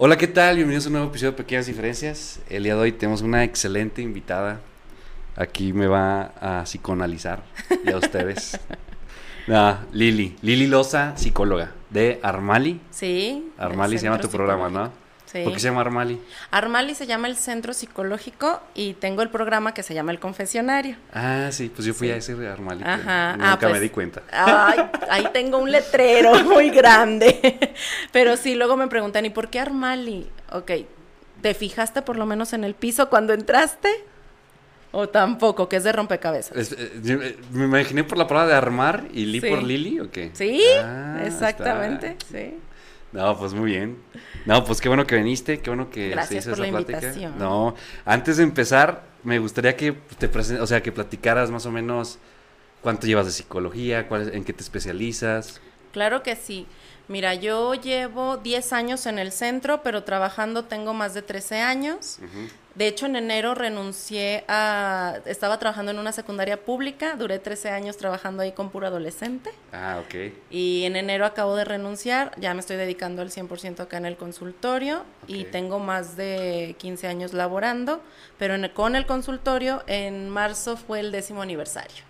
Hola, 0.00 0.16
¿qué 0.16 0.28
tal? 0.28 0.54
Bienvenidos 0.54 0.86
a 0.86 0.90
un 0.90 0.92
nuevo 0.92 1.08
episodio 1.08 1.32
de 1.32 1.38
Pequeñas 1.38 1.66
Diferencias. 1.66 2.38
El 2.48 2.62
día 2.62 2.76
de 2.76 2.80
hoy 2.82 2.92
tenemos 2.92 3.20
una 3.20 3.42
excelente 3.42 4.00
invitada. 4.00 4.60
Aquí 5.34 5.72
me 5.72 5.88
va 5.88 6.34
a 6.40 6.62
psicoanalizar 6.62 7.42
y 7.84 7.90
a 7.90 7.96
ustedes. 7.96 8.60
Ah, 9.50 9.86
Lili, 9.92 10.36
Lili 10.42 10.66
Loza, 10.66 11.16
psicóloga 11.16 11.72
de 11.88 12.20
Armali. 12.22 12.82
Sí. 12.90 13.50
Armali 13.56 13.96
se 13.96 14.04
llama 14.04 14.20
tu 14.20 14.28
programa, 14.28 14.68
¿no? 14.68 14.92
Sí. 15.30 15.42
¿Por 15.44 15.52
qué 15.52 15.60
se 15.60 15.68
llama 15.68 15.82
Armali? 15.82 16.18
Armali 16.50 16.94
se 16.94 17.06
llama 17.06 17.28
el 17.28 17.36
Centro 17.36 17.74
Psicológico 17.74 18.62
y 18.74 18.94
tengo 18.94 19.20
el 19.20 19.28
programa 19.28 19.74
que 19.74 19.82
se 19.82 19.92
llama 19.92 20.10
El 20.12 20.18
Confesionario. 20.18 20.96
Ah, 21.12 21.48
sí, 21.52 21.70
pues 21.74 21.86
yo 21.86 21.92
fui 21.92 22.06
Sí. 22.08 22.12
a 22.14 22.16
ese 22.16 22.34
de 22.34 22.48
Armali. 22.48 22.82
Ajá. 22.82 23.32
Nunca 23.36 23.52
Ah, 23.52 23.58
pues, 23.60 23.72
me 23.72 23.80
di 23.80 23.90
cuenta. 23.90 24.22
Ay, 24.32 24.78
ahí 25.10 25.28
tengo 25.34 25.58
un 25.58 25.70
letrero 25.70 26.32
muy 26.44 26.70
grande. 26.70 27.58
Pero 28.10 28.36
sí, 28.38 28.54
luego 28.54 28.76
me 28.78 28.88
preguntan, 28.88 29.26
¿y 29.26 29.30
por 29.30 29.48
qué 29.50 29.60
Armali? 29.60 30.26
Ok, 30.52 30.70
¿te 31.42 31.52
fijaste 31.52 32.00
por 32.00 32.16
lo 32.16 32.24
menos 32.24 32.54
en 32.54 32.64
el 32.64 32.74
piso 32.74 33.10
cuando 33.10 33.34
entraste? 33.34 33.88
¿O 34.90 35.10
tampoco, 35.10 35.68
que 35.68 35.76
es 35.76 35.84
de 35.84 35.92
rompecabezas? 35.92 36.56
Es- 36.56 36.72
eh, 36.72 36.90
eh, 37.04 37.36
me 37.52 37.64
imaginé 37.66 38.04
por 38.04 38.16
la 38.16 38.26
palabra 38.26 38.48
de 38.52 38.56
armar 38.56 39.04
y 39.12 39.26
Li 39.26 39.42
Sí. 39.42 39.50
por 39.50 39.62
Lili, 39.62 40.00
¿o 40.00 40.10
qué? 40.10 40.30
Sí, 40.32 40.62
Ah, 40.82 41.20
exactamente, 41.26 42.12
está. 42.18 42.26
sí. 42.38 42.54
No, 43.12 43.38
pues 43.38 43.54
muy 43.54 43.70
bien. 43.70 43.96
No, 44.44 44.64
pues 44.64 44.80
qué 44.80 44.88
bueno 44.88 45.06
que 45.06 45.16
viniste, 45.16 45.60
qué 45.60 45.70
bueno 45.70 45.90
que 45.90 46.10
Gracias 46.10 46.44
se 46.44 46.50
hizo 46.50 46.56
por 46.56 46.66
esa 46.66 46.72
la 46.72 46.84
plática. 46.84 46.98
invitación. 47.08 47.38
No, 47.38 47.74
antes 48.04 48.36
de 48.36 48.42
empezar, 48.42 49.02
me 49.24 49.38
gustaría 49.38 49.76
que 49.76 49.92
te 50.18 50.30
presen- 50.30 50.60
o 50.60 50.66
sea, 50.66 50.82
que 50.82 50.92
platicaras 50.92 51.50
más 51.50 51.64
o 51.66 51.70
menos 51.70 52.18
cuánto 52.82 53.06
llevas 53.06 53.26
de 53.26 53.32
psicología, 53.32 54.06
cuál 54.08 54.30
en 54.34 54.44
qué 54.44 54.52
te 54.52 54.62
especializas. 54.62 55.60
Claro 55.92 56.22
que 56.22 56.36
sí. 56.36 56.66
Mira, 57.08 57.32
yo 57.34 57.72
llevo 57.74 58.36
10 58.36 58.74
años 58.74 59.06
en 59.06 59.18
el 59.18 59.32
centro, 59.32 59.82
pero 59.82 60.04
trabajando 60.04 60.64
tengo 60.66 60.92
más 60.92 61.14
de 61.14 61.22
13 61.22 61.60
años. 61.62 62.18
De 62.78 62.86
hecho, 62.86 63.06
en 63.06 63.16
enero 63.16 63.56
renuncié 63.56 64.44
a... 64.46 65.16
Estaba 65.24 65.58
trabajando 65.58 65.90
en 65.90 65.98
una 65.98 66.12
secundaria 66.12 66.64
pública, 66.64 67.16
duré 67.16 67.40
13 67.40 67.70
años 67.70 67.96
trabajando 67.96 68.44
ahí 68.44 68.52
con 68.52 68.70
puro 68.70 68.86
adolescente. 68.86 69.50
Ah, 69.72 70.00
ok. 70.00 70.32
Y 70.48 70.84
en 70.84 70.94
enero 70.94 71.26
acabo 71.26 71.56
de 71.56 71.64
renunciar, 71.64 72.30
ya 72.38 72.54
me 72.54 72.60
estoy 72.60 72.76
dedicando 72.76 73.20
al 73.20 73.30
100% 73.30 73.80
acá 73.80 73.96
en 73.96 74.06
el 74.06 74.16
consultorio 74.16 75.02
y 75.26 75.42
tengo 75.42 75.80
más 75.80 76.16
de 76.16 76.76
15 76.78 77.08
años 77.08 77.32
laborando, 77.32 78.00
pero 78.38 78.54
en 78.54 78.68
con 78.68 78.94
el 78.94 79.06
consultorio 79.06 79.82
en 79.88 80.28
marzo 80.28 80.76
fue 80.76 81.00
el 81.00 81.10
décimo 81.10 81.42
aniversario. 81.42 82.04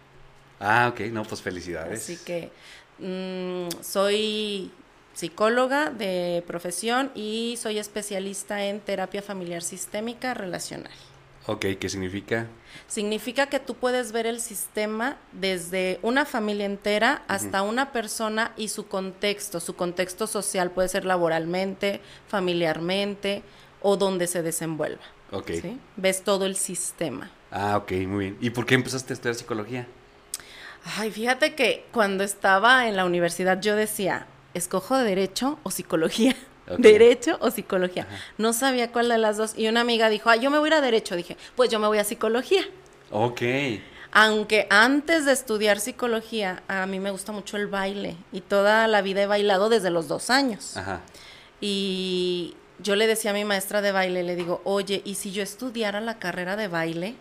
Ah, 0.60 0.90
ok, 0.92 1.00
no, 1.10 1.22
pues 1.22 1.40
felicidades. 1.40 2.02
Así 2.02 2.18
que 2.22 2.50
mm, 2.98 3.82
soy 3.82 4.70
psicóloga 5.18 5.90
de 5.90 6.44
profesión 6.46 7.10
y 7.12 7.58
soy 7.60 7.80
especialista 7.80 8.64
en 8.66 8.78
terapia 8.78 9.20
familiar 9.20 9.62
sistémica 9.62 10.32
relacional. 10.32 10.92
Ok, 11.46 11.66
¿qué 11.80 11.88
significa? 11.88 12.46
Significa 12.86 13.46
que 13.46 13.58
tú 13.58 13.74
puedes 13.74 14.12
ver 14.12 14.26
el 14.26 14.38
sistema 14.38 15.16
desde 15.32 15.98
una 16.02 16.24
familia 16.24 16.66
entera 16.66 17.22
hasta 17.26 17.62
una 17.62 17.90
persona 17.90 18.52
y 18.56 18.68
su 18.68 18.86
contexto. 18.86 19.58
Su 19.58 19.74
contexto 19.74 20.28
social 20.28 20.70
puede 20.70 20.88
ser 20.88 21.04
laboralmente, 21.04 22.00
familiarmente 22.28 23.42
o 23.82 23.96
donde 23.96 24.28
se 24.28 24.42
desenvuelva. 24.42 25.02
Ok. 25.32 25.50
¿sí? 25.60 25.80
Ves 25.96 26.22
todo 26.22 26.46
el 26.46 26.54
sistema. 26.54 27.28
Ah, 27.50 27.76
ok, 27.78 27.90
muy 28.06 28.26
bien. 28.26 28.38
¿Y 28.40 28.50
por 28.50 28.66
qué 28.66 28.76
empezaste 28.76 29.12
a 29.12 29.14
estudiar 29.14 29.34
psicología? 29.34 29.88
Ay, 30.96 31.10
fíjate 31.10 31.56
que 31.56 31.86
cuando 31.90 32.22
estaba 32.22 32.86
en 32.86 32.94
la 32.94 33.04
universidad 33.04 33.60
yo 33.60 33.74
decía, 33.74 34.28
escojo 34.54 34.96
derecho 34.96 35.58
o 35.62 35.70
psicología. 35.70 36.34
Derecho 36.78 37.38
o 37.40 37.50
psicología. 37.50 38.06
No 38.36 38.52
sabía 38.52 38.92
cuál 38.92 39.08
de 39.08 39.16
las 39.16 39.38
dos. 39.38 39.54
Y 39.56 39.68
una 39.68 39.80
amiga 39.80 40.10
dijo, 40.10 40.28
ay, 40.28 40.40
yo 40.40 40.50
me 40.50 40.58
voy 40.58 40.66
a 40.66 40.68
ir 40.68 40.74
a 40.74 40.80
derecho. 40.82 41.16
Dije, 41.16 41.38
pues 41.56 41.70
yo 41.70 41.78
me 41.78 41.86
voy 41.86 41.96
a 41.96 42.04
psicología. 42.04 42.62
Ok. 43.10 43.40
Aunque 44.12 44.66
antes 44.68 45.24
de 45.24 45.32
estudiar 45.32 45.80
psicología, 45.80 46.62
a 46.68 46.84
mí 46.86 47.00
me 47.00 47.10
gusta 47.10 47.32
mucho 47.32 47.56
el 47.56 47.68
baile. 47.68 48.16
Y 48.32 48.42
toda 48.42 48.86
la 48.86 49.00
vida 49.00 49.22
he 49.22 49.26
bailado 49.26 49.70
desde 49.70 49.90
los 49.90 50.08
dos 50.08 50.28
años. 50.28 50.76
Ajá. 50.76 51.00
Y 51.60 52.54
yo 52.78 52.96
le 52.96 53.06
decía 53.06 53.32
a 53.32 53.34
mi 53.34 53.44
maestra 53.44 53.82
de 53.82 53.92
baile, 53.92 54.22
le 54.22 54.36
digo, 54.36 54.60
oye, 54.64 55.02
¿y 55.04 55.16
si 55.16 55.32
yo 55.32 55.42
estudiara 55.42 56.00
la 56.00 56.18
carrera 56.18 56.56
de 56.56 56.68
baile? 56.68 57.14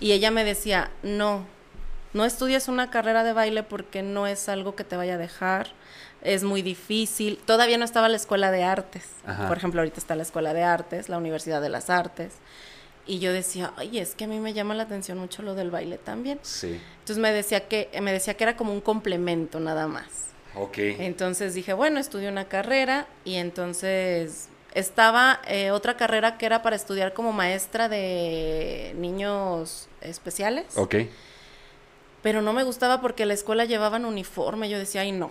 Y 0.00 0.12
ella 0.12 0.30
me 0.30 0.44
decía, 0.44 0.90
no, 1.02 1.46
no 2.12 2.24
estudies 2.24 2.68
una 2.68 2.90
carrera 2.90 3.22
de 3.24 3.32
baile 3.32 3.62
porque 3.62 4.02
no 4.02 4.26
es 4.26 4.48
algo 4.48 4.74
que 4.74 4.84
te 4.84 4.96
vaya 4.96 5.14
a 5.14 5.18
dejar, 5.18 5.72
es 6.24 6.42
muy 6.42 6.62
difícil. 6.62 7.38
Todavía 7.46 7.78
no 7.78 7.84
estaba 7.84 8.08
la 8.08 8.16
escuela 8.16 8.50
de 8.50 8.64
artes. 8.64 9.04
Ajá. 9.26 9.46
Por 9.46 9.56
ejemplo, 9.58 9.80
ahorita 9.80 10.00
está 10.00 10.16
la 10.16 10.22
escuela 10.22 10.52
de 10.54 10.62
artes, 10.64 11.08
la 11.08 11.18
Universidad 11.18 11.60
de 11.60 11.68
las 11.68 11.90
Artes. 11.90 12.32
Y 13.06 13.18
yo 13.18 13.32
decía, 13.32 13.72
ay, 13.76 13.98
es 13.98 14.14
que 14.14 14.24
a 14.24 14.26
mí 14.26 14.40
me 14.40 14.54
llama 14.54 14.74
la 14.74 14.84
atención 14.84 15.18
mucho 15.18 15.42
lo 15.42 15.54
del 15.54 15.70
baile 15.70 15.98
también. 15.98 16.38
Sí. 16.42 16.80
Entonces 17.00 17.18
me 17.18 17.30
decía 17.32 17.68
que, 17.68 17.90
me 18.00 18.12
decía 18.12 18.34
que 18.34 18.44
era 18.44 18.56
como 18.56 18.72
un 18.72 18.80
complemento 18.80 19.60
nada 19.60 19.86
más. 19.86 20.06
Ok. 20.56 20.78
Entonces 20.78 21.52
dije, 21.54 21.74
bueno, 21.74 22.00
estudié 22.00 22.28
una 22.30 22.46
carrera 22.46 23.06
y 23.24 23.34
entonces 23.34 24.48
estaba 24.72 25.40
eh, 25.46 25.70
otra 25.70 25.96
carrera 25.98 26.38
que 26.38 26.46
era 26.46 26.62
para 26.62 26.76
estudiar 26.76 27.12
como 27.12 27.32
maestra 27.32 27.88
de 27.90 28.94
niños 28.96 29.88
especiales, 30.00 30.64
Ok. 30.76 30.96
pero 32.22 32.40
no 32.42 32.52
me 32.52 32.64
gustaba 32.64 33.00
porque 33.00 33.26
la 33.26 33.34
escuela 33.34 33.66
llevaban 33.66 34.04
uniforme. 34.04 34.68
Yo 34.70 34.78
decía, 34.78 35.02
ay, 35.02 35.12
no. 35.12 35.30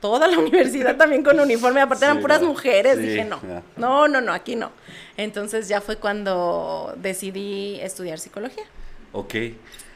Toda 0.00 0.26
la 0.28 0.38
universidad 0.40 0.96
también 0.96 1.22
con 1.22 1.38
uniforme, 1.38 1.80
aparte 1.80 2.04
eran 2.06 2.20
puras 2.20 2.42
mujeres. 2.42 2.96
Sí, 2.96 3.02
dije, 3.02 3.24
no, 3.24 3.38
no. 3.42 3.62
no, 3.76 4.08
no, 4.08 4.20
no, 4.20 4.32
aquí 4.32 4.56
no. 4.56 4.70
Entonces 5.16 5.68
ya 5.68 5.80
fue 5.80 5.96
cuando 5.96 6.94
decidí 6.96 7.78
estudiar 7.80 8.18
psicología. 8.18 8.64
Ok. 9.12 9.34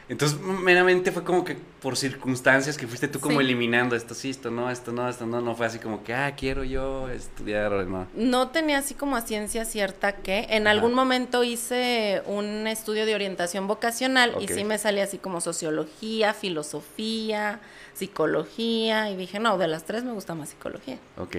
Entonces, 0.07 0.39
meramente 0.39 1.11
fue 1.11 1.23
como 1.23 1.43
que 1.43 1.57
por 1.81 1.97
circunstancias 1.97 2.77
que 2.77 2.85
fuiste 2.85 3.07
tú 3.07 3.19
como 3.19 3.39
Sí. 3.39 3.45
eliminando 3.45 3.95
esto 3.95 4.13
sí, 4.13 4.29
esto 4.29 4.51
no, 4.51 4.69
esto 4.69 4.91
no, 4.91 5.09
esto 5.09 5.25
no, 5.25 5.41
no 5.41 5.55
fue 5.55 5.65
así 5.65 5.79
como 5.79 6.03
que, 6.03 6.13
ah, 6.13 6.35
quiero 6.37 6.63
yo 6.63 7.09
estudiar, 7.09 7.73
o 7.73 7.83
no. 7.85 8.05
No 8.13 8.49
tenía 8.49 8.77
así 8.77 8.93
como 8.93 9.15
a 9.15 9.21
ciencia 9.21 9.65
cierta 9.65 10.11
que 10.17 10.45
en 10.51 10.67
Ajá. 10.67 10.71
algún 10.75 10.93
momento 10.93 11.43
hice 11.43 12.21
un 12.27 12.67
estudio 12.67 13.07
de 13.07 13.15
orientación 13.15 13.65
vocacional 13.65 14.35
y 14.39 14.47
sí 14.47 14.63
me 14.63 14.77
salía 14.77 15.05
así 15.05 15.17
como 15.17 15.41
sociología, 15.41 16.35
filosofía, 16.35 17.59
psicología 17.95 19.09
y 19.09 19.15
dije, 19.15 19.39
no, 19.39 19.57
de 19.57 19.67
las 19.67 19.83
tres 19.85 20.03
me 20.03 20.11
gusta 20.11 20.35
más 20.35 20.49
psicología. 20.49 20.97
Ok. 21.17 21.37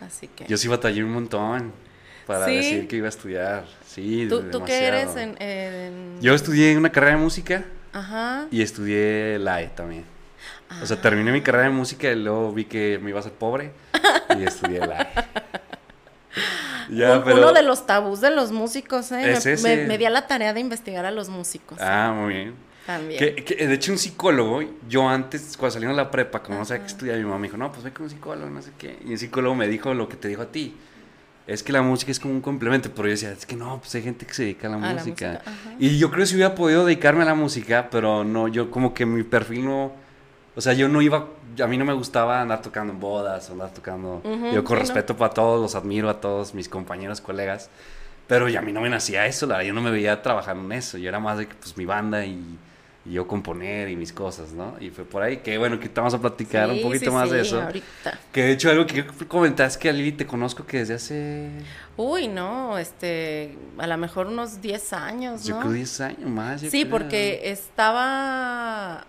Así 0.00 0.28
que... 0.28 0.46
Yo 0.46 0.56
sí 0.56 0.68
batallé 0.68 1.02
un 1.04 1.12
montón 1.12 1.72
para 2.26 2.46
¿Sí? 2.46 2.56
decir 2.56 2.88
que 2.88 2.96
iba 2.96 3.06
a 3.06 3.10
estudiar. 3.10 3.64
Sí, 3.86 4.26
¿Tú, 4.28 4.42
tú 4.50 4.64
qué 4.64 4.86
eres 4.86 5.14
demasiado. 5.14 5.36
en, 5.42 5.42
en- 5.42 6.20
Yo 6.22 6.34
estudié 6.34 6.76
una 6.76 6.90
carrera 6.92 7.16
de 7.16 7.22
música 7.22 7.64
Ajá. 7.92 8.46
y 8.50 8.62
estudié 8.62 9.38
la 9.38 9.62
E 9.62 9.68
también. 9.68 10.04
O 10.82 10.86
sea, 10.86 10.96
Ah. 10.96 11.00
terminé 11.00 11.30
mi 11.32 11.40
carrera 11.42 11.64
de 11.64 11.70
música 11.70 12.10
y 12.10 12.16
luego 12.16 12.52
vi 12.52 12.64
que 12.64 12.98
me 13.02 13.10
iba 13.10 13.20
a 13.20 13.22
ser 13.22 13.32
pobre 13.32 13.70
y 14.38 14.42
estudié 14.44 14.80
la 14.80 15.02
E. 15.02 15.06
Ya, 16.90 17.16
Un- 17.18 17.24
pero- 17.24 17.38
Uno 17.38 17.52
de 17.52 17.62
los 17.62 17.86
tabús 17.86 18.20
de 18.20 18.30
los 18.30 18.52
músicos, 18.52 19.10
¿eh? 19.12 19.32
Es 19.32 19.62
Me-. 19.64 19.76
Me, 19.78 19.86
me 19.86 19.98
di 19.98 20.04
a 20.04 20.10
la 20.10 20.26
tarea 20.28 20.52
de 20.52 20.60
investigar 20.60 21.04
a 21.04 21.10
los 21.10 21.28
músicos. 21.28 21.78
Ah, 21.80 22.12
muy 22.16 22.32
bien. 22.34 22.54
También. 22.86 23.18
Que, 23.18 23.44
que, 23.44 23.66
de 23.66 23.74
hecho, 23.74 23.92
un 23.92 23.98
psicólogo, 23.98 24.62
yo 24.88 25.08
antes, 25.08 25.56
cuando 25.56 25.74
salí 25.74 25.86
de 25.86 25.92
la 25.94 26.10
prepa, 26.10 26.42
como 26.42 26.58
no 26.58 26.64
sabía 26.64 26.80
qué 26.80 26.86
Ajá. 26.86 26.92
estudiar, 26.94 27.18
mi 27.18 27.24
mamá 27.24 27.38
me 27.38 27.48
dijo, 27.48 27.56
no, 27.56 27.70
pues 27.72 27.82
ve 27.84 27.92
con 27.92 28.04
un 28.04 28.10
psicólogo, 28.10 28.48
no 28.50 28.62
sé 28.62 28.70
qué. 28.78 28.98
Y 29.04 29.12
el 29.12 29.18
psicólogo 29.18 29.54
me 29.54 29.66
dijo 29.68 29.92
lo 29.94 30.08
que 30.08 30.16
te 30.16 30.28
dijo 30.28 30.42
a 30.42 30.46
ti. 30.46 30.76
Es 31.46 31.62
que 31.62 31.72
la 31.72 31.80
música 31.82 32.10
es 32.10 32.18
como 32.18 32.34
un 32.34 32.40
complemento, 32.40 32.90
pero 32.94 33.06
yo 33.06 33.12
decía, 33.12 33.30
es 33.32 33.46
que 33.46 33.54
no, 33.54 33.78
pues 33.78 33.94
hay 33.94 34.02
gente 34.02 34.26
que 34.26 34.34
se 34.34 34.42
dedica 34.42 34.66
a 34.66 34.70
la 34.70 34.76
A 34.76 34.80
la 34.80 34.92
música. 34.94 35.28
música, 35.28 35.42
ajá. 35.50 35.74
y 35.78 35.96
yo 35.98 36.10
creo 36.10 36.22
que 36.22 36.26
si 36.26 36.34
hubiera 36.34 36.54
podido 36.56 36.84
dedicarme 36.84 37.22
a 37.22 37.26
la 37.26 37.34
música, 37.34 37.88
pero 37.90 38.24
no, 38.24 38.48
yo 38.48 38.70
como 38.70 38.92
que 38.94 39.06
mi 39.06 39.22
perfil 39.22 39.64
no, 39.64 39.92
o 40.56 40.60
sea, 40.60 40.72
yo 40.72 40.88
no 40.88 41.00
iba, 41.02 41.28
a 41.62 41.66
mí 41.68 41.76
no 41.78 41.84
me 41.84 41.92
gustaba 41.92 42.40
andar 42.40 42.62
tocando 42.62 42.92
en 42.92 42.98
bodas, 42.98 43.48
andar 43.50 43.72
tocando, 43.72 44.22
Ujú, 44.24 44.54
yo 44.54 44.64
con 44.64 44.76
sí, 44.76 44.80
¿no? 44.82 44.88
respeto 44.88 45.16
para 45.16 45.32
todos, 45.34 45.60
los 45.62 45.74
admiro 45.76 46.10
a 46.10 46.20
todos 46.20 46.52
mis 46.52 46.68
compañeros, 46.68 47.20
colegas, 47.20 47.70
pero 48.26 48.48
ya 48.48 48.58
a 48.58 48.62
mí 48.62 48.72
no 48.72 48.80
me 48.80 48.90
nacía 48.90 49.24
eso, 49.26 49.46
la 49.46 49.58
verdad, 49.58 49.68
yo 49.68 49.74
no 49.74 49.82
me 49.82 49.92
veía 49.92 50.20
trabajando 50.22 50.64
en 50.64 50.72
eso, 50.72 50.98
yo 50.98 51.08
era 51.08 51.20
más 51.20 51.38
de 51.38 51.46
que 51.46 51.54
pues 51.54 51.76
mi 51.76 51.84
banda 51.84 52.24
y, 52.26 52.58
y 53.08 53.12
yo 53.12 53.26
componer 53.26 53.88
y 53.88 53.96
mis 53.96 54.12
cosas, 54.12 54.52
¿no? 54.52 54.76
Y 54.80 54.90
fue 54.90 55.04
por 55.04 55.22
ahí 55.22 55.38
que 55.38 55.58
bueno, 55.58 55.78
que 55.78 55.88
te 55.88 56.00
vamos 56.00 56.14
a 56.14 56.20
platicar 56.20 56.70
un 56.70 56.82
poquito 56.82 57.06
sí, 57.06 57.10
más 57.10 57.30
de 57.30 57.40
eso. 57.40 57.62
ahorita. 57.62 58.18
Que 58.32 58.42
de 58.42 58.52
hecho 58.52 58.70
algo 58.70 58.86
que 58.86 59.06
comentaste 59.28 59.78
que 59.80 59.88
a 59.88 59.92
Lili 59.92 60.12
te 60.12 60.26
conozco 60.26 60.66
que 60.66 60.78
desde 60.78 60.94
hace, 60.94 61.50
Uy, 61.96 62.28
no, 62.28 62.76
este, 62.78 63.56
a 63.78 63.86
lo 63.86 63.96
mejor 63.96 64.26
unos 64.26 64.60
10 64.60 64.92
años, 64.92 65.44
yo 65.44 65.54
¿no? 65.56 65.60
creo 65.62 65.72
10 65.72 66.00
años 66.00 66.30
más. 66.30 66.60
yo 66.62 66.70
Sí, 66.70 66.80
creo. 66.82 66.90
porque 66.90 67.40
estaba... 67.50 69.06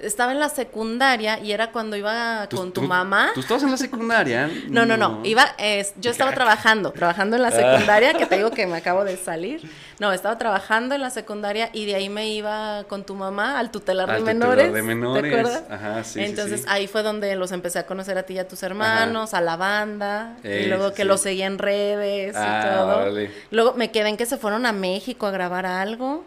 estaba 0.00 0.32
en 0.32 0.38
la 0.40 0.48
secundaria 0.48 1.38
y 1.40 1.52
era 1.52 1.70
cuando 1.72 1.96
iba 1.96 2.46
¿Tú- 2.48 2.56
con 2.56 2.72
tu 2.72 2.82
mamá. 2.82 3.30
¿Tú 3.34 3.40
estabas 3.40 3.62
en 3.62 3.70
la 3.70 3.76
secundaria? 3.76 4.48
No, 4.68 4.84
no, 4.86 4.96
no. 4.96 5.20
Iba, 5.24 5.54
es, 5.58 5.94
yo 6.00 6.10
estaba 6.10 6.32
trabajando, 6.32 6.90
trabajando 6.92 7.36
en 7.36 7.42
la 7.42 7.50
secundaria, 7.50 8.14
que 8.14 8.26
te 8.26 8.36
digo 8.36 8.50
que 8.50 8.66
me 8.66 8.76
acabo 8.78 9.04
de 9.04 9.16
salir. 9.16 9.68
No, 9.98 10.12
estaba 10.12 10.38
trabajando 10.38 10.94
en 10.94 11.00
la 11.00 11.10
secundaria 11.10 11.70
y 11.72 11.86
de 11.86 11.96
ahí 11.96 12.08
me 12.08 12.28
iba 12.28 12.84
con 12.88 13.04
tu 13.04 13.14
mamá 13.14 13.58
al 13.58 13.70
tutelar 13.72 14.08
Al 14.08 14.24
de 14.24 14.32
tutelar 14.32 14.48
menores. 14.56 14.72
de 14.72 14.82
menores, 14.82 15.22
¿Te 15.22 15.28
acuerdas? 15.40 15.62
ajá, 15.70 16.04
sí, 16.04 16.20
Entonces 16.20 16.60
sí. 16.60 16.66
ahí 16.68 16.86
fue 16.86 17.02
donde 17.02 17.34
los 17.34 17.50
empecé 17.50 17.80
a 17.80 17.86
conocer 17.86 18.16
a 18.18 18.22
ti 18.22 18.34
y 18.34 18.38
a 18.38 18.46
tus 18.46 18.62
hermanos, 18.62 19.34
a 19.34 19.40
la 19.40 19.56
banda, 19.56 20.36
Eh, 20.44 20.62
y 20.64 20.68
luego 20.68 20.90
que 20.92 21.02
sí. 21.02 21.08
los 21.08 21.20
seguía 21.20 21.46
en 21.46 21.58
redes 21.58 22.36
Ah, 22.36 22.60
y 22.62 22.68
todo. 22.76 22.96
órale. 22.98 23.30
Luego 23.50 23.74
me 23.74 23.90
quedé 23.90 24.08
en 24.10 24.16
que 24.16 24.26
se 24.26 24.36
fueron 24.36 24.66
a 24.66 24.72
México 24.72 25.26
a 25.26 25.30
grabar 25.32 25.66
algo. 25.66 26.24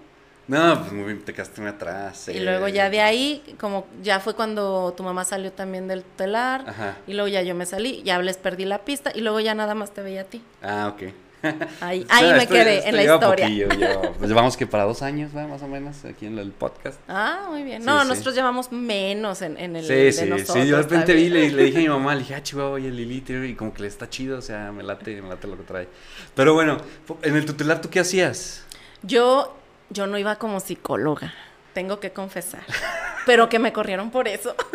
No, 0.51 0.79
pues 0.81 0.91
muy 0.91 1.05
bien, 1.05 1.21
te 1.21 1.33
quedaste 1.33 1.61
muy 1.61 1.69
atrás. 1.69 2.27
Y 2.27 2.37
eh. 2.37 2.41
luego 2.41 2.67
ya 2.67 2.89
de 2.89 2.99
ahí, 2.99 3.41
como 3.57 3.87
ya 4.03 4.19
fue 4.19 4.35
cuando 4.35 4.93
tu 4.97 5.01
mamá 5.01 5.23
salió 5.23 5.53
también 5.53 5.87
del 5.87 6.03
tutelar. 6.03 6.65
Ajá. 6.67 6.97
Y 7.07 7.13
luego 7.13 7.29
ya 7.29 7.41
yo 7.41 7.55
me 7.55 7.65
salí, 7.65 8.01
ya 8.03 8.19
les 8.19 8.35
perdí 8.35 8.65
la 8.65 8.79
pista 8.79 9.13
y 9.15 9.21
luego 9.21 9.39
ya 9.39 9.55
nada 9.55 9.75
más 9.75 9.91
te 9.93 10.01
veía 10.01 10.21
a 10.21 10.23
ti. 10.25 10.41
Ah, 10.61 10.93
ok. 10.93 11.13
Ahí, 11.81 12.05
ahí 12.09 12.33
me 12.33 12.45
quedé 12.47 12.87
en 12.87 12.97
la 12.97 13.03
historia. 13.03 13.45
poquillo, 13.47 13.67
pues 14.19 14.29
llevamos 14.29 14.57
que 14.57 14.67
para 14.67 14.83
dos 14.83 15.01
años, 15.01 15.31
¿va? 15.35 15.47
Más 15.47 15.63
o 15.63 15.67
menos, 15.67 16.03
aquí 16.03 16.25
en 16.25 16.37
el 16.37 16.51
podcast. 16.51 16.99
Ah, 17.07 17.47
muy 17.49 17.63
bien. 17.63 17.83
No, 17.85 18.01
sí. 18.01 18.09
nosotros 18.09 18.35
llevamos 18.35 18.73
menos 18.73 19.41
en, 19.41 19.57
en 19.57 19.77
el 19.77 19.85
Sí, 19.85 19.93
de 19.93 20.11
sí, 20.11 20.25
nosotros. 20.25 20.57
sí, 20.57 20.67
yo 20.67 20.75
de 20.75 20.83
repente 20.83 21.13
vi, 21.13 21.29
le, 21.29 21.49
le 21.49 21.63
dije 21.63 21.77
a 21.77 21.81
mi 21.81 21.87
mamá, 21.89 22.13
le 22.13 22.19
dije, 22.19 22.35
ah, 22.35 22.43
chihuahua, 22.43 22.73
oye, 22.73 22.91
Lili, 22.91 23.21
tío", 23.21 23.43
y 23.45 23.55
como 23.55 23.73
que 23.73 23.83
le 23.83 23.87
está 23.87 24.09
chido, 24.09 24.37
o 24.37 24.41
sea, 24.41 24.71
me 24.73 24.83
late, 24.83 25.21
me 25.21 25.29
late 25.29 25.47
lo 25.47 25.55
que 25.57 25.63
trae. 25.63 25.87
Pero 26.35 26.53
bueno, 26.53 26.77
en 27.23 27.35
el 27.37 27.45
tutelar, 27.45 27.79
¿tú 27.81 27.89
qué 27.89 28.01
hacías? 28.01 28.65
Yo, 29.01 29.57
yo 29.91 30.07
no 30.07 30.17
iba 30.17 30.35
como 30.37 30.59
psicóloga, 30.59 31.33
tengo 31.73 31.99
que 31.99 32.11
confesar. 32.11 32.63
pero 33.25 33.47
que 33.49 33.59
me 33.59 33.71
corrieron 33.71 34.09
por 34.11 34.27
eso. 34.27 34.55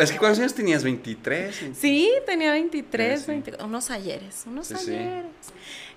Es 0.00 0.12
que 0.12 0.18
¿cuántos 0.18 0.40
años 0.40 0.52
tenías? 0.54 0.84
¿23? 0.84 1.72
Sí, 1.72 2.12
tenía 2.26 2.52
23, 2.52 3.18
Sí, 3.20 3.24
sí. 3.24 3.30
20 3.30 3.64
unos 3.64 3.90
ayeres, 3.90 4.42
unos 4.46 4.66
Sí, 4.66 4.76
sí. 4.76 4.90
ayeres. 4.94 5.24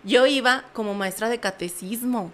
Yo 0.06 0.26
iba 0.28 0.64
como 0.72 0.94
maestra 0.94 1.28
de 1.28 1.42
catecismo. 1.42 2.32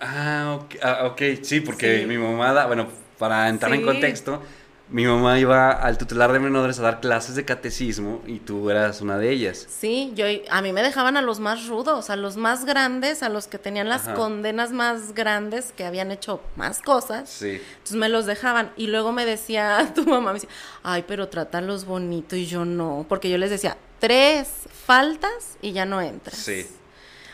Ah, 0.00 0.58
ok, 0.58 0.74
ah, 0.82 1.04
ok, 1.12 1.22
sí, 1.42 1.60
porque 1.60 2.06
mi 2.06 2.16
mamá, 2.16 2.54
da- 2.54 2.66
bueno, 2.66 2.88
para 3.18 3.50
entrar 3.50 3.74
en 3.74 3.82
contexto, 3.82 4.42
mi 4.90 5.06
mamá 5.06 5.38
iba 5.38 5.70
al 5.70 5.98
tutelar 5.98 6.32
de 6.32 6.40
menores 6.40 6.78
a 6.80 6.82
dar 6.82 7.00
clases 7.00 7.36
de 7.36 7.44
catecismo 7.44 8.22
y 8.26 8.40
tú 8.40 8.70
eras 8.70 9.00
una 9.00 9.18
de 9.18 9.30
ellas. 9.30 9.66
Sí, 9.68 10.12
yo 10.16 10.26
a 10.50 10.62
mí 10.62 10.72
me 10.72 10.82
dejaban 10.82 11.16
a 11.16 11.22
los 11.22 11.38
más 11.38 11.68
rudos, 11.68 12.10
a 12.10 12.16
los 12.16 12.36
más 12.36 12.64
grandes, 12.64 13.22
a 13.22 13.28
los 13.28 13.46
que 13.46 13.58
tenían 13.58 13.88
las 13.88 14.08
Ajá. 14.08 14.14
condenas 14.14 14.72
más 14.72 15.14
grandes, 15.14 15.72
que 15.72 15.84
habían 15.84 16.10
hecho 16.10 16.40
más 16.56 16.82
cosas. 16.82 17.28
Sí. 17.30 17.60
Entonces 17.72 17.96
me 17.96 18.08
los 18.08 18.26
dejaban 18.26 18.72
y 18.76 18.88
luego 18.88 19.12
me 19.12 19.24
decía 19.24 19.92
tu 19.94 20.04
mamá, 20.06 20.32
me 20.32 20.40
decía, 20.40 20.50
ay, 20.82 21.04
pero 21.06 21.28
trátalos 21.28 21.84
bonito 21.84 22.34
y 22.34 22.46
yo 22.46 22.64
no, 22.64 23.06
porque 23.08 23.30
yo 23.30 23.38
les 23.38 23.50
decía, 23.50 23.76
tres 24.00 24.48
faltas 24.86 25.56
y 25.62 25.70
ya 25.72 25.84
no 25.84 26.00
entras. 26.00 26.36
Sí. 26.36 26.66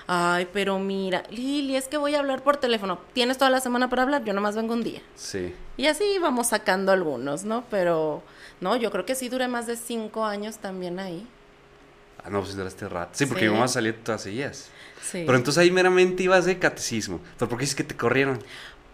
Ay, 0.08 0.48
pero 0.52 0.78
mira, 0.78 1.24
Lili, 1.30 1.74
es 1.76 1.88
que 1.88 1.96
voy 1.96 2.14
a 2.14 2.20
hablar 2.20 2.42
por 2.42 2.56
teléfono. 2.58 2.98
¿Tienes 3.12 3.38
toda 3.38 3.50
la 3.50 3.60
semana 3.60 3.88
para 3.90 4.02
hablar? 4.02 4.24
Yo 4.24 4.32
nomás 4.32 4.54
vengo 4.54 4.72
un 4.72 4.84
día. 4.84 5.00
Sí. 5.16 5.52
Y 5.76 5.86
así 5.86 6.04
íbamos 6.14 6.48
sacando 6.48 6.92
algunos, 6.92 7.44
¿no? 7.44 7.64
Pero, 7.70 8.22
no, 8.60 8.76
yo 8.76 8.90
creo 8.92 9.04
que 9.04 9.16
sí 9.16 9.28
duré 9.28 9.48
más 9.48 9.66
de 9.66 9.76
cinco 9.76 10.24
años 10.24 10.58
también 10.58 11.00
ahí. 11.00 11.26
Ah, 12.22 12.30
no, 12.30 12.40
pues 12.40 12.54
duraste 12.56 12.88
rato. 12.88 13.10
Sí, 13.14 13.26
porque 13.26 13.44
Sí. 13.44 13.48
mi 13.48 13.54
mamá 13.54 13.66
salía 13.68 13.96
todas 14.02 14.22
seguidas. 14.22 14.68
Sí. 15.02 15.24
Pero 15.26 15.36
entonces 15.38 15.60
ahí 15.60 15.70
meramente 15.72 16.22
ibas 16.22 16.44
de 16.44 16.58
catecismo. 16.58 17.20
¿Pero 17.38 17.48
por 17.48 17.58
qué 17.58 17.62
dices 17.62 17.76
que 17.76 17.84
te 17.84 17.96
corrieron? 17.96 18.38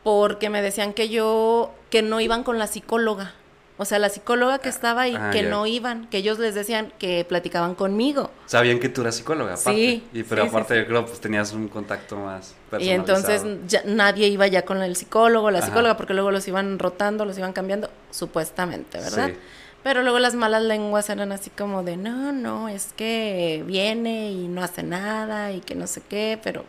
Porque 0.03 0.49
me 0.51 0.63
decían 0.63 0.95
que 0.95 1.09
yo, 1.11 1.73
que 1.91 2.03
no 2.03 2.21
iban 2.21 2.43
con 2.43 2.59
la 2.59 2.67
psicóloga. 2.67 3.35
O 3.79 3.85
sea, 3.85 3.99
la 3.99 4.11
psicóloga 4.11 4.59
que 4.59 4.69
estaba 4.69 5.03
ahí, 5.03 5.17
Ah, 5.19 5.31
que 5.33 5.43
no 5.43 5.67
iban, 5.67 6.07
que 6.09 6.19
ellos 6.19 6.39
les 6.39 6.55
decían 6.55 6.93
que 6.99 7.25
platicaban 7.25 7.75
conmigo. 7.75 8.31
Sabían 8.47 8.79
que 8.79 8.89
tú 8.89 9.01
eras 9.01 9.17
psicóloga, 9.17 9.55
aparte. 9.55 9.73
Sí, 9.75 10.05
Y, 10.13 10.23
pero 10.25 10.43
sí, 10.43 10.49
aparte, 10.51 10.75
sí. 10.75 10.81
yo 10.81 10.87
creo, 10.87 11.07
pues 11.07 11.21
tenías 11.21 11.53
un 11.53 11.69
contacto 11.69 12.17
más 12.17 12.51
Y 12.51 12.71
personalizado. 12.71 13.39
entonces 13.41 13.59
ya 13.67 13.83
nadie 13.87 14.29
iba 14.29 14.47
ya 14.47 14.63
con 14.65 14.83
el 14.83 14.95
psicólogo, 14.95 15.51
la 15.51 15.59
Ajá. 15.59 15.69
psicóloga, 15.69 15.97
porque 15.97 16.15
luego 16.15 16.31
los 16.31 16.47
iban 16.47 16.79
rotando, 16.79 17.25
los 17.25 17.39
iban 17.39 17.53
cambiando, 17.55 17.89
supuestamente, 18.11 18.99
¿verdad? 18.99 19.29
Sí. 19.31 19.35
Pero 19.83 20.03
luego 20.03 20.21
las 20.21 20.35
malas 20.37 20.63
lenguas 20.63 21.11
eran 21.11 21.33
así 21.33 21.51
como 21.51 21.83
de, 21.83 21.97
no, 21.97 22.31
no, 22.33 22.69
es 22.69 22.93
que 22.97 23.65
viene 23.67 24.31
y 24.31 24.47
no 24.47 24.63
hace 24.63 24.85
nada 24.85 25.51
y 25.51 25.61
que 25.61 25.75
no 25.75 25.89
sé 25.89 26.03
qué, 26.09 26.39
pero 26.45 26.65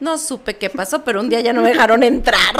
no 0.00 0.18
supe 0.18 0.56
qué 0.56 0.70
pasó, 0.70 1.04
pero 1.04 1.20
un 1.20 1.28
día 1.28 1.40
ya 1.40 1.52
no 1.52 1.62
me 1.62 1.68
dejaron 1.70 2.02
entrar. 2.02 2.54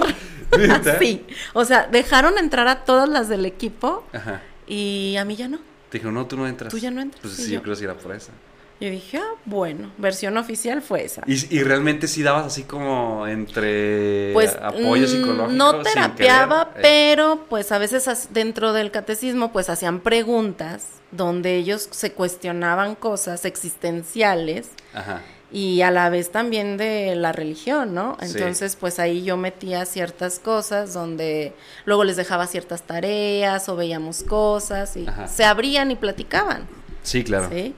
Así. 0.97 1.25
O 1.55 1.65
sea, 1.65 1.89
dejaron 1.91 2.39
entrar 2.39 2.69
a 2.69 2.85
todas 2.85 3.09
las 3.09 3.29
del 3.29 3.45
equipo 3.47 4.05
Ajá. 4.13 4.43
y 4.67 5.17
a 5.19 5.25
mí 5.25 5.37
ya 5.37 5.49
no. 5.49 5.59
Te 5.91 5.99
dijo, 5.99 6.11
no, 6.11 6.27
tú 6.27 6.37
no 6.37 6.47
entras. 6.47 6.71
Tú 6.71 6.79
ya 6.79 6.91
no 6.91 7.01
entras, 7.01 7.21
Pues 7.23 7.35
sí, 7.35 7.45
yo- 7.49 7.55
yo 7.55 7.63
creo 7.63 7.75
que 7.75 7.79
sí 7.79 7.85
era 7.85 7.95
por 7.95 8.15
eso. 8.15 8.31
Yo 8.79 8.91
dije, 8.91 9.17
ah, 9.17 9.35
bueno, 9.47 9.91
versión 9.97 10.37
oficial 10.37 10.83
fue 10.83 11.03
esa. 11.05 11.23
Y, 11.27 11.57
y 11.57 11.63
realmente 11.63 12.07
sí 12.07 12.23
dabas 12.23 12.45
así 12.45 12.65
como 12.65 13.27
entre 13.27 14.33
Pues 14.35 14.55
apoyo 14.61 15.05
mm, 15.07 15.09
psicológico. 15.11 15.53
no 15.53 15.81
terapiaba, 15.81 16.75
querer, 16.75 16.79
eh. 16.79 16.81
pero 16.83 17.47
pues 17.49 17.73
a 17.73 17.79
veces 17.79 18.29
dentro 18.33 18.75
del 18.75 18.91
catecismo 18.91 19.51
pues 19.51 19.71
hacían 19.71 20.01
preguntas 20.01 20.89
donde 21.11 21.57
ellos 21.57 21.89
se 21.91 22.13
cuestionaban 22.13 22.97
cosas 22.97 23.47
existenciales 23.47 24.69
Ajá. 24.93 25.23
Y 25.53 25.83
a 25.83 25.91
la 25.91 26.11
vez 26.11 26.31
también 26.33 26.77
de 26.77 27.15
la 27.17 27.33
religión, 27.33 27.95
¿no? 27.95 28.17
Sí. 28.21 28.27
Entonces 28.37 28.77
pues 28.77 28.99
ahí 28.99 29.23
yo 29.23 29.37
metía 29.37 29.85
ciertas 29.87 30.39
cosas 30.39 30.93
donde 30.93 31.55
luego 31.85 32.05
les 32.05 32.17
dejaba 32.17 32.47
ciertas 32.47 32.83
tareas 32.83 33.69
o 33.69 33.77
veíamos 33.77 34.23
cosas 34.25 34.97
y 34.97 35.07
Ajá. 35.07 35.29
se 35.29 35.45
abrían 35.45 35.91
y 35.91 35.97
platicaban, 35.97 36.67
Sí, 37.03 37.23
claro. 37.23 37.49
¿sí? 37.51 37.75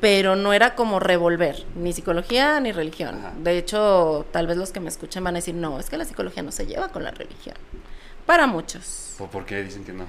Pero 0.00 0.34
no 0.34 0.52
era 0.54 0.74
como 0.76 0.98
revolver, 1.00 1.66
ni 1.74 1.92
psicología 1.92 2.58
ni 2.60 2.72
religión. 2.72 3.16
Ajá. 3.18 3.32
De 3.42 3.58
hecho, 3.58 4.24
tal 4.32 4.46
vez 4.46 4.56
los 4.56 4.70
que 4.70 4.80
me 4.80 4.88
escuchen 4.88 5.22
van 5.24 5.34
a 5.34 5.38
decir, 5.38 5.54
no, 5.54 5.78
es 5.78 5.90
que 5.90 5.98
la 5.98 6.04
psicología 6.06 6.42
no 6.42 6.52
se 6.52 6.64
lleva 6.66 6.88
con 6.88 7.02
la 7.04 7.10
religión. 7.10 7.56
Para 8.24 8.46
muchos. 8.46 9.14
¿Por, 9.18 9.28
por 9.28 9.44
qué 9.44 9.62
dicen 9.62 9.84
que 9.84 9.92
no? 9.92 10.06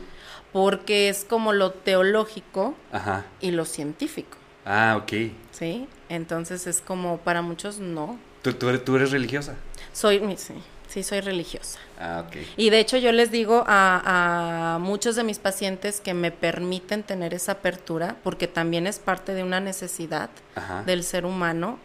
Porque 0.53 1.09
es 1.09 1.25
como 1.25 1.51
lo 1.53 1.71
teológico 1.71 2.75
Ajá. 2.91 3.25
y 3.41 3.51
lo 3.51 3.65
científico, 3.65 4.37
Ah, 4.65 4.99
ok. 5.01 5.31
¿sí? 5.51 5.87
Entonces 6.09 6.67
es 6.67 6.81
como, 6.81 7.17
para 7.17 7.41
muchos 7.41 7.79
no. 7.79 8.19
¿Tú, 8.41 8.53
tú, 8.53 8.69
eres, 8.69 8.83
tú 8.83 8.95
eres 8.95 9.11
religiosa? 9.11 9.55
Soy, 9.93 10.19
sí, 10.37 10.53
sí, 10.87 11.03
soy 11.03 11.21
religiosa. 11.21 11.79
Ah, 11.99 12.23
ok. 12.27 12.37
Y 12.57 12.69
de 12.69 12.79
hecho 12.79 12.97
yo 12.97 13.11
les 13.11 13.31
digo 13.31 13.63
a, 13.67 14.75
a 14.75 14.79
muchos 14.79 15.15
de 15.15 15.23
mis 15.23 15.39
pacientes 15.39 16.01
que 16.01 16.13
me 16.13 16.31
permiten 16.31 17.03
tener 17.03 17.33
esa 17.33 17.53
apertura, 17.53 18.17
porque 18.23 18.47
también 18.47 18.87
es 18.87 18.99
parte 18.99 19.33
de 19.33 19.43
una 19.43 19.59
necesidad 19.59 20.29
Ajá. 20.55 20.83
del 20.83 21.03
ser 21.03 21.25
humano, 21.25 21.77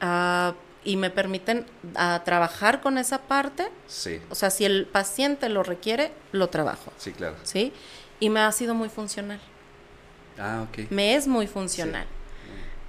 ah, 0.00 0.54
y 0.84 0.96
me 0.96 1.08
permiten 1.10 1.64
ah, 1.94 2.22
trabajar 2.24 2.80
con 2.80 2.98
esa 2.98 3.22
parte. 3.22 3.68
Sí, 3.86 4.20
O 4.30 4.34
sea, 4.34 4.50
si 4.50 4.64
el 4.64 4.86
paciente 4.86 5.48
lo 5.48 5.62
requiere, 5.62 6.12
lo 6.32 6.48
trabajo, 6.48 6.92
sí, 6.98 7.12
claro. 7.12 7.36
¿sí? 7.42 7.72
Y 8.20 8.28
me 8.30 8.40
ha 8.40 8.52
sido 8.52 8.74
muy 8.74 8.88
funcional. 8.88 9.40
Ah, 10.38 10.64
ok. 10.68 10.90
Me 10.90 11.14
es 11.14 11.26
muy 11.26 11.46
funcional. 11.46 12.06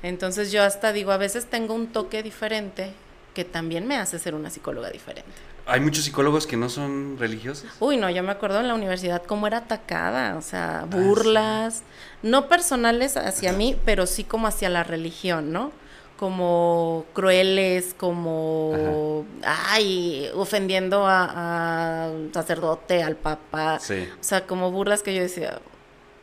Entonces 0.03 0.51
yo 0.51 0.63
hasta 0.63 0.93
digo, 0.93 1.11
a 1.11 1.17
veces 1.17 1.45
tengo 1.45 1.73
un 1.73 1.87
toque 1.87 2.21
diferente 2.23 2.91
que 3.33 3.43
también 3.43 3.87
me 3.87 3.97
hace 3.97 4.19
ser 4.19 4.35
una 4.35 4.49
psicóloga 4.49 4.89
diferente. 4.89 5.29
Hay 5.67 5.79
muchos 5.79 6.03
psicólogos 6.05 6.45
que 6.45 6.57
no 6.57 6.69
son 6.69 7.17
religiosos. 7.17 7.71
Uy, 7.79 7.97
no, 7.97 8.07
yo 8.11 8.21
me 8.21 8.31
acuerdo 8.31 8.59
en 8.59 8.67
la 8.67 8.75
universidad 8.75 9.23
cómo 9.23 9.47
era 9.47 9.57
atacada, 9.59 10.35
o 10.37 10.41
sea, 10.43 10.85
burlas, 10.87 11.81
no 12.21 12.47
personales 12.47 13.17
hacia 13.17 13.51
mí, 13.51 13.75
pero 13.83 14.05
sí 14.05 14.23
como 14.23 14.45
hacia 14.47 14.69
la 14.69 14.83
religión, 14.83 15.51
¿no? 15.51 15.71
Como 16.17 17.05
crueles, 17.13 17.95
como, 17.97 19.25
ay, 19.43 20.29
ofendiendo 20.35 21.05
a- 21.07 22.05
al 22.05 22.29
sacerdote, 22.31 23.01
al 23.03 23.15
papa, 23.15 23.79
Sí. 23.79 24.07
o 24.19 24.23
sea, 24.23 24.45
como 24.45 24.71
burlas 24.71 25.01
que 25.01 25.15
yo 25.15 25.21
decía, 25.21 25.59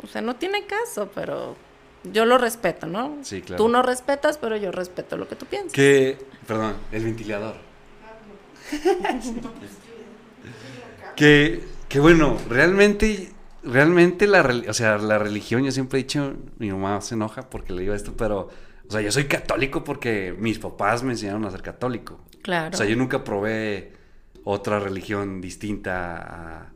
o 0.02 0.06
sea, 0.06 0.22
no 0.22 0.36
tiene 0.36 0.66
caso, 0.66 1.10
pero 1.14 1.56
yo 2.04 2.24
lo 2.24 2.38
respeto, 2.38 2.86
¿no? 2.86 3.18
Sí, 3.22 3.42
claro. 3.42 3.62
Tú 3.62 3.68
no 3.68 3.82
respetas, 3.82 4.38
pero 4.38 4.56
yo 4.56 4.72
respeto 4.72 5.16
lo 5.16 5.28
que 5.28 5.36
tú 5.36 5.46
piensas. 5.46 5.72
Que, 5.72 6.18
perdón, 6.46 6.74
el 6.90 7.04
ventilador. 7.04 7.54
que, 11.16 11.62
que 11.88 12.00
bueno, 12.00 12.38
realmente, 12.48 13.32
realmente 13.62 14.26
la, 14.26 14.42
o 14.68 14.74
sea, 14.74 14.98
la 14.98 15.18
religión, 15.18 15.64
yo 15.64 15.70
siempre 15.70 16.00
he 16.00 16.02
dicho, 16.02 16.34
mi 16.58 16.70
mamá 16.70 17.00
se 17.00 17.14
enoja 17.14 17.48
porque 17.48 17.72
le 17.72 17.82
digo 17.82 17.94
esto, 17.94 18.14
pero, 18.16 18.48
o 18.88 18.90
sea, 18.90 19.00
yo 19.00 19.12
soy 19.12 19.24
católico 19.24 19.84
porque 19.84 20.34
mis 20.36 20.58
papás 20.58 21.02
me 21.02 21.12
enseñaron 21.12 21.44
a 21.44 21.50
ser 21.50 21.62
católico. 21.62 22.20
Claro. 22.42 22.74
O 22.74 22.76
sea, 22.76 22.86
yo 22.86 22.96
nunca 22.96 23.22
probé 23.22 23.92
otra 24.44 24.80
religión 24.80 25.40
distinta 25.40 26.16
a, 26.16 26.71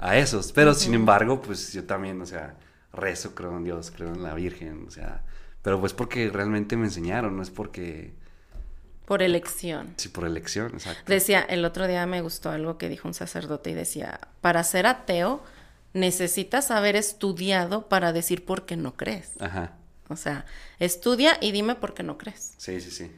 a 0.00 0.16
esos. 0.16 0.52
Pero 0.52 0.74
sin 0.74 0.94
embargo, 0.94 1.40
pues 1.40 1.72
yo 1.72 1.84
también, 1.84 2.20
o 2.20 2.26
sea, 2.26 2.56
rezo, 2.92 3.34
creo 3.34 3.56
en 3.56 3.64
Dios, 3.64 3.92
creo 3.94 4.12
en 4.12 4.22
la 4.22 4.34
Virgen, 4.34 4.84
o 4.88 4.90
sea, 4.90 5.22
pero 5.62 5.78
pues 5.78 5.92
porque 5.92 6.30
realmente 6.30 6.76
me 6.76 6.86
enseñaron, 6.86 7.36
no 7.36 7.42
es 7.42 7.50
porque... 7.50 8.14
Por 9.04 9.22
elección. 9.22 9.94
Sí, 9.96 10.08
por 10.08 10.24
elección, 10.24 10.72
exacto. 10.72 11.02
Decía, 11.06 11.40
el 11.40 11.64
otro 11.64 11.86
día 11.86 12.06
me 12.06 12.22
gustó 12.22 12.50
algo 12.50 12.78
que 12.78 12.88
dijo 12.88 13.08
un 13.08 13.14
sacerdote 13.14 13.70
y 13.70 13.74
decía, 13.74 14.20
para 14.40 14.62
ser 14.64 14.86
ateo 14.86 15.42
necesitas 15.92 16.70
haber 16.70 16.94
estudiado 16.96 17.88
para 17.88 18.12
decir 18.12 18.44
por 18.44 18.66
qué 18.66 18.76
no 18.76 18.96
crees. 18.96 19.32
Ajá. 19.40 19.76
O 20.08 20.16
sea, 20.16 20.46
estudia 20.78 21.38
y 21.40 21.52
dime 21.52 21.74
por 21.74 21.94
qué 21.94 22.02
no 22.02 22.18
crees. 22.18 22.54
Sí, 22.56 22.80
sí, 22.80 22.90
sí. 22.90 23.10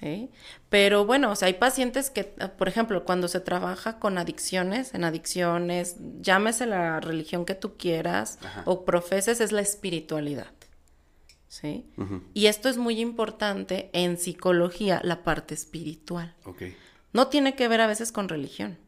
¿Sí? 0.00 0.30
Pero 0.68 1.04
bueno, 1.04 1.30
o 1.30 1.36
sea, 1.36 1.46
hay 1.46 1.54
pacientes 1.54 2.10
que, 2.10 2.24
por 2.24 2.68
ejemplo, 2.68 3.04
cuando 3.04 3.28
se 3.28 3.40
trabaja 3.40 3.98
con 3.98 4.18
adicciones, 4.18 4.94
en 4.94 5.04
adicciones, 5.04 5.96
llámese 6.20 6.66
la 6.66 7.00
religión 7.00 7.44
que 7.44 7.54
tú 7.54 7.76
quieras 7.76 8.38
Ajá. 8.42 8.62
o 8.66 8.84
profeses, 8.84 9.40
es 9.40 9.52
la 9.52 9.60
espiritualidad, 9.60 10.52
¿sí? 11.48 11.86
Y 12.34 12.46
esto 12.46 12.68
es 12.68 12.76
muy 12.76 13.00
importante 13.00 13.90
en 13.92 14.16
psicología, 14.18 15.00
la 15.04 15.22
parte 15.22 15.54
espiritual. 15.54 16.34
No 17.12 17.28
tiene 17.28 17.54
que 17.54 17.68
ver 17.68 17.80
a 17.80 17.86
veces 17.86 18.12
con 18.12 18.28
religión. 18.28 18.78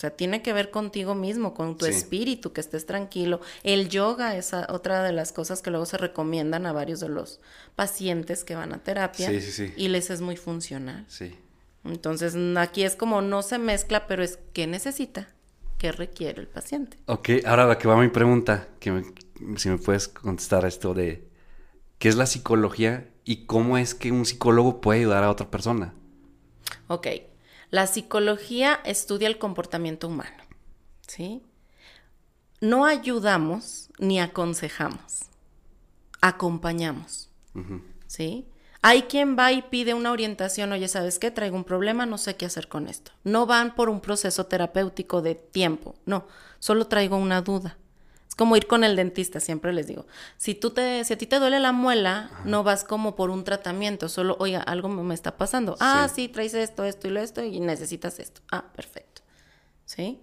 O 0.00 0.04
sea, 0.08 0.08
tiene 0.16 0.40
que 0.40 0.54
ver 0.54 0.70
contigo 0.70 1.14
mismo, 1.14 1.52
con 1.52 1.76
tu 1.76 1.84
Sí. 1.84 1.90
espíritu, 1.90 2.54
que 2.54 2.62
estés 2.62 2.86
tranquilo. 2.86 3.42
El 3.62 3.90
yoga 3.90 4.34
es 4.34 4.54
otra 4.54 5.02
de 5.02 5.12
las 5.12 5.30
cosas 5.30 5.60
que 5.60 5.68
luego 5.70 5.84
se 5.84 5.98
recomiendan 5.98 6.64
a 6.64 6.72
varios 6.72 7.00
de 7.00 7.10
los 7.10 7.38
pacientes 7.76 8.42
que 8.42 8.54
van 8.54 8.72
a 8.72 8.78
terapia. 8.78 9.28
Sí, 9.28 9.42
sí, 9.42 9.52
sí. 9.52 9.74
Y 9.76 9.88
les 9.88 10.08
es 10.08 10.22
muy 10.22 10.38
funcional. 10.38 11.04
Sí. 11.06 11.36
Entonces, 11.84 12.34
aquí 12.56 12.82
es 12.82 12.96
como 12.96 13.20
no 13.20 13.42
se 13.42 13.58
mezcla, 13.58 14.06
pero 14.06 14.22
es 14.24 14.38
qué 14.54 14.66
necesita, 14.66 15.28
qué 15.76 15.92
requiere 15.92 16.40
el 16.40 16.48
paciente. 16.48 16.96
Ok, 17.04 17.28
ahora 17.44 17.66
la 17.66 17.76
que 17.76 17.86
va 17.86 18.00
mi 18.00 18.08
pregunta, 18.08 18.68
que 18.78 18.92
me- 18.92 19.58
si 19.58 19.68
me 19.68 19.76
puedes 19.76 20.08
contestar 20.08 20.64
esto 20.64 20.94
de 20.94 21.28
qué 21.98 22.08
es 22.08 22.16
la 22.16 22.24
psicología 22.24 23.06
y 23.26 23.44
cómo 23.44 23.76
es 23.76 23.94
que 23.94 24.12
un 24.12 24.24
psicólogo 24.24 24.80
puede 24.80 25.00
ayudar 25.00 25.24
a 25.24 25.30
otra 25.30 25.50
persona. 25.50 25.92
Ok, 26.88 27.06
la 27.70 27.86
psicología 27.86 28.80
estudia 28.84 29.28
el 29.28 29.38
comportamiento 29.38 30.08
humano, 30.08 30.42
¿sí? 31.06 31.42
No 32.60 32.84
ayudamos 32.84 33.90
ni 33.98 34.20
aconsejamos, 34.20 35.22
acompañamos. 36.20 37.30
¿sí? 38.06 38.46
Hay 38.82 39.02
quien 39.02 39.36
va 39.38 39.52
y 39.52 39.62
pide 39.62 39.94
una 39.94 40.10
orientación, 40.10 40.72
oye, 40.72 40.88
¿sabes 40.88 41.18
qué? 41.18 41.30
Traigo 41.30 41.56
un 41.56 41.64
problema, 41.64 42.06
no 42.06 42.18
sé 42.18 42.36
qué 42.36 42.46
hacer 42.46 42.68
con 42.68 42.88
esto. 42.88 43.12
No 43.24 43.46
van 43.46 43.74
por 43.74 43.88
un 43.88 44.00
proceso 44.00 44.46
terapéutico 44.46 45.22
de 45.22 45.34
tiempo, 45.34 45.94
no, 46.06 46.26
solo 46.58 46.86
traigo 46.86 47.16
una 47.16 47.42
duda. 47.42 47.78
Como 48.40 48.56
ir 48.56 48.66
con 48.66 48.84
el 48.84 48.96
dentista, 48.96 49.38
siempre 49.38 49.70
les 49.74 49.86
digo. 49.86 50.06
Si 50.38 50.54
tú 50.54 50.70
te, 50.70 51.04
si 51.04 51.12
a 51.12 51.18
ti 51.18 51.26
te 51.26 51.38
duele 51.38 51.60
la 51.60 51.72
muela, 51.72 52.30
no 52.46 52.64
vas 52.64 52.84
como 52.84 53.14
por 53.14 53.28
un 53.28 53.44
tratamiento, 53.44 54.08
solo, 54.08 54.34
oiga, 54.40 54.62
algo 54.62 54.88
me 54.88 55.02
me 55.02 55.12
está 55.14 55.36
pasando. 55.36 55.76
Ah, 55.78 56.06
Sí. 56.08 56.22
sí, 56.22 56.28
traes 56.28 56.54
esto, 56.54 56.84
esto 56.86 57.06
y 57.06 57.10
lo 57.10 57.20
esto 57.20 57.44
y 57.44 57.60
necesitas 57.60 58.18
esto. 58.18 58.40
Ah, 58.50 58.64
perfecto. 58.74 59.20
¿Sí? 59.84 60.22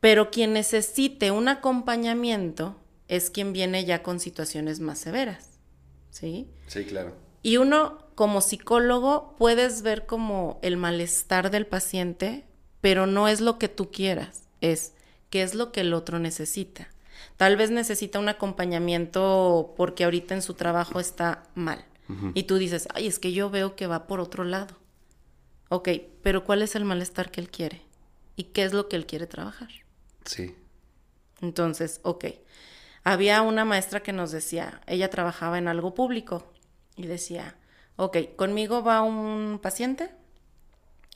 Pero 0.00 0.30
quien 0.30 0.54
necesite 0.54 1.30
un 1.32 1.48
acompañamiento 1.48 2.76
es 3.08 3.28
quien 3.28 3.52
viene 3.52 3.84
ya 3.84 4.02
con 4.02 4.18
situaciones 4.18 4.80
más 4.80 4.98
severas. 4.98 5.50
¿Sí? 6.08 6.48
Sí, 6.66 6.86
claro. 6.86 7.12
Y 7.42 7.58
uno, 7.58 7.98
como 8.14 8.40
psicólogo, 8.40 9.36
puedes 9.36 9.82
ver 9.82 10.06
como 10.06 10.58
el 10.62 10.78
malestar 10.78 11.50
del 11.50 11.66
paciente, 11.66 12.46
pero 12.80 13.06
no 13.06 13.28
es 13.28 13.42
lo 13.42 13.58
que 13.58 13.68
tú 13.68 13.90
quieras, 13.90 14.44
es 14.62 14.94
qué 15.28 15.42
es 15.42 15.54
lo 15.54 15.72
que 15.72 15.82
el 15.82 15.92
otro 15.92 16.18
necesita. 16.18 16.88
Tal 17.42 17.56
vez 17.56 17.72
necesita 17.72 18.20
un 18.20 18.28
acompañamiento 18.28 19.74
porque 19.76 20.04
ahorita 20.04 20.32
en 20.32 20.42
su 20.42 20.54
trabajo 20.54 21.00
está 21.00 21.42
mal. 21.56 21.84
Y 22.34 22.44
tú 22.44 22.56
dices, 22.56 22.86
ay, 22.94 23.08
es 23.08 23.18
que 23.18 23.32
yo 23.32 23.50
veo 23.50 23.74
que 23.74 23.88
va 23.88 24.06
por 24.06 24.20
otro 24.20 24.44
lado. 24.44 24.76
Ok, 25.68 25.88
pero 26.22 26.44
¿cuál 26.44 26.62
es 26.62 26.76
el 26.76 26.84
malestar 26.84 27.32
que 27.32 27.40
él 27.40 27.50
quiere? 27.50 27.82
¿Y 28.36 28.44
qué 28.44 28.62
es 28.62 28.72
lo 28.72 28.88
que 28.88 28.94
él 28.94 29.06
quiere 29.06 29.26
trabajar? 29.26 29.70
Sí. 30.24 30.54
Entonces, 31.40 31.98
ok. 32.04 32.26
Había 33.02 33.42
una 33.42 33.64
maestra 33.64 34.04
que 34.04 34.12
nos 34.12 34.30
decía, 34.30 34.80
ella 34.86 35.10
trabajaba 35.10 35.58
en 35.58 35.66
algo 35.66 35.94
público 35.94 36.52
y 36.94 37.08
decía, 37.08 37.56
ok, 37.96 38.18
conmigo 38.36 38.84
va 38.84 39.02
un 39.02 39.58
paciente 39.60 40.10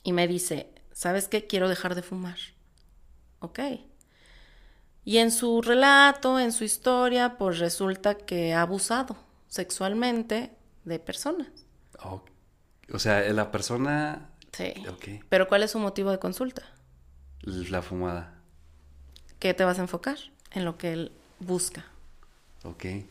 y 0.03 0.11
me 0.11 0.27
dice, 0.27 0.73
¿sabes 0.91 1.29
qué? 1.29 1.47
Quiero 1.47 1.69
dejar 1.69 1.95
de 1.95 2.01
fumar. 2.01 2.37
Ok. 3.39 3.59
Y 5.07 5.19
en 5.19 5.31
su 5.31 5.61
relato, 5.61 6.37
en 6.37 6.51
su 6.51 6.65
historia, 6.65 7.37
pues 7.37 7.59
resulta 7.59 8.15
que 8.17 8.53
ha 8.53 8.61
abusado 8.63 9.15
sexualmente 9.47 10.51
de 10.83 10.99
personas. 10.99 11.47
Oh, 12.03 12.21
O 12.91 12.99
sea, 12.99 13.21
la 13.31 13.49
persona... 13.49 14.29
Sí. 14.51 14.73
Ok. 14.89 15.23
Pero 15.29 15.47
¿cuál 15.47 15.63
es 15.63 15.71
su 15.71 15.79
motivo 15.79 16.11
de 16.11 16.19
consulta? 16.19 16.63
La 17.41 17.81
fumada. 17.81 18.33
¿Qué 19.39 19.53
te 19.53 19.63
vas 19.63 19.79
a 19.79 19.83
enfocar? 19.83 20.17
En 20.51 20.65
lo 20.65 20.77
que 20.77 20.91
él 20.91 21.13
busca. 21.39 21.85
Ok. 22.65 22.83
Él 22.85 23.05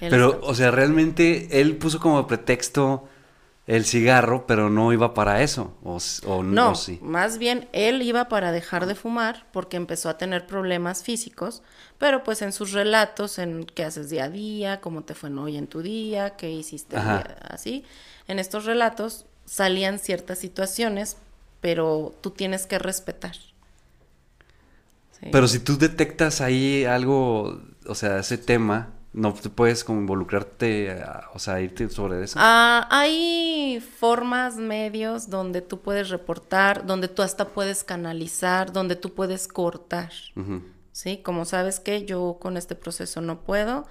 Pero, 0.00 0.36
está- 0.36 0.46
o 0.46 0.54
sea, 0.54 0.70
realmente 0.70 1.60
él 1.60 1.76
puso 1.76 2.00
como 2.00 2.26
pretexto 2.26 3.10
el 3.66 3.84
cigarro, 3.84 4.46
pero 4.46 4.70
no 4.70 4.92
iba 4.92 5.12
para 5.14 5.42
eso. 5.42 5.76
O, 5.82 5.98
o 6.26 6.42
No, 6.42 6.70
o 6.70 6.74
sí. 6.74 6.98
más 7.02 7.38
bien 7.38 7.68
él 7.72 8.00
iba 8.02 8.28
para 8.28 8.52
dejar 8.52 8.86
de 8.86 8.94
fumar 8.94 9.46
porque 9.52 9.76
empezó 9.76 10.08
a 10.08 10.18
tener 10.18 10.46
problemas 10.46 11.02
físicos, 11.02 11.62
pero 11.98 12.22
pues 12.22 12.42
en 12.42 12.52
sus 12.52 12.72
relatos, 12.72 13.38
en 13.38 13.64
qué 13.64 13.84
haces 13.84 14.08
día 14.10 14.24
a 14.24 14.28
día, 14.30 14.80
cómo 14.80 15.02
te 15.02 15.14
fue 15.14 15.30
hoy 15.32 15.56
en 15.56 15.66
tu 15.66 15.82
día, 15.82 16.36
qué 16.36 16.50
hiciste 16.50 16.96
día- 16.96 17.38
así, 17.48 17.84
en 18.28 18.38
estos 18.38 18.64
relatos 18.66 19.26
salían 19.46 19.98
ciertas 19.98 20.38
situaciones, 20.38 21.16
pero 21.60 22.14
tú 22.20 22.30
tienes 22.30 22.66
que 22.66 22.78
respetar. 22.78 23.34
Sí. 25.18 25.28
Pero 25.32 25.48
si 25.48 25.58
tú 25.60 25.78
detectas 25.78 26.40
ahí 26.40 26.84
algo, 26.84 27.62
o 27.86 27.94
sea, 27.94 28.18
ese 28.18 28.38
tema, 28.38 28.90
no 29.16 29.32
te 29.34 29.48
puedes 29.50 29.82
como 29.82 29.98
involucrarte, 30.00 31.02
o 31.34 31.38
sea, 31.40 31.60
irte 31.60 31.88
sobre 31.88 32.22
eso. 32.22 32.38
Ah, 32.40 32.86
hay 32.90 33.80
formas, 33.98 34.56
medios 34.56 35.28
donde 35.30 35.62
tú 35.62 35.80
puedes 35.80 36.10
reportar, 36.10 36.86
donde 36.86 37.08
tú 37.08 37.22
hasta 37.22 37.48
puedes 37.48 37.82
canalizar, 37.82 38.72
donde 38.72 38.94
tú 38.94 39.14
puedes 39.14 39.48
cortar. 39.48 40.12
¿sí? 40.92 41.18
Como 41.22 41.44
sabes 41.44 41.80
que 41.80 42.04
yo 42.04 42.36
con 42.40 42.56
este 42.56 42.74
proceso 42.74 43.20
no 43.20 43.40
puedo, 43.40 43.86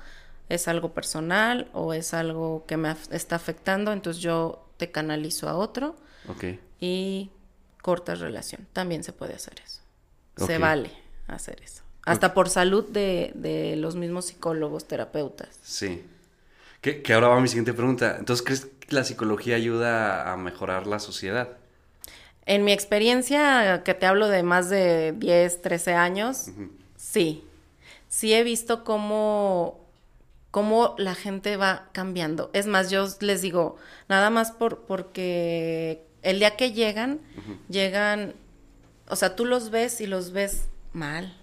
es 0.47 0.67
algo 0.67 0.93
personal 0.93 1.69
o 1.73 1.93
es 1.93 2.13
algo 2.13 2.65
que 2.67 2.77
me 2.77 2.89
af- 2.89 3.11
está 3.11 3.35
afectando, 3.35 3.91
entonces 3.93 4.21
yo 4.21 4.69
te 4.77 4.91
canalizo 4.91 5.49
a 5.49 5.55
otro 5.55 5.95
Ok. 6.29 6.59
y 6.79 7.31
cortas 7.81 8.19
relación. 8.19 8.67
También 8.73 9.03
se 9.03 9.11
puede 9.11 9.33
hacer 9.33 9.55
eso. 9.65 9.81
Se 10.37 10.57
vale 10.59 10.91
hacer 11.27 11.61
eso. 11.63 11.81
Hasta 12.05 12.33
por 12.33 12.49
salud 12.49 12.85
de, 12.87 13.31
de 13.33 13.75
los 13.75 13.95
mismos 13.95 14.25
psicólogos, 14.25 14.87
terapeutas. 14.87 15.59
Sí. 15.63 16.03
Que, 16.81 17.01
que 17.01 17.13
ahora 17.13 17.29
va 17.29 17.39
mi 17.39 17.47
siguiente 17.47 17.73
pregunta. 17.73 18.17
Entonces, 18.19 18.45
¿crees 18.45 18.67
que 18.79 18.95
la 18.95 19.03
psicología 19.03 19.55
ayuda 19.55 20.31
a 20.31 20.37
mejorar 20.37 20.85
la 20.85 20.99
sociedad? 20.99 21.49
En 22.45 22.63
mi 22.63 22.71
experiencia, 22.71 23.81
que 23.83 23.95
te 23.95 24.05
hablo 24.05 24.27
de 24.27 24.43
más 24.43 24.69
de 24.69 25.13
10, 25.17 25.63
13 25.63 25.93
años, 25.93 26.49
sí. 26.95 27.43
Sí 28.07 28.33
he 28.33 28.43
visto 28.43 28.83
cómo, 28.83 29.79
cómo 30.51 30.93
la 30.99 31.15
gente 31.15 31.57
va 31.57 31.89
cambiando. 31.91 32.51
Es 32.53 32.67
más, 32.67 32.91
yo 32.91 33.07
les 33.19 33.41
digo, 33.41 33.77
nada 34.07 34.29
más 34.29 34.51
por, 34.51 34.81
porque 34.81 36.05
el 36.21 36.37
día 36.37 36.55
que 36.55 36.71
llegan, 36.71 37.19
llegan, 37.67 38.35
o 39.07 39.15
sea, 39.15 39.35
tú 39.35 39.45
los 39.45 39.71
ves 39.71 39.99
y 39.99 40.05
los 40.05 40.31
ves 40.31 40.65
mal. 40.93 41.35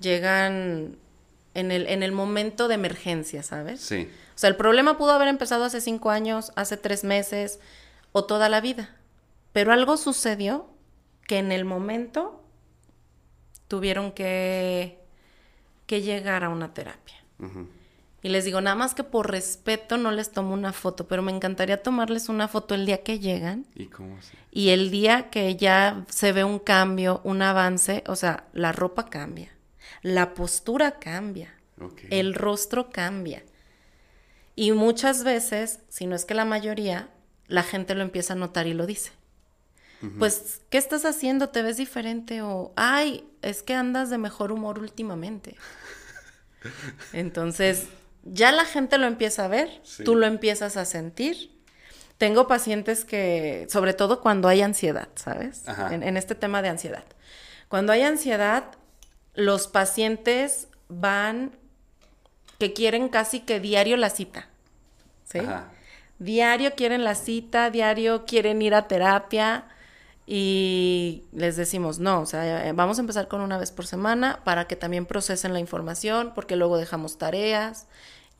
Llegan 0.00 0.96
en 1.54 1.70
el, 1.72 1.86
en 1.88 2.02
el 2.02 2.12
momento 2.12 2.68
de 2.68 2.74
emergencia, 2.74 3.42
¿sabes? 3.42 3.80
Sí. 3.80 4.08
O 4.34 4.38
sea, 4.38 4.48
el 4.50 4.56
problema 4.56 4.96
pudo 4.96 5.12
haber 5.12 5.28
empezado 5.28 5.64
hace 5.64 5.80
cinco 5.80 6.10
años, 6.10 6.52
hace 6.56 6.76
tres 6.76 7.02
meses 7.04 7.58
o 8.12 8.24
toda 8.24 8.48
la 8.48 8.60
vida. 8.60 8.94
Pero 9.52 9.72
algo 9.72 9.96
sucedió 9.96 10.68
que 11.26 11.38
en 11.38 11.50
el 11.52 11.64
momento 11.64 12.44
tuvieron 13.66 14.12
que, 14.12 14.98
que 15.86 16.02
llegar 16.02 16.44
a 16.44 16.48
una 16.48 16.72
terapia. 16.74 17.16
Y 18.22 18.30
les 18.30 18.44
digo, 18.44 18.60
nada 18.60 18.74
más 18.74 18.94
que 18.94 19.04
por 19.04 19.30
respeto 19.30 19.96
no 19.96 20.10
les 20.10 20.32
tomo 20.32 20.52
una 20.52 20.72
foto, 20.72 21.06
pero 21.06 21.22
me 21.22 21.30
encantaría 21.32 21.82
tomarles 21.82 22.28
una 22.28 22.48
foto 22.48 22.74
el 22.74 22.84
día 22.84 23.02
que 23.04 23.20
llegan 23.20 23.64
¿Y 23.76 23.86
cómo 23.86 24.20
se- 24.20 24.36
y 24.50 24.70
el 24.70 24.90
día 24.90 25.30
que 25.30 25.54
ya 25.56 26.04
se 26.08 26.32
ve 26.32 26.42
un 26.42 26.58
cambio, 26.58 27.20
un 27.22 27.42
avance, 27.42 28.02
o 28.08 28.16
sea, 28.16 28.44
la 28.52 28.72
ropa 28.72 29.06
cambia, 29.06 29.50
la 30.02 30.34
postura 30.34 30.98
cambia, 30.98 31.54
Ok. 31.80 32.02
el 32.10 32.34
rostro 32.34 32.90
cambia. 32.90 33.42
Y 34.56 34.72
muchas 34.72 35.24
veces, 35.24 35.80
si 35.88 36.06
no 36.06 36.16
es 36.16 36.24
que 36.24 36.34
la 36.34 36.44
mayoría, 36.44 37.08
la 37.46 37.62
gente 37.62 37.94
lo 37.94 38.02
empieza 38.02 38.32
a 38.32 38.36
notar 38.36 38.66
y 38.66 38.74
lo 38.74 38.86
dice. 38.86 39.12
Pues, 40.18 40.60
¿qué 40.70 40.78
estás 40.78 41.04
haciendo? 41.04 41.48
¿Te 41.48 41.62
ves 41.62 41.76
diferente? 41.76 42.40
O, 42.42 42.72
ay, 42.76 43.28
es 43.42 43.64
que 43.64 43.74
andas 43.74 44.10
de 44.10 44.18
mejor 44.18 44.52
humor 44.52 44.78
últimamente. 44.78 45.56
Entonces, 47.12 47.88
ya 48.24 48.52
la 48.52 48.64
gente 48.64 48.98
lo 48.98 49.06
empieza 49.06 49.44
a 49.44 49.48
ver, 49.48 49.80
Sí. 49.82 50.04
tú 50.04 50.14
lo 50.16 50.26
empiezas 50.26 50.76
a 50.76 50.84
sentir 50.84 51.56
tengo 52.18 52.48
pacientes 52.48 53.04
que, 53.04 53.68
sobre 53.70 53.94
todo 53.94 54.20
cuando 54.20 54.48
hay 54.48 54.60
ansiedad, 54.60 55.06
¿sabes? 55.14 55.62
En 55.92 56.16
este 56.16 56.34
tema 56.34 56.62
de 56.62 56.68
ansiedad. 56.68 57.04
Cuando 57.68 57.92
hay 57.92 58.02
ansiedad, 58.02 58.64
los 59.38 59.68
pacientes 59.68 60.66
van 60.88 61.52
que 62.58 62.72
quieren 62.72 63.08
casi 63.08 63.38
que 63.38 63.60
diario 63.60 63.96
la 63.96 64.10
cita. 64.10 64.48
¿Sí? 65.24 65.38
Ajá. 65.38 65.70
Diario 66.18 66.74
quieren 66.74 67.04
la 67.04 67.14
cita, 67.14 67.70
diario 67.70 68.24
quieren 68.24 68.60
ir 68.62 68.74
a 68.74 68.88
terapia 68.88 69.68
y 70.26 71.22
les 71.32 71.54
decimos, 71.54 72.00
no, 72.00 72.20
o 72.22 72.26
sea, 72.26 72.66
eh, 72.66 72.72
vamos 72.72 72.98
a 72.98 73.02
empezar 73.02 73.28
con 73.28 73.40
una 73.40 73.58
vez 73.58 73.70
por 73.70 73.86
semana 73.86 74.40
para 74.42 74.66
que 74.66 74.74
también 74.74 75.06
procesen 75.06 75.52
la 75.52 75.60
información, 75.60 76.32
porque 76.34 76.56
luego 76.56 76.76
dejamos 76.76 77.16
tareas 77.16 77.86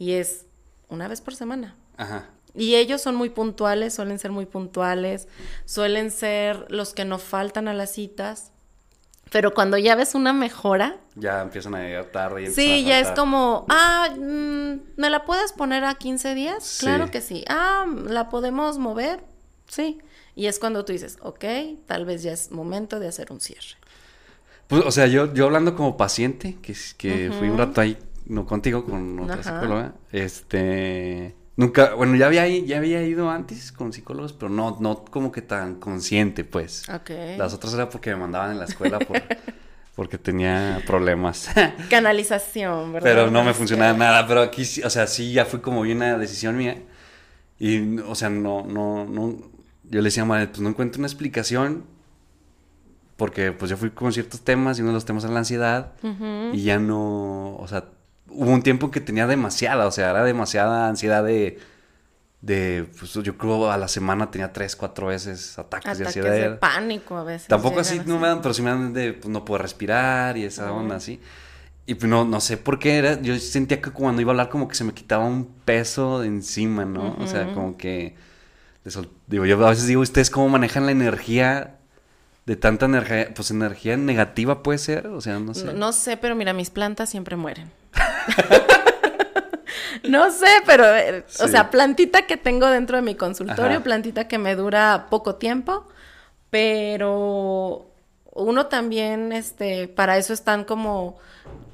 y 0.01 0.15
es 0.15 0.47
una 0.89 1.07
vez 1.07 1.21
por 1.21 1.37
semana. 1.37 1.77
Ajá. 1.97 2.27
Y 2.57 2.75
ellos 2.75 3.01
son 3.01 3.15
muy 3.15 3.31
puntuales, 3.31 3.95
suelen 3.95 4.19
ser 4.19 4.33
muy 4.33 4.47
puntuales, 4.47 5.29
suelen 5.65 6.11
ser 6.11 6.67
los 6.73 6.93
que 6.93 7.05
no 7.05 7.21
faltan 7.21 7.69
a 7.69 7.73
las 7.73 7.93
citas. 7.93 8.51
Pero 9.31 9.53
cuando 9.55 9.77
ya 9.79 9.95
ves 9.95 10.15
una 10.15 10.33
mejora, 10.33 10.97
Ya 11.15 11.43
empiezan 11.43 11.75
a 11.75 11.83
llegar 11.83 12.07
tarde. 12.07 12.45
Y 12.45 12.47
sí, 12.49 12.85
ya 12.85 13.01
es 13.01 13.09
como, 13.11 13.67
ah, 13.69 14.09
mm, 14.17 14.81
¿me 14.97 15.11
la 15.11 15.25
puedes 15.25 15.53
poner 15.53 15.85
a 15.85 15.95
15 15.95 16.35
días? 16.35 16.65
Sí. 16.65 16.87
Claro 16.87 17.11
que 17.11 17.21
sí. 17.21 17.45
Ah, 17.49 17.85
¿la 18.07 18.29
podemos 18.29 18.79
mover? 18.79 19.25
Sí. 19.67 19.99
Y 20.35 20.47
es 20.47 20.59
cuando 20.59 20.85
tú 20.85 20.93
dices, 20.93 21.19
ok, 21.21 21.45
tal 21.87 22.05
vez 22.05 22.23
ya 22.23 22.33
es 22.33 22.51
momento 22.53 23.01
de 23.01 23.09
hacer 23.09 23.33
un 23.33 23.41
cierre. 23.41 23.77
Pues, 24.69 24.85
o 24.85 24.91
sea, 24.91 25.07
yo, 25.07 25.33
yo 25.35 25.47
hablando 25.47 25.75
como 25.75 25.97
paciente, 25.97 26.57
que, 26.63 26.75
que 26.97 27.33
fui 27.37 27.49
un 27.49 27.59
rato 27.59 27.81
ahí, 27.81 27.99
no 28.27 28.47
contigo, 28.47 28.85
con 28.85 29.19
otra 29.19 29.37
Ajá. 29.41 29.43
psicóloga, 29.43 29.95
este, 30.13 31.35
nunca, 31.59 31.95
bueno, 31.95 32.15
ya 32.15 32.27
había, 32.27 32.47
ya 32.47 32.79
había 32.79 33.03
ido 33.03 33.29
antes 33.31 33.73
con 33.73 33.93
psicólogos, 33.93 34.33
pero 34.33 34.49
no, 34.49 34.79
no 34.81 35.05
como 35.05 35.31
que 35.33 35.43
tan 35.43 35.75
consciente, 35.75 36.45
pues. 36.45 36.89
Ok. 36.89 37.11
Las 37.37 37.53
otras 37.53 37.75
era 37.75 37.91
porque 37.91 38.11
me 38.11 38.17
mandaban 38.17 38.53
en 38.53 38.59
la 38.61 38.65
escuela 38.65 39.01
por, 39.01 39.21
porque 39.97 40.19
tenía 40.19 40.81
problemas. 40.87 41.51
Canalización, 41.91 42.93
¿verdad? 42.93 43.11
pero 43.11 43.31
no 43.31 43.43
me 43.43 43.53
funcionaba 43.53 43.93
nada, 43.93 44.27
pero 44.27 44.41
aquí, 44.41 44.63
o 44.85 44.89
sea, 44.89 45.07
sí, 45.09 45.33
ya 45.33 45.45
fue 45.45 45.61
como 45.61 45.83
bien 45.83 45.99
una 45.99 46.17
decisión 46.17 46.57
mía. 46.57 46.81
Y, 47.59 47.99
o 47.99 48.15
sea, 48.15 48.31
no, 48.31 48.65
no, 48.65 49.05
no, 49.05 49.37
yo 49.83 50.01
le 50.01 50.05
decía 50.05 50.23
a 50.23 50.27
Manuel, 50.27 50.51
pues 50.51 50.61
no 50.61 50.69
encuentro 50.69 51.01
una 51.01 51.09
explicación, 51.09 51.85
porque 53.17 53.51
pues 53.51 53.69
yo 53.69 53.77
fui 53.77 53.91
con 53.91 54.13
ciertos 54.13 54.43
temas 54.43 54.79
y 54.79 54.83
uno 54.83 54.93
de 54.93 54.95
los 54.95 55.05
temas 55.05 55.25
era 55.25 55.33
la 55.33 55.41
ansiedad, 55.41 55.95
y 56.53 56.63
ya 56.63 56.79
no, 56.79 57.57
o 57.57 57.67
sea, 57.67 57.87
hubo 58.31 58.51
un 58.51 58.63
tiempo 58.63 58.91
que 58.91 59.01
tenía 59.01 59.27
demasiada, 59.27 59.87
o 59.87 59.91
sea, 59.91 60.11
era 60.11 60.25
demasiada 60.25 60.89
ansiedad 60.89 61.25
de, 61.25 61.59
de, 62.41 62.87
pues 62.99 63.13
yo 63.15 63.37
creo 63.37 63.71
a 63.71 63.77
la 63.77 63.89
semana 63.89 64.31
tenía 64.31 64.53
tres, 64.53 64.77
cuatro 64.77 65.09
veces 65.09 65.59
ataques, 65.59 65.99
de 65.99 66.07
ansiedad. 66.07 66.31
de 66.31 66.51
pánico 66.57 67.17
a 67.17 67.25
veces. 67.25 67.49
Tampoco 67.49 67.81
así, 67.81 68.01
no 68.07 68.19
me 68.19 68.29
dan, 68.29 68.41
pero 68.41 68.55
sí 68.55 68.63
me 68.63 68.71
dan 68.71 68.93
de, 68.93 69.13
pues 69.13 69.29
no 69.29 69.45
puedo 69.45 69.59
respirar 69.59 70.37
y 70.37 70.45
esa 70.45 70.73
onda 70.73 70.97
así. 70.97 71.21
Y 71.87 71.95
pues 71.95 72.09
no, 72.11 72.25
no 72.25 72.41
sé 72.41 72.59
por 72.59 72.79
qué 72.79 72.99
era, 72.99 73.21
yo 73.21 73.39
sentía 73.39 73.81
que 73.81 73.91
cuando 73.91 74.21
iba 74.21 74.31
a 74.31 74.33
hablar 74.33 74.51
como 74.51 74.69
que 74.69 74.75
se 74.75 74.85
me 74.85 74.93
quitaba 74.93 75.25
un 75.25 75.47
peso 75.65 76.21
de 76.21 76.27
encima, 76.27 76.85
¿no? 76.85 77.17
O 77.19 77.27
sea, 77.27 77.55
como 77.55 77.79
que, 77.79 78.15
digo, 79.27 79.47
yo 79.47 79.67
a 79.67 79.71
veces 79.71 79.87
digo, 79.87 80.03
¿ustedes 80.03 80.29
cómo 80.29 80.51
manejan 80.51 80.85
la 80.85 80.93
energía 80.93 81.78
de 82.49 82.57
tanta 82.57 82.87
energía? 82.87 83.29
Pues 83.35 83.51
energía 83.51 83.99
negativa 83.99 84.63
puede 84.63 84.79
ser, 84.79 85.09
o 85.09 85.21
sea, 85.21 85.39
no 85.39 85.53
sé. 85.53 85.67
No, 85.67 85.73
no 85.75 85.93
sé, 85.93 86.17
pero 86.17 86.35
mira, 86.35 86.55
mis 86.55 86.71
plantas 86.71 87.11
siempre 87.11 87.37
mueren. 87.37 87.71
no 90.09 90.31
sé, 90.31 90.47
pero, 90.65 90.87
eh, 90.97 91.27
o 91.41 91.49
sea, 91.49 91.71
plantita 91.71 92.23
que 92.23 92.39
tengo 92.39 92.67
dentro 92.69 92.97
de 92.97 93.03
mi 93.03 93.17
consultorio, 93.17 93.77
Ajá. 93.77 93.83
plantita 93.83 94.29
que 94.29 94.39
me 94.39 94.57
dura 94.57 95.09
poco 95.11 95.35
tiempo, 95.35 95.87
pero 96.49 97.91
uno 98.33 98.67
también, 98.67 99.33
este, 99.33 99.87
para 99.87 100.17
eso 100.17 100.33
están 100.33 100.65
como, 100.65 101.19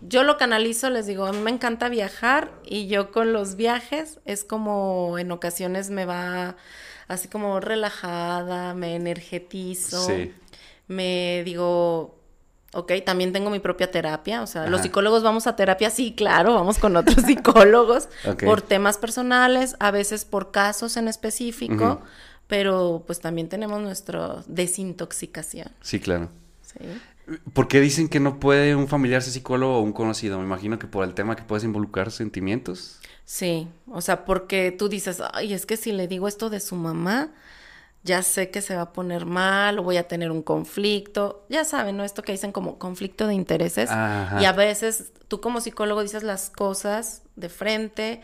yo 0.02 0.24
lo 0.24 0.36
canalizo, 0.38 0.90
les 0.90 1.06
digo, 1.06 1.24
a 1.24 1.32
mí 1.32 1.38
me 1.38 1.52
encanta 1.52 1.88
viajar 1.88 2.50
y 2.64 2.88
yo 2.88 3.12
con 3.12 3.32
los 3.32 3.54
viajes 3.54 4.18
es 4.24 4.42
como 4.42 5.20
en 5.20 5.30
ocasiones 5.30 5.90
me 5.90 6.04
va 6.04 6.56
así 7.06 7.28
como 7.28 7.60
relajada, 7.60 8.74
me 8.74 8.96
energetizo 8.96 10.06
Sí. 10.06 10.32
Me 10.88 11.42
digo, 11.44 12.18
ok, 12.72 12.92
también 13.04 13.32
tengo 13.32 13.50
mi 13.50 13.60
propia 13.60 13.90
terapia, 13.90 14.42
o 14.42 14.46
sea, 14.46 14.66
los 14.66 14.82
psicólogos 14.82 15.22
vamos 15.22 15.46
a 15.46 15.56
terapia, 15.56 15.90
sí, 15.90 16.12
claro, 16.12 16.54
vamos 16.54 16.78
con 16.78 16.96
otros 16.96 17.24
psicólogos 17.26 18.08
por 18.44 18.62
temas 18.62 18.98
personales, 18.98 19.76
a 19.78 19.90
veces 19.90 20.24
por 20.24 20.50
casos 20.50 20.96
en 20.96 21.08
específico, 21.08 22.00
pero 22.46 23.02
pues 23.06 23.20
también 23.20 23.48
tenemos 23.48 23.80
nuestra 23.80 24.42
desintoxicación, 24.46 25.68
Sí, 25.80 26.00
claro. 26.00 26.28
¿sí? 26.62 26.84
¿Por 27.54 27.68
qué 27.68 27.80
dicen 27.80 28.08
que 28.08 28.20
no 28.20 28.38
puede 28.38 28.76
un 28.76 28.86
familiar 28.86 29.22
ser 29.22 29.32
psicólogo 29.32 29.78
o 29.78 29.80
un 29.80 29.94
conocido? 29.94 30.38
Me 30.38 30.44
imagino 30.44 30.78
que 30.78 30.86
por 30.86 31.04
el 31.04 31.14
tema 31.14 31.36
que 31.36 31.42
puedes 31.42 31.64
involucrar 31.64 32.10
sentimientos. 32.10 32.98
Sí, 33.24 33.66
o 33.90 34.02
sea, 34.02 34.26
porque 34.26 34.72
tú 34.72 34.90
dices, 34.90 35.22
ay, 35.32 35.54
es 35.54 35.64
que 35.64 35.78
si 35.78 35.92
le 35.92 36.06
digo 36.06 36.28
esto 36.28 36.50
de 36.50 36.60
su 36.60 36.76
mamá, 36.76 37.30
ya 38.04 38.22
sé 38.22 38.50
que 38.50 38.60
se 38.60 38.76
va 38.76 38.82
a 38.82 38.92
poner 38.92 39.24
mal 39.24 39.78
o 39.78 39.82
voy 39.82 39.96
a 39.96 40.06
tener 40.06 40.30
un 40.30 40.42
conflicto. 40.42 41.46
Ya 41.48 41.64
saben, 41.64 41.96
¿no? 41.96 42.04
Esto 42.04 42.22
que 42.22 42.32
dicen 42.32 42.52
como 42.52 42.78
conflicto 42.78 43.26
de 43.26 43.34
intereses. 43.34 43.90
Ajá. 43.90 44.40
Y 44.40 44.44
a 44.44 44.52
veces 44.52 45.12
tú 45.26 45.40
como 45.40 45.60
psicólogo 45.62 46.02
dices 46.02 46.22
las 46.22 46.50
cosas 46.50 47.22
de 47.34 47.48
frente 47.48 48.20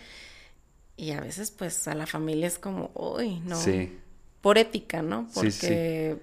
y 0.96 1.12
a 1.12 1.20
veces 1.20 1.50
pues 1.50 1.88
a 1.88 1.94
la 1.94 2.06
familia 2.06 2.46
es 2.46 2.58
como, 2.58 2.90
uy, 2.94 3.40
no. 3.40 3.56
Sí. 3.56 3.98
Por 4.42 4.58
ética, 4.58 5.00
¿no? 5.00 5.26
Sí, 5.28 5.34
Porque 5.34 6.16
sí. 6.18 6.22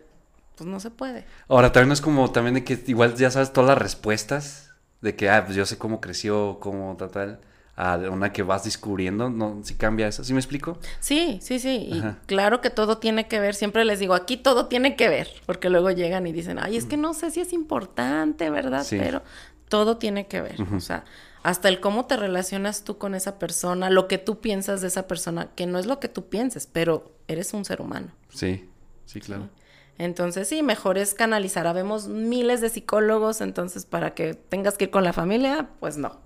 pues 0.56 0.70
no 0.70 0.80
se 0.80 0.91
puede. 0.91 1.26
Ahora, 1.48 1.72
también 1.72 1.91
es 1.93 2.02
como 2.02 2.32
también 2.32 2.54
de 2.56 2.63
que 2.63 2.84
igual 2.86 3.15
ya 3.15 3.32
sabes 3.32 3.54
todas 3.54 3.70
las 3.70 3.78
respuestas, 3.80 4.72
de 5.02 5.15
que, 5.15 5.30
ah, 5.30 5.46
pues 5.46 5.56
yo 5.56 5.65
sé 5.65 5.80
cómo 5.80 6.00
creció, 6.00 6.60
cómo 6.60 6.96
tal, 6.98 7.10
tal, 7.12 7.39
a 7.77 7.95
una 8.11 8.33
que 8.33 8.41
vas 8.41 8.63
descubriendo, 8.63 9.29
¿no? 9.29 9.59
Si 9.63 9.75
cambia 9.75 10.07
eso, 10.07 10.23
¿sí 10.23 10.33
me 10.33 10.39
explico? 10.39 10.79
Sí, 10.99 11.37
sí, 11.43 11.59
sí. 11.59 11.87
Y 11.91 11.99
Ajá. 11.99 12.17
claro 12.25 12.59
que 12.59 12.71
todo 12.71 12.97
tiene 12.97 13.27
que 13.27 13.39
ver. 13.39 13.53
Siempre 13.53 13.85
les 13.85 13.99
digo, 13.99 14.15
aquí 14.15 14.35
todo 14.35 14.65
tiene 14.65 14.95
que 14.95 15.07
ver. 15.07 15.29
Porque 15.45 15.69
luego 15.69 15.91
llegan 15.91 16.25
y 16.25 16.33
dicen, 16.33 16.57
ay, 16.59 16.75
es 16.75 16.85
que 16.85 16.97
no 16.97 17.13
sé 17.13 17.29
si 17.29 17.39
es 17.39 17.53
importante, 17.53 18.49
¿verdad? 18.49 18.83
Sí. 18.83 18.97
Pero 18.97 19.21
todo 19.69 19.97
tiene 19.97 20.25
que 20.25 20.41
ver. 20.41 20.55
O 20.73 20.79
sea, 20.79 21.05
hasta 21.43 21.69
el 21.69 21.79
cómo 21.79 22.07
te 22.07 22.17
relacionas 22.17 22.83
tú 22.83 22.97
con 22.97 23.13
esa 23.13 23.37
persona, 23.37 23.91
lo 23.91 24.07
que 24.07 24.17
tú 24.17 24.39
piensas 24.41 24.81
de 24.81 24.87
esa 24.87 25.07
persona, 25.07 25.51
que 25.55 25.67
no 25.67 25.77
es 25.77 25.85
lo 25.85 25.99
que 25.99 26.07
tú 26.07 26.29
pienses, 26.29 26.65
pero 26.65 27.11
eres 27.27 27.53
un 27.53 27.63
ser 27.63 27.79
humano. 27.81 28.07
Sí, 28.33 28.67
sí, 29.05 29.21
claro. 29.21 29.49
Entonces, 29.99 30.47
sí, 30.47 30.63
mejor 30.63 30.97
es 30.97 31.13
canalizar. 31.13 31.67
Habemos 31.67 32.07
miles 32.07 32.59
de 32.59 32.69
psicólogos, 32.69 33.41
entonces 33.41 33.85
para 33.85 34.15
que 34.15 34.33
tengas 34.33 34.79
que 34.79 34.85
ir 34.85 34.89
con 34.91 35.03
la 35.03 35.13
familia, 35.13 35.69
pues 35.79 35.97
no. 35.97 36.25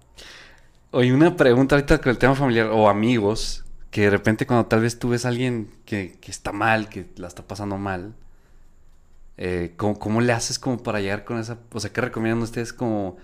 Oye, 0.91 1.13
una 1.13 1.35
pregunta 1.37 1.75
ahorita 1.75 1.99
con 1.99 2.09
el 2.11 2.17
tema 2.17 2.35
familiar 2.35 2.67
o 2.71 2.89
amigos, 2.89 3.63
que 3.91 4.01
de 4.01 4.09
repente 4.09 4.45
cuando 4.45 4.65
tal 4.67 4.81
vez 4.81 4.99
tú 4.99 5.09
ves 5.09 5.25
a 5.25 5.29
alguien 5.29 5.69
que, 5.85 6.17
que 6.21 6.31
está 6.31 6.51
mal, 6.51 6.89
que 6.89 7.07
la 7.17 7.27
está 7.27 7.43
pasando 7.47 7.77
mal, 7.77 8.13
eh, 9.37 9.73
¿cómo, 9.77 9.97
cómo 9.99 10.21
le 10.21 10.33
haces 10.33 10.59
como 10.59 10.81
para 10.83 10.99
llegar 11.01 11.23
con 11.25 11.39
esa, 11.39 11.57
o 11.71 11.79
sea, 11.79 11.91
qué 11.91 12.01
recomiendan 12.01 12.41
ustedes 12.43 12.73
como 12.73 13.17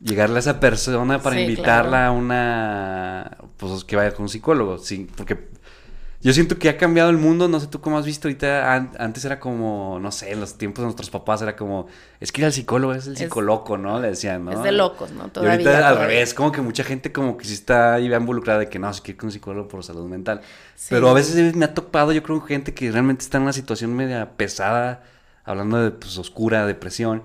llegarle 0.00 0.36
a 0.36 0.40
esa 0.40 0.60
persona 0.60 1.22
para 1.22 1.36
Sí, 1.36 1.40
invitarla 1.40 1.90
claro. 1.90 2.06
a 2.06 2.12
una, 2.12 3.38
pues 3.58 3.84
que 3.84 3.96
vaya 3.96 4.12
con 4.14 4.24
un 4.24 4.30
psicólogo? 4.30 4.78
Sí, 4.78 5.08
porque 5.16 5.48
yo 6.22 6.32
siento 6.32 6.56
que 6.58 6.68
ha 6.68 6.76
cambiado 6.76 7.10
el 7.10 7.18
mundo, 7.18 7.48
no 7.48 7.58
sé 7.60 7.66
tú 7.66 7.80
cómo 7.80 7.98
has 7.98 8.06
visto 8.06 8.28
ahorita, 8.28 8.72
an- 8.74 8.92
antes 8.98 9.24
era 9.24 9.40
como, 9.40 9.98
no 10.00 10.12
sé, 10.12 10.30
en 10.32 10.40
los 10.40 10.56
tiempos 10.56 10.82
de 10.82 10.86
nuestros 10.86 11.10
papás 11.10 11.42
era 11.42 11.56
como, 11.56 11.88
es 12.20 12.30
que 12.30 12.40
ir 12.42 12.44
al 12.46 12.52
psicólogo 12.52 12.94
es 12.94 13.06
el 13.06 13.14
Es- 13.14 13.18
psicoloco, 13.18 13.76
¿no? 13.76 13.98
Le 14.00 14.08
decían, 14.08 14.44
¿no? 14.44 14.52
Es 14.52 14.62
de 14.62 14.72
locos, 14.72 15.10
¿no? 15.10 15.26
Y 15.26 15.30
Todavía. 15.30 15.52
ahorita 15.54 15.88
al 15.88 15.98
revés, 15.98 16.32
como 16.34 16.52
que 16.52 16.60
mucha 16.60 16.84
gente 16.84 17.10
como 17.12 17.36
que 17.36 17.44
sí 17.44 17.54
está 17.54 17.94
ahí 17.94 18.06
involucrada 18.12 18.60
de 18.60 18.68
que 18.68 18.78
no, 18.78 18.92
se 18.94 19.02
quiere 19.02 19.14
ir 19.14 19.18
con 19.18 19.26
un 19.28 19.32
psicólogo 19.32 19.68
por 19.68 19.82
salud 19.82 20.06
mental. 20.08 20.40
Sí. 20.76 20.86
Pero 20.90 21.08
a 21.10 21.12
veces 21.12 21.56
me 21.56 21.64
ha 21.64 21.74
topado, 21.74 22.12
yo 22.12 22.22
creo, 22.22 22.40
gente 22.40 22.72
que 22.72 22.90
realmente 22.90 23.24
está 23.24 23.38
en 23.38 23.42
una 23.44 23.52
situación 23.52 23.94
media 23.94 24.30
pesada, 24.36 25.02
hablando 25.44 25.82
de 25.82 25.90
pues 25.90 26.16
oscura, 26.18 26.66
depresión, 26.66 27.22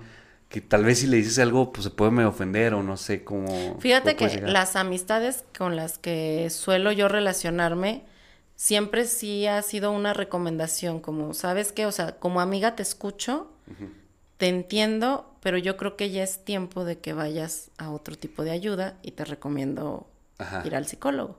que 0.48 0.60
tal 0.60 0.84
vez 0.84 0.98
si 1.00 1.06
le 1.06 1.18
dices 1.18 1.38
algo, 1.38 1.72
pues 1.72 1.84
se 1.84 1.90
puede 1.90 2.10
medio 2.10 2.30
ofender 2.30 2.74
o 2.74 2.82
no 2.82 2.96
sé 2.96 3.22
cómo. 3.22 3.76
Fíjate 3.78 4.16
cómo 4.16 4.28
que 4.30 4.34
llegar. 4.36 4.50
las 4.50 4.74
amistades 4.76 5.44
con 5.56 5.76
las 5.76 5.98
que 5.98 6.48
suelo 6.50 6.90
yo 6.90 7.06
relacionarme 7.08 8.02
siempre 8.58 9.06
sí 9.06 9.46
ha 9.46 9.62
sido 9.62 9.92
una 9.92 10.12
recomendación, 10.12 10.98
como, 10.98 11.32
¿sabes 11.32 11.70
qué? 11.70 11.86
O 11.86 11.92
sea, 11.92 12.18
como 12.18 12.40
amiga 12.40 12.74
te 12.74 12.82
escucho, 12.82 13.52
te 14.36 14.48
entiendo, 14.48 15.32
pero 15.40 15.58
yo 15.58 15.76
creo 15.76 15.96
que 15.96 16.10
ya 16.10 16.24
es 16.24 16.44
tiempo 16.44 16.84
de 16.84 16.98
que 16.98 17.12
vayas 17.12 17.70
a 17.78 17.90
otro 17.90 18.16
tipo 18.16 18.42
de 18.42 18.50
ayuda 18.50 18.96
y 19.02 19.12
te 19.12 19.24
recomiendo 19.24 20.08
Ajá. 20.38 20.62
ir 20.66 20.74
al 20.74 20.86
psicólogo. 20.86 21.38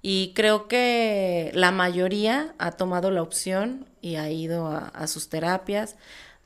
Y 0.00 0.32
creo 0.36 0.68
que 0.68 1.50
la 1.54 1.72
mayoría 1.72 2.54
ha 2.58 2.70
tomado 2.70 3.10
la 3.10 3.20
opción 3.20 3.86
y 4.00 4.14
ha 4.14 4.30
ido 4.30 4.68
a, 4.68 4.88
a 4.88 5.08
sus 5.08 5.28
terapias. 5.28 5.96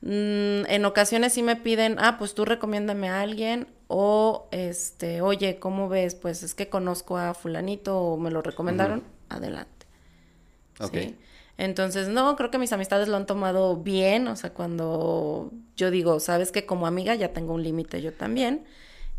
Mm, 0.01 0.65
en 0.69 0.85
ocasiones 0.85 1.33
sí 1.33 1.43
me 1.43 1.55
piden, 1.55 1.97
ah, 1.99 2.17
pues 2.17 2.33
tú 2.33 2.45
recomiéndame 2.45 3.09
a 3.09 3.21
alguien 3.21 3.67
o 3.87 4.47
este, 4.49 5.21
oye, 5.21 5.59
¿cómo 5.59 5.87
ves? 5.87 6.15
Pues 6.15 6.41
es 6.41 6.55
que 6.55 6.67
conozco 6.67 7.15
a 7.17 7.35
fulanito 7.35 7.99
o 7.99 8.17
me 8.17 8.31
lo 8.31 8.41
recomendaron, 8.41 9.03
adelante. 9.29 9.72
Ok. 10.79 10.93
¿sí? 10.93 11.15
Entonces, 11.57 12.07
no, 12.07 12.35
creo 12.35 12.49
que 12.49 12.57
mis 12.57 12.73
amistades 12.73 13.07
lo 13.07 13.15
han 13.15 13.25
tomado 13.25 13.77
bien, 13.77 14.27
o 14.27 14.35
sea, 14.35 14.53
cuando 14.53 15.51
yo 15.75 15.91
digo, 15.91 16.19
sabes 16.19 16.51
que 16.51 16.65
como 16.65 16.87
amiga 16.87 17.13
ya 17.15 17.31
tengo 17.31 17.53
un 17.53 17.63
límite 17.63 18.01
yo 18.01 18.11
también, 18.11 18.65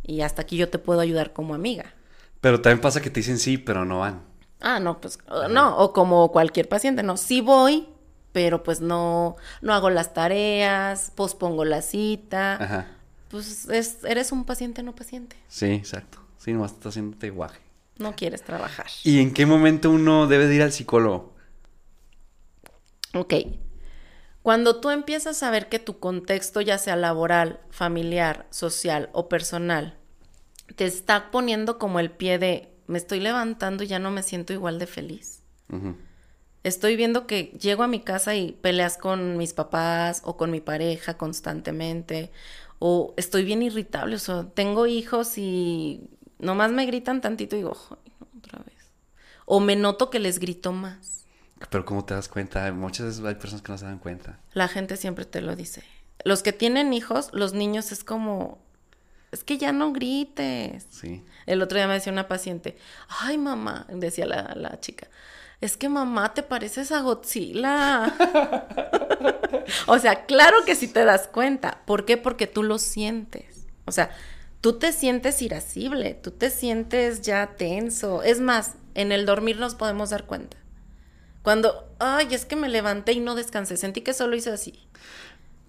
y 0.02 0.22
hasta 0.22 0.42
aquí 0.42 0.56
yo 0.56 0.68
te 0.68 0.78
puedo 0.78 1.00
ayudar 1.00 1.32
como 1.32 1.54
amiga. 1.54 1.94
Pero 2.40 2.60
también 2.60 2.80
pasa 2.80 3.00
que 3.00 3.08
te 3.10 3.20
dicen 3.20 3.38
sí, 3.38 3.56
pero 3.56 3.84
no 3.84 4.00
van. 4.00 4.22
Ah, 4.60 4.80
no, 4.80 5.00
pues 5.00 5.18
no, 5.50 5.76
o 5.78 5.92
como 5.92 6.32
cualquier 6.32 6.68
paciente, 6.68 7.02
no, 7.02 7.16
sí 7.16 7.40
voy, 7.40 7.86
pero 8.32 8.62
pues 8.64 8.80
no, 8.80 9.36
no 9.62 9.72
hago 9.72 9.88
las 9.90 10.12
tareas, 10.12 11.12
pospongo 11.14 11.64
la 11.64 11.82
cita. 11.82 12.56
Ajá. 12.56 12.86
Pues 13.28 13.68
es, 13.68 13.98
eres 14.04 14.32
un 14.32 14.44
paciente 14.44 14.82
no 14.82 14.94
paciente, 14.94 15.36
Sí, 15.48 15.66
exacto. 15.66 16.18
Sí, 16.38 16.52
nomás 16.52 16.72
estás 16.72 16.88
haciéndote 16.90 17.30
guaje. 17.30 17.60
no 17.98 18.14
quieres 18.16 18.42
trabajar. 18.42 18.86
¿Y 19.04 19.20
en 19.20 19.32
qué 19.32 19.46
momento 19.46 19.90
uno 19.90 20.26
debe 20.26 20.46
de 20.48 20.56
ir 20.56 20.62
al 20.62 20.72
psicólogo? 20.72 21.33
Ok. 23.14 23.34
Cuando 24.42 24.80
tú 24.80 24.90
empiezas 24.90 25.42
a 25.42 25.50
ver 25.50 25.68
que 25.68 25.78
tu 25.78 25.98
contexto, 25.98 26.60
ya 26.60 26.76
sea 26.76 26.96
laboral, 26.96 27.60
familiar, 27.70 28.46
social 28.50 29.08
o 29.12 29.28
personal, 29.28 29.96
te 30.76 30.84
está 30.84 31.30
poniendo 31.30 31.78
como 31.78 32.00
el 32.00 32.10
pie 32.10 32.38
de 32.38 32.70
me 32.86 32.98
estoy 32.98 33.20
levantando 33.20 33.84
y 33.84 33.86
ya 33.86 33.98
no 33.98 34.10
me 34.10 34.22
siento 34.22 34.52
igual 34.52 34.78
de 34.78 34.86
feliz. 34.86 35.42
Estoy 36.62 36.96
viendo 36.96 37.26
que 37.26 37.56
llego 37.58 37.82
a 37.82 37.88
mi 37.88 38.00
casa 38.00 38.34
y 38.36 38.52
peleas 38.52 38.98
con 38.98 39.36
mis 39.36 39.54
papás 39.54 40.20
o 40.24 40.36
con 40.36 40.50
mi 40.50 40.60
pareja 40.60 41.16
constantemente, 41.16 42.30
o 42.78 43.14
estoy 43.16 43.44
bien 43.44 43.62
irritable, 43.62 44.16
o 44.16 44.18
sea, 44.18 44.46
tengo 44.54 44.86
hijos 44.86 45.38
y 45.38 46.08
nomás 46.38 46.70
me 46.70 46.86
gritan 46.86 47.20
tantito 47.20 47.56
y 47.56 47.60
digo, 47.60 47.76
"Ay, 47.90 48.12
no, 48.20 48.28
otra 48.38 48.58
vez. 48.64 48.90
O 49.46 49.60
me 49.60 49.76
noto 49.76 50.10
que 50.10 50.18
les 50.18 50.38
grito 50.38 50.72
más. 50.72 51.23
Pero 51.70 51.84
¿cómo 51.84 52.04
te 52.04 52.14
das 52.14 52.28
cuenta? 52.28 52.70
Muchas 52.72 53.06
veces 53.06 53.24
hay 53.24 53.34
personas 53.34 53.62
que 53.62 53.72
no 53.72 53.78
se 53.78 53.84
dan 53.84 53.98
cuenta. 53.98 54.38
La 54.52 54.68
gente 54.68 54.96
siempre 54.96 55.24
te 55.24 55.40
lo 55.40 55.56
dice. 55.56 55.82
Los 56.24 56.42
que 56.42 56.52
tienen 56.52 56.92
hijos, 56.92 57.30
los 57.32 57.52
niños 57.52 57.92
es 57.92 58.04
como, 58.04 58.58
es 59.32 59.44
que 59.44 59.58
ya 59.58 59.72
no 59.72 59.92
grites. 59.92 60.86
Sí. 60.90 61.24
El 61.46 61.62
otro 61.62 61.76
día 61.76 61.88
me 61.88 61.94
decía 61.94 62.12
una 62.12 62.28
paciente, 62.28 62.76
ay 63.08 63.38
mamá, 63.38 63.86
decía 63.88 64.26
la, 64.26 64.54
la 64.54 64.80
chica, 64.80 65.08
es 65.60 65.76
que 65.76 65.88
mamá 65.88 66.34
te 66.34 66.42
pareces 66.42 66.92
a 66.92 67.00
Godzilla. 67.00 68.14
o 69.86 69.98
sea, 69.98 70.26
claro 70.26 70.58
que 70.64 70.74
sí 70.74 70.88
te 70.88 71.04
das 71.04 71.28
cuenta. 71.28 71.82
¿Por 71.86 72.04
qué? 72.04 72.16
Porque 72.16 72.46
tú 72.46 72.62
lo 72.62 72.78
sientes. 72.78 73.66
O 73.86 73.92
sea, 73.92 74.10
tú 74.60 74.78
te 74.78 74.92
sientes 74.92 75.40
irascible, 75.42 76.14
tú 76.14 76.30
te 76.30 76.50
sientes 76.50 77.22
ya 77.22 77.54
tenso. 77.56 78.22
Es 78.22 78.40
más, 78.40 78.74
en 78.94 79.12
el 79.12 79.26
dormir 79.26 79.58
nos 79.58 79.74
podemos 79.74 80.10
dar 80.10 80.24
cuenta. 80.24 80.56
Cuando, 81.44 81.94
ay, 82.00 82.26
es 82.32 82.44
que 82.46 82.56
me 82.56 82.68
levanté 82.68 83.12
y 83.12 83.20
no 83.20 83.36
descansé, 83.36 83.76
sentí 83.76 84.00
que 84.00 84.12
solo 84.14 84.34
hice 84.34 84.50
así. 84.50 84.88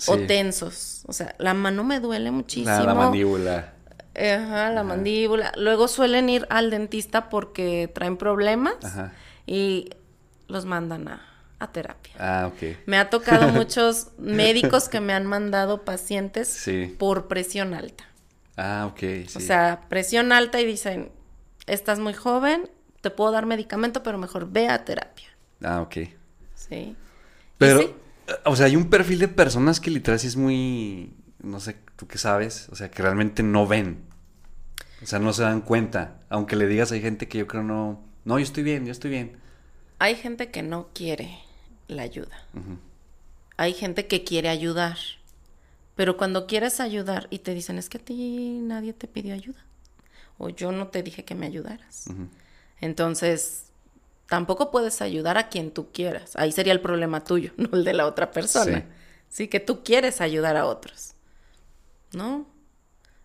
O 0.07 0.17
tensos. 0.17 1.03
O 1.07 1.13
sea, 1.13 1.35
la 1.37 1.53
mano 1.53 1.83
me 1.83 1.99
duele 1.99 2.31
muchísimo. 2.31 2.69
La, 2.75 2.83
la 2.83 2.93
mandíbula. 2.95 3.73
Ajá, 4.15 4.71
la 4.71 4.83
mandíbula. 4.83 5.51
Luego 5.57 5.87
suelen 5.87 6.29
ir 6.29 6.47
al 6.49 6.69
dentista 6.71 7.29
porque 7.29 7.91
traen 7.93 8.15
problemas 8.17 8.75
Ajá. 8.83 9.11
y 9.45 9.89
los 10.47 10.63
mandan 10.65 11.07
a, 11.09 11.21
a 11.59 11.71
terapia. 11.73 12.13
Ah, 12.19 12.49
ok. 12.53 12.77
Me 12.85 12.97
ha 12.97 13.09
tocado 13.09 13.47
muchos 13.53 14.07
médicos 14.17 14.87
que 14.89 15.01
me 15.01 15.13
han 15.13 15.25
mandado 15.25 15.83
pacientes 15.83 16.47
Sí. 16.47 16.95
por 16.97 17.27
presión 17.27 17.73
alta. 17.73 18.05
Ah, 18.55 18.89
ok. 18.89 18.99
Sí. 19.27 19.37
O 19.37 19.39
sea, 19.41 19.81
presión 19.89 20.31
alta 20.31 20.61
y 20.61 20.65
dicen, 20.65 21.11
estás 21.67 21.99
muy 21.99 22.13
joven, 22.13 22.69
te 23.01 23.09
puedo 23.11 23.31
dar 23.31 23.45
medicamento, 23.45 24.01
pero 24.03 24.17
mejor 24.17 24.49
ve 24.49 24.69
a 24.69 24.85
terapia. 24.85 25.27
Ah, 25.63 25.81
ok. 25.81 25.97
Sí. 26.55 26.95
Pero, 27.57 27.79
sí, 27.81 27.95
eh, 28.27 28.33
o 28.45 28.55
sea, 28.55 28.67
hay 28.67 28.75
un 28.75 28.89
perfil 28.89 29.19
de 29.19 29.27
personas 29.27 29.79
que 29.79 29.91
literal 29.91 30.19
sí 30.19 30.27
es 30.27 30.35
muy, 30.35 31.13
no 31.39 31.59
sé, 31.59 31.77
tú 31.95 32.07
qué 32.07 32.17
sabes, 32.17 32.69
o 32.69 32.75
sea, 32.75 32.91
que 32.91 33.01
realmente 33.01 33.43
no 33.43 33.67
ven. 33.67 34.03
O 35.01 35.05
sea, 35.05 35.19
no 35.19 35.33
se 35.33 35.43
dan 35.43 35.61
cuenta. 35.61 36.21
Aunque 36.29 36.55
le 36.55 36.67
digas, 36.67 36.91
hay 36.91 37.01
gente 37.01 37.27
que 37.27 37.37
yo 37.39 37.47
creo 37.47 37.63
no, 37.63 38.03
no, 38.25 38.39
yo 38.39 38.43
estoy 38.43 38.63
bien, 38.63 38.85
yo 38.85 38.91
estoy 38.91 39.11
bien. 39.11 39.37
hay 39.99 40.15
gente 40.15 40.51
que 40.51 40.63
no 40.63 40.89
quiere 40.93 41.39
la 41.87 42.03
ayuda. 42.03 42.37
Hay 43.57 43.73
gente 43.73 44.07
que 44.07 44.23
quiere 44.23 44.49
ayudar, 44.49 44.97
pero 45.95 46.17
cuando 46.17 46.47
quieres 46.47 46.79
ayudar 46.79 47.27
y 47.29 47.39
te 47.39 47.53
dicen, 47.53 47.77
es 47.77 47.89
que 47.89 47.97
a 47.97 48.01
ti 48.01 48.59
nadie 48.61 48.93
te 48.93 49.07
pidió 49.07 49.33
ayuda, 49.33 49.65
o 50.37 50.49
yo 50.49 50.71
no 50.71 50.87
te 50.87 51.03
dije 51.03 51.23
que 51.23 51.35
me 51.35 51.45
ayudaras. 51.45 52.05
Entonces, 52.81 53.64
tampoco 54.27 54.71
puedes 54.71 55.01
ayudar 55.01 55.37
a 55.37 55.49
quien 55.49 55.71
tú 55.71 55.91
quieras. 55.91 56.35
Ahí 56.35 56.51
sería 56.51 56.73
el 56.73 56.81
problema 56.81 57.23
tuyo, 57.23 57.51
no 57.57 57.69
el 57.73 57.83
de 57.83 57.93
la 57.93 58.05
otra 58.05 58.31
persona. 58.31 58.85
Sí, 59.29 59.47
que 59.47 59.59
tú 59.59 59.83
quieres 59.83 60.21
ayudar 60.21 60.57
a 60.57 60.65
otros. 60.65 61.13
¿No? 62.13 62.47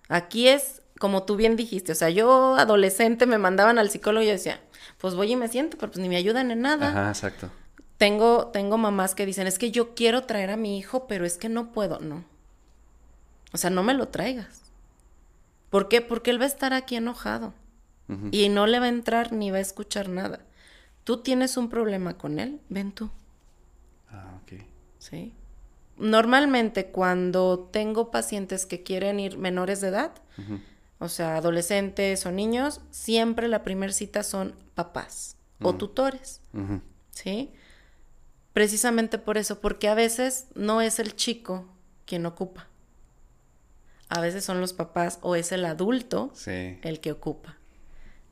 Aquí 0.09 0.49
es, 0.49 0.83
como 0.99 1.23
tú 1.23 1.37
bien 1.37 1.57
dijiste, 1.57 1.93
o 1.93 1.95
sea, 1.95 2.11
yo 2.11 2.57
adolescente 2.57 3.27
me 3.27 3.39
mandaban 3.39 3.79
al 3.79 3.91
psicólogo 3.91 4.25
y 4.25 4.27
yo 4.27 4.33
decía, 4.33 4.61
pues 4.99 5.15
voy 5.15 5.33
y 5.33 5.37
me 5.37 5.49
siento, 5.49 5.77
pero 5.79 5.93
pues 5.93 6.03
ni 6.03 6.09
me 6.09 6.17
ayudan 6.17 6.51
en 6.51 6.63
nada. 6.63 6.89
Ajá, 6.89 7.09
exacto. 7.11 7.51
Tengo, 7.97 8.47
tengo 8.49 8.79
mamás 8.79 9.15
que 9.15 9.27
dicen, 9.27 9.47
es 9.47 9.59
que 9.59 9.71
yo 9.71 9.95
quiero 9.95 10.25
traer 10.25 10.51
a 10.51 10.57
mi 10.57 10.79
hijo, 10.79 11.07
pero 11.07 11.25
es 11.25 11.37
que 11.37 11.49
no 11.49 11.71
puedo. 11.71 12.01
No. 12.01 12.25
O 13.53 13.59
sea, 13.59 13.71
no 13.71 13.83
me 13.83 13.95
lo 13.95 14.09
traigas. 14.09 14.73
¿Por 15.71 15.89
qué? 15.89 16.01
Porque 16.01 16.31
él 16.31 16.41
va 16.41 16.45
a 16.45 16.49
estar 16.49 16.73
aquí 16.73 16.97
enojado. 16.97 17.55
Y 18.33 18.49
no 18.49 18.67
le 18.67 18.81
va 18.81 18.87
a 18.87 18.89
entrar 18.89 19.33
ni 19.33 19.53
va 19.53 19.59
a 19.59 19.61
escuchar 19.61 20.09
nada. 20.09 20.41
Tú 21.11 21.17
tienes 21.25 21.57
un 21.57 21.69
problema 21.69 22.17
con 22.17 22.39
él, 22.39 22.61
ven 22.69 22.93
tú. 22.93 23.11
Ah, 24.13 24.39
ok. 24.45 24.61
¿Sí? 25.01 25.35
Normalmente 25.97 26.87
cuando 26.93 27.69
tengo 27.73 28.13
pacientes 28.13 28.65
que 28.65 28.85
quieren 28.85 29.19
ir 29.19 29.37
menores 29.37 29.81
de 29.81 29.89
edad, 29.89 30.13
o 31.01 31.09
sea, 31.09 31.35
adolescentes 31.39 32.25
o 32.27 32.31
niños, 32.31 32.81
siempre 32.93 33.49
la 33.49 33.65
primera 33.65 33.93
cita 33.93 34.23
son 34.23 34.55
papás 34.77 35.37
o 35.61 35.75
tutores. 35.75 36.43
¿sí? 37.11 37.51
Precisamente 38.53 39.19
por 39.19 39.37
eso, 39.37 39.61
porque 39.61 39.89
a 39.89 39.95
veces 39.97 40.47
no 40.55 40.81
es 40.81 41.01
el 41.01 41.17
chico 41.17 41.67
quien 42.07 42.25
ocupa. 42.25 42.69
A 44.09 44.21
veces 44.21 44.45
son 44.45 44.61
los 44.61 44.73
papás 44.75 45.19
o 45.23 45.35
es 45.35 45.51
el 45.51 45.65
adulto 45.65 46.31
Sí. 46.35 46.79
el 46.83 47.01
que 47.01 47.11
ocupa. 47.11 47.57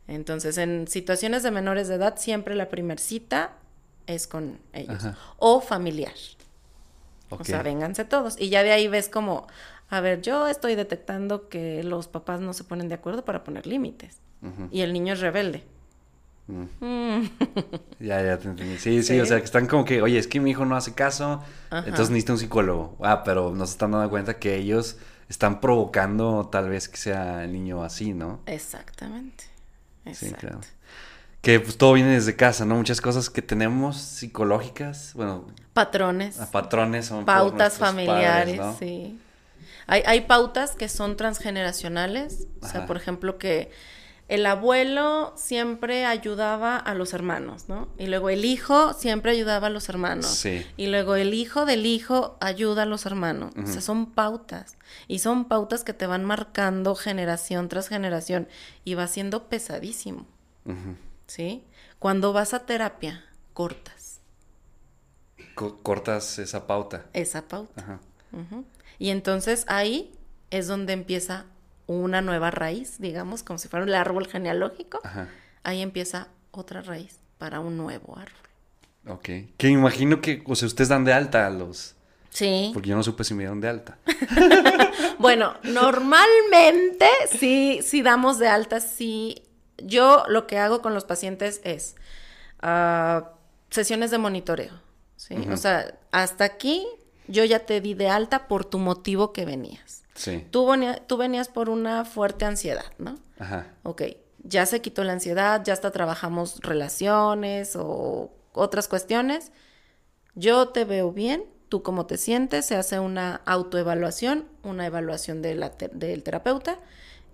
Entonces, 0.08 0.58
en 0.58 0.88
situaciones 0.88 1.42
de 1.42 1.50
menores 1.52 1.86
de 1.86 1.94
edad, 1.96 2.16
siempre 2.16 2.54
la 2.56 2.68
primer 2.68 2.98
cita 2.98 3.52
es 4.06 4.26
con 4.26 4.58
ellos. 4.72 5.04
Ajá. 5.04 5.16
O 5.36 5.60
familiar. 5.60 6.14
O 7.30 7.44
sea, 7.44 7.62
vénganse 7.62 8.04
todos. 8.06 8.40
Y 8.40 8.48
ya 8.48 8.62
de 8.62 8.72
ahí 8.72 8.88
ves 8.88 9.08
como, 9.10 9.46
a 9.90 10.00
ver, 10.00 10.22
yo 10.22 10.48
estoy 10.48 10.74
detectando 10.76 11.48
que 11.50 11.84
los 11.84 12.08
papás 12.08 12.40
no 12.40 12.54
se 12.54 12.64
ponen 12.64 12.88
de 12.88 12.94
acuerdo 12.94 13.24
para 13.24 13.44
poner 13.44 13.66
límites. 13.66 14.18
Y 14.70 14.80
el 14.80 14.92
niño 14.92 15.12
es 15.12 15.20
rebelde. 15.20 15.62
Mm. 16.46 16.64
Mm. 16.80 17.30
Ya, 18.00 18.22
ya 18.22 18.38
te 18.38 18.48
entendí. 18.48 18.78
Sí, 18.78 19.02
sí, 19.02 19.14
Sí. 19.14 19.20
o 19.20 19.26
sea, 19.26 19.38
que 19.38 19.44
están 19.44 19.66
como 19.66 19.84
que, 19.84 20.00
oye, 20.00 20.16
es 20.18 20.26
que 20.26 20.40
mi 20.40 20.52
hijo 20.52 20.64
no 20.64 20.76
hace 20.76 20.94
caso, 20.94 21.42
Ajá. 21.68 21.80
entonces 21.86 22.08
necesita 22.10 22.32
un 22.32 22.38
psicólogo. 22.38 22.96
Ah, 23.02 23.22
pero 23.24 23.54
no 23.54 23.66
se 23.66 23.72
están 23.72 23.90
dando 23.90 24.08
cuenta 24.08 24.38
que 24.38 24.56
ellos 24.56 24.96
están 25.28 25.60
provocando 25.60 26.48
tal 26.50 26.70
vez 26.70 26.88
que 26.88 26.96
sea 26.96 27.44
el 27.44 27.52
niño 27.52 27.82
así, 27.84 28.14
¿no? 28.14 28.40
Exactamente. 28.46 29.44
Sí, 30.14 30.32
claro. 30.32 30.60
Que 31.42 31.60
pues 31.60 31.78
todo 31.78 31.92
viene 31.92 32.10
desde 32.10 32.34
casa, 32.36 32.64
¿no? 32.64 32.74
Muchas 32.74 33.00
cosas 33.00 33.30
que 33.30 33.42
tenemos 33.42 33.96
psicológicas, 33.96 35.12
bueno, 35.14 35.46
Patrones. 35.72 36.40
a 36.40 36.50
patrones 36.50 37.06
son 37.06 37.24
pautas 37.24 37.78
familiares, 37.78 38.58
padres, 38.58 38.58
¿no? 38.58 38.78
sí. 38.78 39.20
Hay, 39.86 40.02
hay 40.04 40.20
pautas 40.22 40.72
que 40.72 40.88
son 40.88 41.16
transgeneracionales, 41.16 42.46
o 42.60 42.68
sea, 42.68 42.84
por 42.86 42.96
ejemplo, 42.96 43.38
que 43.38 43.70
el 44.28 44.44
abuelo 44.46 45.32
siempre 45.36 46.04
ayudaba 46.04 46.76
a 46.76 46.94
los 46.94 47.14
hermanos, 47.14 47.68
¿no? 47.68 47.88
Y 47.98 48.06
luego 48.08 48.28
el 48.30 48.44
hijo 48.44 48.92
siempre 48.92 49.32
ayudaba 49.32 49.68
a 49.68 49.70
los 49.70 49.88
hermanos. 49.88 50.26
Sí. 50.26 50.66
Y 50.76 50.88
luego 50.88 51.16
el 51.16 51.32
hijo 51.34 51.64
del 51.64 51.86
hijo 51.86 52.36
ayuda 52.40 52.82
a 52.82 52.86
los 52.86 53.06
hermanos. 53.06 53.54
O 53.56 53.66
sea, 53.66 53.80
son 53.80 54.12
pautas. 54.12 54.76
Y 55.06 55.20
son 55.20 55.46
pautas 55.46 55.82
que 55.82 55.94
te 55.94 56.06
van 56.06 56.24
marcando 56.26 56.94
generación 56.94 57.68
tras 57.68 57.88
generación. 57.88 58.48
Y 58.84 58.94
va 58.94 59.06
siendo 59.06 59.48
pesadísimo. 59.48 60.26
¿sí? 61.26 61.64
Cuando 61.98 62.32
vas 62.34 62.52
a 62.54 62.66
terapia, 62.66 63.24
cortas 63.54 64.20
Co- 65.54 65.78
cortas 65.82 66.38
esa 66.38 66.66
pauta. 66.66 67.06
esa 67.14 67.48
pauta. 67.48 67.82
Ajá. 67.82 68.00
Y 68.98 69.08
entonces 69.10 69.64
ahí 69.68 70.12
es 70.50 70.66
donde 70.66 70.92
empieza 70.92 71.46
una 71.88 72.20
nueva 72.20 72.52
raíz, 72.52 73.00
digamos, 73.00 73.42
como 73.42 73.58
si 73.58 73.66
fuera 73.66 73.84
el 73.84 73.94
árbol 73.94 74.28
genealógico. 74.28 75.00
Ajá. 75.02 75.28
Ahí 75.64 75.82
empieza 75.82 76.28
otra 76.52 76.82
raíz 76.82 77.18
para 77.38 77.58
un 77.58 77.76
nuevo 77.76 78.16
árbol. 78.16 78.38
Ok. 79.06 79.28
Que 79.56 79.68
imagino 79.68 80.20
que, 80.20 80.44
o 80.46 80.54
sea, 80.54 80.66
ustedes 80.66 80.88
dan 80.88 81.04
de 81.04 81.12
alta 81.12 81.46
a 81.46 81.50
los... 81.50 81.96
Sí. 82.30 82.70
Porque 82.72 82.90
yo 82.90 82.96
no 82.96 83.02
supe 83.02 83.24
si 83.24 83.34
me 83.34 83.40
dieron 83.40 83.60
de 83.60 83.68
alta. 83.68 83.98
Bueno, 85.18 85.54
normalmente 85.64 87.08
sí, 87.38 87.80
sí 87.82 88.02
damos 88.02 88.38
de 88.38 88.48
alta, 88.48 88.80
sí. 88.80 89.42
Yo 89.78 90.24
lo 90.28 90.46
que 90.46 90.58
hago 90.58 90.80
con 90.80 90.94
los 90.94 91.04
pacientes 91.04 91.60
es, 91.64 91.96
ah, 92.60 93.32
sesiones 93.70 94.10
de 94.10 94.18
monitoreo, 94.18 94.72
¿sí? 95.16 95.34
O 95.50 95.56
sea, 95.56 95.98
hasta 96.12 96.44
aquí 96.44 96.86
yo 97.26 97.44
ya 97.44 97.60
te 97.60 97.80
di 97.80 97.94
de 97.94 98.08
alta 98.08 98.46
por 98.46 98.64
tu 98.64 98.78
motivo 98.78 99.32
que 99.32 99.44
venías. 99.44 100.04
Sí. 100.18 100.44
Tú, 100.50 100.68
tú 101.06 101.16
venías 101.16 101.48
por 101.48 101.70
una 101.70 102.04
fuerte 102.04 102.44
ansiedad, 102.44 102.84
¿no? 102.98 103.14
Ajá. 103.38 103.68
Ok, 103.84 104.02
ya 104.42 104.66
se 104.66 104.80
quitó 104.80 105.04
la 105.04 105.12
ansiedad, 105.12 105.62
ya 105.64 105.72
hasta 105.72 105.92
trabajamos 105.92 106.58
relaciones 106.60 107.76
o 107.76 108.32
otras 108.52 108.88
cuestiones. 108.88 109.52
Yo 110.34 110.70
te 110.70 110.84
veo 110.84 111.12
bien, 111.12 111.44
tú 111.68 111.82
cómo 111.82 112.06
te 112.06 112.16
sientes, 112.16 112.66
se 112.66 112.74
hace 112.74 112.98
una 112.98 113.42
autoevaluación, 113.46 114.46
una 114.64 114.86
evaluación 114.86 115.40
de 115.40 115.54
la 115.54 115.70
del 115.70 116.22
terapeuta 116.24 116.78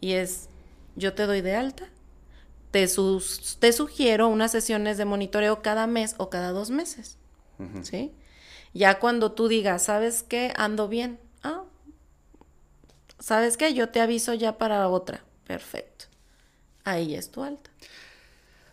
y 0.00 0.12
es, 0.12 0.48
yo 0.94 1.14
te 1.14 1.24
doy 1.24 1.40
de 1.40 1.56
alta, 1.56 1.88
te, 2.70 2.86
te 3.60 3.72
sugiero 3.72 4.28
unas 4.28 4.52
sesiones 4.52 4.98
de 4.98 5.06
monitoreo 5.06 5.62
cada 5.62 5.86
mes 5.86 6.14
o 6.18 6.28
cada 6.28 6.50
dos 6.50 6.70
meses, 6.70 7.16
¿sí? 7.82 8.12
Ya 8.74 8.98
cuando 8.98 9.32
tú 9.32 9.48
digas, 9.48 9.84
¿sabes 9.84 10.24
qué? 10.24 10.52
Ando 10.56 10.88
bien. 10.88 11.20
Ah, 13.24 13.26
¿sabes 13.26 13.56
qué? 13.56 13.72
Yo 13.74 13.88
te 13.88 14.00
aviso 14.00 14.34
ya 14.34 14.58
para 14.58 14.88
otra. 14.88 15.22
Perfecto. 15.46 16.06
Ahí 16.84 17.14
es 17.14 17.30
tu 17.30 17.42
alta. 17.42 17.70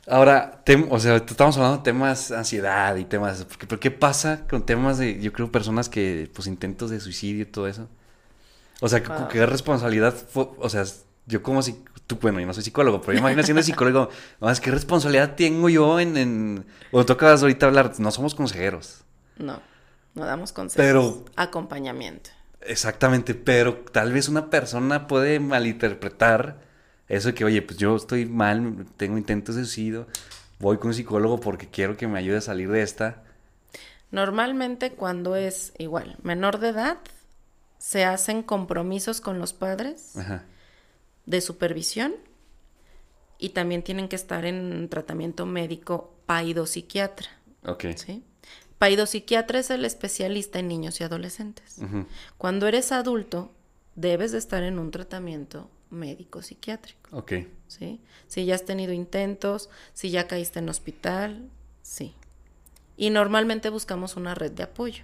Ahora, 0.08 0.64
o 0.90 1.00
sea, 1.00 1.16
estamos 1.18 1.56
hablando 1.56 1.78
de 1.78 1.84
temas 1.84 2.32
ansiedad 2.32 2.96
y 2.96 3.06
temas, 3.06 3.46
porque, 3.46 3.68
pero 3.68 3.80
¿qué 3.80 3.92
pasa 3.92 4.46
con 4.50 4.66
temas 4.66 4.98
de, 4.98 5.22
yo 5.22 5.32
creo, 5.32 5.52
personas 5.52 5.90
que, 5.90 6.30
pues, 6.34 6.48
intentos 6.48 6.90
de 6.90 7.00
suicidio 7.00 7.44
y 7.44 7.46
todo 7.46 7.68
eso? 7.68 7.88
O 8.82 8.90
sea, 8.90 9.02
¿qué 9.30 9.46
responsabilidad, 9.46 10.16
o 10.34 10.70
sea, 10.70 10.84
yo 11.28 11.44
como 11.44 11.62
si, 11.62 11.84
tú, 12.08 12.18
bueno, 12.20 12.40
yo 12.40 12.48
no 12.48 12.54
soy 12.54 12.64
psicólogo, 12.64 13.00
pero 13.00 13.14
yo 13.14 13.20
imagino 13.20 13.44
siendo 13.44 13.62
psicólogo, 13.62 14.10
más, 14.40 14.60
¿qué 14.60 14.72
responsabilidad 14.72 15.36
tengo 15.36 15.70
yo 15.70 16.00
en, 16.00 16.18
en, 16.18 16.66
o 16.92 17.06
tú 17.06 17.14
acabas 17.14 17.44
ahorita 17.44 17.68
de 17.68 17.70
hablar, 17.70 18.00
no 18.00 18.12
somos 18.12 18.34
consejeros. 18.34 19.04
No, 19.38 19.62
no 20.16 20.26
damos 20.26 20.52
consejos. 20.52 20.84
Pero. 20.84 21.26
Acompañamiento. 21.36 22.32
Exactamente, 22.63 23.34
pero 23.36 23.76
tal 23.76 24.12
vez 24.13 24.30
una 24.30 24.50
persona 24.50 25.08
puede 25.08 25.39
malinterpretar 25.39 26.62
eso 27.08 27.30
de 27.30 27.34
que, 27.34 27.43
oye, 27.43 27.62
pues 27.62 27.78
yo 27.78 27.95
estoy 27.95 28.26
mal, 28.26 28.86
tengo 28.97 29.17
intentos 29.17 29.56
de 29.56 29.65
suicidio, 29.65 30.08
voy 30.60 30.78
con 30.78 30.89
un 30.89 30.93
psicólogo 30.93 31.39
porque 31.39 31.67
quiero 31.67 31.97
que 31.97 32.08
me 32.08 32.19
ayude 32.19 32.38
a 32.38 32.41
salir 32.41 32.69
de 32.69 32.82
esta. 32.82 33.24
Normalmente 34.12 34.91
cuando 34.93 35.36
es 35.36 35.74
igual, 35.78 36.17
menor 36.24 36.60
de 36.60 36.69
edad, 36.69 36.97
se 37.78 38.06
hacen 38.06 38.43
compromisos 38.43 39.21
con 39.21 39.39
los 39.39 39.54
padres 39.54 40.13
de 41.26 41.41
supervisión 41.41 42.13
y 43.38 43.50
también 43.50 43.82
tienen 43.82 44.08
que 44.08 44.15
estar 44.15 44.45
en 44.45 44.88
tratamiento 44.88 45.45
médico 45.45 46.13
psiquiatra. 46.65 47.28
Ok. 47.65 47.86
¿sí? 47.95 48.24
Psiquiatra 49.06 49.60
es 49.60 49.70
el 49.70 49.86
especialista 49.86 50.60
en 50.60 50.67
niños 50.67 51.00
y 51.02 51.04
adolescentes. 51.04 51.78
Cuando 52.38 52.67
eres 52.67 52.91
adulto, 52.91 53.52
debes 53.96 54.32
de 54.32 54.38
estar 54.38 54.63
en 54.63 54.80
un 54.80 54.91
tratamiento 54.91 55.70
médico 55.89 56.41
psiquiátrico. 56.41 57.15
Ok. 57.15 57.34
¿Sí? 57.67 58.00
Si 58.28 58.46
ya 58.46 58.56
has 58.56 58.65
tenido 58.65 58.94
intentos, 58.94 59.70
si 59.94 60.10
ya 60.10 60.28
caíste 60.28 60.60
en 60.60 60.70
hospital, 60.70 61.50
sí. 61.82 62.15
Y 62.98 63.10
normalmente 63.10 63.70
buscamos 63.70 64.15
una 64.15 64.36
red 64.36 64.52
de 64.52 64.63
apoyo. 64.63 65.04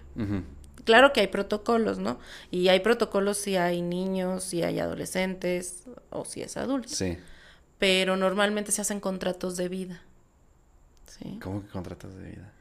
Claro 0.84 1.12
que 1.12 1.20
hay 1.20 1.28
protocolos, 1.28 2.00
¿no? 2.00 2.20
Y 2.50 2.70
hay 2.70 2.80
protocolos 2.80 3.38
si 3.38 3.58
hay 3.58 3.82
niños, 3.82 4.44
si 4.44 4.64
hay 4.64 4.80
adolescentes 4.80 5.84
o 6.10 6.24
si 6.24 6.42
es 6.42 6.56
adulto. 6.58 6.90
Sí. 6.90 7.18
Pero 7.78 8.16
normalmente 8.16 8.72
se 8.72 8.82
hacen 8.82 9.00
contratos 9.00 9.58
de 9.58 9.68
vida. 9.68 10.02
¿Sí? 11.08 11.40
¿Cómo 11.42 11.62
que 11.62 11.68
contratos 11.70 12.16
de 12.16 12.30
vida? 12.30 12.54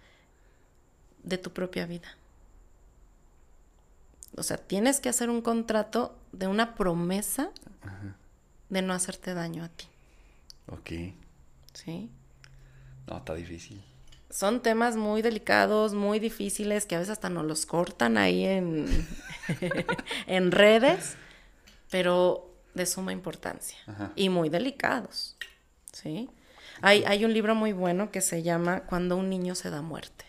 De 1.26 1.36
tu 1.36 1.52
propia 1.52 1.84
vida. 1.84 2.08
O 4.36 4.42
sea, 4.42 4.56
tienes 4.56 5.00
que 5.00 5.10
hacer 5.10 5.28
un 5.28 5.42
contrato 5.42 6.16
de 6.32 6.46
una 6.46 6.74
promesa 6.74 7.50
de 8.68 8.82
no 8.82 8.94
hacerte 8.94 9.34
daño 9.34 9.64
a 9.64 9.68
ti. 9.68 9.86
Ok. 10.68 10.90
Sí. 11.72 12.10
No, 13.06 13.18
está 13.18 13.34
difícil. 13.34 13.82
Son 14.30 14.60
temas 14.60 14.96
muy 14.96 15.22
delicados, 15.22 15.94
muy 15.94 16.18
difíciles, 16.18 16.84
que 16.84 16.96
a 16.96 16.98
veces 16.98 17.12
hasta 17.12 17.30
nos 17.30 17.44
los 17.44 17.64
cortan 17.64 18.18
ahí 18.18 18.44
en, 18.44 19.06
en 20.26 20.50
redes, 20.50 21.16
pero 21.90 22.52
de 22.74 22.84
suma 22.86 23.12
importancia 23.12 23.78
y 24.14 24.28
muy 24.28 24.50
delicados. 24.50 25.36
¿Sí? 25.92 26.28
Hay, 26.82 27.04
hay 27.04 27.24
un 27.24 27.32
libro 27.32 27.54
muy 27.54 27.72
bueno 27.72 28.10
que 28.10 28.20
se 28.20 28.42
llama 28.42 28.80
Cuando 28.80 29.16
un 29.16 29.30
niño 29.30 29.54
se 29.54 29.70
da 29.70 29.80
muerte. 29.80 30.25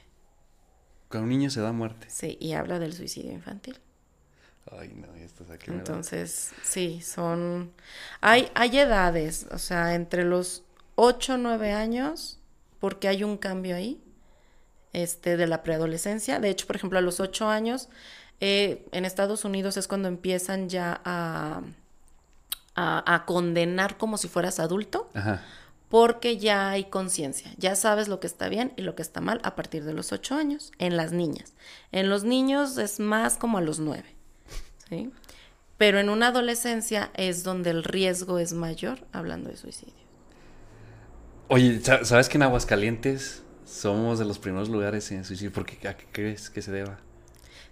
Cuando 1.10 1.24
un 1.24 1.30
niño 1.30 1.50
se 1.50 1.62
da 1.62 1.72
muerte. 1.72 2.08
Sí, 2.10 2.38
y 2.40 2.54
habla 2.54 2.80
del 2.80 2.94
suicidio 2.94 3.32
infantil. 3.32 3.80
Ay, 4.72 4.94
no, 4.96 5.08
aquí. 5.54 5.72
Entonces, 5.72 6.52
sí, 6.64 7.02
son... 7.02 7.72
Hay, 8.20 8.52
hay 8.54 8.80
edades, 8.80 9.48
o 9.52 9.58
sea, 9.58 9.96
entre 9.96 10.26
los 10.26 10.64
8 10.96 11.36
o 11.36 11.38
9 11.38 11.72
años, 11.72 12.40
porque 12.80 13.08
hay 13.08 13.24
un 13.24 13.38
cambio 13.38 13.76
ahí, 13.76 14.02
este, 14.92 15.38
de 15.38 15.48
la 15.48 15.64
preadolescencia. 15.64 16.40
De 16.40 16.50
hecho, 16.50 16.68
por 16.68 16.76
ejemplo, 16.76 17.00
a 17.00 17.02
los 17.02 17.22
8 17.22 17.48
años, 17.48 17.88
eh, 18.42 18.86
en 18.92 19.06
Estados 19.06 19.46
Unidos 19.46 19.78
es 19.78 19.88
cuando 19.88 20.10
empiezan 20.10 20.68
ya 20.68 21.00
a, 21.06 21.62
a, 22.76 23.14
a 23.16 23.26
condenar 23.26 23.98
como 23.98 24.18
si 24.18 24.28
fueras 24.28 24.60
adulto. 24.60 25.10
Ajá 25.14 25.42
porque 25.90 26.38
ya 26.38 26.70
hay 26.70 26.86
conciencia, 26.86 27.54
ya 27.58 27.76
sabes 27.76 28.08
lo 28.08 28.20
que 28.20 28.28
está 28.28 28.50
bien 28.50 28.74
y 28.76 28.82
lo 28.82 28.96
que 28.96 29.02
está 29.02 29.22
mal 29.22 29.40
a 29.44 29.56
partir 29.56 29.84
de 29.86 29.94
los 29.94 30.12
8 30.12 30.36
años, 30.36 30.72
en 30.80 30.98
las 30.98 31.12
niñas. 31.12 31.54
En 31.92 32.10
los 32.10 32.24
niños 32.24 32.78
es 32.78 33.00
más 33.00 33.38
como 33.38 33.58
a 33.58 33.62
los 33.62 33.80
9. 33.80 34.04
¿sí? 34.90 35.12
Pero 35.78 36.00
en 36.00 36.10
una 36.10 36.28
adolescencia 36.28 37.12
es 37.16 37.44
donde 37.44 37.70
el 37.70 37.84
riesgo 37.84 38.40
es 38.40 38.54
mayor, 38.54 39.00
hablando 39.12 39.50
de 39.50 39.58
suicidio. 39.58 39.94
Oye, 41.50 41.80
¿sabes 41.82 42.28
que 42.28 42.38
en 42.38 42.44
Aguascalientes 42.44 43.44
somos 43.64 44.20
de 44.20 44.26
los 44.26 44.40
primeros 44.40 44.70
lugares 44.70 45.10
en 45.12 45.24
suicidio? 45.24 45.54
¿Por 45.54 45.66
qué, 45.66 45.88
¿A 45.88 45.96
qué 45.96 46.06
crees 46.12 46.50
que 46.50 46.62
se 46.62 46.72
deba? 46.72 47.00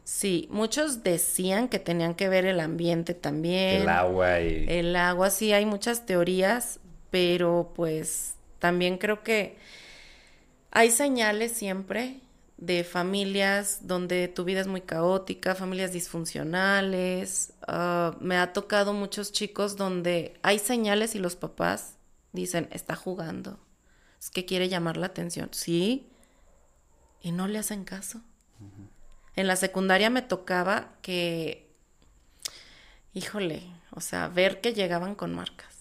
Sí, 0.06 0.48
muchos 0.52 1.04
decían 1.04 1.68
que 1.68 1.80
tenían 1.80 2.14
que 2.14 2.30
ver 2.30 2.46
el 2.46 2.60
ambiente 2.60 3.16
también. 3.16 3.82
El 3.82 3.90
agua 3.90 4.40
y... 4.40 4.66
El 4.70 4.96
agua, 4.96 5.32
sí, 5.32 5.52
hay 5.52 5.66
muchas 5.66 6.06
teorías, 6.06 6.80
pero 7.16 7.72
pues 7.74 8.36
también 8.60 8.98
creo 8.98 9.24
que 9.24 9.58
hay 10.72 10.92
señales 10.92 11.54
siempre 11.54 12.20
de 12.58 12.84
familias 12.84 13.88
donde 13.88 14.28
tu 14.28 14.44
vida 14.44 14.60
es 14.60 14.68
muy 14.68 14.82
caótica, 14.82 15.56
familias 15.56 15.94
disfuncionales. 15.94 17.54
Ah, 17.70 18.18
me 18.20 18.36
ha 18.36 18.52
tocado 18.52 18.92
muchos 18.92 19.32
chicos 19.32 19.78
donde 19.78 20.38
hay 20.42 20.60
señales 20.60 21.16
y 21.16 21.20
los 21.20 21.38
papás 21.38 21.96
dicen, 22.34 22.68
está 22.74 22.98
jugando, 22.98 23.62
es 24.20 24.30
que 24.30 24.44
quiere 24.44 24.68
llamar 24.68 24.98
la 24.98 25.06
atención. 25.06 25.48
Sí, 25.54 26.10
y 27.22 27.32
no 27.32 27.48
le 27.48 27.60
hacen 27.60 27.86
caso. 27.86 28.20
En 29.38 29.48
la 29.48 29.56
secundaria 29.56 30.10
me 30.10 30.22
tocaba 30.22 30.90
que, 31.02 31.72
híjole, 33.14 33.64
o 33.92 34.02
sea, 34.02 34.28
ver 34.28 34.60
que 34.60 34.74
llegaban 34.74 35.16
con 35.16 35.34
marcas. 35.34 35.75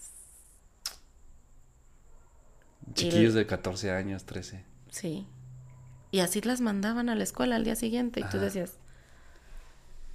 Chiquillos 2.93 3.33
de 3.33 3.45
14 3.45 3.91
años, 3.91 4.25
13. 4.25 4.63
Sí. 4.89 5.27
Y 6.11 6.19
así 6.19 6.41
las 6.41 6.61
mandaban 6.61 7.09
a 7.09 7.15
la 7.15 7.23
escuela 7.23 7.55
al 7.55 7.63
día 7.63 7.75
siguiente. 7.75 8.21
Y 8.21 8.23
tú 8.25 8.37
decías, 8.37 8.77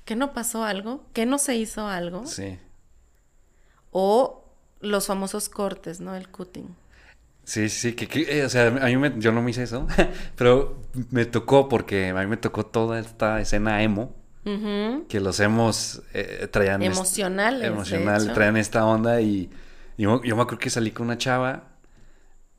¿que 0.05 0.17
no 0.17 0.33
pasó 0.33 0.65
algo? 0.65 1.05
¿Que 1.13 1.27
no 1.27 1.39
se 1.39 1.57
hizo 1.57 1.87
algo? 1.87 2.27
Sí. 2.27 2.59
O 3.91 4.45
los 4.81 5.07
famosos 5.07 5.49
cortes, 5.49 6.01
¿no? 6.01 6.15
El 6.15 6.29
cutting. 6.29 6.75
Sí, 7.45 7.69
sí, 7.69 7.95
que, 7.95 8.09
eh, 8.23 8.45
o 8.45 8.49
sea, 8.49 8.69
a 8.69 8.87
mí 8.87 8.97
me, 8.97 9.13
yo 9.19 9.33
no 9.33 9.43
me 9.43 9.51
hice 9.51 9.65
eso, 9.65 9.87
pero 10.37 10.81
me 11.11 11.25
tocó 11.25 11.69
porque 11.69 12.11
a 12.11 12.15
mí 12.15 12.27
me 12.27 12.37
tocó 12.37 12.65
toda 12.65 13.01
esta 13.01 13.41
escena 13.41 13.83
emo, 13.83 14.15
que 15.09 15.21
los 15.21 15.41
emos 15.41 16.03
eh, 16.15 16.49
traían... 16.51 16.83
Emocionales. 16.83 17.69
emocional, 17.69 18.33
traían 18.33 18.57
esta 18.57 18.87
onda 18.87 19.21
y, 19.21 19.51
yo, 19.99 20.23
yo, 20.23 20.37
me 20.37 20.43
acuerdo 20.43 20.61
que 20.61 20.71
salí 20.71 20.93
con 20.93 21.07
una 21.07 21.19
chava 21.19 21.70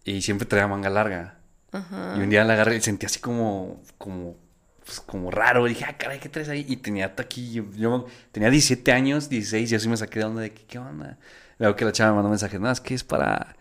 y 0.03 0.21
siempre 0.21 0.47
traía 0.47 0.67
manga 0.67 0.89
larga. 0.89 1.37
Y 1.73 2.19
un 2.19 2.29
día 2.29 2.43
la 2.43 2.53
agarré 2.53 2.75
y 2.75 2.81
sentí 2.81 3.05
así 3.05 3.19
como, 3.19 3.81
como, 3.97 4.35
pues 4.83 4.99
como 4.99 5.31
raro. 5.31 5.65
Y 5.67 5.69
dije, 5.69 5.85
ah, 5.87 5.97
caray, 5.97 6.19
¿qué 6.19 6.27
traes 6.27 6.49
ahí? 6.49 6.65
Y 6.67 6.77
tenía 6.77 7.13
aquí, 7.17 7.53
yo, 7.53 8.05
tenía 8.31 8.49
17 8.49 8.91
años, 8.91 9.29
16, 9.29 9.71
y 9.71 9.75
así 9.75 9.87
me 9.87 9.95
saqué 9.95 10.19
de 10.19 10.25
onda 10.25 10.41
de, 10.41 10.53
¿qué, 10.53 10.65
qué 10.65 10.79
onda? 10.79 11.17
Veo 11.59 11.75
que 11.75 11.85
la 11.85 11.93
chava 11.93 12.11
me 12.11 12.15
mandó 12.15 12.27
un 12.27 12.31
mensaje, 12.31 12.59
no, 12.59 12.69
es 12.69 12.81
que 12.81 12.93
es 12.93 13.05
para, 13.05 13.55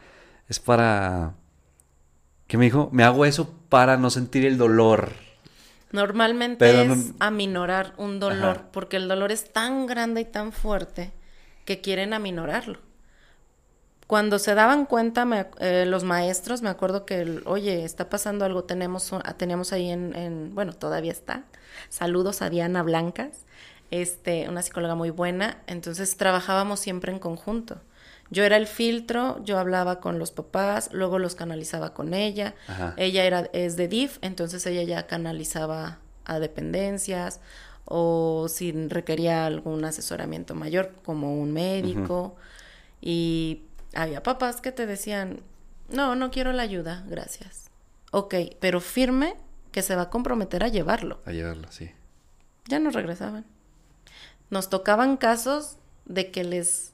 es 0.48 0.58
para, 0.58 1.34
¿qué 2.48 2.58
me 2.58 2.64
dijo? 2.64 2.88
Me 2.92 3.04
hago 3.04 3.24
eso 3.24 3.54
para 3.68 3.96
no 3.96 4.10
sentir 4.10 4.44
el 4.44 4.58
dolor. 4.58 5.12
Normalmente 5.92 6.82
es 6.84 7.12
aminorar 7.20 7.94
un 7.96 8.18
dolor, 8.18 8.68
porque 8.72 8.96
el 8.96 9.06
dolor 9.06 9.30
es 9.30 9.52
tan 9.52 9.86
grande 9.86 10.22
y 10.22 10.24
tan 10.24 10.52
fuerte 10.52 11.12
que 11.64 11.80
quieren 11.80 12.12
aminorarlo 12.12 12.89
Cuando 14.10 14.40
se 14.40 14.56
daban 14.56 14.86
cuenta 14.86 15.24
me 15.24 15.46
eh, 15.60 15.84
los 15.86 16.02
maestros, 16.02 16.62
me 16.62 16.68
acuerdo 16.68 17.06
que, 17.06 17.42
oye, 17.46 17.84
está 17.84 18.08
pasando 18.10 18.44
algo, 18.44 18.64
tenemos, 18.64 19.12
un- 19.12 19.22
teníamos 19.36 19.72
ahí 19.72 19.88
en, 19.88 20.16
en- 20.16 20.52
bueno, 20.52 20.72
todavía 20.72 21.12
está. 21.12 21.44
Saludos 21.90 22.42
a 22.42 22.50
Diana 22.50 22.82
Blancas, 22.82 23.44
este, 23.92 24.48
una 24.48 24.62
psicóloga 24.62 24.96
muy 24.96 25.10
buena. 25.10 25.58
Entonces 25.68 26.16
trabajábamos 26.16 26.80
siempre 26.80 27.12
en 27.12 27.20
conjunto. 27.20 27.78
Yo 28.30 28.42
era 28.42 28.56
el 28.56 28.66
filtro, 28.66 29.40
yo 29.44 29.58
hablaba 29.60 30.00
con 30.00 30.18
los 30.18 30.32
papás, 30.32 30.88
luego 30.92 31.20
los 31.20 31.36
canalizaba 31.36 31.94
con 31.94 32.12
ella. 32.12 32.56
Ajá. 32.66 32.94
Ella 32.96 33.22
era, 33.24 33.48
es 33.52 33.76
de 33.76 33.86
DIF, 33.86 34.18
entonces 34.22 34.66
ella 34.66 34.82
ya 34.82 35.06
canalizaba 35.06 35.98
a 36.24 36.40
dependencias 36.40 37.38
o 37.84 38.46
si 38.48 38.72
requería 38.88 39.46
algún 39.46 39.84
asesoramiento 39.84 40.56
mayor 40.56 40.90
como 41.04 41.32
un 41.40 41.52
médico. 41.52 42.34
Y 43.02 43.62
había 43.94 44.22
papás 44.22 44.60
que 44.60 44.72
te 44.72 44.86
decían, 44.86 45.40
no, 45.88 46.14
no 46.14 46.30
quiero 46.30 46.52
la 46.52 46.62
ayuda, 46.62 47.04
gracias. 47.08 47.70
Ok, 48.12 48.34
pero 48.60 48.80
firme 48.80 49.36
que 49.72 49.82
se 49.82 49.96
va 49.96 50.02
a 50.02 50.10
comprometer 50.10 50.64
a 50.64 50.68
llevarlo. 50.68 51.20
A 51.26 51.32
llevarlo, 51.32 51.70
sí. 51.70 51.90
Ya 52.66 52.78
no 52.78 52.90
regresaban. 52.90 53.44
Nos 54.50 54.68
tocaban 54.68 55.16
casos 55.16 55.76
de 56.06 56.30
que 56.30 56.44
les 56.44 56.92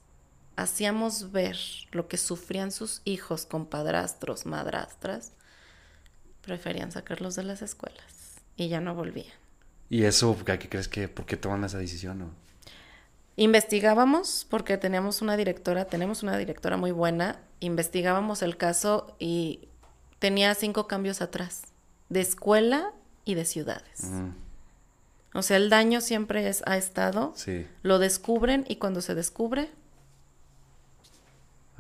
hacíamos 0.57 1.33
ver 1.33 1.59
lo 1.93 2.09
que 2.09 2.17
sufrían 2.17 2.71
sus 2.71 3.03
hijos 3.05 3.47
con 3.47 3.67
padrastros, 3.67 4.47
madrastras. 4.47 5.33
Preferían 6.43 6.93
sacarlos 6.93 7.35
de 7.35 7.45
las 7.45 7.63
escuelas 7.63 8.41
y 8.57 8.69
ya 8.69 8.81
no 8.81 8.95
volvían. 8.95 9.35
¿Y 9.89 10.05
eso, 10.05 10.37
¿a 10.47 10.59
qué 10.59 10.69
crees 10.69 10.89
que, 10.89 11.09
por 11.09 11.27
qué 11.27 11.37
toman 11.37 11.65
esa 11.65 11.79
decisión? 11.79 12.23
o? 12.23 12.46
Investigábamos 13.37 14.47
porque 14.49 14.79
teníamos 14.79 15.21
una 15.21 15.37
directora, 15.37 15.85
tenemos 15.85 16.23
una 16.23 16.39
directora 16.39 16.77
muy 16.79 16.91
buena, 16.91 17.39
investigábamos 17.61 18.41
el 18.43 18.57
caso 18.57 19.15
y 19.19 19.69
tenía 20.19 20.55
cinco 20.55 20.87
cambios 20.87 21.21
atrás, 21.21 21.63
de 22.09 22.21
escuela 22.23 22.93
y 23.27 23.35
de 23.35 23.45
ciudades. 23.45 24.11
O 25.35 25.43
sea, 25.43 25.59
el 25.59 25.69
daño 25.69 26.01
siempre 26.01 26.49
es, 26.49 26.63
ha 26.67 26.79
estado, 26.79 27.35
Sí, 27.37 27.67
lo 27.83 27.99
descubren 27.99 28.65
y 28.69 28.77
cuando 28.77 29.03
se 29.03 29.15
descubre, 29.15 29.71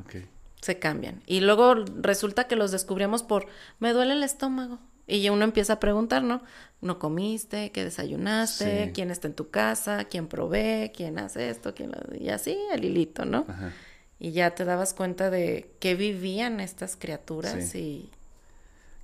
ok. 0.04 0.16
se 0.60 0.78
cambian. 0.78 1.22
Y 1.26 1.40
luego 1.40 1.74
resulta 1.74 2.48
que 2.48 2.56
los 2.56 2.70
descubrimos 2.70 3.22
por, 3.22 3.46
me 3.78 3.94
duele 3.94 4.12
el 4.12 4.22
estómago. 4.24 4.78
Y 5.06 5.22
ya 5.22 5.32
uno 5.32 5.44
empieza 5.44 5.74
a 5.74 5.80
preguntar, 5.80 6.22
¿no? 6.22 6.42
¿No 6.80 6.98
comiste? 6.98 7.70
¿Qué 7.72 7.84
desayunaste? 7.84 8.86
Sí. 8.86 8.92
¿Quién 8.92 9.10
está 9.10 9.28
en 9.28 9.34
tu 9.34 9.50
casa? 9.50 10.04
¿Quién 10.04 10.26
provee? 10.26 10.90
¿Quién 10.94 11.18
hace 11.18 11.48
esto? 11.48 11.74
¿Quién 11.74 11.92
lo-?" 11.92 12.16
Y 12.18 12.28
así, 12.30 12.58
el 12.72 12.84
hilito, 12.84 13.24
¿no? 13.24 13.44
Ajá. 13.48 13.72
Y 14.18 14.32
ya 14.32 14.54
te 14.54 14.64
dabas 14.64 14.94
cuenta 14.94 15.30
de 15.30 15.70
qué 15.78 15.94
vivían 15.94 16.60
estas 16.60 16.96
criaturas 16.96 17.68
Sí. 17.68 17.78
y... 17.78 18.10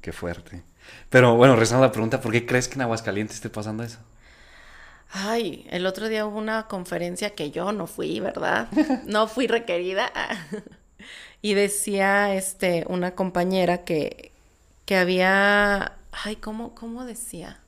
Qué 0.01 0.11
fuerte. 0.13 0.63
Pero 1.11 1.37
bueno, 1.37 1.55
regresando 1.55 1.85
a 1.85 1.89
la 1.89 1.93
pregunta, 1.93 2.21
¿por 2.21 2.33
qué 2.33 2.45
crees 2.47 2.67
que 2.67 2.75
en 2.75 2.83
Aguascalientes 2.83 3.37
esté 3.37 3.51
pasando 3.51 3.85
eso? 3.85 3.99
Ay, 5.13 5.67
el 5.71 5.87
otro 5.87 6.09
día 6.09 6.27
hubo 6.27 6.39
una 6.39 6.67
conferencia 6.67 7.31
que 7.31 7.51
yo 7.51 7.71
no 7.73 7.87
fui, 7.87 8.19
¿verdad? 8.21 8.69
No 9.07 9.29
fui 9.29 9.47
requerida. 9.47 10.11
Y 11.45 11.55
decía 11.55 12.35
este 12.37 12.85
una 12.89 13.17
compañera 13.17 13.83
que, 13.85 14.32
que 14.85 14.97
había, 14.97 15.93
ay, 16.11 16.37
¿cómo, 16.37 16.75
¿cómo 16.75 17.05
decía? 17.05 17.59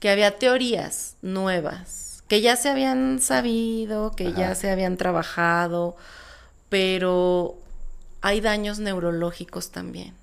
Que 0.00 0.10
había 0.10 0.38
teorías 0.38 1.16
nuevas, 1.22 2.24
que 2.28 2.40
ya 2.40 2.56
se 2.56 2.68
habían 2.68 3.20
sabido, 3.20 4.12
que 4.12 4.32
ya 4.32 4.54
se 4.54 4.70
habían 4.70 4.96
trabajado, 4.96 5.96
pero 6.68 7.56
hay 8.20 8.40
daños 8.40 8.78
neurológicos 8.78 9.70
también. 9.70 10.14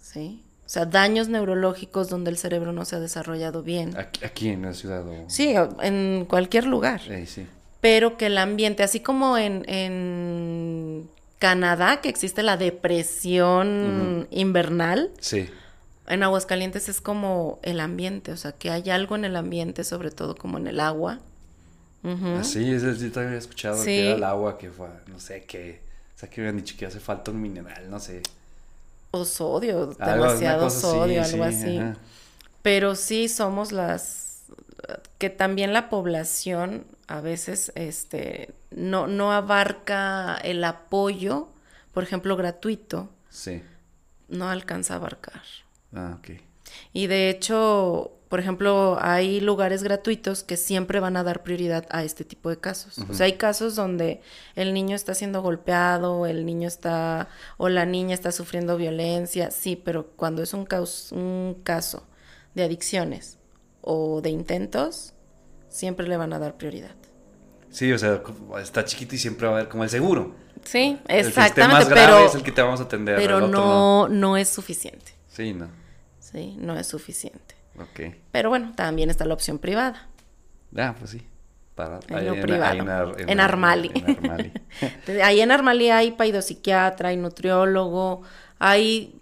¿Sí? 0.00 0.42
O 0.66 0.68
sea, 0.68 0.86
daños 0.86 1.28
neurológicos 1.28 2.08
donde 2.08 2.30
el 2.30 2.38
cerebro 2.38 2.72
no 2.72 2.84
se 2.84 2.96
ha 2.96 3.00
desarrollado 3.00 3.62
bien. 3.62 3.96
Aquí, 3.96 4.24
aquí 4.24 4.48
en 4.50 4.62
la 4.62 4.74
ciudad 4.74 5.06
o... 5.06 5.28
Sí, 5.28 5.54
en 5.82 6.26
cualquier 6.28 6.64
lugar. 6.66 7.00
Eh, 7.08 7.26
sí. 7.26 7.46
Pero 7.80 8.16
que 8.16 8.26
el 8.26 8.38
ambiente, 8.38 8.82
así 8.82 9.00
como 9.00 9.36
en, 9.36 9.64
en 9.68 11.08
Canadá, 11.40 12.00
que 12.00 12.08
existe 12.08 12.44
la 12.44 12.56
depresión 12.56 14.28
invernal, 14.30 15.10
Sí. 15.20 15.48
en 16.06 16.22
Aguascalientes 16.22 16.88
es 16.88 17.00
como 17.00 17.58
el 17.62 17.80
ambiente, 17.80 18.30
o 18.30 18.36
sea, 18.36 18.52
que 18.52 18.70
hay 18.70 18.90
algo 18.90 19.16
en 19.16 19.24
el 19.24 19.34
ambiente, 19.36 19.82
sobre 19.82 20.10
todo 20.12 20.36
como 20.36 20.58
en 20.58 20.66
el 20.68 20.78
agua. 20.80 21.18
Así, 22.38 22.70
es, 22.72 22.82
yo 22.82 22.90
también 23.12 23.26
había 23.28 23.38
escuchado 23.38 23.76
Sí. 23.76 23.84
que 23.86 24.06
era 24.06 24.16
el 24.16 24.24
agua 24.24 24.56
que 24.58 24.70
fue, 24.70 24.88
no 25.08 25.18
sé, 25.18 25.44
que... 25.44 25.80
O 26.16 26.20
sea, 26.20 26.28
que 26.28 26.40
habían 26.42 26.56
dicho 26.58 26.74
que 26.78 26.84
hace 26.84 27.00
falta 27.00 27.30
un 27.30 27.40
mineral, 27.40 27.90
no 27.90 27.98
sé. 27.98 28.22
O 29.10 29.24
sodio, 29.24 29.94
Algo, 29.98 30.24
demasiado 30.24 30.68
sodio, 30.70 31.22
así, 31.22 31.32
algo 31.40 31.50
sí, 31.50 31.56
así. 31.56 31.78
ajá. 31.78 31.96
Pero 32.62 32.94
sí 32.94 33.28
somos 33.28 33.72
las 33.72 34.29
que 35.18 35.30
también 35.30 35.72
la 35.72 35.88
población 35.88 36.86
a 37.06 37.20
veces 37.20 37.72
este 37.74 38.54
no, 38.70 39.06
no 39.06 39.32
abarca 39.32 40.36
el 40.42 40.62
apoyo, 40.64 41.48
por 41.92 42.02
ejemplo, 42.02 42.36
gratuito, 42.36 43.10
Sí. 43.28 43.62
no 44.28 44.48
alcanza 44.48 44.94
a 44.94 44.96
abarcar. 44.98 45.42
Ah, 45.94 46.16
ok. 46.18 46.40
Y 46.92 47.08
de 47.08 47.30
hecho, 47.30 48.12
por 48.28 48.38
ejemplo, 48.38 48.96
hay 49.00 49.40
lugares 49.40 49.82
gratuitos 49.82 50.44
que 50.44 50.56
siempre 50.56 51.00
van 51.00 51.16
a 51.16 51.24
dar 51.24 51.42
prioridad 51.42 51.84
a 51.90 52.04
este 52.04 52.24
tipo 52.24 52.48
de 52.48 52.58
casos. 52.58 52.98
O 53.10 53.12
sea, 53.12 53.26
hay 53.26 53.32
casos 53.32 53.74
donde 53.74 54.20
el 54.54 54.72
niño 54.72 54.94
está 54.94 55.14
siendo 55.14 55.42
golpeado, 55.42 56.26
el 56.26 56.46
niño 56.46 56.68
está 56.68 57.28
o 57.56 57.68
la 57.68 57.86
niña 57.86 58.14
está 58.14 58.30
sufriendo 58.30 58.76
violencia, 58.76 59.50
sí, 59.50 59.74
pero 59.74 60.06
cuando 60.14 60.44
es 60.44 60.54
un, 60.54 60.64
caus- 60.64 61.10
un 61.10 61.60
caso 61.64 62.06
de 62.54 62.62
adicciones 62.62 63.36
o 63.82 64.20
de 64.20 64.30
intentos, 64.30 65.14
siempre 65.68 66.06
le 66.08 66.16
van 66.16 66.32
a 66.32 66.38
dar 66.38 66.56
prioridad. 66.56 66.94
Sí, 67.70 67.92
o 67.92 67.98
sea, 67.98 68.20
está 68.60 68.84
chiquito 68.84 69.14
y 69.14 69.18
siempre 69.18 69.46
va 69.46 69.54
a 69.54 69.56
haber 69.58 69.68
como 69.68 69.84
el 69.84 69.90
seguro. 69.90 70.34
Sí, 70.64 70.98
El 71.06 71.06
que 71.06 71.16
esté 71.18 71.28
exactamente, 71.28 71.74
más 71.74 71.88
grave 71.88 72.06
pero, 72.16 72.26
es 72.26 72.34
el 72.34 72.42
que 72.42 72.52
te 72.52 72.60
vamos 72.62 72.80
a 72.80 72.82
atender. 72.84 73.16
pero 73.16 73.38
el 73.38 73.44
otro 73.44 73.58
no, 73.58 74.08
no 74.08 74.36
es 74.36 74.48
suficiente. 74.48 75.12
Sí, 75.28 75.54
no. 75.54 75.68
Sí, 76.18 76.56
no 76.58 76.76
es 76.76 76.86
suficiente. 76.86 77.54
Ok. 77.78 78.14
Pero 78.32 78.50
bueno, 78.50 78.72
también 78.76 79.08
está 79.10 79.24
la 79.24 79.34
opción 79.34 79.58
privada. 79.58 80.08
Ah, 80.76 80.94
pues 80.98 81.12
sí. 81.12 81.22
Para, 81.74 82.00
En 82.08 82.16
ahí 82.16 82.26
lo 82.26 82.32
ahí 82.32 82.40
privado. 82.42 82.72
ahí 82.72 82.80
Ar- 82.80 83.14
En 83.30 83.40
Armali. 83.40 83.90
En 83.94 84.10
Armali. 84.10 84.52
Ahí 85.22 85.40
en 85.40 85.50
Armali 85.50 85.90
hay 85.90 86.10
paidopsiquiatra, 86.12 87.08
hay 87.10 87.16
nutriólogo, 87.16 88.22
hay 88.58 89.19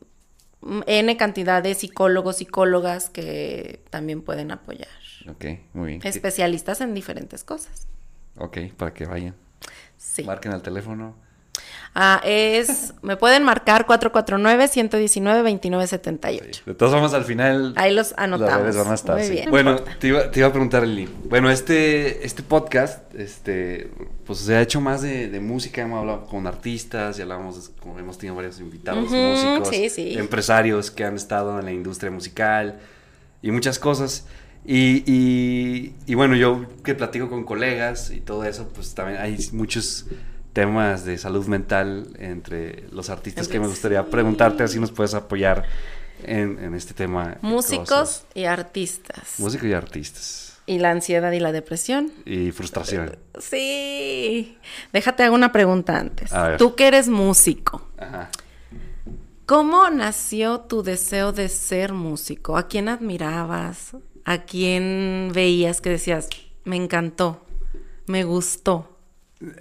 N 0.87 1.16
cantidad 1.16 1.62
de 1.62 1.74
psicólogos, 1.74 2.38
psicólogas 2.38 3.11
que 3.11 3.83
también 3.90 4.22
pueden 4.22 4.50
apoyar. 4.50 4.88
ok, 5.28 5.44
muy 5.72 5.87
bien. 5.88 6.00
Especialistas 6.04 6.81
en 6.81 6.94
diferentes 6.94 7.44
cosas. 7.44 7.87
Ok, 8.37 8.59
para 8.76 8.94
que 8.94 9.07
vayan. 9.07 9.35
Sí. 9.96 10.24
Marquen 10.24 10.52
al 10.52 10.62
teléfono. 10.62 11.16
Ah, 11.94 12.20
es, 12.24 12.94
me 13.03 13.16
pueden 13.16 13.42
marcar 13.42 13.87
449-119-2978. 13.87 16.64
De 16.64 16.74
todas 16.74 16.94
formas, 16.94 17.12
al 17.14 17.24
final. 17.24 17.72
Ahí 17.77 17.92
los 17.92 18.14
anotamos. 18.16 18.53
Las 18.53 18.62
redes 18.62 18.77
van 18.77 18.92
a 18.92 18.94
estar. 18.94 19.16
Muy 19.16 19.27
sí. 19.27 19.33
bien. 19.33 19.51
Bueno, 19.51 19.77
te 19.77 20.09
iba, 20.09 20.31
te 20.31 20.40
iba 20.40 20.48
a 20.48 20.53
preguntar, 20.53 20.87
Lili. 20.87 21.09
Bueno, 21.24 21.51
este, 21.51 22.24
este 22.24 22.42
podcast, 22.42 23.14
este, 23.14 23.90
pues 24.24 24.38
se 24.40 24.55
ha 24.55 24.62
hecho 24.62 24.81
más 24.81 25.03
de, 25.03 25.29
de 25.29 25.40
música. 25.40 25.83
Hemos 25.83 26.01
hablado 26.01 26.24
con 26.27 26.46
artistas 26.46 27.18
y 27.18 27.22
hablamos, 27.22 27.70
como 27.81 27.98
hemos 27.98 28.18
tenido 28.18 28.37
varios 28.37 28.61
invitados, 28.61 29.11
músicos, 29.11 29.68
sí, 29.68 29.90
sí. 29.90 30.18
empresarios 30.18 30.90
que 30.90 31.05
han 31.05 31.16
estado 31.16 31.59
en 31.59 31.64
la 31.64 31.72
industria 31.72 32.11
musical 32.11 32.79
y 33.42 33.51
muchas 33.51 33.79
cosas. 33.79 34.27
Y, 34.64 35.03
y, 35.07 35.94
y 36.07 36.14
bueno, 36.14 36.37
yo 36.37 36.66
que 36.85 36.94
platico 36.94 37.29
con 37.29 37.44
colegas 37.44 38.11
y 38.11 38.20
todo 38.20 38.44
eso, 38.44 38.68
pues 38.74 38.94
también 38.94 39.20
hay 39.20 39.37
muchos 39.53 40.07
temas 40.59 41.05
de 41.05 41.16
salud 41.18 41.47
mental 41.47 42.09
entre 42.18 42.83
los 42.90 43.11
artistas 43.11 43.47
que 43.47 43.61
me 43.61 43.68
gustaría 43.68 44.05
preguntarte, 44.11 44.64
así 44.64 44.81
nos 44.81 44.90
puedes 44.90 45.14
apoyar 45.14 45.62
en, 46.25 46.59
en 46.59 46.75
este 46.75 46.94
tema. 46.94 47.37
Músicos 47.42 47.87
cosas. 47.87 48.27
y 48.35 48.42
artistas. 48.42 49.35
Músicos 49.38 49.68
y 49.68 49.73
artistas. 49.73 50.59
Y 50.66 50.81
la 50.81 50.90
ansiedad 50.90 51.31
y 51.31 51.38
la 51.38 51.53
depresión. 51.53 52.11
Y 52.25 52.51
frustración. 52.51 53.16
Sí. 53.38 54.59
Déjate 54.92 55.23
hago 55.23 55.37
una 55.37 55.53
pregunta 55.53 55.97
antes. 55.97 56.33
A 56.33 56.49
ver. 56.49 56.59
Tú 56.59 56.75
que 56.75 56.88
eres 56.88 57.07
músico. 57.07 57.87
Ajá. 57.97 58.29
¿Cómo 59.47 59.88
nació 59.90 60.59
tu 60.62 60.83
deseo 60.83 61.31
de 61.31 61.49
ser 61.49 61.92
músico? 61.92 62.57
¿A 62.57 62.66
quién 62.66 62.88
admirabas? 62.88 63.92
¿A 64.25 64.38
quién 64.38 65.31
veías 65.33 65.81
que 65.81 65.90
decías, 65.90 66.29
me 66.64 66.75
encantó, 66.75 67.47
me 68.07 68.25
gustó? 68.25 68.98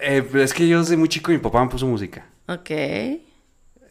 Eh, 0.02 0.28
es 0.36 0.54
que 0.54 0.68
yo 0.68 0.80
desde 0.80 0.98
muy 0.98 1.08
chico 1.10 1.32
mi 1.32 1.38
papá 1.38 1.64
me 1.64 1.70
puso 1.70 1.86
música. 1.86 2.26
Ok. 2.48 2.70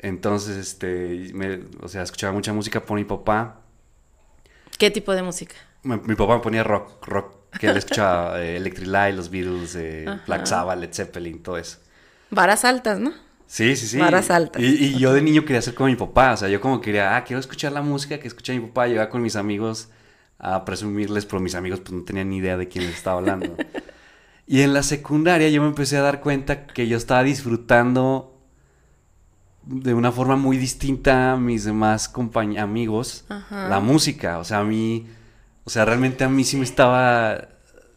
Entonces, 0.01 0.57
este, 0.57 1.31
me- 1.33 1.61
o 1.81 1.89
sea, 1.89 2.03
escuchaba 2.03 2.33
mucha 2.33 2.53
música 2.53 2.85
por 2.85 2.97
mi 2.99 3.05
papá. 3.05 3.61
¿Qué 4.79 4.91
tipo 4.91 5.13
de 5.15 5.23
música? 5.23 5.55
Mi, 5.83 5.97
mi 5.97 6.15
papá 6.15 6.37
me 6.37 6.43
ponía 6.43 6.63
rock, 6.65 7.07
rock, 7.07 7.35
que 7.59 7.69
él 7.69 7.77
escuchaba 7.77 8.43
eh, 8.43 8.57
Electric 8.57 8.89
Light, 8.89 9.17
los 9.17 9.31
Beatles, 9.31 9.75
eh, 9.77 10.19
Black. 10.27 10.47
Sabbath, 10.47 10.79
Led 10.79 10.93
Zeppelin, 10.93 11.43
todo 11.43 11.57
eso. 11.59 11.79
Varas 12.31 12.65
altas, 12.65 12.99
¿no? 12.99 13.13
Sí, 13.47 13.77
sí, 13.77 13.87
sí. 13.87 13.99
Varas 13.99 14.31
altas. 14.31 14.61
Y, 14.61 14.67
y 14.87 14.99
yo 14.99 15.13
de 15.15 15.23
niño 15.23 15.45
quería 15.45 15.63
ser 15.63 15.75
como 15.75 15.89
mi 15.89 15.97
papá. 15.97 16.33
O 16.33 16.37
sea, 16.37 16.49
yo 16.49 16.61
como 16.61 16.81
quería, 16.81 17.17
ah, 17.17 17.25
quiero 17.25 17.39
escuchar 17.41 17.73
la 17.73 17.81
música 17.83 18.19
que 18.19 18.27
escucha 18.29 18.53
mi 18.53 18.61
papá. 18.61 18.89
Llegaba 18.89 19.09
con 19.09 19.23
mis 19.23 19.37
amigos 19.37 19.89
a 20.39 20.65
presumirles, 20.65 21.25
pero 21.25 21.41
mis 21.41 21.55
amigos 21.55 21.81
pues 21.81 21.93
no 21.93 22.03
tenían 22.05 22.29
ni 22.29 22.39
idea 22.39 22.57
de 22.57 22.69
quién 22.69 22.85
les 22.87 22.97
estaba 22.97 23.19
hablando. 23.19 23.57
y 24.47 24.63
en 24.63 24.73
la 24.73 24.83
secundaria 24.83 25.49
yo 25.49 25.61
me 25.61 25.69
empecé 25.69 25.97
a 25.97 26.03
dar 26.03 26.21
cuenta 26.21 26.67
que 26.67 26.87
yo 26.87 26.97
estaba 26.97 27.25
disfrutando 27.25 28.37
de 29.65 29.93
una 29.95 30.13
forma 30.13 30.37
muy 30.37 30.57
distinta 30.57 31.33
a 31.33 31.37
mis 31.37 31.65
demás 31.65 32.13
amigos 32.57 33.25
Ajá. 33.29 33.69
la 33.69 33.81
música. 33.81 34.39
O 34.39 34.45
sea, 34.45 34.61
a 34.61 34.65
mí, 34.65 35.07
o 35.65 35.71
sea, 35.71 35.85
realmente 35.85 36.23
a 36.23 36.29
mí 36.29 36.45
sí 36.45 36.57
me 36.57 36.65
estaba 36.65 37.49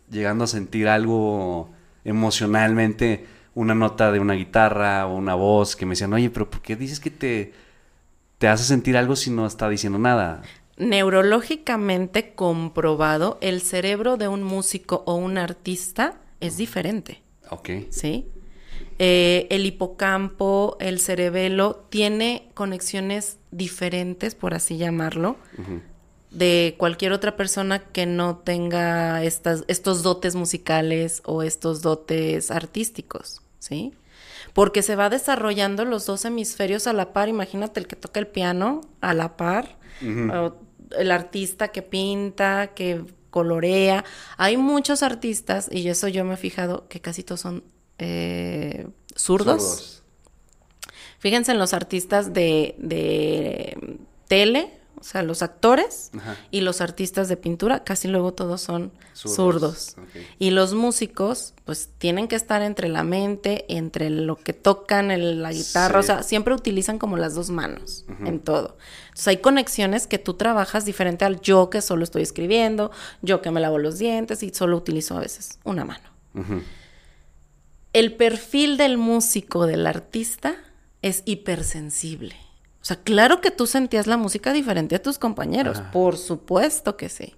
llegando 0.09 0.43
a 0.43 0.47
sentir 0.47 0.87
algo 0.87 1.69
emocionalmente, 2.03 3.27
una 3.53 3.75
nota 3.75 4.11
de 4.11 4.19
una 4.19 4.33
guitarra 4.33 5.05
o 5.05 5.15
una 5.15 5.35
voz 5.35 5.75
que 5.75 5.85
me 5.85 5.91
decían, 5.91 6.13
oye, 6.13 6.31
pero 6.31 6.49
¿por 6.49 6.61
qué 6.61 6.75
dices 6.75 6.99
que 6.99 7.11
te, 7.11 7.53
te 8.39 8.47
hace 8.47 8.63
sentir 8.63 8.97
algo 8.97 9.15
si 9.15 9.29
no 9.29 9.45
está 9.45 9.69
diciendo 9.69 9.99
nada? 9.99 10.41
Neurológicamente 10.77 12.33
comprobado, 12.33 13.37
el 13.41 13.61
cerebro 13.61 14.17
de 14.17 14.27
un 14.27 14.41
músico 14.41 15.03
o 15.05 15.13
un 15.13 15.37
artista 15.37 16.15
es 16.39 16.57
diferente. 16.57 17.21
Ok. 17.49 17.69
¿sí? 17.89 18.27
Eh, 18.97 19.47
el 19.49 19.65
hipocampo, 19.65 20.77
el 20.79 20.99
cerebelo, 20.99 21.85
tiene 21.89 22.49
conexiones 22.53 23.37
diferentes, 23.51 24.35
por 24.35 24.53
así 24.53 24.77
llamarlo, 24.77 25.37
de 26.31 26.75
cualquier 26.77 27.13
otra 27.13 27.35
persona 27.35 27.79
que 27.79 28.05
no 28.05 28.37
tenga 28.37 29.23
estas, 29.23 29.63
estos 29.67 30.03
dotes 30.03 30.35
musicales 30.35 31.21
o 31.25 31.43
estos 31.43 31.81
dotes 31.81 32.51
artísticos, 32.51 33.41
¿sí? 33.57 33.93
Porque 34.53 34.81
se 34.81 34.95
va 34.95 35.09
desarrollando 35.09 35.85
los 35.85 36.05
dos 36.05 36.25
hemisferios 36.25 36.87
a 36.87 36.93
la 36.93 37.13
par. 37.13 37.29
Imagínate 37.29 37.79
el 37.79 37.87
que 37.87 37.95
toca 37.95 38.19
el 38.19 38.27
piano 38.27 38.81
a 39.01 39.13
la 39.13 39.37
par, 39.37 39.77
o 40.03 40.55
el 40.97 41.11
artista 41.11 41.69
que 41.69 41.81
pinta, 41.81 42.73
que 42.75 43.03
colorea. 43.29 44.03
Hay 44.37 44.57
muchos 44.57 45.03
artistas, 45.03 45.69
y 45.71 45.87
eso 45.89 46.07
yo 46.07 46.25
me 46.25 46.35
he 46.35 46.37
fijado, 46.37 46.87
que 46.87 47.01
casi 47.01 47.23
todos 47.23 47.41
son 47.41 47.63
eh, 47.97 48.87
zurdos. 49.15 49.61
Zurdos. 49.61 50.03
Fíjense 51.19 51.51
en 51.51 51.59
los 51.59 51.73
artistas 51.73 52.33
de, 52.33 52.75
de 52.77 53.97
tele, 54.27 54.78
o 54.99 55.03
sea, 55.03 55.23
los 55.23 55.41
actores 55.41 56.11
Ajá. 56.17 56.35
y 56.51 56.61
los 56.61 56.81
artistas 56.81 57.27
de 57.29 57.37
pintura, 57.37 57.83
casi 57.83 58.07
luego 58.07 58.33
todos 58.33 58.61
son 58.61 58.91
Zurdos. 59.13 59.95
Y 60.37 60.51
los 60.51 60.73
músicos, 60.73 61.53
pues 61.65 61.89
tienen 61.97 62.29
que 62.29 62.35
estar 62.37 62.61
entre 62.61 62.87
la 62.87 63.03
mente, 63.03 63.65
entre 63.67 64.09
lo 64.09 64.37
que 64.37 64.53
tocan, 64.53 65.11
el- 65.11 65.41
la 65.41 65.51
guitarra, 65.51 65.99
o 65.99 66.03
sea, 66.03 66.23
siempre 66.23 66.53
utilizan 66.53 66.97
como 66.99 67.17
las 67.17 67.35
dos 67.35 67.49
manos 67.49 68.05
en 68.25 68.39
todo. 68.39 68.77
Entonces 69.09 69.27
hay 69.27 69.37
conexiones 69.37 70.07
que 70.07 70.19
tú 70.19 70.35
trabajas 70.35 70.85
diferente 70.85 71.25
al 71.25 71.41
yo 71.41 71.69
que 71.69 71.81
solo 71.81 72.03
estoy 72.05 72.21
escribiendo, 72.21 72.91
yo 73.21 73.41
que 73.41 73.51
me 73.51 73.59
lavo 73.59 73.77
los 73.77 73.97
dientes 73.99 74.41
y 74.41 74.51
solo 74.53 74.77
utilizo 74.77 75.17
a 75.17 75.19
veces 75.19 75.59
una 75.65 75.83
mano. 75.83 76.07
El 77.91 78.13
perfil 78.15 78.77
del 78.77 78.97
músico, 78.97 79.65
del 79.65 79.85
artista, 79.87 80.55
es 81.01 81.23
hipersensible. 81.25 82.35
O 82.81 82.85
sea, 82.85 82.97
claro 82.97 83.41
que 83.41 83.51
tú 83.51 83.67
sentías 83.67 84.07
la 84.07 84.17
música 84.17 84.53
diferente 84.53 84.95
a 84.95 85.01
tus 85.01 85.19
compañeros, 85.19 85.79
Ajá. 85.79 85.91
por 85.91 86.17
supuesto 86.17 86.95
que 86.95 87.09
sí. 87.09 87.35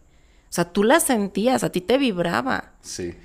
O 0.51 0.53
sea, 0.53 0.65
tú 0.65 0.83
la 0.83 0.99
sentías, 0.99 1.63
a 1.63 1.71
ti 1.71 1.81
te 1.81 1.97
vibraba. 1.97 2.73
Sí. 2.81 3.15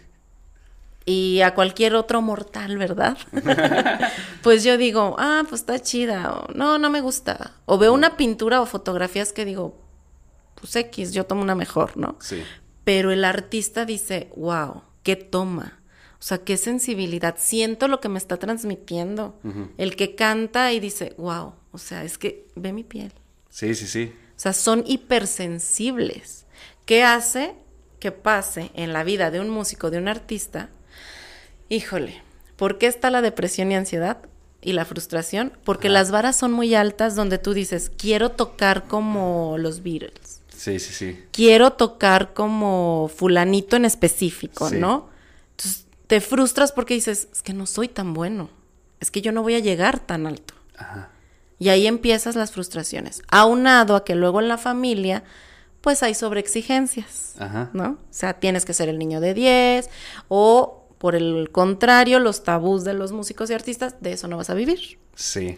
Y 1.04 1.40
a 1.42 1.54
cualquier 1.54 1.94
otro 1.94 2.22
mortal, 2.22 2.78
¿verdad? 2.78 3.16
pues 4.42 4.64
yo 4.64 4.76
digo, 4.76 5.16
ah, 5.18 5.42
pues 5.48 5.60
está 5.60 5.78
chida, 5.80 6.32
o 6.32 6.52
no, 6.52 6.78
no 6.78 6.90
me 6.90 7.00
gusta. 7.00 7.52
O 7.64 7.78
veo 7.78 7.92
una 7.92 8.16
pintura 8.16 8.60
o 8.60 8.66
fotografías 8.66 9.32
que 9.32 9.44
digo, 9.44 9.76
pues 10.54 10.74
X, 10.74 11.12
yo 11.12 11.24
tomo 11.26 11.42
una 11.42 11.54
mejor, 11.54 11.96
¿no? 11.96 12.16
Sí. 12.20 12.42
Pero 12.84 13.12
el 13.12 13.24
artista 13.24 13.84
dice, 13.84 14.30
wow, 14.36 14.82
qué 15.02 15.16
toma. 15.16 15.80
O 16.18 16.22
sea, 16.22 16.38
qué 16.38 16.56
sensibilidad. 16.56 17.36
Siento 17.38 17.88
lo 17.88 18.00
que 18.00 18.08
me 18.08 18.18
está 18.18 18.36
transmitiendo. 18.38 19.38
El 19.76 19.96
que 19.96 20.14
canta 20.14 20.72
y 20.72 20.80
dice, 20.80 21.14
wow, 21.18 21.52
o 21.72 21.78
sea, 21.78 22.04
es 22.04 22.16
que 22.18 22.46
ve 22.54 22.72
mi 22.72 22.84
piel. 22.84 23.12
Sí, 23.50 23.74
sí, 23.74 23.86
sí. 23.86 24.12
O 24.36 24.38
sea, 24.40 24.52
son 24.52 24.82
hipersensibles. 24.86 26.46
¿Qué 26.84 27.02
hace 27.02 27.54
que 28.00 28.12
pase 28.12 28.70
en 28.74 28.92
la 28.92 29.04
vida 29.04 29.30
de 29.30 29.40
un 29.40 29.48
músico, 29.50 29.90
de 29.90 29.98
un 29.98 30.08
artista? 30.08 30.68
Híjole, 31.68 32.22
¿por 32.56 32.78
qué 32.78 32.86
está 32.86 33.10
la 33.10 33.22
depresión 33.22 33.70
y 33.72 33.76
ansiedad 33.76 34.18
y 34.62 34.72
la 34.72 34.84
frustración? 34.84 35.52
Porque 35.64 35.88
las 35.88 36.10
varas 36.10 36.36
son 36.36 36.52
muy 36.52 36.74
altas 36.74 37.16
donde 37.16 37.38
tú 37.38 37.54
dices, 37.54 37.90
quiero 37.96 38.30
tocar 38.30 38.86
como 38.86 39.56
los 39.58 39.82
Beatles 39.82 40.42
Sí, 40.56 40.78
sí, 40.78 40.92
sí. 40.94 41.24
quiero 41.32 41.72
tocar 41.74 42.32
como 42.34 43.10
fulanito 43.14 43.76
en 43.76 43.84
específico, 43.84 44.68
Sí. 44.70 44.76
¿no? 44.76 45.08
Te 46.06 46.20
frustras 46.20 46.72
porque 46.72 46.94
dices, 46.94 47.28
es 47.32 47.42
que 47.42 47.52
no 47.52 47.66
soy 47.66 47.88
tan 47.88 48.14
bueno, 48.14 48.50
es 49.00 49.10
que 49.10 49.22
yo 49.22 49.32
no 49.32 49.42
voy 49.42 49.54
a 49.54 49.60
llegar 49.60 49.98
tan 49.98 50.26
alto. 50.26 50.54
Ajá. 50.76 51.10
Y 51.58 51.70
ahí 51.70 51.86
empiezas 51.86 52.36
las 52.36 52.52
frustraciones. 52.52 53.22
Aunado 53.28 53.96
a 53.96 54.04
que 54.04 54.14
luego 54.14 54.40
en 54.40 54.48
la 54.48 54.58
familia, 54.58 55.24
pues 55.80 56.02
hay 56.02 56.14
sobreexigencias, 56.14 57.34
Ajá. 57.38 57.70
¿no? 57.72 57.90
O 57.90 57.98
sea, 58.10 58.34
tienes 58.34 58.64
que 58.64 58.74
ser 58.74 58.88
el 58.88 58.98
niño 58.98 59.20
de 59.20 59.34
10 59.34 59.88
o 60.28 60.86
por 60.98 61.14
el 61.14 61.50
contrario, 61.52 62.18
los 62.18 62.42
tabús 62.42 62.84
de 62.84 62.94
los 62.94 63.12
músicos 63.12 63.50
y 63.50 63.54
artistas, 63.54 63.96
de 64.00 64.12
eso 64.12 64.28
no 64.28 64.36
vas 64.36 64.50
a 64.50 64.54
vivir. 64.54 64.98
Sí. 65.14 65.56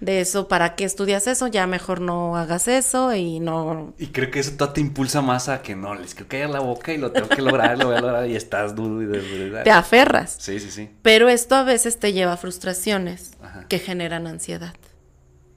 De 0.00 0.20
eso, 0.22 0.48
¿para 0.48 0.76
qué 0.76 0.84
estudias 0.84 1.26
eso? 1.26 1.46
Ya 1.46 1.66
mejor 1.66 2.00
no 2.00 2.36
hagas 2.36 2.68
eso 2.68 3.14
y 3.14 3.38
no 3.38 3.92
Y 3.98 4.06
creo 4.08 4.30
que 4.30 4.38
eso 4.40 4.52
todo 4.56 4.70
te 4.72 4.80
impulsa 4.80 5.20
más 5.20 5.48
a 5.50 5.60
que 5.60 5.76
no, 5.76 5.94
les 5.94 6.14
quiero 6.14 6.28
callar 6.28 6.48
la 6.50 6.60
boca 6.60 6.92
y 6.94 6.98
lo 6.98 7.12
tengo 7.12 7.28
que 7.28 7.42
lograr, 7.42 7.78
lo 7.78 7.88
voy 7.88 7.96
a 7.96 8.00
lograr 8.00 8.26
y 8.26 8.34
estás 8.34 8.74
duro 8.74 9.02
y 9.02 9.06
de 9.06 9.18
verdad. 9.18 9.62
te 9.64 9.70
aferras. 9.70 10.36
Sí, 10.38 10.58
sí, 10.58 10.70
sí. 10.70 10.90
Pero 11.02 11.28
esto 11.28 11.54
a 11.54 11.64
veces 11.64 11.98
te 11.98 12.14
lleva 12.14 12.32
a 12.32 12.36
frustraciones 12.38 13.32
Ajá. 13.42 13.66
que 13.68 13.78
generan 13.78 14.26
ansiedad 14.26 14.74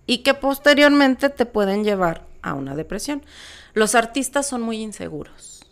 y 0.05 0.19
que 0.19 0.33
posteriormente 0.33 1.29
te 1.29 1.45
pueden 1.45 1.85
llevar 1.85 2.27
a 2.41 2.53
una 2.53 2.75
depresión. 2.75 3.23
Los 3.73 3.95
artistas 3.95 4.45
son 4.45 4.61
muy 4.61 4.81
inseguros. 4.81 5.65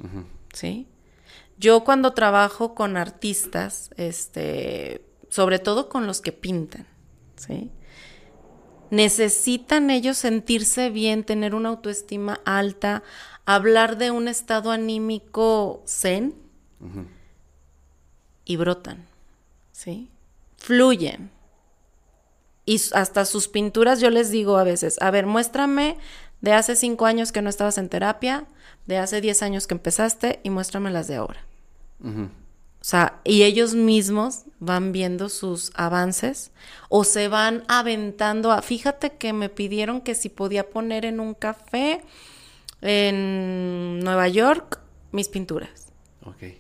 ¿sí? 0.54 0.88
Yo 1.58 1.84
cuando 1.84 2.14
trabajo 2.14 2.74
con 2.74 2.96
artistas, 2.98 3.90
este, 3.98 5.06
sobre 5.30 5.60
todo 5.60 5.90
con 5.90 6.08
los 6.08 6.22
que 6.22 6.32
pintan, 6.32 6.88
¿sí? 7.36 7.70
Necesitan 8.92 9.90
ellos 9.90 10.18
sentirse 10.18 10.90
bien, 10.90 11.24
tener 11.24 11.56
una 11.56 11.70
autoestima 11.70 12.42
alta, 12.46 13.04
hablar 13.46 13.98
de 13.98 14.12
un 14.12 14.28
estado 14.28 14.70
anímico 14.72 15.82
zen, 15.88 16.36
y 18.44 18.58
brotan, 18.58 19.08
¿sí? 19.72 20.10
Fluyen. 20.58 21.32
Y 22.66 22.82
hasta 22.94 23.26
sus 23.26 23.48
pinturas 23.48 24.02
yo 24.02 24.10
les 24.10 24.30
digo 24.30 24.58
a 24.58 24.64
veces, 24.64 25.02
a 25.02 25.10
ver, 25.10 25.26
muéstrame 25.26 25.98
de 26.42 26.54
hace 26.54 26.76
cinco 26.76 27.06
años 27.06 27.32
que 27.32 27.42
no 27.42 27.50
estabas 27.50 27.78
en 27.78 27.88
terapia, 27.88 28.46
de 28.88 28.98
hace 28.98 29.22
diez 29.22 29.42
años 29.42 29.68
que 29.68 29.74
empezaste 29.74 30.42
y 30.44 30.50
muéstrame 30.50 30.92
las 30.92 31.08
de 31.08 31.16
ahora. 31.16 31.46
Ujú. 32.04 32.30
O 32.82 32.84
sea, 32.84 33.22
y 33.24 33.44
ellos 33.44 33.76
mismos 33.76 34.46
van 34.60 34.92
viendo 34.92 35.30
sus 35.30 35.72
avances 35.76 36.52
o 36.90 37.04
se 37.04 37.28
van 37.28 37.64
aventando 37.68 38.52
a, 38.52 38.64
fíjate 38.64 39.12
que 39.12 39.34
me 39.34 39.50
pidieron 39.50 40.02
que 40.02 40.16
si 40.16 40.30
podía 40.30 40.68
poner 40.72 41.06
en 41.06 41.20
un 41.20 41.36
café 41.36 42.02
en 42.82 44.00
Nueva 44.00 44.28
York 44.30 44.80
mis 45.12 45.30
pinturas. 45.30 45.90
Ok. 46.26 46.56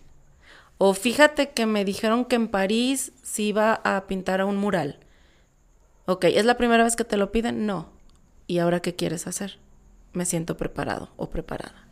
O 0.78 0.93
fíjate 0.93 1.49
que 1.49 1.65
me 1.65 1.86
dijeron 1.86 2.26
que 2.26 2.36
en 2.36 2.47
París 2.49 3.13
se 3.24 3.41
iba 3.41 3.82
a 3.84 4.05
pintar 4.05 4.41
a 4.41 4.45
un 4.45 4.57
mural. 4.57 4.99
Ok, 6.05 6.26
¿es 6.26 6.45
la 6.45 6.57
primera 6.57 6.84
vez 6.84 6.95
que 6.95 7.03
te 7.03 7.17
lo 7.17 7.32
piden? 7.32 7.65
No. 7.65 7.89
¿Y 8.45 8.59
ahora 8.59 8.80
qué 8.80 8.95
quieres 8.95 9.26
hacer? 9.26 9.57
Me 10.13 10.26
siento 10.26 10.55
preparado 10.55 11.11
o 11.17 11.32
preparada. 11.32 11.88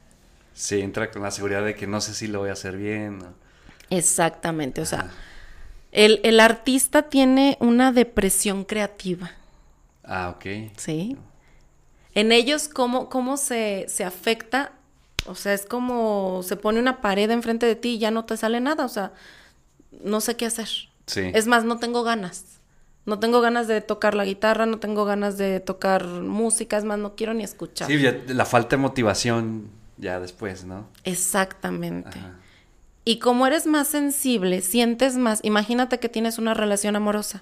Sí, 0.54 0.82
entra 0.82 1.10
con 1.10 1.24
la 1.24 1.32
seguridad 1.32 1.64
de 1.64 1.74
que 1.74 1.88
no 1.88 2.00
sé 2.00 2.14
si 2.14 2.28
lo 2.28 2.40
voy 2.40 2.50
a 2.50 2.54
hacer 2.54 2.78
bien. 2.78 3.20
Exactamente, 3.90 4.82
o 4.82 4.86
sea, 4.86 5.10
el, 5.92 6.20
el 6.24 6.40
artista 6.40 7.04
tiene 7.04 7.58
una 7.60 7.92
depresión 7.92 8.64
creativa, 8.64 9.32
Ah, 10.04 10.34
ok. 10.36 10.72
¿sí? 10.78 11.16
En 12.16 12.32
ellos, 12.32 12.68
¿cómo, 12.68 13.10
cómo 13.10 13.38
se, 13.38 13.86
se 13.88 14.04
afecta? 14.04 14.72
O 15.28 15.36
sea, 15.36 15.54
es 15.54 15.66
como 15.68 16.42
se 16.44 16.56
pone 16.56 16.80
una 16.80 17.00
pared 17.02 17.30
enfrente 17.30 17.68
de 17.68 17.76
ti 17.76 17.90
y 17.90 18.00
ya 18.00 18.10
no 18.10 18.26
te 18.26 18.36
sale 18.36 18.60
nada, 18.60 18.86
o 18.86 18.90
sea, 18.90 19.12
no 20.04 20.20
sé 20.20 20.36
qué 20.36 20.48
hacer. 20.48 20.68
Sí. 21.06 21.30
Es 21.34 21.46
más, 21.46 21.64
no 21.64 21.78
tengo 21.78 22.02
ganas. 22.04 22.46
No 23.06 23.20
tengo 23.20 23.40
ganas 23.42 23.68
de 23.68 23.82
tocar 23.82 24.16
la 24.16 24.26
guitarra, 24.26 24.66
no 24.66 24.80
tengo 24.80 25.06
ganas 25.06 25.38
de 25.38 25.60
tocar 25.60 26.06
música, 26.08 26.78
es 26.78 26.84
más, 26.86 26.98
no 26.98 27.16
quiero 27.16 27.34
ni 27.36 27.44
escuchar. 27.44 27.88
Sí, 27.88 28.00
ya 28.02 28.18
la 28.28 28.46
falta 28.46 28.76
de 28.78 28.82
motivación 28.82 29.70
ya 29.98 30.20
después, 30.20 30.66
¿no? 30.66 30.88
Exactamente. 31.04 32.18
Ajá. 32.18 32.36
Y 33.10 33.18
como 33.18 33.48
eres 33.48 33.66
más 33.66 33.88
sensible, 33.88 34.62
sientes 34.62 35.18
más, 35.18 35.40
imagínate 35.42 35.98
que 35.98 36.10
tienes 36.10 36.38
una 36.38 36.54
relación 36.54 36.96
amorosa 36.96 37.42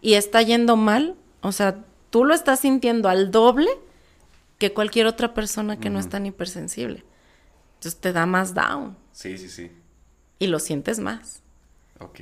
y 0.00 0.14
está 0.14 0.40
yendo 0.40 0.74
mal, 0.76 1.16
o 1.42 1.52
sea, 1.52 1.84
tú 2.08 2.24
lo 2.24 2.32
estás 2.32 2.60
sintiendo 2.60 3.10
al 3.10 3.30
doble 3.30 3.68
que 4.56 4.72
cualquier 4.72 5.04
otra 5.04 5.34
persona 5.34 5.78
que 5.78 5.90
no 5.90 5.98
es 5.98 6.08
tan 6.08 6.24
hipersensible. 6.24 7.04
Entonces 7.74 8.00
te 8.00 8.14
da 8.14 8.24
más 8.24 8.54
down. 8.54 8.96
Sí, 9.12 9.36
sí, 9.36 9.50
sí. 9.50 9.70
Y 10.38 10.46
lo 10.46 10.58
sientes 10.58 10.98
más. 10.98 11.42
Ok. 12.00 12.20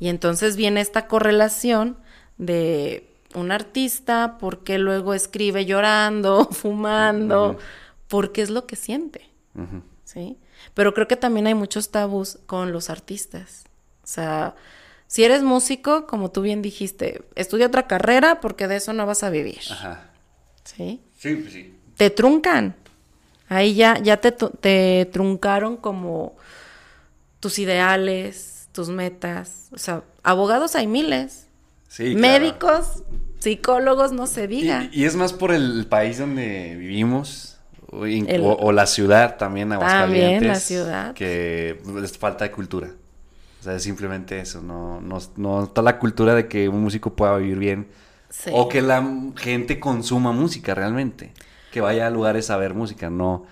Y 0.00 0.08
entonces 0.08 0.56
viene 0.56 0.80
esta 0.80 1.06
correlación 1.06 1.96
de 2.38 3.08
un 3.36 3.52
artista, 3.52 4.38
por 4.38 4.64
qué 4.64 4.78
luego 4.78 5.14
escribe 5.14 5.64
llorando, 5.64 6.46
fumando, 6.50 7.56
porque 8.08 8.42
es 8.42 8.50
lo 8.50 8.66
que 8.66 8.74
siente. 8.74 9.30
¿Sí? 10.02 10.38
Pero 10.74 10.94
creo 10.94 11.08
que 11.08 11.16
también 11.16 11.46
hay 11.46 11.54
muchos 11.54 11.90
tabús 11.90 12.38
con 12.46 12.72
los 12.72 12.90
artistas. 12.90 13.64
O 14.02 14.06
sea, 14.06 14.54
si 15.06 15.24
eres 15.24 15.42
músico, 15.42 16.06
como 16.06 16.30
tú 16.30 16.42
bien 16.42 16.62
dijiste, 16.62 17.22
estudia 17.34 17.66
otra 17.66 17.86
carrera 17.86 18.40
porque 18.40 18.68
de 18.68 18.76
eso 18.76 18.92
no 18.92 19.06
vas 19.06 19.22
a 19.22 19.30
vivir. 19.30 19.60
Ajá. 19.70 20.10
¿Sí? 20.64 21.00
Sí, 21.18 21.36
pues 21.36 21.52
sí. 21.52 21.74
Te 21.96 22.10
truncan. 22.10 22.74
Ahí 23.48 23.74
ya, 23.74 23.98
ya 23.98 24.16
te, 24.16 24.32
te 24.32 25.08
truncaron 25.12 25.76
como 25.76 26.34
tus 27.40 27.58
ideales, 27.58 28.68
tus 28.72 28.88
metas. 28.88 29.68
O 29.72 29.78
sea, 29.78 30.02
abogados 30.22 30.74
hay 30.74 30.86
miles. 30.86 31.46
Sí, 31.88 32.14
Médicos, 32.14 33.02
psicólogos, 33.40 34.12
no 34.12 34.26
se 34.26 34.46
diga. 34.46 34.88
Y, 34.92 35.04
es 35.04 35.14
más 35.14 35.32
por 35.34 35.52
el 35.52 35.86
país 35.86 36.18
donde 36.18 36.74
vivimos. 36.76 37.51
O, 37.92 38.72
la 38.72 38.86
ciudad 38.86 39.36
también, 39.36 39.70
Aguascalientes. 39.72 40.32
También 40.32 40.48
la 40.48 40.54
ciudad. 40.58 41.14
Que 41.14 41.78
es 42.02 42.16
falta 42.16 42.44
de 42.44 42.50
cultura. 42.50 42.88
O 43.60 43.62
sea, 43.62 43.74
es 43.74 43.82
simplemente 43.82 44.40
eso. 44.40 44.62
No, 44.62 45.00
no, 45.00 45.18
no 45.36 45.64
está 45.64 45.82
la 45.82 45.98
cultura 45.98 46.34
de 46.34 46.48
que 46.48 46.68
un 46.68 46.82
músico 46.82 47.14
pueda 47.14 47.36
vivir 47.36 47.58
bien. 47.58 47.88
O 48.50 48.68
que 48.68 48.80
la 48.80 49.06
gente 49.36 49.78
consuma 49.78 50.32
música 50.32 50.74
realmente. 50.74 51.32
Que 51.70 51.80
vaya 51.82 52.06
a 52.06 52.10
lugares 52.10 52.48
a 52.50 52.56
ver 52.56 52.72
música. 52.72 53.10
No, 53.10 53.44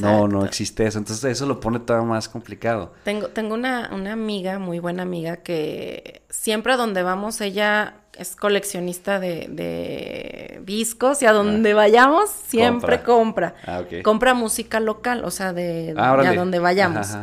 no, 0.00 0.28
no 0.28 0.44
existe 0.44 0.86
eso. 0.86 0.98
Entonces 0.98 1.24
eso 1.24 1.46
lo 1.46 1.60
pone 1.60 1.80
todavía 1.80 2.08
más 2.08 2.28
complicado. 2.28 2.92
Tengo, 3.04 3.28
tengo 3.28 3.54
una, 3.54 3.90
una 3.92 4.12
amiga, 4.12 4.58
muy 4.58 4.78
buena 4.78 5.02
amiga, 5.02 5.38
que 5.38 6.22
siempre 6.30 6.72
a 6.72 6.76
donde 6.76 7.02
vamos, 7.02 7.40
ella 7.40 7.94
es 8.18 8.34
coleccionista 8.34 9.20
de, 9.20 10.60
discos 10.64 11.22
y 11.22 11.26
a 11.26 11.32
donde 11.32 11.72
ah. 11.72 11.74
vayamos 11.76 12.30
siempre 12.30 13.02
compra. 13.02 13.54
Ah, 13.64 13.82
compra. 14.02 14.34
música 14.34 14.80
local, 14.80 15.24
o 15.24 15.30
sea, 15.30 15.52
de, 15.52 15.94
ah, 15.96 16.12
a 16.14 16.34
donde 16.34 16.58
vayamos. 16.58 17.16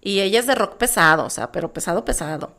Y 0.00 0.20
ella 0.20 0.40
es 0.40 0.46
de 0.46 0.56
rock 0.56 0.76
pesado, 0.76 1.24
o 1.24 1.30
sea, 1.30 1.52
pero 1.52 1.72
pesado, 1.72 2.04
pesado. 2.04 2.56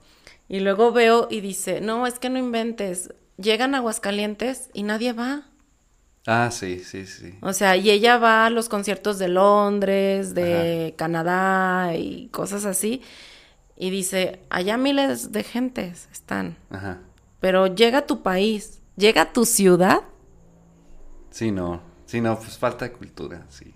Y 0.48 0.62
luego 0.62 0.92
veo 0.92 1.28
y 1.30 1.42
dice, 1.42 1.82
no, 1.82 2.08
es 2.08 2.20
que 2.20 2.30
no 2.30 2.40
inventes. 2.40 3.14
Llegan 3.38 3.76
a 3.76 3.80
Aguascalientes 3.80 4.70
y 4.74 4.84
nadie 4.84 5.12
va. 5.12 5.48
Ah, 6.26 6.49
sí, 6.51 6.80
sí, 6.80 7.05
sí. 7.05 7.36
O 7.41 7.51
sea, 7.51 7.76
y 7.76 7.89
ella 7.89 8.17
va 8.17 8.45
a 8.45 8.49
los 8.49 8.69
conciertos 8.69 9.19
de 9.19 9.28
Londres, 9.28 10.34
de 10.34 10.93
Canadá 10.97 11.95
y 11.95 12.30
cosas 12.30 12.65
así. 12.65 13.01
Y 13.76 13.89
dice, 13.89 14.39
allá 14.49 14.78
miles 14.78 15.32
de 15.32 15.43
gentes 15.43 16.07
están. 16.11 16.55
Ajá. 16.69 17.01
Pero 17.41 17.67
llega 17.67 17.99
a 17.99 18.07
tu 18.07 18.21
país, 18.21 18.80
llega 18.95 19.24
a 19.24 19.34
tu 19.34 19.45
ciudad. 19.45 20.01
Sí, 21.32 21.51
no. 21.51 21.82
Sí, 22.05 22.21
no, 22.21 22.38
pues 22.39 22.57
falta 22.57 22.86
de 22.86 22.93
cultura, 22.93 23.45
sí. 23.49 23.74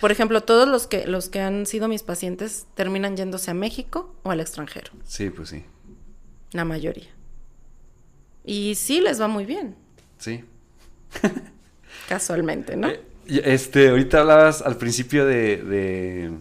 Por 0.00 0.10
ejemplo, 0.10 0.42
todos 0.42 0.66
los 0.66 0.86
que, 0.86 1.06
los 1.06 1.28
que 1.28 1.40
han 1.40 1.66
sido 1.66 1.88
mis 1.88 2.02
pacientes 2.02 2.66
terminan 2.74 3.16
yéndose 3.16 3.50
a 3.50 3.54
México 3.54 4.14
o 4.22 4.30
al 4.30 4.40
extranjero. 4.40 4.92
Sí, 5.04 5.28
pues 5.28 5.50
sí. 5.50 5.64
La 6.52 6.64
mayoría. 6.64 7.08
Y 8.44 8.74
sí 8.76 9.00
les 9.00 9.20
va 9.20 9.28
muy 9.28 9.44
bien. 9.44 9.76
Sí. 10.18 10.44
Casualmente, 12.08 12.76
¿no? 12.76 12.88
Eh, 12.88 13.00
este, 13.26 13.88
ahorita 13.88 14.20
hablabas 14.20 14.62
al 14.62 14.76
principio 14.76 15.24
de, 15.26 16.32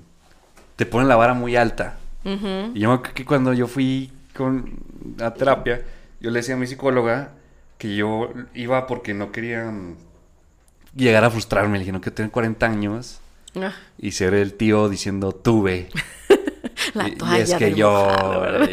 te 0.76 0.86
ponen 0.86 1.08
la 1.08 1.16
vara 1.16 1.34
muy 1.34 1.56
alta. 1.56 1.98
Y 2.26 2.80
yo 2.80 3.02
que 3.02 3.26
cuando 3.26 3.52
yo 3.54 3.68
fui 3.68 4.12
con 4.34 4.80
a 5.20 5.34
terapia, 5.34 5.82
yo 6.22 6.32
le 6.32 6.40
decía 6.40 6.56
a 6.56 6.58
mi 6.58 6.68
psicóloga 6.68 7.32
que 7.78 7.96
yo 7.96 8.32
iba 8.54 8.88
porque 8.88 9.14
no 9.14 9.34
quería 9.34 9.72
llegar 10.96 11.26
a 11.26 11.30
frustrarme. 11.30 11.74
Le 11.74 11.80
dije, 11.80 11.92
no 11.92 12.00
quiero 12.00 12.16
tener 12.16 12.32
40 12.32 12.66
años 12.66 13.20
ah. 13.56 13.74
y 13.98 14.12
ser 14.12 14.34
el 14.34 14.54
tío 14.54 14.88
diciendo 14.88 15.34
tuve. 15.34 15.90
La 16.94 17.08
y, 17.08 17.42
es 17.42 17.54
que 17.56 17.74
yo, 17.74 18.10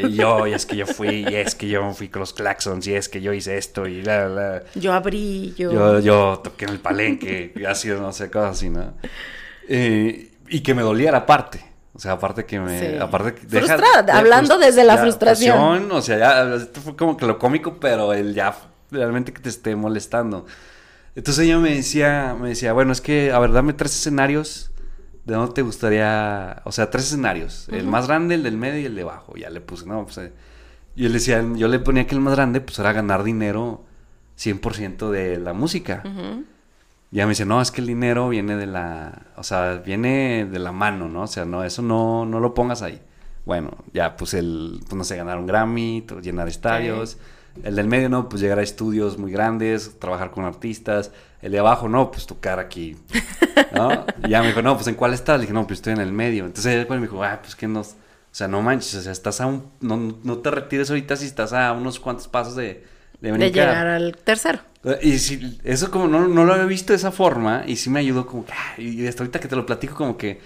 y 0.03 0.13
yo, 0.15 0.47
y 0.47 0.53
es 0.53 0.67
que 0.67 0.77
yo 0.77 0.87
fui, 0.87 1.27
y 1.29 1.35
es 1.35 1.55
que 1.55 1.69
yo 1.69 1.93
fui 1.93 2.09
con 2.09 2.21
los 2.21 2.33
claxons, 2.33 2.87
y 2.87 2.95
es 2.95 3.09
que 3.09 3.21
yo 3.21 3.33
hice 3.33 3.57
esto, 3.57 3.87
y 3.87 4.03
la, 4.03 4.29
la. 4.29 4.63
Yo 4.75 4.93
abrí, 4.93 5.55
yo. 5.57 5.73
Yo, 5.73 6.01
yo 6.01 6.41
toqué 6.43 6.65
en 6.67 6.73
el 6.73 6.81
palenque, 6.81 7.53
y 7.55 7.65
así, 7.65 7.89
no 7.89 8.13
sé, 8.13 8.31
cosas 8.31 8.57
así, 8.57 8.71
¿no? 8.71 8.95
Eh, 9.69 10.33
y 10.49 10.61
que 10.61 10.75
me 10.75 10.83
doliera 10.83 11.19
aparte. 11.19 11.65
O 11.93 11.99
sea, 11.99 12.13
aparte 12.13 12.47
que 12.47 12.59
me. 12.59 12.99
Aparte 12.99 13.33
Frustrada, 13.33 14.17
hablando 14.17 14.59
desde 14.59 14.85
la 14.85 14.99
frustración. 14.99 15.91
O 15.91 16.03
sea, 16.03 16.19
ya, 16.19 16.55
esto 16.55 16.81
fue 16.81 16.97
como 16.97 17.17
que 17.17 17.27
lo 17.27 17.39
cómico, 17.39 17.79
pero 17.79 18.13
el 18.13 18.35
ya 18.35 18.57
realmente 18.91 19.33
que 19.33 19.41
te 19.41 19.49
esté 19.49 19.77
molestando. 19.77 20.47
Entonces 21.15 21.45
ella 21.45 21.59
me 21.59 21.75
decía, 21.75 22.37
me 22.41 22.51
decía, 22.51 22.73
bueno, 22.73 22.93
es 22.93 23.01
que, 23.01 23.33
a 23.33 23.39
ver, 23.39 23.53
dame 23.53 23.73
tres 23.73 23.95
escenarios 23.95 24.71
¿de 25.25 25.35
dónde 25.35 25.55
te 25.55 25.63
gustaría? 25.63 26.63
O 26.65 26.73
sea, 26.73 26.91
tres 26.91 27.05
escenarios. 27.05 27.69
El 27.71 27.87
más 27.87 28.07
grande, 28.07 28.35
el 28.35 28.43
del 28.43 28.57
medio 28.57 28.81
y 28.81 28.87
el 28.87 28.95
de 28.95 29.03
abajo. 29.03 29.35
Ya 29.37 29.51
le 29.51 29.61
puse, 29.61 29.87
no, 29.87 30.05
pues... 30.05 30.19
Eh, 30.19 30.33
y 30.97 31.07
él 31.07 31.13
decía, 31.13 31.45
yo 31.55 31.69
le 31.69 31.79
ponía 31.79 32.07
que 32.07 32.15
el 32.15 32.21
más 32.21 32.35
grande, 32.35 32.61
pues 32.61 32.79
era 32.79 32.93
ganar 32.93 33.23
dinero 33.23 33.85
100% 34.39 35.11
de 35.11 35.39
la 35.39 35.53
música. 35.53 36.03
Y 37.13 37.17
ya 37.17 37.27
me 37.27 37.31
dice, 37.31 37.45
no, 37.45 37.61
es 37.61 37.71
que 37.71 37.81
el 37.81 37.87
dinero 37.87 38.29
viene 38.29 38.57
de 38.57 38.67
la... 38.67 39.27
O 39.37 39.43
sea, 39.43 39.77
viene 39.77 40.47
de 40.51 40.59
la 40.59 40.73
mano, 40.73 41.09
¿no? 41.09 41.23
O 41.23 41.27
sea, 41.27 41.45
no, 41.45 41.65
eso 41.65 41.83
no, 41.83 42.27
no 42.27 42.41
lo 42.41 42.55
pongas 42.55 42.83
ahí. 42.83 43.01
Bueno, 43.45 43.71
ya 43.93 44.17
pues 44.17 44.35
el, 44.35 44.81
pues 44.81 44.95
no 44.95 45.05
sé, 45.05 45.17
ganar 45.17 45.39
un 45.39 45.47
Grammy, 45.47 46.07
llenar 46.23 46.49
estadios. 46.49 47.19
El 47.63 47.77
del 47.77 47.89
medio, 47.89 48.09
no, 48.09 48.29
pues 48.29 48.41
llegar 48.43 48.59
a 48.59 48.63
estudios 48.63 49.19
muy 49.19 49.33
grandes, 49.33 49.99
trabajar 49.99 50.31
con 50.31 50.45
artistas. 50.45 51.13
El 51.43 51.53
de 51.53 51.59
abajo, 51.59 51.89
no, 51.89 52.11
pues 52.11 52.27
tocar 52.27 52.59
aquí. 52.59 52.97
¿No? 53.73 54.05
Y 54.25 54.31
ya 54.31 54.41
me 54.41 54.49
dijo, 54.49 54.63
no, 54.63 54.75
pues 54.75 54.87
¿en 54.89 54.95
cuál 54.95 55.15
estás? 55.15 55.39
Le 55.39 55.43
dije, 55.43 55.55
no, 55.55 55.67
pues 55.67 55.79
estoy 55.79 55.95
en 55.95 56.01
el 56.01 56.13
medio. 56.13 56.45
Entonces 56.45 56.75
él 56.75 56.87
me 56.89 57.01
dijo, 57.01 57.23
ah, 57.25 57.39
pues 57.43 57.55
que 57.55 57.67
no. 57.67 57.81
O 57.81 58.33
sea, 58.33 58.47
no 58.47 58.63
manches, 58.63 58.95
o 58.95 59.01
sea, 59.01 59.13
estás 59.13 59.41
a 59.41 59.47
un. 59.47 59.71
No, 59.81 59.97
no 60.23 60.39
te 60.39 60.51
retires 60.51 60.91
ahorita 60.91 61.17
si 61.17 61.27
estás 61.27 61.53
a 61.53 61.73
unos 61.73 61.99
cuantos 61.99 62.29
pasos 62.29 62.57
de. 62.57 62.85
De, 63.21 63.33
de 63.33 63.51
llegar 63.51 63.87
al 63.87 64.17
tercero. 64.17 64.61
Y 65.03 65.19
si, 65.19 65.61
eso 65.63 65.91
como 65.91 66.09
no, 66.09 66.27
no 66.27 66.45
lo 66.45 66.55
había 66.55 66.65
visto 66.65 66.95
de 66.95 66.97
esa 66.97 67.13
forma 67.13 67.65
y 67.67 67.77
sí 67.77 67.91
me 67.91 68.01
ayudó 68.01 68.27
como 68.27 68.47
que, 68.47 68.83
y 68.83 69.07
hasta 69.07 69.23
ahorita 69.23 69.39
que 69.39 69.47
te 69.47 69.55
lo 69.55 69.67
platico 69.67 69.95
como 69.95 70.17
que 70.17 70.41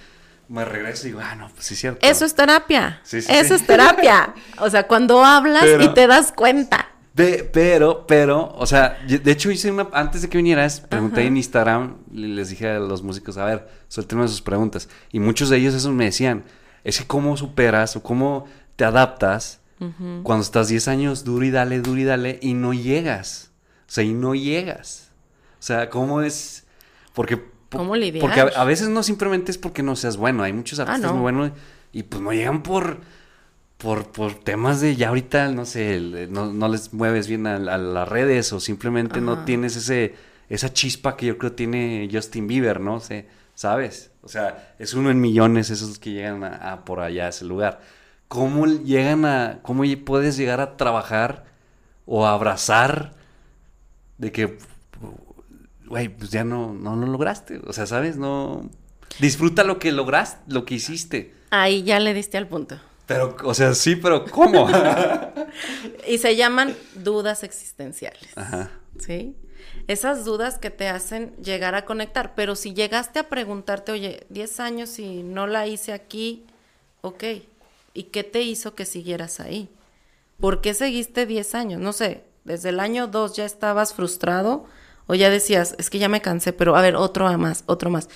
me 0.48 0.64
regreso 0.64 1.06
y 1.06 1.10
digo, 1.10 1.20
ah, 1.22 1.36
no, 1.36 1.48
pues 1.50 1.66
sí 1.66 1.74
es 1.74 1.80
cierto. 1.80 2.06
Eso 2.06 2.24
es 2.24 2.34
terapia. 2.34 3.00
Sí, 3.04 3.22
sí, 3.22 3.32
Eso 3.32 3.54
es 3.54 3.66
terapia. 3.66 4.34
O 4.58 4.68
sea, 4.70 4.86
cuando 4.86 5.24
hablas 5.24 5.66
y 5.80 5.88
te 5.88 6.06
das 6.06 6.32
cuenta. 6.32 6.88
De, 7.14 7.48
pero, 7.52 8.06
pero, 8.08 8.52
o 8.56 8.66
sea, 8.66 8.98
de 9.06 9.30
hecho 9.30 9.48
hice 9.52 9.70
una, 9.70 9.88
antes 9.92 10.22
de 10.22 10.28
que 10.28 10.36
vinieras, 10.36 10.80
pregunté 10.80 11.24
en 11.24 11.36
Instagram, 11.36 11.98
les 12.12 12.48
dije 12.48 12.68
a 12.68 12.80
los 12.80 13.04
músicos, 13.04 13.38
a 13.38 13.44
ver, 13.44 13.68
suéltenme 13.86 14.26
sus 14.26 14.42
preguntas. 14.42 14.88
Y 15.12 15.20
muchos 15.20 15.48
de 15.48 15.58
ellos 15.58 15.74
eso 15.74 15.92
me 15.92 16.06
decían, 16.06 16.42
es 16.82 16.98
que 16.98 17.06
cómo 17.06 17.36
superas 17.36 17.94
o 17.94 18.02
cómo 18.02 18.46
te 18.74 18.84
adaptas 18.84 19.60
cuando 20.22 20.42
estás 20.42 20.68
10 20.68 20.88
años 20.88 21.24
duro 21.24 21.44
y 21.44 21.50
dale, 21.50 21.80
duro 21.80 22.00
y 22.00 22.04
dale 22.04 22.38
y 22.42 22.54
no 22.54 22.72
llegas. 22.72 23.52
O 23.86 23.92
sea, 23.92 24.02
y 24.02 24.12
no 24.12 24.34
llegas. 24.34 25.10
O 25.60 25.62
sea, 25.62 25.90
¿cómo 25.90 26.20
es? 26.22 26.64
Porque... 27.12 27.40
¿Cómo 27.70 27.94
lidiar? 27.94 28.22
Porque 28.22 28.40
a, 28.40 28.64
veces 28.64 28.88
no 28.88 29.02
simplemente 29.02 29.52
es 29.52 29.58
porque 29.58 29.82
no 29.82 29.94
seas 29.94 30.16
bueno, 30.16 30.42
hay 30.42 30.52
muchos 30.52 30.80
ah, 30.80 30.82
artistas 30.82 31.12
muy 31.12 31.20
buenos 31.20 31.52
y 31.92 32.02
pues 32.04 32.22
no 32.22 32.32
llegan 32.32 32.62
por 32.62 33.00
por, 33.78 34.12
por 34.12 34.34
temas 34.34 34.80
de 34.80 34.96
ya 34.96 35.08
ahorita, 35.08 35.48
no 35.48 35.64
sé, 35.64 36.28
no, 36.30 36.52
no 36.52 36.68
les 36.68 36.92
mueves 36.92 37.28
bien 37.28 37.46
a, 37.46 37.58
las 37.58 38.08
redes 38.08 38.52
o 38.52 38.60
simplemente 38.60 39.20
no 39.20 39.44
tienes 39.44 39.76
ese, 39.76 40.14
esa 40.48 40.72
chispa 40.72 41.16
que 41.16 41.26
yo 41.26 41.38
creo 41.38 41.52
tiene 41.52 42.08
Justin 42.10 42.46
Bieber, 42.46 42.80
¿no? 42.80 43.00
sé, 43.00 43.26
¿Sabes? 43.54 44.10
O 44.22 44.28
sea, 44.28 44.74
es 44.78 44.94
uno 44.94 45.10
en 45.10 45.20
millones 45.20 45.70
esos 45.70 45.98
que 45.98 46.12
llegan 46.12 46.42
a, 46.44 46.84
por 46.84 47.00
allá 47.00 47.26
a 47.26 47.28
ese 47.28 47.44
lugar. 47.44 47.80
¿Cómo 48.26 48.66
llegan 48.66 49.24
a, 49.24 49.60
cómo 49.62 49.84
puedes 50.04 50.36
llegar 50.36 50.60
a 50.60 50.76
trabajar 50.76 51.44
o 52.06 52.26
a 52.26 52.32
abrazar 52.32 53.14
de 54.18 54.32
que, 54.32 54.58
güey, 55.86 56.08
pues 56.08 56.30
ya 56.30 56.42
no, 56.42 56.72
no 56.72 56.96
lo 56.96 57.06
lograste? 57.06 57.60
O 57.66 57.72
sea, 57.72 57.86
¿sabes? 57.86 58.16
No, 58.16 58.68
disfruta 59.20 59.62
lo 59.62 59.78
que 59.78 59.92
lograste, 59.92 60.40
lo 60.52 60.64
que 60.64 60.74
hiciste. 60.74 61.34
Ahí 61.50 61.84
ya 61.84 62.00
le 62.00 62.14
diste 62.14 62.38
al 62.38 62.48
punto. 62.48 62.80
Pero, 63.06 63.36
o 63.44 63.54
sea, 63.54 63.74
sí, 63.74 63.96
pero 63.96 64.24
¿cómo? 64.24 64.68
y 66.08 66.18
se 66.18 66.36
llaman 66.36 66.74
dudas 66.94 67.42
existenciales. 67.42 68.30
Ajá. 68.36 68.70
¿Sí? 68.98 69.36
Esas 69.86 70.24
dudas 70.24 70.58
que 70.58 70.70
te 70.70 70.88
hacen 70.88 71.36
llegar 71.36 71.74
a 71.74 71.84
conectar. 71.84 72.34
Pero 72.34 72.56
si 72.56 72.72
llegaste 72.72 73.18
a 73.18 73.28
preguntarte, 73.28 73.92
oye, 73.92 74.26
10 74.30 74.60
años 74.60 74.98
y 74.98 75.22
no 75.22 75.46
la 75.46 75.66
hice 75.66 75.92
aquí, 75.92 76.44
ok. 77.02 77.24
¿Y 77.92 78.04
qué 78.04 78.24
te 78.24 78.42
hizo 78.42 78.74
que 78.74 78.86
siguieras 78.86 79.40
ahí? 79.40 79.68
¿Por 80.40 80.60
qué 80.60 80.74
seguiste 80.74 81.26
10 81.26 81.54
años? 81.54 81.80
No 81.80 81.92
sé, 81.92 82.24
desde 82.44 82.70
el 82.70 82.80
año 82.80 83.06
2 83.06 83.36
ya 83.36 83.44
estabas 83.44 83.94
frustrado 83.94 84.64
o 85.06 85.14
ya 85.14 85.30
decías, 85.30 85.74
es 85.78 85.90
que 85.90 85.98
ya 85.98 86.08
me 86.08 86.22
cansé, 86.22 86.52
pero 86.52 86.76
a 86.76 86.82
ver, 86.82 86.96
otro 86.96 87.30
más, 87.38 87.64
otro 87.66 87.90
más. 87.90 88.08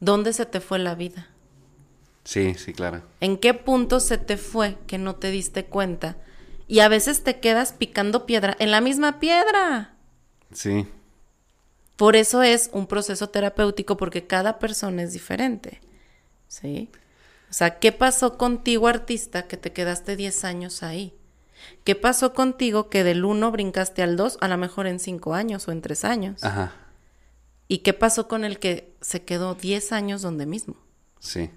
¿Dónde 0.00 0.32
se 0.32 0.46
te 0.46 0.60
fue 0.60 0.78
la 0.78 0.94
vida? 0.94 1.28
Sí, 2.26 2.54
sí, 2.54 2.72
claro. 2.72 3.02
¿En 3.20 3.38
qué 3.38 3.54
punto 3.54 4.00
se 4.00 4.18
te 4.18 4.36
fue 4.36 4.76
que 4.88 4.98
no 4.98 5.14
te 5.14 5.30
diste 5.30 5.66
cuenta? 5.66 6.16
Y 6.66 6.80
a 6.80 6.88
veces 6.88 7.22
te 7.22 7.38
quedas 7.38 7.72
picando 7.72 8.26
piedra 8.26 8.56
en 8.58 8.72
la 8.72 8.80
misma 8.80 9.20
piedra. 9.20 9.94
Sí. 10.52 10.88
Por 11.94 12.16
eso 12.16 12.42
es 12.42 12.68
un 12.72 12.88
proceso 12.88 13.28
terapéutico 13.28 13.96
porque 13.96 14.26
cada 14.26 14.58
persona 14.58 15.04
es 15.04 15.12
diferente. 15.12 15.80
¿Sí? 16.48 16.90
O 17.48 17.52
sea, 17.52 17.78
¿qué 17.78 17.92
pasó 17.92 18.36
contigo, 18.36 18.88
artista, 18.88 19.46
que 19.46 19.56
te 19.56 19.72
quedaste 19.72 20.16
10 20.16 20.44
años 20.44 20.82
ahí? 20.82 21.14
¿Qué 21.84 21.94
pasó 21.94 22.34
contigo 22.34 22.90
que 22.90 23.04
del 23.04 23.24
1 23.24 23.52
brincaste 23.52 24.02
al 24.02 24.16
2, 24.16 24.38
a 24.40 24.48
lo 24.48 24.58
mejor 24.58 24.88
en 24.88 24.98
5 24.98 25.34
años 25.34 25.68
o 25.68 25.72
en 25.72 25.80
3 25.80 26.04
años? 26.04 26.42
Ajá. 26.42 26.72
¿Y 27.68 27.78
qué 27.78 27.92
pasó 27.92 28.26
con 28.26 28.44
el 28.44 28.58
que 28.58 28.96
se 29.00 29.22
quedó 29.24 29.54
10 29.54 29.92
años 29.92 30.22
donde 30.22 30.44
mismo? 30.44 30.74
Sí. 31.20 31.50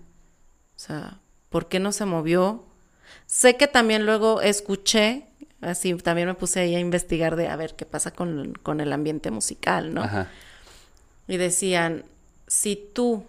O 0.79 0.81
sea, 0.81 1.19
¿por 1.49 1.67
qué 1.67 1.81
no 1.81 1.91
se 1.91 2.05
movió? 2.05 2.63
Sé 3.27 3.57
que 3.57 3.67
también 3.67 4.05
luego 4.05 4.39
escuché, 4.41 5.25
así 5.59 5.93
también 5.95 6.29
me 6.29 6.35
puse 6.35 6.61
ahí 6.61 6.73
a 6.73 6.79
investigar 6.79 7.35
de 7.35 7.49
a 7.49 7.57
ver 7.57 7.75
qué 7.75 7.85
pasa 7.85 8.11
con, 8.11 8.53
con 8.63 8.79
el 8.79 8.93
ambiente 8.93 9.29
musical, 9.29 9.93
¿no? 9.93 10.03
Ajá. 10.03 10.29
Y 11.27 11.35
decían, 11.35 12.05
si 12.47 12.77
tú 12.77 13.25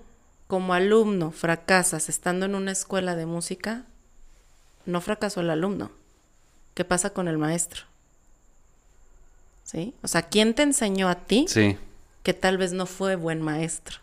como 0.46 0.74
alumno 0.74 1.32
fracasas 1.32 2.08
estando 2.08 2.46
en 2.46 2.54
una 2.54 2.70
escuela 2.70 3.16
de 3.16 3.26
música, 3.26 3.82
no 4.86 5.00
fracasó 5.00 5.40
el 5.40 5.50
alumno. 5.50 5.90
¿Qué 6.74 6.84
pasa 6.84 7.10
con 7.10 7.26
el 7.26 7.36
maestro? 7.36 7.82
¿Sí? 9.64 9.92
O 10.02 10.08
sea, 10.08 10.22
¿quién 10.22 10.54
te 10.54 10.62
enseñó 10.62 11.08
a 11.08 11.16
ti 11.16 11.46
Sí. 11.48 11.76
que 12.22 12.32
tal 12.32 12.58
vez 12.58 12.72
no 12.72 12.86
fue 12.86 13.16
buen 13.16 13.42
maestro? 13.42 13.98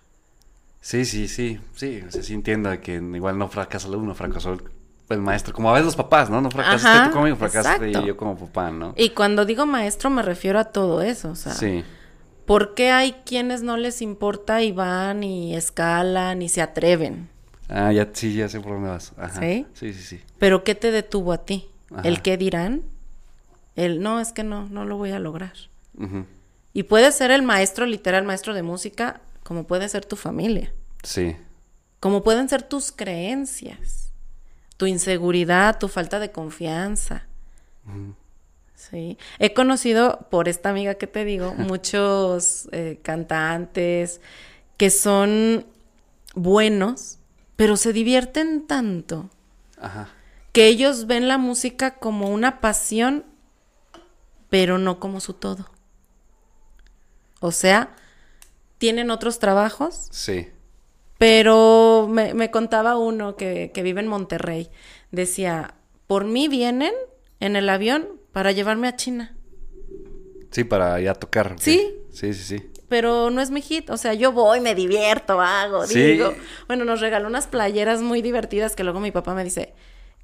Sí, 0.88 1.04
sí, 1.04 1.28
sí. 1.28 1.60
Sí, 1.76 2.02
o 2.08 2.10
sea, 2.10 2.24
sí 2.24 2.34
entiendo 2.34 2.70
que 2.80 2.94
igual 2.96 3.38
no 3.38 3.50
fracasa 3.50 3.90
el 3.90 3.96
uno, 3.96 4.16
fracasó 4.16 4.54
el, 4.54 4.62
el 5.10 5.20
maestro. 5.20 5.54
Como 5.54 5.70
a 5.70 5.74
veces 5.74 5.84
los 5.88 5.98
papás, 5.98 6.30
¿no? 6.30 6.40
No 6.40 6.50
fracasaste 6.50 6.88
Ajá, 6.88 7.10
tú 7.10 7.16
conmigo, 7.18 7.36
fracasaste 7.36 7.88
exacto. 7.88 8.08
yo 8.08 8.16
como 8.16 8.38
papá, 8.38 8.72
¿no? 8.72 8.94
Y 8.96 9.10
cuando 9.10 9.44
digo 9.44 9.66
maestro 9.66 10.10
me 10.10 10.22
refiero 10.22 10.60
a 10.60 10.64
todo 10.64 11.02
eso, 11.02 11.32
o 11.32 11.36
sea, 11.36 11.52
Sí. 11.56 11.84
¿por 12.46 12.74
qué 12.74 12.92
hay 12.92 13.18
quienes 13.26 13.64
no 13.64 13.76
les 13.76 14.02
importa 14.02 14.62
y 14.62 14.72
van 14.72 15.24
y 15.26 15.58
escalan 15.58 16.42
y 16.42 16.48
se 16.48 16.62
atreven? 16.62 17.28
Ah, 17.68 17.92
ya, 17.92 18.08
sí, 18.14 18.34
ya 18.34 18.48
sé 18.48 18.62
por 18.62 18.72
dónde 18.76 18.88
vas. 18.88 19.12
Ajá. 19.18 19.42
¿Sí? 19.42 19.66
Sí, 19.74 19.92
sí, 19.94 20.02
sí. 20.02 20.22
¿Pero 20.40 20.64
qué 20.64 20.74
te 20.74 20.92
detuvo 20.92 21.34
a 21.34 21.44
ti? 21.44 21.68
Ajá. 21.92 22.04
¿El 22.08 22.22
qué 22.22 22.38
dirán? 22.38 22.84
El 23.76 24.02
no, 24.02 24.22
es 24.22 24.32
que 24.32 24.46
no, 24.46 24.70
no 24.70 24.86
lo 24.86 24.96
voy 24.96 25.12
a 25.12 25.20
lograr. 25.20 25.52
Y 26.72 26.84
puede 26.84 27.12
ser 27.12 27.32
el 27.32 27.42
maestro, 27.42 27.86
literal 27.86 28.24
maestro 28.24 28.54
de 28.54 28.64
música, 28.64 29.20
como 29.44 29.66
puede 29.66 29.90
ser 29.90 30.06
tu 30.06 30.16
familia, 30.16 30.74
Sí. 31.04 31.36
como 32.00 32.24
pueden 32.24 32.48
ser 32.50 32.64
tus 32.64 32.92
creencias, 32.92 34.12
tu 34.78 34.86
inseguridad, 34.86 35.80
tu 35.80 35.88
falta 35.88 36.20
de 36.20 36.32
confianza. 36.32 37.26
Sí. 38.76 39.18
He 39.40 39.54
conocido, 39.54 40.28
por 40.30 40.48
esta 40.48 40.70
amiga 40.70 40.96
que 40.96 41.08
te 41.08 41.26
digo, 41.26 41.54
muchos 41.58 42.68
eh, 42.72 43.00
cantantes 43.04 44.22
que 44.78 44.90
son 44.92 45.66
buenos, 46.36 47.18
pero 47.56 47.78
se 47.78 47.92
divierten 47.94 48.68
tanto 48.68 49.30
Ajá. 49.82 50.10
que 50.52 50.68
ellos 50.68 51.08
ven 51.08 51.28
la 51.28 51.38
música 51.40 51.96
como 51.96 52.30
una 52.30 52.60
pasión, 52.62 53.26
pero 54.50 54.78
no 54.78 55.00
como 55.00 55.20
su 55.20 55.34
todo. 55.34 55.68
O 57.40 57.52
sea, 57.52 57.96
tienen 58.78 59.10
otros 59.12 59.40
trabajos, 59.40 60.08
Sí. 60.12 60.50
Pero 61.18 62.08
me, 62.10 62.34
me 62.34 62.52
contaba 62.52 62.98
uno 62.98 63.36
que, 63.36 63.72
que 63.74 63.84
vive 63.84 64.02
en 64.02 64.08
Monterrey. 64.08 64.70
Decía, 65.12 65.76
por 66.08 66.26
mí 66.26 66.48
vienen 66.48 66.94
en 67.40 67.56
el 67.56 67.70
avión 67.70 68.08
para 68.32 68.52
llevarme 68.52 68.88
a 68.88 68.96
China. 68.96 69.36
Sí, 70.52 70.64
para 70.64 71.00
ir 71.02 71.10
a 71.10 71.14
tocar. 71.16 71.56
Sí. 71.60 71.94
Sí, 72.12 72.34
sí, 72.34 72.44
sí. 72.58 72.72
Pero 72.90 73.30
no 73.30 73.42
es 73.42 73.52
mi 73.52 73.62
hit, 73.62 73.90
o 73.90 73.98
sea, 73.98 74.14
yo 74.14 74.32
voy, 74.32 74.62
me 74.62 74.74
divierto, 74.74 75.42
hago, 75.42 75.86
Sí. 75.86 76.00
digo. 76.02 76.34
Bueno, 76.68 76.86
nos 76.86 77.02
regaló 77.02 77.28
unas 77.28 77.46
playeras 77.48 78.02
muy 78.02 78.22
divertidas 78.22 78.76
que 78.76 78.84
luego 78.86 79.00
mi 79.02 79.12
papá 79.12 79.34
me 79.36 79.44
dice, 79.44 79.74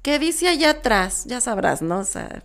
¿qué 0.02 0.18
dice 0.18 0.48
allá 0.48 0.70
atrás? 0.70 1.24
Ya 1.26 1.40
sabrás, 1.42 1.82
¿no? 1.82 1.98
O 1.98 2.04
sea. 2.04 2.42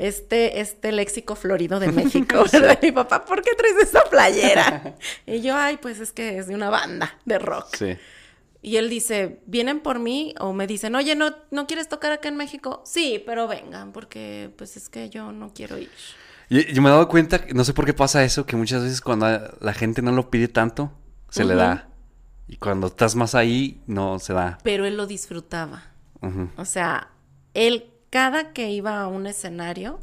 Este, 0.00 0.60
este 0.60 0.92
léxico 0.92 1.36
florido 1.36 1.78
de 1.78 1.92
México, 1.92 2.44
¿verdad? 2.50 2.78
Mi 2.82 2.90
papá, 2.92 3.24
¿por 3.24 3.42
qué 3.42 3.50
traes 3.56 3.76
esa 3.82 4.02
playera? 4.04 4.96
Y 5.26 5.40
yo, 5.40 5.54
ay, 5.56 5.76
pues 5.76 6.00
es 6.00 6.12
que 6.12 6.38
es 6.38 6.46
de 6.46 6.54
una 6.54 6.70
banda 6.70 7.18
de 7.24 7.38
rock. 7.38 7.76
Sí. 7.76 7.96
Y 8.62 8.76
él 8.76 8.90
dice, 8.90 9.40
¿vienen 9.46 9.80
por 9.80 9.98
mí? 9.98 10.34
O 10.38 10.52
me 10.52 10.66
dicen, 10.66 10.94
oye, 10.94 11.14
¿no, 11.14 11.34
¿no 11.50 11.66
quieres 11.66 11.88
tocar 11.88 12.12
acá 12.12 12.28
en 12.28 12.36
México? 12.36 12.82
Sí, 12.84 13.22
pero 13.24 13.48
vengan, 13.48 13.92
porque 13.92 14.50
pues 14.56 14.76
es 14.76 14.88
que 14.88 15.08
yo 15.08 15.32
no 15.32 15.52
quiero 15.54 15.78
ir. 15.78 15.90
Y 16.48 16.72
yo 16.72 16.82
me 16.82 16.88
he 16.88 16.92
dado 16.92 17.08
cuenta, 17.08 17.40
no 17.54 17.64
sé 17.64 17.72
por 17.72 17.86
qué 17.86 17.94
pasa 17.94 18.24
eso, 18.24 18.44
que 18.44 18.56
muchas 18.56 18.82
veces 18.82 19.00
cuando 19.00 19.26
la 19.60 19.72
gente 19.72 20.02
no 20.02 20.12
lo 20.12 20.30
pide 20.30 20.48
tanto, 20.48 20.92
se 21.30 21.44
le 21.44 21.54
da. 21.54 21.88
Y 22.48 22.56
cuando 22.56 22.88
estás 22.88 23.14
más 23.14 23.34
ahí, 23.34 23.80
no 23.86 24.18
se 24.18 24.32
da. 24.32 24.58
Pero 24.64 24.84
él 24.84 24.96
lo 24.96 25.06
disfrutaba. 25.06 25.84
O 26.56 26.64
sea, 26.64 27.10
él, 27.54 27.89
cada 28.10 28.52
que 28.52 28.70
iba 28.70 29.00
a 29.00 29.08
un 29.08 29.26
escenario, 29.26 29.98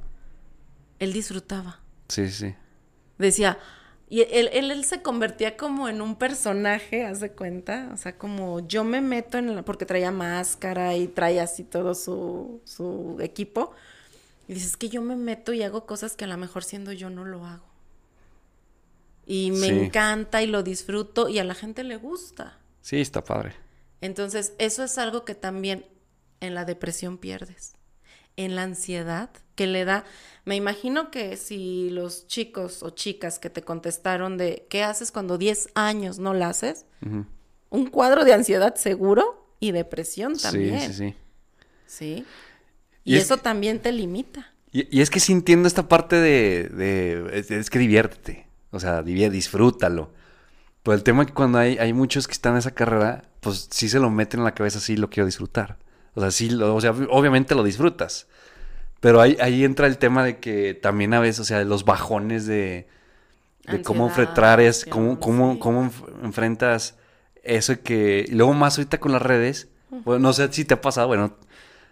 él 0.99 1.13
disfrutaba. 1.13 1.81
Sí, 2.07 2.29
sí. 2.29 2.55
Decía, 3.17 3.57
y 4.09 4.21
él, 4.21 4.49
él, 4.53 4.71
él 4.71 4.85
se 4.85 5.01
convertía 5.01 5.57
como 5.57 5.89
en 5.89 6.01
un 6.01 6.15
personaje, 6.15 7.05
haz 7.05 7.19
de 7.19 7.31
cuenta. 7.31 7.89
O 7.93 7.97
sea, 7.97 8.17
como 8.17 8.65
yo 8.67 8.83
me 8.83 9.01
meto 9.01 9.37
en 9.37 9.55
la. 9.55 9.63
porque 9.63 9.85
traía 9.85 10.11
máscara 10.11 10.95
y 10.95 11.07
traía 11.07 11.43
así 11.43 11.63
todo 11.63 11.93
su, 11.95 12.61
su 12.63 13.17
equipo. 13.19 13.73
Y 14.47 14.53
dices 14.53 14.77
que 14.77 14.87
yo 14.87 15.01
me 15.01 15.17
meto 15.17 15.51
y 15.51 15.61
hago 15.63 15.85
cosas 15.85 16.15
que 16.15 16.23
a 16.23 16.27
lo 16.27 16.37
mejor 16.37 16.63
siendo 16.63 16.93
yo 16.93 17.09
no 17.09 17.25
lo 17.25 17.45
hago. 17.45 17.65
Y 19.25 19.51
me 19.51 19.67
Sí. 19.67 19.79
encanta 19.79 20.41
y 20.41 20.47
lo 20.47 20.63
disfruto 20.63 21.27
y 21.27 21.39
a 21.39 21.43
la 21.43 21.53
gente 21.53 21.83
le 21.83 21.97
gusta. 21.97 22.57
Sí, 22.81 23.01
está 23.01 23.23
padre. 23.25 23.55
Entonces, 23.99 24.53
eso 24.57 24.85
es 24.85 24.97
algo 24.97 25.25
que 25.25 25.35
también 25.35 25.85
en 26.39 26.53
la 26.55 26.63
depresión 26.63 27.17
pierdes. 27.17 27.73
En 28.37 28.55
la 28.55 28.63
ansiedad 28.63 29.29
que 29.55 29.67
le 29.67 29.83
da. 29.83 30.05
Me 30.45 30.55
imagino 30.55 31.11
que 31.11 31.35
si 31.35 31.89
los 31.89 32.27
chicos 32.27 32.81
o 32.83 32.91
chicas 32.91 33.39
que 33.39 33.49
te 33.49 33.63
contestaron 33.63 34.37
de 34.37 34.65
¿qué 34.69 34.83
haces 34.83 35.11
cuando 35.11 35.37
10 35.37 35.69
años 35.75 36.19
no 36.19 36.33
la 36.33 36.49
haces? 36.49 36.85
Un 37.69 37.87
cuadro 37.87 38.23
de 38.23 38.33
ansiedad 38.33 38.75
seguro 38.75 39.45
y 39.59 39.71
depresión 39.71 40.37
también. 40.37 40.79
Sí, 40.79 40.87
sí, 40.87 40.93
sí. 40.93 41.15
Sí. 41.87 42.25
Y 43.03 43.15
Y, 43.15 43.17
es 43.17 43.23
eso 43.23 43.37
también 43.37 43.79
te 43.79 43.91
limita. 43.91 44.53
Y, 44.71 44.95
y 44.95 45.01
es 45.01 45.09
que 45.09 45.19
sí 45.19 45.33
entiendo 45.33 45.67
esta 45.67 45.87
parte 45.89 46.15
de... 46.17 46.69
de- 46.69 47.29
es, 47.39 47.49
es 47.51 47.69
que 47.69 47.79
diviértete. 47.79 48.47
O 48.71 48.79
sea, 48.79 49.01
divier- 49.03 49.31
disfrútalo. 49.31 50.11
Pero 50.83 50.95
el 50.95 51.03
tema 51.03 51.23
es 51.23 51.27
que 51.29 51.33
cuando 51.33 51.57
hay, 51.57 51.77
hay 51.79 51.91
muchos 51.93 52.27
que 52.27 52.33
están 52.33 52.53
en 52.53 52.59
esa 52.59 52.71
carrera, 52.71 53.23
pues 53.41 53.67
sí 53.71 53.89
se 53.89 53.99
lo 53.99 54.09
meten 54.11 54.41
en 54.41 54.43
la 54.45 54.53
cabeza, 54.53 54.79
sí 54.79 54.95
lo 54.95 55.09
quiero 55.09 55.25
disfrutar. 55.25 55.77
O 56.17 56.21
sea, 56.21 56.31
sí, 56.31 56.49
lo- 56.49 56.73
o 56.75 56.81
sea, 56.81 56.91
obviamente 57.11 57.53
lo 57.53 57.63
disfrutas. 57.63 58.25
Pero 58.99 59.21
ahí, 59.21 59.37
ahí 59.39 59.63
entra 59.63 59.85
el 59.85 59.99
tema 59.99 60.23
de 60.23 60.39
que 60.39 60.73
también 60.73 61.13
a 61.13 61.19
veces, 61.19 61.39
o 61.41 61.43
sea, 61.43 61.63
los 61.63 61.85
bajones 61.85 62.47
de, 62.47 62.87
de 63.69 63.83
cómo 63.83 64.07
enfrentar 64.07 64.59
es, 64.59 64.83
cómo, 64.85 65.19
cómo, 65.19 65.53
sí. 65.53 65.59
cómo 65.59 65.83
enf- 65.83 66.23
enfrentas 66.23 66.97
eso 67.43 67.79
que... 67.83 68.25
Y 68.27 68.31
luego 68.31 68.53
más 68.53 68.79
ahorita 68.79 68.99
con 68.99 69.11
las 69.11 69.21
redes, 69.21 69.67
bueno, 70.03 70.19
no 70.19 70.33
sé 70.33 70.51
si 70.51 70.65
te 70.65 70.73
ha 70.73 70.81
pasado, 70.81 71.05
bueno, 71.07 71.35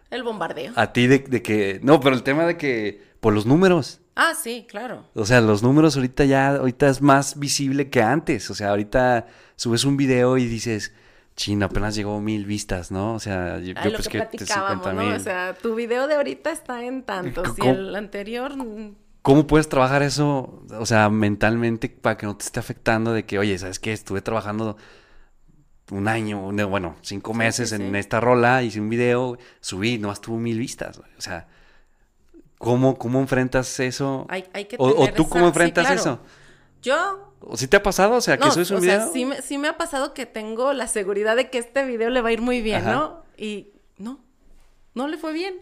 El 0.10 0.24
bombardeo. 0.24 0.74
a 0.76 0.92
ti 0.92 1.06
de, 1.06 1.20
de 1.20 1.44
que... 1.44 1.80
No, 1.84 2.00
pero 2.00 2.16
el 2.16 2.24
tema 2.24 2.48
de 2.48 2.58
que... 2.58 3.04
Por 3.20 3.34
los 3.36 3.46
números. 3.46 4.02
Ah, 4.16 4.34
sí, 4.34 4.66
claro. 4.68 5.06
O 5.14 5.26
sea, 5.26 5.42
los 5.42 5.62
números 5.62 5.96
ahorita 5.96 6.26
ya, 6.26 6.56
ahorita 6.56 6.90
es 6.90 7.02
más 7.02 7.38
visible 7.40 7.90
que 7.92 8.02
antes. 8.02 8.50
O 8.50 8.56
sea, 8.56 8.70
ahorita 8.72 9.28
subes 9.56 9.84
un 9.86 9.98
video 9.98 10.38
y 10.38 10.46
dices, 10.48 10.92
chino, 11.36 11.66
apenas 11.66 11.96
llegó 11.96 12.20
mil 12.22 12.46
vistas, 12.46 12.92
¿no? 12.92 13.14
O 13.16 13.20
sea, 13.20 13.60
yo, 13.60 13.74
Ay, 13.76 13.86
yo 13.86 13.92
lo 13.92 13.98
pues 13.98 14.08
que 14.08 14.12
que 14.12 14.18
platicábamos, 14.20 14.94
¿no? 14.94 15.16
O 15.16 15.20
sea, 15.20 15.54
tu 15.54 15.76
video 15.76 16.08
de 16.08 16.16
ahorita 16.16 16.52
está 16.52 16.84
en 16.84 17.04
tantos 17.04 17.58
y 17.60 17.68
el 17.68 17.96
anterior... 17.96 18.56
mm, 18.56 18.96
¿Cómo 19.22 19.48
puedes 19.48 19.68
trabajar 19.68 20.04
eso, 20.04 20.64
o 20.80 20.86
sea, 20.86 21.10
mentalmente 21.10 21.90
para 21.90 22.16
que 22.16 22.28
no 22.28 22.38
te 22.38 22.46
esté 22.46 22.60
afectando 22.60 23.12
de 23.12 23.26
que, 23.26 23.40
oye, 23.40 23.58
¿sabes 23.58 23.80
qué? 23.80 23.92
Estuve 23.92 24.22
trabajando 24.22 24.78
un 25.92 26.08
año, 26.08 26.52
bueno, 26.70 26.96
cinco 27.02 27.32
Sí, 27.32 27.38
meses 27.40 27.70
sí, 27.70 27.76
en 27.76 27.96
esta 27.96 28.20
rola, 28.20 28.62
hice 28.64 28.80
un 28.80 28.90
video, 28.90 29.38
subí, 29.62 29.98
nomás 29.98 30.22
tuvo 30.22 30.38
mil 30.38 30.60
vistas. 30.60 31.00
O 31.00 31.22
sea, 31.22 31.48
¿cómo, 32.58 32.98
cómo 32.98 33.20
enfrentas 33.20 33.80
eso? 33.80 34.26
Hay, 34.30 34.46
hay 34.54 34.66
que 34.66 34.76
o, 34.80 35.08
tú 35.14 35.24
esa- 35.24 35.30
cómo 35.32 35.48
enfrentas 35.48 35.86
claro. 35.88 36.00
eso? 36.02 36.20
Yo 36.82 37.25
¿O 37.48 37.58
si 37.58 37.68
te 37.68 37.78
ha 37.78 37.84
pasado? 37.84 38.16
O 38.16 38.22
sea, 38.22 38.38
que 38.38 38.46
No, 38.46 38.52
subes 38.52 38.72
un 38.72 38.78
o 38.78 38.82
video. 38.82 39.00
sea, 39.02 39.12
sí 39.14 39.26
me, 39.26 39.42
sí 39.42 39.58
me 39.58 39.68
ha 39.68 39.78
pasado 39.78 40.14
que 40.14 40.26
tengo 40.26 40.74
la 40.74 40.88
seguridad 40.88 41.36
de 41.36 41.50
que 41.50 41.60
este 41.60 41.86
video 41.86 42.10
le 42.10 42.22
va 42.22 42.30
a 42.30 42.32
ir 42.34 42.42
muy 42.42 42.62
bien, 42.62 42.82
Ajá. 42.82 42.92
¿no? 42.94 43.24
Y 43.38 43.70
no, 43.98 44.20
no 44.94 45.08
le 45.08 45.18
fue 45.18 45.32
bien. 45.34 45.56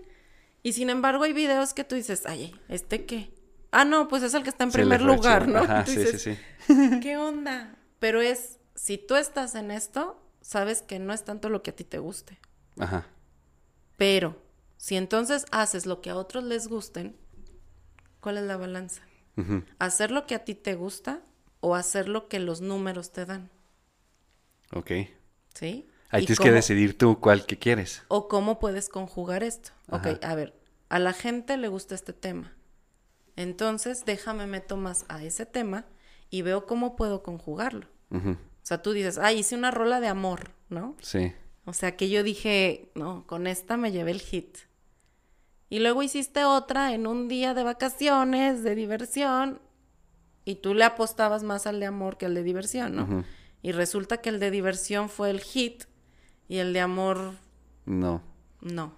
Y 0.64 0.74
sin 0.74 0.90
embargo 0.90 1.24
hay 1.26 1.34
videos 1.34 1.74
que 1.74 1.84
tú 1.84 1.96
dices, 1.96 2.26
ay, 2.26 2.56
¿este 2.70 3.06
qué? 3.06 3.34
Ah, 3.72 3.84
no, 3.86 4.08
pues 4.08 4.24
es 4.24 4.34
el 4.34 4.44
que 4.44 4.50
está 4.50 4.64
en 4.64 4.72
Se 4.72 4.78
primer 4.80 5.02
lugar. 5.02 5.48
¿no? 5.48 5.60
Ajá, 5.60 5.86
sí, 5.86 5.98
dices, 5.98 6.22
sí, 6.22 6.38
sí. 6.68 7.00
¿Qué 7.02 7.18
onda? 7.18 7.76
Pero 8.00 8.22
es, 8.22 8.60
si 8.76 8.98
tú 8.98 9.16
estás 9.16 9.56
en 9.56 9.72
esto, 9.72 10.22
sabes 10.42 10.82
que 10.82 11.00
no 11.00 11.12
es 11.14 11.24
tanto 11.26 11.50
lo 11.50 11.64
que 11.64 11.72
a 11.72 11.76
ti 11.76 11.84
te 11.84 11.98
guste. 12.00 12.40
Ajá. 12.80 13.08
Pero 13.98 14.38
si 14.78 14.96
entonces 14.96 15.46
haces 15.52 15.86
lo 15.86 16.02
que 16.02 16.12
a 16.12 16.16
otros 16.16 16.44
les 16.44 16.68
gusten, 16.68 17.18
¿cuál 18.22 18.38
es 18.38 18.44
la 18.44 18.58
balanza? 18.58 19.02
¿Hacer 19.80 20.12
lo 20.12 20.26
que 20.28 20.36
a 20.36 20.46
ti 20.46 20.54
te 20.56 20.76
gusta 20.76 21.22
o 21.64 21.76
hacer 21.76 22.10
lo 22.10 22.28
que 22.28 22.40
los 22.40 22.60
números 22.60 23.14
te 23.14 23.26
dan? 23.26 23.50
Ok. 24.74 24.92
¿Sí? 25.54 25.88
Ahí 26.10 26.24
¿Y 26.24 26.26
tienes 26.26 26.40
que 26.40 26.52
decidir 26.52 26.98
tú 26.98 27.22
cuál 27.22 27.46
que 27.46 27.58
quieres. 27.58 28.04
O 28.10 28.28
cómo 28.28 28.60
puedes 28.60 28.90
conjugar 28.90 29.44
esto. 29.44 29.72
Ok, 29.90 30.08
Ajá. 30.08 30.20
a 30.24 30.36
ver, 30.36 30.60
a 30.90 31.00
la 31.00 31.14
gente 31.14 31.56
le 31.56 31.70
gusta 31.70 31.96
este 31.96 32.12
tema. 32.12 32.54
Entonces, 33.38 34.04
déjame 34.06 34.46
meto 34.46 34.76
más 34.76 35.06
a 35.08 35.24
ese 35.24 35.46
tema 35.46 35.86
y 36.30 36.42
veo 36.42 36.66
cómo 36.66 36.98
puedo 36.98 37.24
conjugarlo. 37.24 37.88
O 38.12 38.36
sea, 38.62 38.82
tú 38.82 38.92
dices, 38.92 39.18
ah, 39.18 39.32
hice 39.32 39.56
una 39.56 39.72
rola 39.72 40.02
de 40.02 40.08
amor, 40.08 40.52
¿no? 40.70 40.98
Sí. 41.02 41.34
O 41.66 41.72
sea, 41.72 41.96
que 41.96 42.10
yo 42.10 42.24
dije, 42.24 42.92
no, 42.94 43.26
con 43.26 43.48
esta 43.48 43.78
me 43.78 43.94
llevé 43.94 44.12
el 44.12 44.22
hit. 44.22 44.58
Y 45.70 45.80
luego 45.80 46.04
hiciste 46.04 46.44
otra 46.44 46.94
en 46.94 47.08
un 47.08 47.30
día 47.30 47.54
de 47.54 47.64
vacaciones, 47.64 48.64
de 48.64 48.76
diversión, 48.76 49.62
y 50.46 50.56
tú 50.56 50.74
le 50.74 50.84
apostabas 50.84 51.44
más 51.44 51.68
al 51.68 51.80
de 51.80 51.86
amor 51.86 52.18
que 52.18 52.26
al 52.26 52.34
de 52.36 52.44
diversión, 52.44 52.96
¿no? 52.96 53.24
Y 53.62 53.72
resulta 53.72 54.18
que 54.18 54.30
el 54.30 54.40
de 54.40 54.52
diversión 54.52 55.10
fue 55.10 55.30
el 55.30 55.40
hit 55.42 55.86
y 56.50 56.58
el 56.58 56.74
de 56.74 56.82
amor, 56.82 57.34
No. 57.86 58.22
no. 58.62 58.94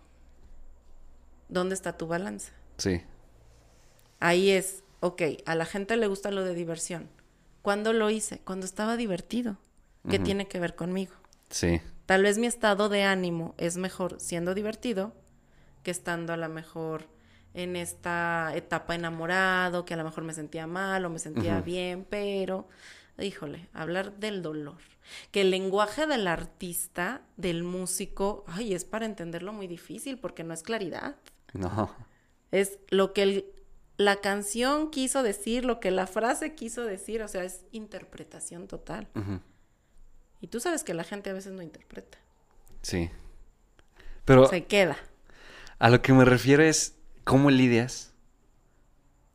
¿Dónde 1.49 1.75
está 1.75 1.97
tu 1.97 2.07
balanza? 2.07 2.51
Sí. 2.77 3.01
Ahí 4.19 4.49
es, 4.49 4.83
ok, 5.01 5.21
a 5.45 5.55
la 5.55 5.65
gente 5.65 5.95
le 5.97 6.07
gusta 6.07 6.31
lo 6.31 6.43
de 6.43 6.53
diversión. 6.55 7.09
¿Cuándo 7.61 7.93
lo 7.93 8.09
hice? 8.09 8.39
Cuando 8.39 8.65
estaba 8.65 8.97
divertido. 8.97 9.57
¿Qué 10.09 10.19
tiene 10.19 10.47
que 10.47 10.59
ver 10.59 10.75
conmigo? 10.75 11.13
Sí. 11.49 11.81
Tal 12.05 12.21
vez 12.21 12.37
mi 12.37 12.45
estado 12.45 12.89
de 12.89 13.01
ánimo 13.03 13.55
es 13.57 13.75
mejor 13.77 14.19
siendo 14.19 14.53
divertido 14.53 15.13
que 15.81 15.89
estando 15.89 16.31
a 16.33 16.37
lo 16.37 16.47
mejor 16.47 17.07
en 17.55 17.75
esta 17.75 18.51
etapa 18.55 18.93
enamorado, 18.95 19.85
que 19.85 19.93
a 19.93 19.97
lo 19.97 20.03
mejor 20.03 20.23
me 20.23 20.33
sentía 20.33 20.67
mal 20.67 21.03
o 21.05 21.09
me 21.09 21.19
sentía 21.19 21.61
bien, 21.61 22.05
pero, 22.09 22.67
híjole, 23.17 23.67
hablar 23.73 24.13
del 24.17 24.41
dolor. 24.41 24.77
Que 25.31 25.41
el 25.41 25.51
lenguaje 25.51 26.05
del 26.07 26.27
artista, 26.27 27.21
del 27.37 27.63
músico, 27.63 28.43
ay, 28.47 28.73
es 28.73 28.85
para 28.85 29.05
entenderlo 29.05 29.53
muy 29.53 29.67
difícil 29.67 30.19
porque 30.19 30.43
no 30.43 30.53
es 30.53 30.63
claridad. 30.63 31.15
No. 31.53 31.95
Es 32.51 32.77
lo 32.89 33.13
que 33.13 33.23
el- 33.23 33.45
la 33.97 34.17
canción 34.17 34.91
quiso 34.91 35.23
decir, 35.23 35.63
lo 35.63 35.79
que 35.79 35.91
la 35.91 36.07
frase 36.07 36.55
quiso 36.55 36.83
decir, 36.83 37.21
o 37.23 37.27
sea, 37.29 37.43
es 37.45 37.61
interpretación 37.71 38.67
total. 38.67 39.07
Y 40.41 40.47
tú 40.47 40.59
sabes 40.59 40.83
que 40.83 40.93
la 40.93 41.05
gente 41.05 41.29
a 41.29 41.33
veces 41.33 41.53
no 41.53 41.61
interpreta. 41.61 42.17
Sí. 42.81 43.09
Pero 44.25 44.47
Se 44.47 44.65
queda. 44.65 44.97
a 45.79 45.89
lo 45.89 46.01
que 46.01 46.11
me 46.13 46.25
refiero 46.25 46.63
es 46.63 46.94
cómo 47.25 47.51
lidias, 47.51 48.13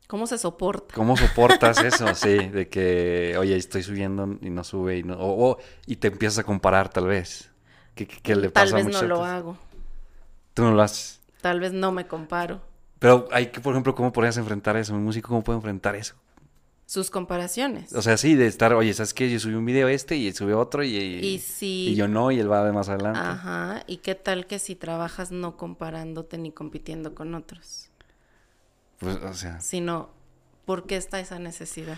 ¿Cómo 0.07 0.27
se 0.27 0.37
soporta? 0.37 0.93
cómo 0.93 1.15
soportas 1.15 1.79
eso, 1.83 2.13
sí, 2.15 2.49
de 2.49 2.67
que, 2.67 3.35
oye, 3.37 3.55
estoy 3.55 3.81
subiendo 3.83 4.37
y 4.41 4.49
no 4.49 4.63
sube 4.63 4.97
y 4.97 5.03
no, 5.03 5.13
o, 5.17 5.51
o- 5.51 5.57
y 5.85 5.95
te 5.97 6.07
empiezas 6.09 6.39
a 6.39 6.43
comparar 6.43 6.89
tal 6.89 7.07
vez. 7.07 7.49
¿Qué, 7.95 8.07
qué- 8.07 8.19
qué 8.21 8.35
le 8.35 8.49
Tal 8.49 8.65
pasa 8.65 8.75
a 8.77 8.83
vez 8.83 8.93
no 8.93 9.03
lo 9.03 9.23
hago. 9.23 9.57
Tú 10.53 10.63
no 10.63 10.71
lo 10.73 10.81
haces. 10.81 11.21
Tal 11.41 11.59
vez 11.59 11.71
no 11.73 11.91
me 11.91 12.07
comparo. 12.07 12.61
Pero 12.99 13.27
hay 13.31 13.47
que, 13.47 13.61
por 13.61 13.73
ejemplo, 13.73 13.95
¿cómo 13.95 14.11
podrías 14.11 14.37
enfrentar 14.37 14.75
eso? 14.77 14.93
Un 14.93 15.03
músico, 15.03 15.29
¿cómo 15.29 15.43
puede 15.43 15.57
enfrentar 15.57 15.95
eso? 15.95 16.15
Sus 16.91 17.09
comparaciones. 17.09 17.93
O 17.93 18.01
sea, 18.01 18.17
sí, 18.17 18.35
de 18.35 18.47
estar, 18.47 18.73
oye, 18.73 18.93
¿sabes 18.93 19.13
qué? 19.13 19.31
Yo 19.31 19.39
subí 19.39 19.53
un 19.53 19.63
video 19.63 19.87
este 19.87 20.17
y 20.17 20.29
subió 20.33 20.59
otro 20.59 20.83
y, 20.83 20.97
y 20.97 21.39
si... 21.39 21.87
y 21.87 21.95
yo 21.95 22.09
no 22.09 22.31
y 22.31 22.39
él 22.41 22.51
va 22.51 22.65
de 22.65 22.73
más 22.73 22.89
adelante. 22.89 23.17
Ajá. 23.17 23.85
¿Y 23.87 23.99
qué 23.99 24.13
tal 24.13 24.45
que 24.45 24.59
si 24.59 24.75
trabajas 24.75 25.31
no 25.31 25.55
comparándote 25.55 26.37
ni 26.37 26.51
compitiendo 26.51 27.15
con 27.15 27.33
otros? 27.33 27.87
Pues, 28.97 29.15
o 29.15 29.33
sea, 29.33 29.61
Sino, 29.61 30.09
¿por 30.65 30.85
qué 30.85 30.97
está 30.97 31.21
esa 31.21 31.39
necesidad? 31.39 31.97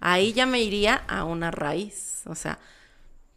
Ahí 0.00 0.32
ya 0.32 0.46
me 0.46 0.60
iría 0.60 0.96
a 1.06 1.22
una 1.22 1.52
raíz. 1.52 2.22
O 2.26 2.34
sea, 2.34 2.58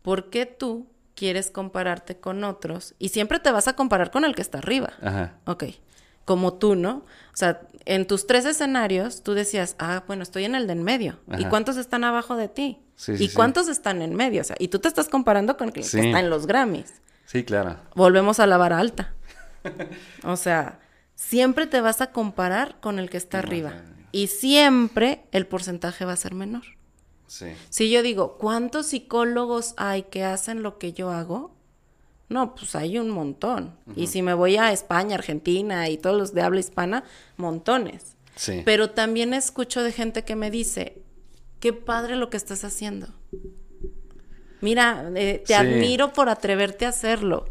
¿por 0.01 0.31
qué 0.31 0.47
tú 0.47 0.87
quieres 1.13 1.51
compararte 1.51 2.17
con 2.17 2.43
otros? 2.43 2.95
Y 2.97 3.09
siempre 3.09 3.39
te 3.39 3.51
vas 3.51 3.67
a 3.67 3.75
comparar 3.75 4.09
con 4.09 4.25
el 4.25 4.33
que 4.33 4.41
está 4.41 4.57
arriba. 4.57 4.93
ajá. 5.03 5.37
Ok. 5.45 5.65
Como 6.27 6.55
tú, 6.55 6.75
¿no? 6.75 7.05
O 7.33 7.37
sea, 7.37 7.61
en 7.85 8.05
tus 8.05 8.27
tres 8.27 8.43
escenarios 8.43 9.23
tú 9.23 9.33
decías, 9.33 9.77
ah, 9.79 10.03
bueno, 10.07 10.23
estoy 10.23 10.43
en 10.43 10.55
el 10.55 10.67
de 10.67 10.73
en 10.73 10.83
medio. 10.83 11.19
¿Y 11.37 11.45
cuántos 11.45 11.77
están 11.77 12.03
abajo 12.03 12.35
de 12.35 12.49
ti? 12.49 12.81
Sí, 12.97 13.15
sí, 13.15 13.23
¿Y 13.23 13.27
sí. 13.29 13.33
cuántos 13.33 13.69
están 13.69 14.01
en 14.01 14.13
medio? 14.13 14.41
O 14.41 14.43
sea, 14.43 14.57
y 14.59 14.67
tú 14.67 14.79
te 14.79 14.89
estás 14.89 15.07
comparando 15.07 15.55
con 15.55 15.69
el 15.69 15.73
que 15.73 15.79
está 15.79 15.99
en 15.99 16.29
los 16.29 16.47
Grammys. 16.47 16.95
Sí, 17.25 17.45
claro. 17.45 17.77
Volvemos 17.95 18.41
a 18.41 18.45
la 18.45 18.57
vara 18.57 18.77
alta. 18.77 19.13
O 20.25 20.35
sea, 20.35 20.79
siempre 21.15 21.65
te 21.65 21.79
vas 21.79 22.01
a 22.01 22.11
comparar 22.11 22.77
con 22.81 22.99
el 22.99 23.09
que 23.09 23.17
está 23.17 23.39
arriba. 23.39 23.73
Y 24.11 24.27
siempre 24.27 25.23
el 25.31 25.47
porcentaje 25.47 26.03
va 26.03 26.11
a 26.11 26.17
ser 26.17 26.33
menor. 26.33 26.63
Sí. 27.27 27.47
Si 27.69 27.89
yo 27.89 28.01
digo, 28.01 28.37
¿cuántos 28.37 28.87
psicólogos 28.87 29.75
hay 29.77 30.03
que 30.03 30.25
hacen 30.25 30.61
lo 30.61 30.77
que 30.77 30.91
yo 30.91 31.11
hago? 31.11 31.56
No, 32.29 32.55
pues 32.55 32.75
hay 32.75 32.97
un 32.99 33.09
montón. 33.09 33.75
Y 33.95 34.07
si 34.07 34.21
me 34.21 34.33
voy 34.33 34.57
a 34.57 34.71
España, 34.71 35.15
Argentina 35.15 35.87
y 35.89 35.97
todos 35.97 36.17
los 36.17 36.33
de 36.33 36.41
habla 36.41 36.59
hispana, 36.59 37.03
montones. 37.37 38.15
Sí. 38.35 38.61
Pero 38.65 38.89
también 38.91 39.33
escucho 39.33 39.81
de 39.81 39.91
gente 39.93 40.23
que 40.23 40.35
me 40.35 40.51
dice, 40.51 41.01
qué 41.59 41.71
padre 41.73 42.15
lo 42.17 42.29
que 42.29 42.37
estás 42.37 42.63
haciendo. 42.65 43.07
Mira, 44.61 45.09
eh, 45.15 45.39
te 45.45 45.47
Sí. 45.47 45.53
admiro 45.53 46.13
por 46.13 46.29
atreverte 46.29 46.85
a 46.85 46.89
hacerlo. 46.89 47.45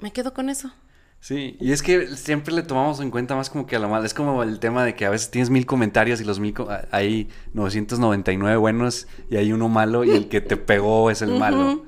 Me 0.00 0.12
quedo 0.12 0.32
con 0.32 0.48
eso. 0.48 0.72
Sí, 1.20 1.56
y 1.60 1.72
es 1.72 1.82
que 1.82 2.06
siempre 2.16 2.54
le 2.54 2.62
tomamos 2.62 3.00
en 3.00 3.10
cuenta 3.10 3.34
más 3.34 3.50
como 3.50 3.66
que 3.66 3.74
a 3.74 3.80
lo 3.80 3.88
mal. 3.88 4.04
Es 4.04 4.14
como 4.14 4.42
el 4.44 4.60
tema 4.60 4.84
de 4.84 4.94
que 4.94 5.04
a 5.04 5.10
veces 5.10 5.30
tienes 5.32 5.50
mil 5.50 5.66
comentarios 5.66 6.20
y 6.20 6.24
los 6.24 6.38
mil. 6.38 6.54
co- 6.54 6.68
Hay 6.92 7.28
999 7.54 8.56
buenos 8.56 9.08
y 9.28 9.36
hay 9.36 9.52
uno 9.52 9.68
malo 9.68 10.04
y 10.04 10.10
el 10.10 10.28
que 10.28 10.40
te 10.40 10.56
pegó 10.56 11.10
es 11.10 11.20
el 11.22 11.36
malo. 11.38 11.84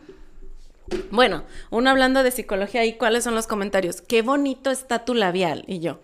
Bueno, 1.11 1.45
uno 1.71 1.91
hablando 1.91 2.23
de 2.23 2.31
psicología, 2.31 2.85
¿y 2.85 2.95
cuáles 2.95 3.25
son 3.25 3.35
los 3.35 3.47
comentarios? 3.47 4.01
Qué 4.01 4.23
bonito 4.23 4.71
está 4.71 5.05
tu 5.05 5.15
labial. 5.15 5.65
Y 5.67 5.81
yo. 5.81 6.01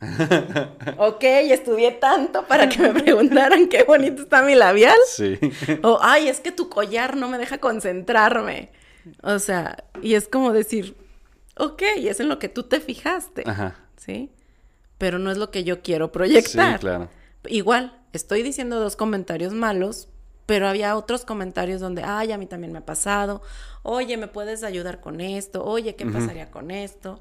ok, 0.96 1.22
estudié 1.22 1.92
tanto 1.92 2.46
para 2.46 2.68
que 2.68 2.78
me 2.80 3.00
preguntaran 3.02 3.68
qué 3.68 3.84
bonito 3.84 4.22
está 4.22 4.42
mi 4.42 4.54
labial. 4.54 4.96
Sí. 5.06 5.38
O, 5.82 5.98
ay, 6.02 6.28
es 6.28 6.40
que 6.40 6.52
tu 6.52 6.68
collar 6.68 7.16
no 7.16 7.28
me 7.28 7.38
deja 7.38 7.58
concentrarme. 7.58 8.70
O 9.22 9.38
sea, 9.38 9.84
y 10.02 10.14
es 10.14 10.28
como 10.28 10.52
decir, 10.52 10.96
ok, 11.56 11.82
es 11.96 12.20
en 12.20 12.28
lo 12.28 12.38
que 12.38 12.48
tú 12.48 12.64
te 12.64 12.80
fijaste. 12.80 13.44
Ajá. 13.46 13.76
¿Sí? 13.96 14.30
Pero 14.98 15.18
no 15.18 15.30
es 15.30 15.38
lo 15.38 15.50
que 15.50 15.64
yo 15.64 15.82
quiero 15.82 16.12
proyectar. 16.12 16.74
Sí, 16.74 16.80
claro. 16.80 17.08
Igual, 17.46 17.98
estoy 18.12 18.42
diciendo 18.42 18.80
dos 18.80 18.96
comentarios 18.96 19.52
malos, 19.52 20.08
pero 20.50 20.66
había 20.66 20.96
otros 20.96 21.24
comentarios 21.24 21.80
donde, 21.80 22.02
ay, 22.02 22.32
a 22.32 22.36
mí 22.36 22.44
también 22.44 22.72
me 22.72 22.80
ha 22.80 22.84
pasado, 22.84 23.40
oye, 23.84 24.16
¿me 24.16 24.26
puedes 24.26 24.64
ayudar 24.64 25.00
con 25.00 25.20
esto? 25.20 25.64
Oye, 25.64 25.94
¿qué 25.94 26.04
pasaría 26.06 26.50
con 26.50 26.72
esto? 26.72 27.20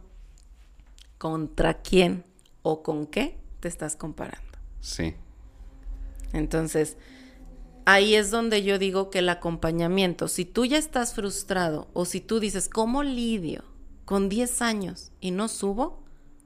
¿Contra 1.20 1.76
quién 1.76 2.26
o 2.64 2.82
con 2.82 3.06
qué 3.06 3.38
te 3.60 3.68
estás 3.68 3.96
comparando? 3.96 4.58
Sí. 4.82 5.14
Entonces, 6.34 6.98
ahí 7.86 8.16
es 8.16 8.32
donde 8.32 8.64
yo 8.64 8.80
digo 8.80 9.12
que 9.12 9.20
el 9.20 9.30
acompañamiento, 9.30 10.28
si 10.28 10.44
tú 10.44 10.66
ya 10.66 10.80
estás 10.80 11.14
frustrado 11.14 11.88
o 11.94 12.06
si 12.06 12.22
tú 12.22 12.40
dices, 12.40 12.68
¿cómo 12.68 13.04
lidio 13.04 13.64
con 14.06 14.28
10 14.28 14.64
años 14.64 15.12
y 15.22 15.30
no 15.30 15.50
subo? 15.50 16.02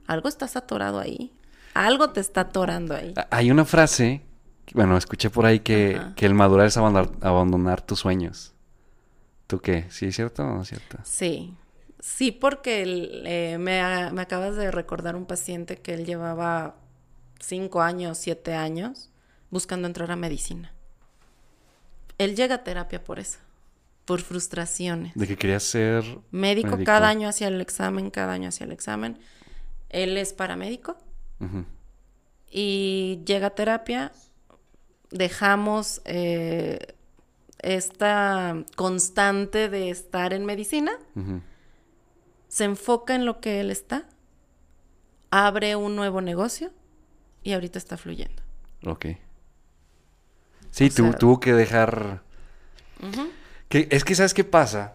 Algo 0.05 0.27
estás 0.27 0.57
atorado 0.57 0.99
ahí. 0.99 1.31
Algo 1.75 2.09
te 2.09 2.19
está 2.19 2.41
atorando 2.41 2.93
ahí. 2.93 3.13
Hay 3.29 3.51
una 3.51 3.63
frase, 3.63 4.21
bueno, 4.73 4.97
escuché 4.97 5.29
por 5.29 5.45
ahí 5.45 5.59
que, 5.59 5.99
que 6.15 6.25
el 6.25 6.33
madurar 6.33 6.67
es 6.67 6.77
abandonar, 6.77 7.11
abandonar 7.21 7.81
tus 7.81 7.99
sueños. 7.99 8.53
¿Tú 9.47 9.59
qué? 9.59 9.85
¿Sí 9.89 10.05
es 10.07 10.15
cierto 10.15 10.43
o 10.43 10.47
no 10.47 10.61
es 10.61 10.69
cierto? 10.69 10.97
Sí, 11.03 11.53
sí, 11.99 12.31
porque 12.31 12.81
el- 12.81 13.23
eh, 13.25 13.57
me, 13.59 14.11
me 14.11 14.21
acabas 14.21 14.55
de 14.55 14.71
recordar 14.71 15.15
un 15.15 15.25
paciente 15.25 15.77
que 15.77 15.93
él 15.93 16.05
llevaba 16.05 16.75
cinco 17.39 17.81
años, 17.81 18.17
siete 18.17 18.53
años 18.53 19.09
buscando 19.51 19.87
entrar 19.87 20.09
a 20.11 20.15
medicina. 20.15 20.73
Él 22.17 22.35
llega 22.35 22.55
a 22.55 22.63
terapia 22.63 23.03
por 23.03 23.19
eso, 23.19 23.39
por 24.05 24.21
frustraciones. 24.21 25.11
De 25.15 25.27
que 25.27 25.37
querías 25.37 25.63
ser 25.63 26.03
Médico, 26.31 26.69
médico. 26.71 26.85
cada 26.85 27.09
año 27.09 27.27
hacía 27.27 27.49
el 27.49 27.59
examen, 27.59 28.09
cada 28.11 28.33
año 28.33 28.49
hacía 28.49 28.65
el 28.65 28.71
examen. 28.71 29.19
Él 29.89 30.17
es 30.17 30.33
paramédico 30.33 30.97
y 32.49 33.19
llega 33.25 33.47
a 33.47 33.49
terapia. 33.51 34.11
Dejamos 35.13 36.01
eh, 36.05 36.79
esta 37.59 38.55
constante 38.75 39.69
de 39.69 39.89
estar 39.89 40.33
en 40.33 40.43
medicina 40.45 40.91
se 42.49 42.65
enfoca 42.65 43.15
en 43.15 43.25
lo 43.25 43.39
que 43.39 43.59
él 43.61 43.71
está. 43.71 44.05
abre 45.31 45.75
un 45.75 45.95
nuevo 45.95 46.21
negocio 46.21 46.71
y 47.43 47.53
ahorita 47.53 47.79
está 47.79 47.97
fluyendo. 47.97 48.41
Ok. 48.85 49.05
Sí, 50.71 50.89
tu- 50.89 51.03
sea- 51.09 51.17
tuvo 51.17 51.39
que 51.39 51.53
dejar... 51.53 52.21
que, 53.69 53.87
es 53.91 54.03
que, 54.03 54.15
¿sabes 54.15 54.33
qué 54.33 54.43
pasa? 54.43 54.93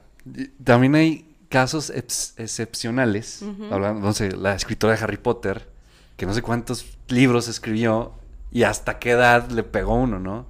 También 0.63 0.95
hay 0.95 1.37
casos 1.49 1.91
ex- 1.91 2.35
excepcionales. 2.37 3.43
Hablando, 3.71 4.01
no 4.01 4.13
sé, 4.13 4.33
la 4.37 4.55
escritora 4.55 4.95
de 4.97 5.03
Harry 5.03 5.17
Potter, 5.17 5.69
que 6.17 6.27
no 6.27 6.35
sé 6.35 6.43
cuántos 6.43 6.87
libros 7.09 7.49
escribió 7.49 8.13
y 8.51 8.63
hasta 8.65 8.99
qué 8.99 9.13
edad 9.13 9.51
le 9.51 9.63
pegó 9.63 9.95
uno, 9.95 10.19
¿no? 10.19 10.47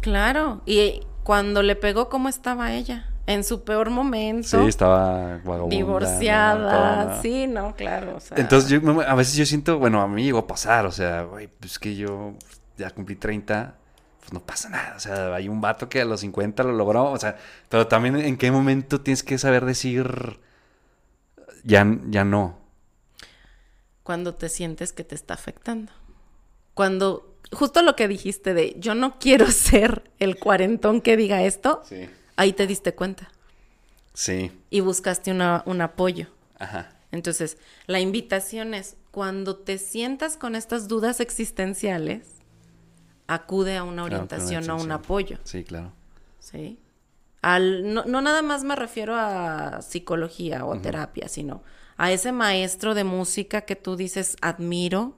Claro. 0.00 0.62
Y 0.66 1.00
cuando 1.22 1.62
le 1.62 1.76
pegó, 1.76 2.08
¿cómo 2.08 2.28
estaba 2.28 2.72
ella? 2.72 3.08
En 3.26 3.44
su 3.44 3.62
peor 3.62 3.90
momento. 3.90 4.48
Sí, 4.62 4.66
estaba 4.68 5.38
divorciada. 5.68 7.16
¿no? 7.16 7.22
Sí, 7.22 7.46
no, 7.46 7.74
claro. 7.76 8.16
o 8.16 8.20
sea, 8.20 8.36
Entonces, 8.36 8.68
yo, 8.70 8.80
me- 8.80 9.04
a 9.04 9.14
veces 9.14 9.36
yo 9.36 9.46
siento, 9.46 9.78
bueno, 9.78 10.00
a 10.02 10.08
mí 10.08 10.24
llegó 10.24 10.38
a 10.38 10.46
pasar, 10.46 10.86
o 10.86 10.90
sea, 10.90 11.22
güey, 11.22 11.46
pues 11.46 11.78
que 11.78 11.94
yo 11.94 12.34
ya 12.76 12.90
cumplí 12.90 13.14
30, 13.14 13.76
pues 14.18 14.32
no 14.32 14.40
pasa 14.40 14.68
nada, 14.70 14.94
o 14.96 15.00
sea, 15.00 15.34
hay 15.34 15.48
un 15.48 15.60
vato 15.60 15.88
que 15.88 16.00
a 16.00 16.04
los 16.04 16.20
50 16.20 16.64
lo 16.64 16.72
logró, 16.72 17.12
o 17.12 17.18
sea, 17.18 17.36
pero 17.68 17.86
también 17.86 18.16
en 18.16 18.36
qué 18.36 18.50
momento 18.50 19.00
tienes 19.00 19.22
que 19.22 19.38
saber 19.38 19.64
decir, 19.66 20.40
ya, 21.64 21.86
ya 22.10 22.24
no. 22.24 22.58
Cuando 24.02 24.34
te 24.34 24.48
sientes 24.48 24.92
que 24.92 25.04
te 25.04 25.14
está 25.14 25.34
afectando. 25.34 25.92
Cuando, 26.74 27.34
justo 27.52 27.82
lo 27.82 27.96
que 27.96 28.08
dijiste 28.08 28.54
de 28.54 28.74
yo 28.78 28.94
no 28.94 29.18
quiero 29.18 29.46
ser 29.50 30.10
el 30.18 30.38
cuarentón 30.38 31.00
que 31.00 31.16
diga 31.16 31.42
esto, 31.42 31.82
Sí. 31.84 32.08
ahí 32.36 32.52
te 32.52 32.66
diste 32.66 32.94
cuenta 32.94 33.30
Sí, 34.14 34.52
y 34.70 34.80
buscaste 34.80 35.30
una, 35.30 35.62
un 35.66 35.80
apoyo. 35.80 36.26
ajá, 36.58 36.92
Entonces, 37.12 37.56
la 37.86 37.98
invitación 38.00 38.74
es, 38.74 38.96
cuando 39.10 39.56
te 39.56 39.78
sientas 39.78 40.36
con 40.36 40.54
estas 40.54 40.86
dudas 40.88 41.20
existenciales, 41.20 42.26
acude 43.26 43.76
a 43.76 43.84
una 43.84 44.04
orientación 44.04 44.68
o 44.70 44.74
una 44.76 44.84
un 44.84 44.92
apoyo. 44.92 45.38
sí, 45.44 45.64
claro. 45.64 45.92
¿sí? 46.40 46.78
Al, 47.40 47.92
no, 47.92 48.04
no 48.04 48.20
nada 48.22 48.42
más 48.42 48.64
me 48.64 48.76
refiero 48.76 49.14
a 49.16 49.80
psicología 49.82 50.64
o 50.64 50.78
terapia, 50.80 51.28
sino 51.28 51.62
a 51.96 52.12
ese 52.12 52.32
maestro 52.32 52.94
de 52.94 53.04
música 53.04 53.62
que 53.62 53.76
tú 53.76 53.96
dices 53.96 54.36
admiro, 54.42 55.16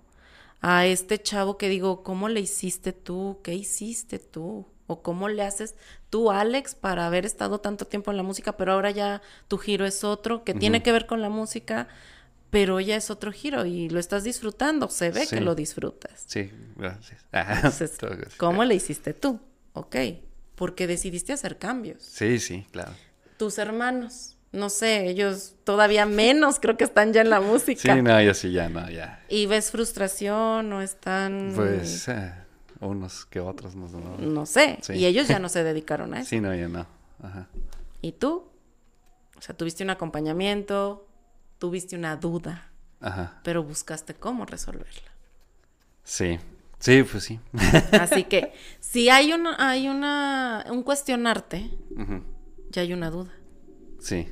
a 0.67 0.87
este 0.87 1.21
chavo 1.21 1.59
que 1.59 1.69
digo, 1.69 2.03
¿cómo 2.03 2.31
le 2.31 2.41
hiciste 2.41 2.95
tú? 2.95 3.41
¿Qué 3.45 3.53
hiciste 3.55 4.19
tú? 4.19 4.67
¿O 4.87 5.03
cómo 5.03 5.29
le 5.29 5.43
haces 5.43 5.75
tú, 6.09 6.31
Alex, 6.31 6.75
para 6.75 7.07
haber 7.07 7.27
estado 7.27 7.61
tanto 7.61 7.87
tiempo 7.87 8.11
en 8.11 8.17
la 8.17 8.23
música, 8.23 8.57
pero 8.57 8.73
ahora 8.73 8.91
ya 8.91 9.21
tu 9.47 9.59
giro 9.59 9.85
es 9.85 10.05
otro, 10.05 10.43
que 10.43 10.55
tiene 10.55 10.83
que 10.83 10.91
ver 10.91 11.07
con 11.07 11.21
la 11.21 11.29
música, 11.29 11.89
pero 12.49 12.81
ya 12.81 12.97
es 12.97 13.11
otro 13.11 13.31
giro 13.31 13.67
y 13.67 13.91
lo 13.91 14.01
estás 14.01 14.25
disfrutando, 14.25 14.89
se 14.89 15.11
ve 15.11 15.27
Sí. 15.27 15.37
que 15.37 15.43
lo 15.43 15.55
disfrutas. 15.55 16.25
Sí, 16.27 16.51
gracias. 16.77 17.27
Entonces. 18.01 18.35
¿cómo 18.39 18.65
le 18.65 18.75
hiciste 18.75 19.13
tú? 19.13 19.41
Ok, 19.75 19.97
porque 20.55 20.87
decidiste 20.87 21.35
hacer 21.35 21.59
cambios. 21.59 22.03
Sí, 22.03 22.39
sí, 22.39 22.67
claro. 22.71 22.93
Tus 23.37 23.59
hermanos, 23.59 24.34
no 24.55 24.71
sé, 24.71 25.09
ellos 25.09 25.55
todavía 25.65 26.07
menos 26.07 26.59
creo 26.61 26.77
que 26.77 26.85
están 26.85 27.13
ya 27.13 27.21
en 27.21 27.31
la 27.31 27.41
música. 27.41 27.95
Sí, 27.95 28.03
no, 28.03 28.21
yo 28.23 28.33
sí, 28.35 28.53
ya, 28.53 28.69
no, 28.69 28.89
ya. 28.91 29.23
Y 29.29 29.47
ves 29.47 29.71
frustración 29.71 30.73
o 30.73 30.81
están, 30.81 31.53
Pues, 31.55 32.09
eh, 32.09 32.33
unos 32.81 33.27
que 33.27 33.41
otros, 33.41 33.75
no, 33.77 33.89
no. 33.89 34.17
no 34.19 34.47
sé, 34.47 34.79
Sí. 34.83 34.95
y 34.95 35.07
ellos 35.07 35.29
ya 35.29 35.39
no 35.39 35.49
se 35.49 35.63
dedicaron 35.65 36.15
a 36.15 36.21
eso. 36.21 36.31
Sí, 36.31 36.41
no, 36.41 36.55
ya 36.55 36.69
no. 36.69 36.87
Ajá. 37.23 37.49
¿Y 38.01 38.13
tú? 38.13 38.45
O 39.37 39.41
sea, 39.41 39.57
tuviste 39.57 39.83
un 39.85 39.91
acompañamiento, 39.91 41.07
tuviste 41.59 41.97
una 41.97 42.17
duda, 42.17 42.71
Ajá. 43.01 43.41
pero 43.43 43.63
buscaste 43.63 44.15
cómo 44.15 44.47
resolverla. 44.47 45.11
Sí. 46.05 46.39
Sí, 46.79 47.03
pues 47.03 47.25
sí. 47.25 47.41
Así 47.99 48.25
que 48.25 48.53
si 48.81 49.09
hay 49.09 49.33
una, 49.33 49.57
hay 49.71 49.89
una, 49.89 50.67
un 50.71 50.83
cuestionarte, 50.83 51.71
ya 52.71 52.83
hay 52.83 52.93
una 52.93 53.09
duda. 53.11 53.33
Sí. 54.01 54.29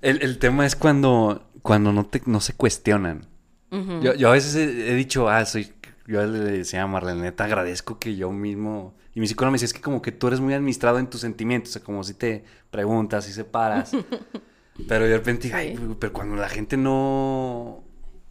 El, 0.00 0.22
el 0.22 0.38
tema 0.38 0.66
es 0.66 0.76
cuando, 0.76 1.50
cuando 1.62 1.92
no, 1.92 2.06
te, 2.06 2.22
no 2.26 2.40
se 2.40 2.54
cuestionan. 2.54 3.26
Yo, 3.70 4.14
yo 4.14 4.30
a 4.30 4.32
veces 4.32 4.54
he, 4.54 4.92
he 4.92 4.94
dicho, 4.94 5.28
ah, 5.28 5.44
soy. 5.44 5.72
Yo 6.06 6.24
le 6.24 6.38
decía 6.38 6.82
a 6.82 6.86
Marlene, 6.86 7.20
neta, 7.20 7.44
agradezco 7.44 7.98
que 7.98 8.16
yo 8.16 8.32
mismo. 8.32 8.94
Y 9.14 9.20
mi 9.20 9.26
psicóloga 9.26 9.50
me 9.50 9.56
decía, 9.56 9.66
es 9.66 9.74
que 9.74 9.82
como 9.82 10.00
que 10.00 10.10
tú 10.10 10.28
eres 10.28 10.40
muy 10.40 10.54
administrado 10.54 10.98
en 10.98 11.10
tus 11.10 11.20
sentimientos. 11.20 11.70
O 11.70 11.72
sea, 11.74 11.82
como 11.82 12.02
si 12.02 12.14
te 12.14 12.44
preguntas 12.70 13.28
y 13.28 13.32
separas. 13.32 13.92
pero 14.88 15.04
de 15.04 15.16
repente, 15.16 15.52
ay, 15.52 15.78
pero 15.98 16.12
cuando 16.12 16.36
la 16.36 16.48
gente 16.48 16.78
no. 16.78 17.84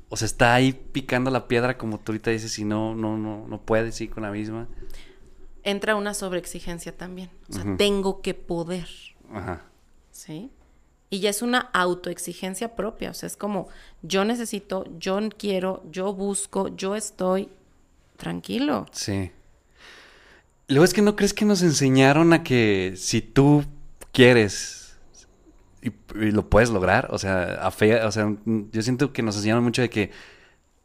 O 0.09 0.15
sea, 0.15 0.25
está 0.25 0.55
ahí 0.55 0.73
picando 0.73 1.29
la 1.29 1.47
piedra, 1.47 1.77
como 1.77 1.99
tú 1.99 2.13
ahorita 2.13 2.31
dices, 2.31 2.57
y 2.57 2.65
no, 2.65 2.95
no, 2.95 3.17
no, 3.17 3.47
no 3.47 3.61
puedes, 3.61 3.93
sí, 3.93 4.07
con 4.07 4.23
la 4.23 4.31
misma. 4.31 4.67
Entra 5.63 5.95
una 5.95 6.13
sobreexigencia 6.13 6.97
también. 6.97 7.29
O 7.49 7.53
sea, 7.53 7.77
tengo 7.77 8.21
que 8.21 8.33
poder. 8.33 8.87
Ajá. 9.31 9.65
¿sí? 10.17 10.51
Y 11.09 11.19
ya 11.19 11.29
es 11.29 11.41
una 11.41 11.59
autoexigencia 11.73 12.75
propia, 12.75 13.11
o 13.11 13.13
sea, 13.13 13.27
es 13.27 13.37
como 13.37 13.69
yo 14.01 14.25
necesito, 14.25 14.85
yo 14.99 15.17
quiero, 15.37 15.81
yo 15.89 16.13
busco, 16.13 16.67
yo 16.75 16.95
estoy 16.95 17.49
tranquilo. 18.17 18.87
Sí. 18.91 19.31
Luego 20.67 20.83
es 20.83 20.93
que 20.93 21.01
no 21.01 21.15
crees 21.15 21.33
que 21.33 21.45
nos 21.45 21.61
enseñaron 21.61 22.33
a 22.33 22.43
que 22.43 22.93
si 22.97 23.21
tú 23.21 23.63
quieres 24.11 24.97
y, 25.81 25.89
y 26.19 26.31
lo 26.31 26.49
puedes 26.49 26.69
lograr, 26.71 27.07
o 27.11 27.17
sea, 27.17 27.59
a 27.65 27.71
fe- 27.71 28.03
o 28.03 28.11
sea, 28.11 28.35
yo 28.45 28.81
siento 28.81 29.13
que 29.13 29.21
nos 29.21 29.37
enseñaron 29.37 29.63
mucho 29.63 29.81
de 29.81 29.89
que 29.89 30.11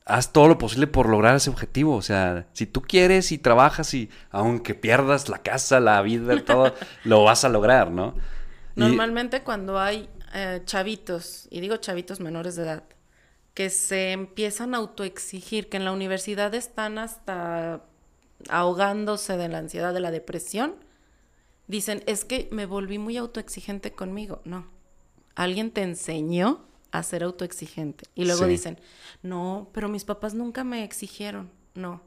haz 0.04 0.32
todo 0.32 0.46
lo 0.46 0.58
posible 0.58 0.86
por 0.86 1.08
lograr 1.08 1.34
ese 1.34 1.50
objetivo, 1.50 1.96
o 1.96 2.02
sea, 2.02 2.46
si 2.52 2.66
tú 2.66 2.82
quieres 2.82 3.32
y 3.32 3.38
trabajas 3.38 3.92
y 3.94 4.08
aunque 4.30 4.74
pierdas 4.74 5.28
la 5.28 5.38
casa, 5.38 5.80
la 5.80 6.00
vida, 6.02 6.40
todo, 6.44 6.74
lo 7.04 7.24
vas 7.24 7.44
a 7.44 7.48
lograr, 7.48 7.90
¿no? 7.90 8.14
Y- 8.76 8.80
Normalmente 8.80 9.42
cuando 9.42 9.78
hay 9.78 10.08
eh, 10.34 10.62
chavitos, 10.64 11.46
y 11.50 11.60
digo 11.60 11.76
chavitos 11.76 12.20
menores 12.20 12.56
de 12.56 12.62
edad, 12.62 12.84
que 13.54 13.68
se 13.68 14.12
empiezan 14.12 14.74
a 14.74 14.78
autoexigir, 14.78 15.68
que 15.68 15.76
en 15.76 15.84
la 15.84 15.92
universidad 15.92 16.54
están 16.54 16.96
hasta 16.98 17.82
ahogándose 18.48 19.36
de 19.36 19.48
la 19.48 19.58
ansiedad, 19.58 19.92
de 19.92 20.00
la 20.00 20.10
depresión, 20.10 20.74
dicen, 21.66 22.02
es 22.06 22.24
que 22.24 22.48
me 22.50 22.66
volví 22.66 22.98
muy 22.98 23.16
autoexigente 23.18 23.92
conmigo. 23.92 24.40
No, 24.44 24.66
alguien 25.34 25.70
te 25.70 25.82
enseñó 25.82 26.64
a 26.92 27.02
ser 27.02 27.22
autoexigente. 27.24 28.06
Y 28.14 28.24
luego 28.24 28.44
Sí. 28.44 28.48
dicen, 28.50 28.80
no, 29.22 29.68
pero 29.72 29.88
mis 29.88 30.04
papás 30.04 30.34
nunca 30.34 30.64
me 30.64 30.82
exigieron. 30.84 31.50
No. 31.74 32.02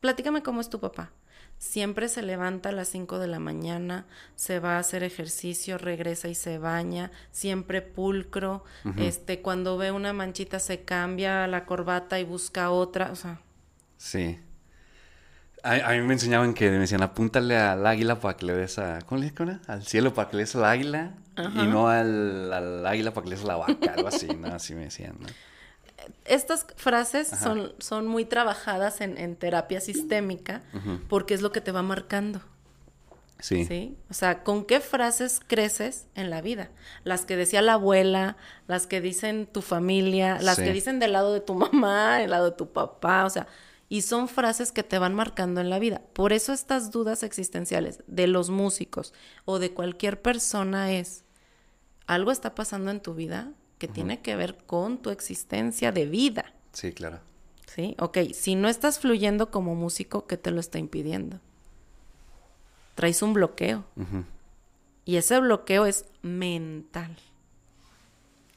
Platícame 0.00 0.42
cómo 0.42 0.60
es 0.60 0.68
tu 0.70 0.80
papá. 0.80 1.12
Siempre 1.60 2.08
se 2.08 2.22
levanta 2.22 2.70
a 2.70 2.72
las 2.72 2.88
5 2.88 3.18
de 3.18 3.26
la 3.26 3.38
mañana, 3.38 4.06
se 4.34 4.60
va 4.60 4.76
a 4.76 4.78
hacer 4.78 5.02
ejercicio, 5.02 5.76
regresa 5.76 6.26
y 6.28 6.34
se 6.34 6.56
baña, 6.56 7.10
siempre 7.32 7.82
pulcro. 7.82 8.64
Este, 8.96 9.42
cuando 9.42 9.76
ve 9.76 9.92
una 9.92 10.14
manchita 10.14 10.58
se 10.58 10.84
cambia 10.84 11.46
la 11.46 11.66
corbata 11.66 12.18
y 12.18 12.24
busca 12.24 12.70
otra, 12.70 13.12
o 13.12 13.14
sea, 13.16 13.40
Sí. 13.98 14.40
A, 15.62 15.74
a 15.74 15.92
mí 15.92 16.00
me 16.00 16.14
enseñaban 16.14 16.54
que 16.54 16.70
me 16.70 16.78
decían, 16.78 17.02
apúntale 17.02 17.58
al 17.58 17.86
águila 17.86 18.18
para 18.18 18.38
que 18.38 18.46
le 18.46 18.54
des 18.54 18.78
a... 18.78 19.00
¿Cómo 19.04 19.20
le 19.20 19.28
dicen? 19.30 19.60
Al 19.66 19.84
cielo 19.84 20.14
para 20.14 20.30
que 20.30 20.36
le 20.38 20.44
des 20.44 20.56
al 20.56 20.64
águila 20.64 21.12
y 21.36 21.66
no 21.66 21.88
al, 21.88 22.50
al 22.54 22.86
águila 22.86 23.12
para 23.12 23.24
que 23.24 23.30
le 23.30 23.36
des 23.36 23.44
a 23.44 23.48
la 23.48 23.56
vaca, 23.56 23.92
algo 23.94 24.08
así, 24.08 24.28
¿no? 24.28 24.48
Así 24.48 24.74
me 24.74 24.84
decían, 24.84 25.16
¿no? 25.20 25.26
Estas 26.24 26.66
frases 26.76 27.28
son, 27.28 27.72
son 27.78 28.06
muy 28.06 28.24
trabajadas 28.24 29.00
en, 29.00 29.18
en 29.18 29.36
terapia 29.36 29.80
sistémica 29.80 30.62
porque 31.08 31.34
es 31.34 31.42
lo 31.42 31.52
que 31.52 31.60
te 31.60 31.72
va 31.72 31.82
marcando. 31.82 32.40
Sí. 33.38 33.64
¿Sí? 33.64 33.96
O 34.10 34.14
sea, 34.14 34.42
¿con 34.42 34.64
qué 34.64 34.80
frases 34.80 35.40
creces 35.46 36.06
en 36.14 36.28
la 36.28 36.42
vida? 36.42 36.70
Las 37.04 37.24
que 37.24 37.36
decía 37.36 37.62
la 37.62 37.74
abuela, 37.74 38.36
las 38.66 38.86
que 38.86 39.00
dicen 39.00 39.46
tu 39.46 39.62
familia, 39.62 40.38
las 40.42 40.56
Sí. 40.56 40.64
que 40.64 40.72
dicen 40.72 40.98
del 40.98 41.12
lado 41.12 41.32
de 41.32 41.40
tu 41.40 41.54
mamá, 41.54 42.18
del 42.18 42.30
lado 42.30 42.50
de 42.50 42.56
tu 42.56 42.70
papá, 42.72 43.24
o 43.24 43.30
sea, 43.30 43.46
y 43.88 44.02
son 44.02 44.28
frases 44.28 44.72
que 44.72 44.82
te 44.82 44.98
van 44.98 45.14
marcando 45.14 45.60
en 45.60 45.70
la 45.70 45.78
vida. 45.78 46.02
Por 46.12 46.32
eso 46.32 46.52
estas 46.52 46.90
dudas 46.90 47.22
existenciales 47.22 48.02
de 48.06 48.26
los 48.26 48.50
músicos 48.50 49.14
o 49.46 49.58
de 49.58 49.72
cualquier 49.72 50.20
persona 50.20 50.92
es, 50.92 51.24
algo 52.06 52.30
está 52.32 52.54
pasando 52.54 52.90
en 52.90 53.00
tu 53.00 53.14
vida 53.14 53.52
que 53.80 53.88
tiene 53.88 54.20
que 54.20 54.36
ver 54.36 54.56
con 54.66 54.98
tu 54.98 55.10
existencia 55.10 55.90
de 55.90 56.04
vida. 56.06 56.52
Sí, 56.72 56.92
claro. 56.92 57.18
¿Sí? 57.66 57.96
Ok, 57.98 58.18
si 58.34 58.54
no 58.54 58.68
estás 58.68 58.98
fluyendo 59.00 59.50
como 59.50 59.74
músico, 59.74 60.26
¿qué 60.26 60.36
te 60.36 60.50
lo 60.52 60.60
está 60.60 60.78
impidiendo? 60.78 61.40
Traes 62.94 63.22
un 63.22 63.32
bloqueo. 63.32 63.84
Y 65.06 65.16
ese 65.16 65.40
bloqueo 65.40 65.86
es 65.86 66.04
mental. 66.22 67.16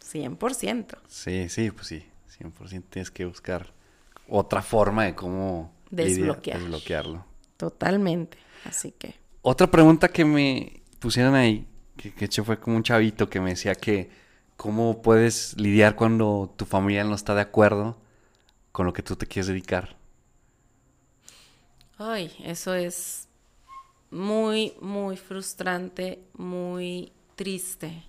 100%. 0.03 0.97
Sí, 1.07 1.47
sí, 1.49 1.71
pues 1.71 1.87
sí. 1.87 2.05
100% 2.39 2.83
tienes 2.89 3.11
que 3.11 3.25
buscar 3.25 3.71
otra 4.27 4.61
forma 4.61 5.05
de 5.05 5.15
cómo 5.15 5.71
lidiar- 5.91 6.05
Desbloquear. 6.07 6.59
desbloquearlo. 6.59 7.25
Totalmente. 7.57 8.37
Así 8.65 8.91
que. 8.91 9.15
Otra 9.41 9.69
pregunta 9.71 10.07
que 10.09 10.25
me 10.25 10.81
pusieron 10.99 11.35
ahí, 11.35 11.67
que, 11.95 12.13
que 12.13 12.25
hecho 12.25 12.43
fue 12.43 12.59
como 12.59 12.75
un 12.75 12.83
chavito 12.83 13.29
que 13.29 13.39
me 13.39 13.51
decía 13.51 13.75
que 13.75 14.09
¿Cómo 14.63 15.01
puedes 15.01 15.57
lidiar 15.57 15.97
cuando 15.97 16.53
tu 16.55 16.63
familia 16.63 17.03
no 17.03 17.15
está 17.15 17.35
de 17.35 17.41
acuerdo 17.41 17.97
con 18.71 18.85
lo 18.85 18.93
que 18.93 19.03
tú 19.03 19.17
te 19.17 19.27
quieres 19.27 19.47
dedicar? 19.47 19.97
Ay, 21.97 22.31
eso 22.45 22.73
es 22.73 23.27
muy, 24.09 24.73
muy 24.79 25.17
frustrante, 25.17 26.23
muy 26.37 27.11
triste. 27.35 28.05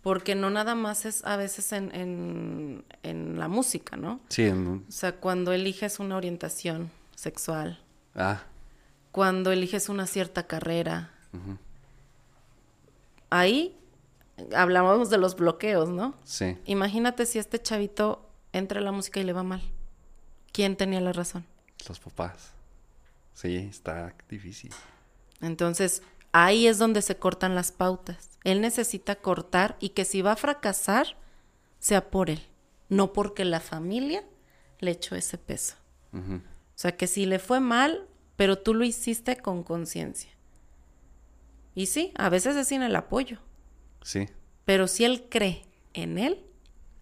Porque 0.00 0.34
no 0.34 0.48
nada 0.48 0.74
más 0.74 1.04
es 1.04 1.22
a 1.26 1.36
veces 1.36 1.70
en, 1.72 1.94
en, 1.94 2.84
en 3.02 3.38
la 3.38 3.48
música, 3.48 3.98
¿no? 3.98 4.20
Sí, 4.30 4.44
en... 4.44 4.86
O 4.88 4.90
sea, 4.90 5.16
cuando 5.16 5.52
eliges 5.52 5.98
una 6.00 6.16
orientación 6.16 6.90
sexual. 7.14 7.78
Ah. 8.14 8.40
Cuando 9.12 9.52
eliges 9.52 9.90
una 9.90 10.06
cierta 10.06 10.46
carrera. 10.46 11.10
Ahí 13.28 13.77
hablamos 14.54 15.10
de 15.10 15.18
los 15.18 15.36
bloqueos, 15.36 15.88
¿no? 15.88 16.14
Sí. 16.24 16.56
Imagínate 16.64 17.26
si 17.26 17.38
este 17.38 17.60
chavito 17.60 18.28
entra 18.52 18.80
a 18.80 18.82
la 18.82 18.92
música 18.92 19.20
y 19.20 19.24
le 19.24 19.32
va 19.32 19.42
mal. 19.42 19.62
¿Quién 20.52 20.76
tenía 20.76 21.00
la 21.00 21.12
razón? 21.12 21.44
Los 21.88 22.00
papás. 22.00 22.52
Sí, 23.34 23.56
está 23.56 24.14
difícil. 24.28 24.72
Entonces, 25.40 26.02
ahí 26.32 26.66
es 26.66 26.78
donde 26.78 27.02
se 27.02 27.16
cortan 27.16 27.54
las 27.54 27.70
pautas. 27.70 28.38
Él 28.44 28.60
necesita 28.60 29.16
cortar 29.16 29.76
y 29.80 29.90
que 29.90 30.04
si 30.04 30.22
va 30.22 30.32
a 30.32 30.36
fracasar, 30.36 31.16
sea 31.78 32.10
por 32.10 32.30
él, 32.30 32.42
no 32.88 33.12
porque 33.12 33.44
la 33.44 33.60
familia 33.60 34.24
le 34.80 34.92
echó 34.92 35.14
ese 35.14 35.38
peso. 35.38 35.76
O 36.12 36.40
sea, 36.74 36.96
que 36.96 37.06
si 37.06 37.26
le 37.26 37.38
fue 37.38 37.60
mal, 37.60 38.06
pero 38.36 38.58
tú 38.58 38.74
lo 38.74 38.84
hiciste 38.84 39.36
con 39.36 39.62
conciencia. 39.62 40.30
Y 41.74 41.86
sí, 41.86 42.12
a 42.16 42.28
veces 42.28 42.56
es 42.56 42.68
sin 42.68 42.82
el 42.82 42.96
apoyo. 42.96 43.38
Sí. 44.08 44.26
Pero 44.64 44.88
si 44.88 45.04
él 45.04 45.26
cree 45.28 45.66
en 45.92 46.16
él, 46.16 46.42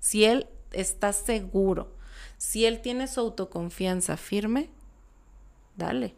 si 0.01 0.25
él 0.25 0.49
está 0.73 1.13
seguro, 1.13 1.95
si 2.37 2.67
él 2.67 2.83
tiene 2.83 3.07
su 3.07 3.21
autoconfianza 3.21 4.17
firme, 4.17 4.71
dale. 5.77 6.17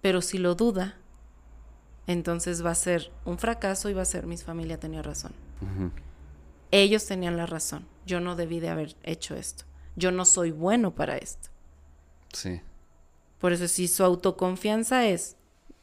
Pero 0.00 0.22
si 0.22 0.38
lo 0.38 0.54
duda, 0.54 0.96
entonces 2.06 2.64
va 2.64 2.70
a 2.70 2.74
ser 2.74 3.12
un 3.26 3.36
fracaso 3.36 3.90
y 3.90 3.92
va 3.92 4.00
a 4.00 4.06
ser 4.06 4.26
mi 4.26 4.38
familia 4.38 4.80
tenía 4.80 5.02
razón. 5.02 5.34
Ellos 6.70 7.04
tenían 7.04 7.36
la 7.36 7.44
razón. 7.44 7.86
Yo 8.06 8.18
no 8.18 8.34
debí 8.34 8.60
de 8.60 8.70
haber 8.70 8.96
hecho 9.02 9.36
esto. 9.36 9.64
Yo 9.94 10.10
no 10.10 10.24
soy 10.24 10.52
bueno 10.52 10.94
para 10.94 11.18
esto. 11.18 11.50
Sí. 12.32 12.62
Por 13.38 13.52
eso 13.52 13.68
si 13.68 13.88
su 13.88 14.04
autoconfianza 14.04 15.06
es, 15.06 15.36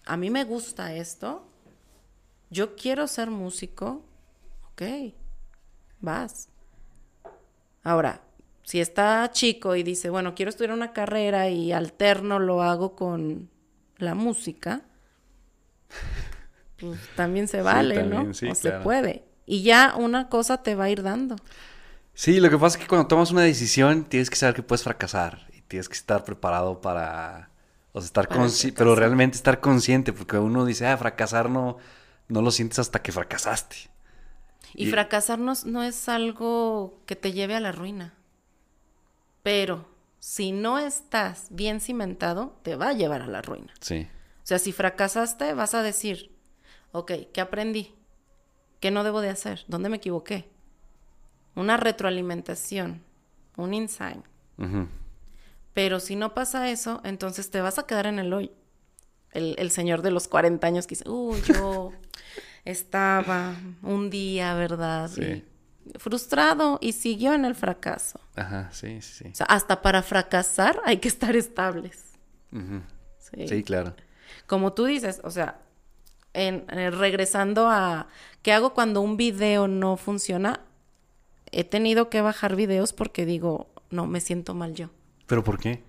a 0.03 0.18
mí 0.18 0.32
me 0.32 0.45
gusta 0.45 0.95
esto, 0.95 1.45
yo 2.50 2.76
quiero 2.76 3.08
ser 3.08 3.30
músico, 3.30 4.04
ok, 4.72 5.14
vas. 6.00 6.50
Ahora, 7.84 8.22
si 8.64 8.80
está 8.80 9.30
chico 9.32 9.76
y 9.76 9.84
dice, 9.84 10.10
bueno, 10.10 10.36
quiero 10.36 10.50
estudiar 10.50 10.74
una 10.74 10.93
carrera 10.93 11.50
y 11.50 11.72
alterno 11.72 12.39
lo 12.39 12.62
hago 12.62 12.95
con 12.95 13.50
la 13.97 14.16
música, 14.16 14.82
pues 16.80 17.00
también 17.16 17.47
se 17.47 17.62
vale, 17.62 18.04
¿no? 18.04 18.34
Sí, 18.34 18.47
o 18.47 18.56
se 18.56 18.72
puede. 18.72 19.24
Y 19.45 19.64
ya 19.64 19.95
una 19.97 20.30
cosa 20.30 20.62
te 20.62 20.76
va 20.76 20.86
a 20.86 20.89
ir 20.89 21.02
dando. 21.02 21.36
Sí, 22.14 22.39
lo 22.39 22.50
que 22.50 22.58
pasa 22.58 22.78
es 22.78 22.84
que 22.84 22.88
cuando 22.88 23.08
tomas 23.08 23.32
una 23.32 23.41
decisión 23.41 24.04
tienes 24.04 24.30
que 24.30 24.36
saber 24.36 24.54
que 24.54 24.64
puedes 24.64 24.84
fracasar 24.84 25.47
y 25.58 25.62
tienes 25.62 25.88
que 25.88 25.95
estar 25.95 26.24
preparado 26.24 26.82
para, 26.82 27.50
o 27.93 28.02
sea, 28.02 28.06
estar 28.06 28.28
consciente, 28.28 28.78
pero 28.78 28.93
realmente 28.93 29.38
estar 29.38 29.60
consciente, 29.62 30.14
porque 30.14 30.38
uno 30.38 30.66
dice, 30.66 30.86
ah, 30.86 30.97
fracasar 30.97 31.50
no, 31.50 31.78
no 32.30 32.41
lo 32.41 32.51
sientes 32.51 32.80
hasta 32.80 33.01
que 33.01 33.11
fracasaste. 33.11 33.75
Y, 34.73 34.88
fracasar 34.88 35.39
no, 35.39 35.53
no 35.65 35.84
es 35.84 36.07
algo 36.07 37.01
que 37.05 37.15
te 37.15 37.34
lleve 37.34 37.55
a 37.55 37.59
la 37.59 37.71
ruina. 37.71 38.13
Pero 39.43 39.88
si 40.19 40.51
no 40.51 40.77
estás 40.77 41.47
bien 41.49 41.82
cimentado, 41.82 42.55
te 42.61 42.75
va 42.75 42.89
a 42.89 42.93
llevar 42.93 43.23
a 43.23 43.27
la 43.27 43.41
ruina. 43.41 43.73
Sí. 43.82 44.07
O 44.43 44.47
sea, 44.49 44.59
si 44.59 44.71
fracasaste, 44.71 45.53
vas 45.53 45.73
a 45.73 45.82
decir, 45.82 46.36
ok, 46.91 47.11
¿qué 47.34 47.41
aprendí? 47.41 47.95
¿Qué 48.80 48.91
no 48.91 49.03
debo 49.03 49.21
de 49.21 49.30
hacer? 49.30 49.65
¿Dónde 49.67 49.89
me 49.89 49.97
equivoqué? 49.97 50.49
Una 51.55 51.77
retroalimentación, 51.77 53.03
un 53.57 53.73
insight. 53.73 54.23
Pero 55.73 55.99
si 55.99 56.15
no 56.15 56.34
pasa 56.34 56.69
eso, 56.69 57.01
entonces 57.03 57.49
te 57.49 57.61
vas 57.61 57.80
a 57.80 57.84
quedar 57.88 58.05
en 58.05 58.19
el 58.19 58.34
hoy. 58.34 58.51
El, 59.32 59.55
el 59.57 59.71
señor 59.71 60.01
de 60.01 60.11
los 60.11 60.27
40 60.27 60.65
años 60.65 60.86
que 60.86 60.95
dice, 60.95 61.09
uy, 61.09 61.41
yo 61.41 61.91
estaba 62.70 63.55
un 63.82 64.09
día, 64.09 64.53
¿verdad? 64.53 65.09
frustrado 65.97 66.78
y 66.82 66.91
siguió 66.91 67.34
en 67.34 67.45
el 67.45 67.55
fracaso. 67.55 68.20
Ajá, 68.36 68.70
sí, 68.72 69.01
sí. 69.01 69.26
O 69.32 69.36
sea, 69.36 69.47
hasta 69.47 69.82
para 69.82 70.03
fracasar 70.03 70.80
hay 70.86 70.97
que 70.97 71.07
estar 71.07 71.36
estables. 71.36 72.13
sí. 73.20 73.63
claro. 73.63 73.95
Como 74.45 74.74
tú 74.74 74.86
dices, 74.86 75.20
o 75.24 75.32
sea, 75.32 75.59
en, 76.34 76.65
eh, 76.70 76.91
regresando 76.91 77.67
a 77.70 78.07
qué 78.41 78.53
hago 78.53 78.74
cuando 78.74 79.01
un 79.01 79.17
video 79.17 79.67
no 79.67 79.97
funciona, 79.97 80.61
he 81.51 81.63
tenido 81.63 82.09
que 82.09 82.22
bajar 82.22 82.55
videos 82.55 82.93
porque 82.93 83.26
digo, 83.26 83.67
no, 83.89 84.05
me 84.05 84.22
siento 84.22 84.53
mal 84.53 84.76
yo. 84.76 84.89
¿Pero 85.26 85.43
por 85.43 85.59
qué? 85.59 85.84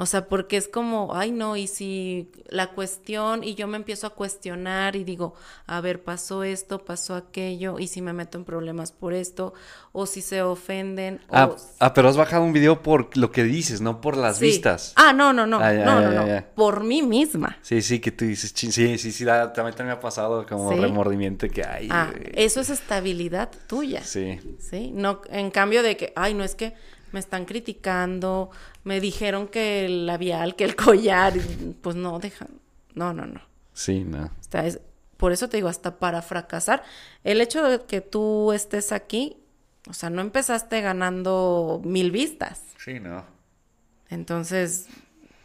O 0.00 0.06
sea, 0.06 0.28
porque 0.28 0.56
es 0.56 0.68
como, 0.68 1.16
ay 1.16 1.32
no, 1.32 1.56
y 1.56 1.66
si 1.66 2.30
la 2.48 2.68
cuestión, 2.68 3.42
y 3.42 3.56
yo 3.56 3.66
me 3.66 3.76
empiezo 3.76 4.06
a 4.06 4.10
cuestionar 4.10 4.94
y 4.94 5.02
digo, 5.02 5.34
a 5.66 5.80
ver, 5.80 6.04
pasó 6.04 6.44
esto, 6.44 6.84
pasó 6.84 7.16
aquello, 7.16 7.80
y 7.80 7.88
si 7.88 8.00
me 8.00 8.12
meto 8.12 8.38
en 8.38 8.44
problemas 8.44 8.92
por 8.92 9.12
esto, 9.12 9.54
o 9.90 10.06
si 10.06 10.20
se 10.20 10.40
ofenden. 10.40 11.20
Ah, 11.30 11.50
ah 11.80 11.94
pero 11.94 12.08
has 12.08 12.16
bajado 12.16 12.44
un 12.44 12.52
video 12.52 12.80
por 12.80 13.16
lo 13.16 13.32
que 13.32 13.42
dices, 13.42 13.80
no 13.80 14.00
por 14.00 14.16
las 14.16 14.38
vistas. 14.38 14.92
Ah, 14.94 15.12
no, 15.12 15.32
no, 15.32 15.48
no, 15.48 15.58
ah, 15.58 15.72
no, 15.72 16.00
no, 16.00 16.26
no, 16.26 16.44
por 16.54 16.84
mí 16.84 17.02
misma. 17.02 17.58
Sí, 17.62 17.82
sí, 17.82 17.98
que 17.98 18.12
tú 18.12 18.24
dices, 18.24 18.52
sí, 18.54 18.70
sí, 18.70 18.98
sí, 18.98 19.24
también, 19.24 19.74
me 19.84 19.90
ha 19.90 19.98
pasado 19.98 20.46
como 20.46 20.70
remordimiento 20.70 21.48
que 21.48 21.64
hay. 21.64 21.88
Ah, 21.90 22.12
eso 22.34 22.60
es 22.60 22.70
estabilidad 22.70 23.50
tuya. 23.66 24.04
Sí. 24.04 24.38
Sí, 24.60 24.92
no, 24.94 25.22
en 25.28 25.50
cambio 25.50 25.82
de 25.82 25.96
que, 25.96 26.12
ay, 26.14 26.34
no 26.34 26.44
es 26.44 26.54
que 26.54 26.74
me 27.12 27.20
están 27.20 27.44
criticando, 27.44 28.50
me 28.84 29.00
dijeron 29.00 29.48
que 29.48 29.86
el 29.86 30.06
labial, 30.06 30.56
que 30.56 30.64
el 30.64 30.76
collar, 30.76 31.34
pues 31.82 31.96
no, 31.96 32.18
dejan, 32.18 32.48
no, 32.94 33.12
no, 33.12 33.26
no. 33.26 33.40
Sí, 33.72 34.04
no. 34.04 34.30
por 35.16 35.32
eso 35.32 35.48
te 35.48 35.56
digo, 35.56 35.68
hasta 35.68 35.98
para 35.98 36.20
fracasar, 36.22 36.82
el 37.22 37.40
hecho 37.40 37.62
de 37.62 37.84
que 37.84 38.00
tú 38.00 38.52
estés 38.52 38.92
aquí, 38.92 39.36
o 39.88 39.92
sea, 39.92 40.10
no 40.10 40.20
empezaste 40.20 40.80
ganando 40.80 41.80
mil 41.84 42.10
vistas. 42.10 42.62
Sí, 42.84 42.98
no. 43.00 43.24
Entonces, 44.08 44.86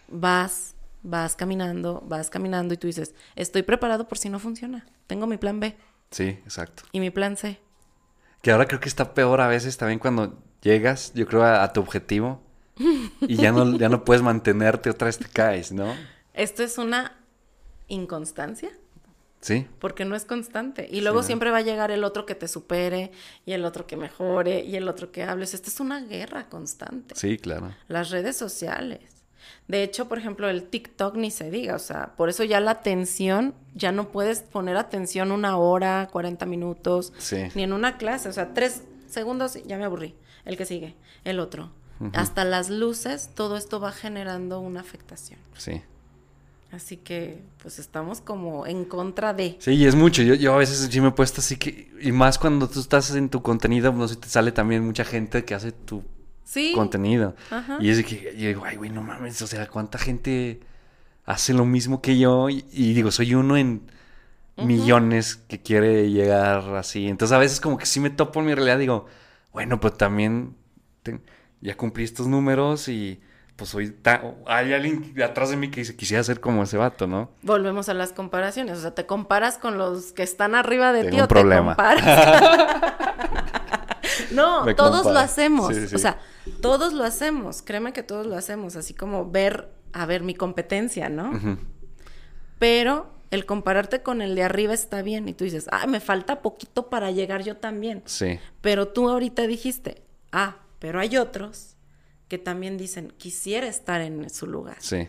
vas, 0.07 0.76
vas 1.01 1.36
caminando, 1.36 2.03
vas 2.07 2.30
caminando 2.30 2.74
y 2.74 2.78
tú 2.78 2.88
dices, 2.88 3.14
estoy 3.36 3.64
preparado 3.64 4.07
por 4.07 4.18
si 4.18 4.30
no 4.30 4.39
funciona, 4.39 4.86
tengo 5.07 5.28
mi 5.28 5.38
plan 5.38 5.59
B. 5.59 5.76
Sí, 6.11 6.28
exacto. 6.43 6.84
Y 6.91 6.99
mi 6.99 7.09
plan 7.09 7.38
C. 7.38 7.59
Que 8.41 8.51
ahora 8.51 8.68
creo 8.68 8.80
que 8.80 8.89
está 8.89 9.14
peor 9.14 9.41
a 9.41 9.47
veces 9.47 9.78
también 9.78 9.99
cuando 9.99 10.38
llegas, 10.64 11.14
yo 11.14 11.28
creo, 11.28 11.43
a, 11.43 11.72
tu 11.74 11.82
objetivo 11.82 12.41
y 13.22 13.36
ya 13.36 13.51
no, 13.51 13.78
ya 13.78 13.89
no 13.89 14.03
puedes 14.03 14.24
mantenerte, 14.24 14.89
otra 14.89 15.05
vez 15.07 15.20
te 15.20 15.26
caes, 15.26 15.72
¿no? 15.72 15.93
Esto 16.34 16.64
es 16.64 16.78
una 16.78 17.16
inconstancia. 17.88 18.72
Sí. 19.41 19.68
Porque 19.80 20.05
no 20.05 20.16
es 20.16 20.24
constante. 20.24 20.88
Y 20.89 21.01
luego 21.01 21.22
siempre 21.22 21.51
va 21.51 21.57
a 21.57 21.61
llegar 21.61 21.91
el 21.91 22.05
otro 22.05 22.26
que 22.26 22.34
te 22.34 22.47
supere, 22.47 23.11
y 23.45 23.51
el 23.51 23.66
otro 23.66 23.86
que 23.86 23.97
mejore, 23.97 24.64
y 24.64 24.78
el 24.78 24.88
otro 24.88 25.11
que 25.11 25.24
hables. 25.24 25.53
Esta 25.53 25.70
es 25.70 25.82
una 25.82 25.99
guerra 25.99 26.47
constante. 26.47 27.14
Sí, 27.16 27.38
claro. 27.38 27.76
Las 27.89 28.09
redes 28.09 28.38
sociales. 28.38 29.01
De 29.68 29.84
hecho, 29.84 30.07
por 30.07 30.18
ejemplo, 30.18 30.49
el 30.49 30.64
TikTok 30.64 31.18
ni 31.18 31.30
se 31.30 31.51
diga. 31.51 31.76
O 31.76 31.80
sea, 31.80 32.16
por 32.16 32.30
eso 32.30 32.45
ya 32.45 32.61
la 32.61 32.72
atención, 32.72 33.53
ya 33.76 33.91
no 33.91 34.14
puedes 34.14 34.43
poner 34.43 34.78
atención 34.78 35.34
una 35.34 35.57
hora, 35.57 36.07
40 36.09 36.45
minutos, 36.45 37.11
ni 37.53 37.64
en 37.64 37.74
una 37.74 37.97
clase. 37.97 38.30
O 38.30 38.34
sea, 38.34 38.53
tres 38.53 38.84
segundos, 39.09 39.61
ya 39.66 39.78
me 39.78 39.84
aburrí 39.84 40.16
el 40.45 40.57
que 40.57 40.65
sigue, 40.65 40.95
el 41.23 41.39
otro. 41.39 41.71
Hasta 42.11 42.43
las 42.43 42.69
luces, 42.69 43.29
todo 43.33 43.55
esto 43.55 43.79
va 43.79 43.93
generando 43.93 44.59
una 44.59 44.81
afectación. 44.81 45.39
Sí. 45.57 45.81
Así 46.73 46.97
que, 46.97 47.39
pues 47.61 47.79
estamos 47.79 48.19
como 48.19 48.65
en 48.67 48.83
contra 48.83 49.33
de. 49.33 49.55
Sí, 49.59 49.71
y 49.73 49.85
es 49.85 49.95
mucho. 49.95 50.21
Yo, 50.23 50.33
yo 50.33 50.53
a 50.53 50.57
veces 50.57 50.89
sí 50.91 51.01
me 51.01 51.09
he 51.09 51.11
puesto 51.11 51.39
así 51.39 51.55
que. 51.55 51.91
Y 52.01 52.11
más 52.11 52.37
cuando 52.39 52.67
tú 52.67 52.79
estás 52.79 53.15
en 53.15 53.29
tu 53.29 53.41
contenido, 53.41 53.93
no 53.93 54.07
sé, 54.07 54.17
te 54.17 54.27
sale 54.27 54.51
también 54.51 54.83
mucha 54.83 55.05
gente 55.05 55.45
que 55.45 55.53
hace 55.53 55.71
tu 55.71 56.03
contenido. 56.73 57.35
Y 57.79 57.89
es 57.89 58.03
que 58.03 58.35
yo 58.37 58.47
digo, 58.47 58.63
ay, 58.65 58.75
güey, 58.75 58.89
no 58.89 59.01
mames. 59.01 59.41
O 59.41 59.47
sea, 59.47 59.67
¿cuánta 59.69 59.97
gente 59.97 60.59
hace 61.25 61.53
lo 61.53 61.63
mismo 61.63 62.01
que 62.01 62.17
yo? 62.17 62.49
Y, 62.49 62.93
digo, 62.93 63.11
soy 63.11 63.35
uno 63.35 63.55
en 63.55 63.83
millones 64.57 65.35
que 65.35 65.61
quiere 65.61 66.09
llegar 66.09 66.75
así. 66.75 67.07
Entonces 67.07 67.33
a 67.33 67.39
veces 67.39 67.61
como 67.61 67.77
que 67.77 67.85
sí 67.85 67.99
me 67.99 68.09
topo 68.09 68.39
en 68.39 68.47
mi 68.47 68.55
realidad, 68.55 68.79
digo 68.79 69.07
bueno, 69.54 69.80
pues 69.80 69.95
también 69.97 70.56
ya 71.62 71.78
cumplí 71.78 72.04
estos 72.04 72.28
números 72.28 72.88
y 72.89 73.22
pues 73.56 73.74
hoy 73.76 73.95
hay 74.47 74.74
alguien 74.74 75.14
atrás 75.24 75.51
de 75.51 75.58
mí 75.58 75.70
que 75.70 75.82
dice, 75.82 75.95
quisiera 75.95 76.24
ser 76.24 76.39
como 76.41 76.64
ese 76.64 76.78
vato, 76.78 77.08
¿no? 77.08 77.30
Volvemos 77.43 77.88
a 77.88 77.93
las 77.93 78.12
comparaciones, 78.12 78.80
o 78.80 78.82
sea, 78.82 78.95
te 78.95 79.06
comparas 79.06 79.58
con 79.60 79.78
los 79.78 80.12
que 80.12 80.24
están 80.24 80.56
arriba 80.56 80.91
de 80.91 81.10
ti 81.10 81.22
o 81.22 81.28
te 81.28 81.36
comparas. 81.36 82.84
No, 84.32 84.66
Me 84.66 84.74
todos 84.74 85.06
lo 85.06 85.18
hacemos. 85.20 85.74
Sí, 85.74 85.88
sí. 85.88 85.95
O 85.95 85.99
sea, 85.99 86.20
todos 86.62 86.93
lo 86.93 87.04
hacemos. 87.04 87.62
Créeme 87.62 87.93
que 87.93 88.04
todos 88.04 88.26
lo 88.26 88.36
hacemos. 88.36 88.76
Así 88.76 88.93
como 88.93 89.30
ver, 89.30 89.70
a 89.91 90.06
ver, 90.06 90.24
mi 90.24 90.36
competencia, 90.36 91.10
¿no? 91.10 91.32
Pero 92.60 93.12
el 93.34 93.47
compararte 93.47 94.03
con 94.03 94.21
el 94.21 94.36
de 94.36 94.43
arriba 94.43 94.75
está 94.75 95.01
bien. 95.01 95.27
Y 95.27 95.34
tú 95.34 95.43
dices, 95.43 95.67
ah, 95.71 95.88
me 95.88 95.99
falta 95.99 96.43
poquito 96.43 96.91
para 96.91 97.09
llegar 97.09 97.43
yo 97.43 97.57
también. 97.57 98.03
Sí. 98.05 98.39
Pero 98.61 98.89
tú 98.89 99.09
ahorita 99.09 99.47
dijiste, 99.47 100.03
ah, 100.31 100.57
pero 100.77 100.99
hay 100.99 101.17
otros 101.17 101.75
que 102.27 102.38
también 102.38 102.77
dicen, 102.77 103.11
quisiera 103.17 103.65
estar 103.65 104.01
en 104.01 104.29
su 104.29 104.45
lugar. 104.45 104.77
Sí. 104.79 105.07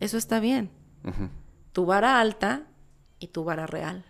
Eso 0.00 0.18
está 0.18 0.40
bien. 0.40 0.70
Tu 1.72 1.86
vara 1.86 2.20
alta 2.20 2.64
y 3.20 3.28
tu 3.28 3.44
vara 3.44 3.68
real. 3.68 4.04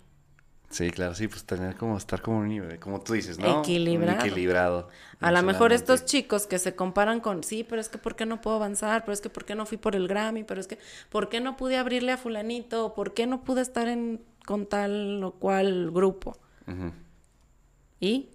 Sí, 0.72 0.90
claro, 0.90 1.14
sí, 1.14 1.28
pues 1.28 1.44
tener 1.44 1.76
como 1.76 1.98
estar 1.98 2.22
como 2.22 2.38
un 2.38 2.48
nivel, 2.48 2.80
como 2.80 3.02
tú 3.02 3.12
dices, 3.12 3.38
¿no? 3.38 3.60
Equilibrado. 3.60 4.18
Un 4.18 4.26
equilibrado. 4.26 4.88
A 5.20 5.30
lo 5.30 5.42
mejor 5.42 5.72
estos 5.72 6.06
chicos 6.06 6.46
que 6.46 6.58
se 6.58 6.74
comparan 6.74 7.20
con, 7.20 7.44
sí, 7.44 7.62
pero 7.62 7.78
es 7.78 7.90
que 7.90 7.98
¿por 7.98 8.16
qué 8.16 8.24
no 8.24 8.40
puedo 8.40 8.56
avanzar? 8.56 9.04
Pero 9.04 9.12
es 9.12 9.20
que 9.20 9.28
¿por 9.28 9.44
qué 9.44 9.54
no 9.54 9.66
fui 9.66 9.76
por 9.76 9.94
el 9.94 10.08
Grammy? 10.08 10.44
Pero 10.44 10.60
es 10.60 10.66
que 10.66 10.78
¿por 11.10 11.28
qué 11.28 11.40
no 11.40 11.58
pude 11.58 11.76
abrirle 11.76 12.12
a 12.12 12.16
fulanito? 12.16 12.86
¿O 12.86 12.94
¿Por 12.94 13.12
qué 13.12 13.26
no 13.26 13.44
pude 13.44 13.60
estar 13.60 13.86
en 13.86 14.24
con 14.46 14.66
tal 14.66 15.22
o 15.22 15.32
cual 15.32 15.90
grupo? 15.90 16.38
Y 18.00 18.30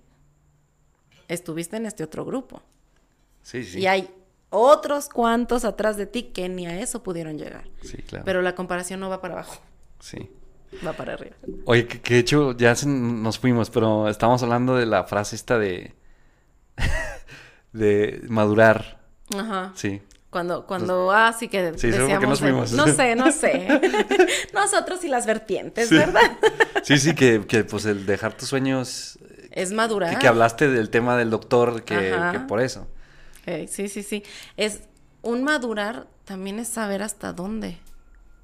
estuviste 1.28 1.76
en 1.78 1.88
este 1.88 2.04
otro 2.04 2.24
grupo. 2.24 2.62
Sí, 3.42 3.64
sí. 3.64 3.80
Y 3.80 3.88
hay 3.88 4.10
otros 4.52 5.10
cuantos 5.10 5.66
atrás 5.66 5.98
de 5.98 6.06
ti 6.06 6.24
que 6.24 6.50
ni 6.50 6.68
a 6.68 6.80
eso 6.80 7.02
pudieron 7.02 7.38
llegar. 7.38 7.68
Sí, 7.82 7.98
claro. 7.98 8.26
Pero 8.26 8.42
la 8.44 8.54
comparación 8.54 9.00
no 9.00 9.10
va 9.10 9.22
para 9.22 9.34
abajo, 9.34 9.60
Sí. 10.00 10.30
Va 10.86 10.94
para 10.94 11.14
arriba. 11.14 11.36
Oye, 11.66 11.88
que, 11.88 12.02
que 12.02 12.16
de 12.16 12.20
hecho 12.20 12.56
ya 12.58 12.76
se 12.76 12.88
nos 12.88 13.40
fuimos, 13.40 13.70
pero 13.70 14.08
estábamos 14.10 14.44
hablando 14.44 14.76
de 14.76 14.86
la 14.86 15.04
frase 15.06 15.36
esta 15.36 15.58
de... 15.58 15.94
de 17.74 18.22
madurar. 18.30 19.00
Ajá. 19.38 19.72
Sí. 19.76 20.02
Cuando, 20.30 20.66
cuando, 20.68 21.12
ah, 21.12 21.34
sí 21.38 21.48
que 21.48 21.74
Sí, 21.78 21.92
¿sabes 21.92 21.96
por 21.96 22.08
qué 22.08 22.14
decíamos 22.14 22.30
nos 22.30 22.40
fuimos? 22.40 22.72
no 22.74 22.88
sé, 22.88 23.16
no 23.16 23.32
sé. 23.32 23.68
Nosotros 24.54 25.04
y 25.04 25.08
las 25.08 25.26
vertientes, 25.26 25.90
Sí. 25.90 25.96
¿verdad? 25.96 26.38
Sí, 26.84 26.98
sí, 26.98 27.16
que, 27.16 27.46
que 27.48 27.64
pues 27.64 27.86
el 27.86 28.06
dejar 28.06 28.34
tus 28.34 28.50
sueños... 28.50 29.18
Es 29.52 29.72
madurar. 29.72 30.14
Que, 30.14 30.20
que 30.20 30.28
hablaste 30.28 30.68
del 30.70 30.90
tema 30.90 31.18
del 31.18 31.30
doctor, 31.30 31.84
que, 31.84 32.14
por 32.48 32.62
eso. 32.62 32.88
Ok, 33.42 33.68
sí, 33.68 33.88
sí, 33.88 34.04
sí. 34.04 34.24
Es 34.58 34.82
un 35.24 35.44
madurar 35.44 36.08
también 36.26 36.60
es 36.60 36.68
saber 36.68 37.02
hasta 37.02 37.34
dónde. 37.34 37.80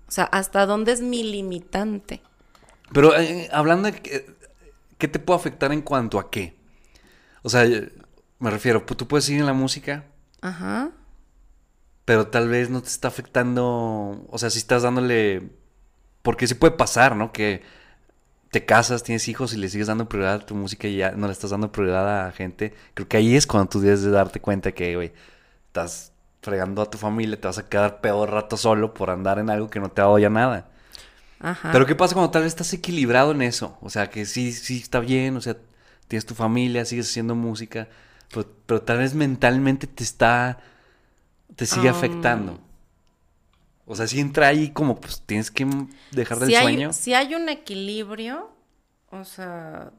O 0.07 0.11
sea, 0.11 0.25
hasta 0.25 0.65
dónde 0.65 0.91
es 0.91 1.01
mi 1.01 1.23
limitante. 1.23 2.21
Pero 2.91 3.17
eh, 3.17 3.49
hablando 3.51 3.91
de 3.91 3.99
que- 4.01 4.35
qué 4.97 5.07
te 5.07 5.19
puede 5.19 5.39
afectar 5.39 5.71
en 5.71 5.81
cuanto 5.81 6.19
a 6.19 6.29
qué. 6.29 6.55
O 7.41 7.49
sea, 7.49 7.65
me 8.39 8.49
refiero, 8.51 8.85
pues, 8.85 8.97
tú 8.97 9.07
puedes 9.07 9.25
seguir 9.25 9.41
en 9.41 9.47
la 9.47 9.53
música, 9.53 10.05
Ajá. 10.41 10.91
pero 12.05 12.27
tal 12.27 12.49
vez 12.49 12.69
no 12.69 12.81
te 12.81 12.89
está 12.89 13.07
afectando, 13.07 14.25
o 14.29 14.37
sea, 14.37 14.49
si 14.49 14.59
estás 14.59 14.83
dándole, 14.83 15.49
porque 16.21 16.47
sí 16.47 16.53
puede 16.55 16.73
pasar, 16.73 17.15
¿no? 17.15 17.31
Que 17.33 17.63
te 18.51 18.65
casas, 18.65 19.03
tienes 19.03 19.27
hijos 19.29 19.53
y 19.53 19.57
le 19.57 19.67
sigues 19.69 19.87
dando 19.87 20.07
prioridad 20.09 20.35
a 20.35 20.45
tu 20.45 20.55
música 20.55 20.87
y 20.87 20.97
ya 20.97 21.11
no 21.11 21.27
le 21.27 21.33
estás 21.33 21.49
dando 21.51 21.71
prioridad 21.71 22.27
a 22.27 22.31
gente. 22.31 22.73
Creo 22.93 23.07
que 23.07 23.17
ahí 23.17 23.35
es 23.35 23.47
cuando 23.47 23.69
tú 23.69 23.81
debes 23.81 24.03
de 24.03 24.11
darte 24.11 24.39
cuenta 24.41 24.71
que, 24.73 24.95
güey, 24.95 25.11
estás 25.67 26.12
fregando 26.43 26.81
a 26.83 26.89
tu 26.91 26.97
familia, 26.99 27.39
te 27.41 27.47
vas 27.47 27.57
a 27.59 27.69
quedar 27.69 28.01
peor 28.01 28.31
rato 28.31 28.57
solo 28.57 28.93
por 28.93 29.09
andar 29.11 29.39
en 29.39 29.49
algo 29.49 29.69
que 29.69 29.79
no 29.81 29.91
te 29.91 30.01
ha 30.01 30.05
dado 30.05 30.19
ya 30.19 30.29
nada. 30.29 30.69
Ajá. 31.39 31.71
Pero 31.71 31.85
¿qué 31.85 31.95
pasa 31.95 32.13
cuando 32.15 32.31
tal 32.31 32.43
vez 32.43 32.53
estás 32.53 32.73
equilibrado 32.73 33.31
en 33.31 33.41
eso? 33.41 33.77
O 33.81 33.89
sea, 33.89 34.09
que 34.09 34.25
sí, 34.25 34.53
sí 34.53 34.77
está 34.79 34.99
bien, 34.99 35.35
o 35.37 35.41
sea, 35.41 35.57
tienes 36.07 36.25
tu 36.25 36.35
familia, 36.35 36.85
sigues 36.85 37.09
haciendo 37.09 37.35
música, 37.35 37.89
pero, 38.31 38.47
pero 38.65 38.81
tal 38.83 38.99
vez 38.99 39.15
mentalmente 39.15 39.87
te 39.87 40.03
está, 40.03 40.59
te 41.55 41.65
sigue 41.65 41.89
Um, 41.89 41.95
afectando. 41.95 42.61
O 43.85 43.95
sea, 43.95 44.07
si 44.07 44.19
entra 44.19 44.47
ahí 44.47 44.71
como, 44.71 44.99
pues 44.99 45.21
tienes 45.25 45.51
que 45.51 45.67
dejar 46.11 46.39
del 46.39 46.49
si 46.49 46.55
hay, 46.55 46.63
sueño. 46.63 46.93
si 46.93 47.13
hay 47.13 47.35
un 47.35 47.49
equilibrio, 47.49 48.51
o 49.11 49.25
sea, 49.25 49.91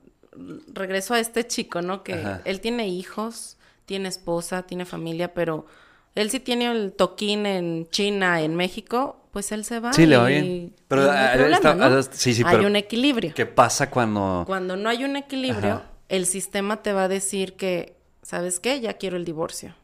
regreso 0.72 1.14
a 1.14 1.20
este 1.20 1.46
chico, 1.46 1.82
¿no? 1.82 2.02
Que 2.02 2.14
Ajá. 2.14 2.40
él 2.44 2.60
tiene 2.60 2.88
hijos, 2.88 3.58
tiene 3.86 4.08
esposa, 4.08 4.62
tiene 4.62 4.84
familia, 4.86 5.34
pero 5.34 5.66
él 6.14 6.30
sí 6.30 6.40
tiene 6.40 6.70
el 6.70 6.92
toquín 6.92 7.46
en 7.46 7.88
China, 7.90 8.40
en 8.42 8.54
México, 8.56 9.16
pues 9.32 9.50
él 9.52 9.64
se 9.64 9.80
va. 9.80 9.92
Sí, 9.92 10.06
le 10.06 10.16
va 10.16 10.26
bien. 10.28 10.74
Pero, 10.88 11.02
no 11.04 11.10
hay 11.10 11.16
ah, 11.18 11.32
problema, 11.34 11.56
está- 11.56 11.74
¿no? 11.74 11.84
ah, 11.84 12.02
sí, 12.02 12.34
sí, 12.34 12.42
Hay 12.46 12.56
pero- 12.56 12.68
un 12.68 12.76
equilibrio. 12.76 13.32
¿Qué 13.34 13.46
pasa 13.46 13.90
cuando... 13.90 14.44
Cuando 14.46 14.76
no 14.76 14.88
hay 14.88 15.04
un 15.04 15.16
equilibrio, 15.16 15.72
Ajá. 15.74 15.90
el 16.08 16.26
sistema 16.26 16.82
te 16.82 16.92
va 16.92 17.04
a 17.04 17.08
decir 17.08 17.54
que, 17.54 17.96
¿sabes 18.22 18.60
qué? 18.60 18.80
Ya 18.80 18.94
quiero 18.94 19.16
el 19.16 19.24
divorcio. 19.24 19.74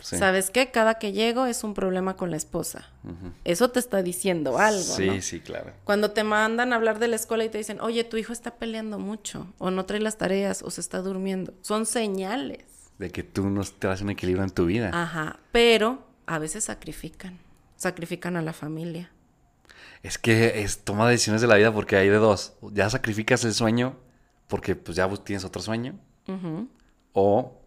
Sí. 0.00 0.16
¿Sabes 0.16 0.50
qué? 0.50 0.70
Cada 0.70 0.94
que 0.94 1.10
llego 1.10 1.46
es 1.46 1.64
un 1.64 1.74
problema 1.74 2.14
con 2.16 2.30
la 2.30 2.36
esposa. 2.36 2.88
Eso 3.44 3.70
te 3.70 3.80
está 3.80 4.00
diciendo 4.00 4.56
algo, 4.58 4.80
Sí, 4.80 5.06
¿no? 5.06 5.20
sí, 5.22 5.40
claro. 5.40 5.72
Cuando 5.82 6.12
te 6.12 6.22
mandan 6.22 6.72
a 6.72 6.76
hablar 6.76 7.00
de 7.00 7.08
la 7.08 7.16
escuela 7.16 7.44
y 7.44 7.48
te 7.48 7.58
dicen, 7.58 7.80
oye, 7.80 8.04
tu 8.04 8.16
hijo 8.16 8.32
está 8.32 8.54
peleando 8.54 9.00
mucho, 9.00 9.48
o 9.58 9.72
no 9.72 9.86
trae 9.86 9.98
las 10.00 10.16
tareas, 10.16 10.62
o 10.62 10.70
se 10.70 10.80
está 10.82 11.00
durmiendo. 11.02 11.52
Son 11.62 11.84
señales. 11.84 12.64
De 12.98 13.10
que 13.10 13.22
tú 13.22 13.48
no 13.48 13.62
te 13.62 13.86
das 13.86 14.00
un 14.00 14.10
equilibrio 14.10 14.44
en 14.44 14.50
tu 14.50 14.66
vida. 14.66 14.90
Ajá. 14.92 15.38
Pero 15.52 16.06
a 16.26 16.38
veces 16.38 16.64
sacrifican. 16.64 17.38
Sacrifican 17.76 18.36
a 18.36 18.42
la 18.42 18.52
familia. 18.52 19.10
Es 20.02 20.18
que 20.18 20.62
es 20.62 20.84
toma 20.84 21.08
decisiones 21.08 21.42
de 21.42 21.48
la 21.48 21.56
vida 21.56 21.72
porque 21.72 21.96
hay 21.96 22.08
de 22.08 22.16
dos. 22.16 22.54
Ya 22.72 22.90
sacrificas 22.90 23.44
el 23.44 23.54
sueño 23.54 23.96
porque 24.48 24.74
pues 24.74 24.96
ya 24.96 25.08
tienes 25.18 25.44
otro 25.44 25.62
sueño. 25.62 25.98
Ujú. 26.26 26.68
O 27.12 27.60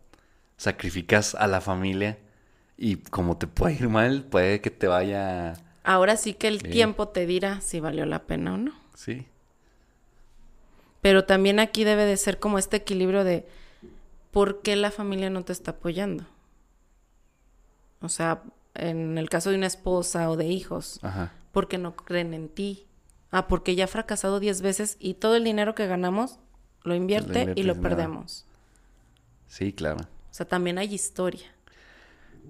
sacrificas 0.57 1.35
a 1.35 1.47
la 1.47 1.61
familia 1.61 2.17
y 2.77 2.97
como 2.97 3.37
te 3.37 3.47
puede 3.47 3.75
ir 3.75 3.89
mal, 3.89 4.23
puede 4.23 4.61
que 4.61 4.71
te 4.71 4.87
vaya... 4.87 5.53
Ahora 5.83 6.17
sí 6.17 6.33
que 6.33 6.47
el 6.47 6.59
Bien. 6.59 6.71
tiempo 6.71 7.07
te 7.07 7.25
dirá 7.25 7.61
si 7.61 7.79
valió 7.79 8.05
la 8.05 8.23
pena 8.23 8.53
o 8.53 8.57
no. 8.57 8.73
Sí. 8.95 9.27
Pero 11.01 11.25
también 11.25 11.59
aquí 11.59 11.83
debe 11.83 12.05
de 12.05 12.17
ser 12.17 12.39
como 12.39 12.59
este 12.59 12.77
equilibrio 12.77 13.23
de 13.23 13.47
por 14.31 14.61
qué 14.61 14.75
la 14.75 14.91
familia 14.91 15.29
no 15.29 15.43
te 15.43 15.53
está 15.53 15.71
apoyando. 15.71 16.25
O 18.01 18.09
sea, 18.09 18.43
en 18.73 19.17
el 19.17 19.29
caso 19.29 19.49
de 19.51 19.57
una 19.57 19.67
esposa 19.67 20.29
o 20.29 20.37
de 20.37 20.47
hijos, 20.47 20.99
Ajá. 21.03 21.33
porque 21.51 21.77
no 21.77 21.95
creen 21.95 22.33
en 22.33 22.49
ti. 22.49 22.85
Ah, 23.31 23.47
porque 23.47 23.75
ya 23.75 23.85
ha 23.85 23.87
fracasado 23.87 24.39
10 24.39 24.61
veces 24.61 24.97
y 24.99 25.13
todo 25.13 25.35
el 25.35 25.43
dinero 25.43 25.73
que 25.75 25.87
ganamos 25.87 26.39
lo 26.83 26.95
invierte 26.95 27.39
y 27.39 27.41
inviertes 27.41 27.65
lo 27.65 27.75
nada. 27.75 27.89
perdemos. 27.89 28.45
Sí, 29.47 29.71
claro. 29.71 29.99
O 30.01 30.33
sea, 30.33 30.47
también 30.47 30.77
hay 30.77 30.93
historia. 30.93 31.47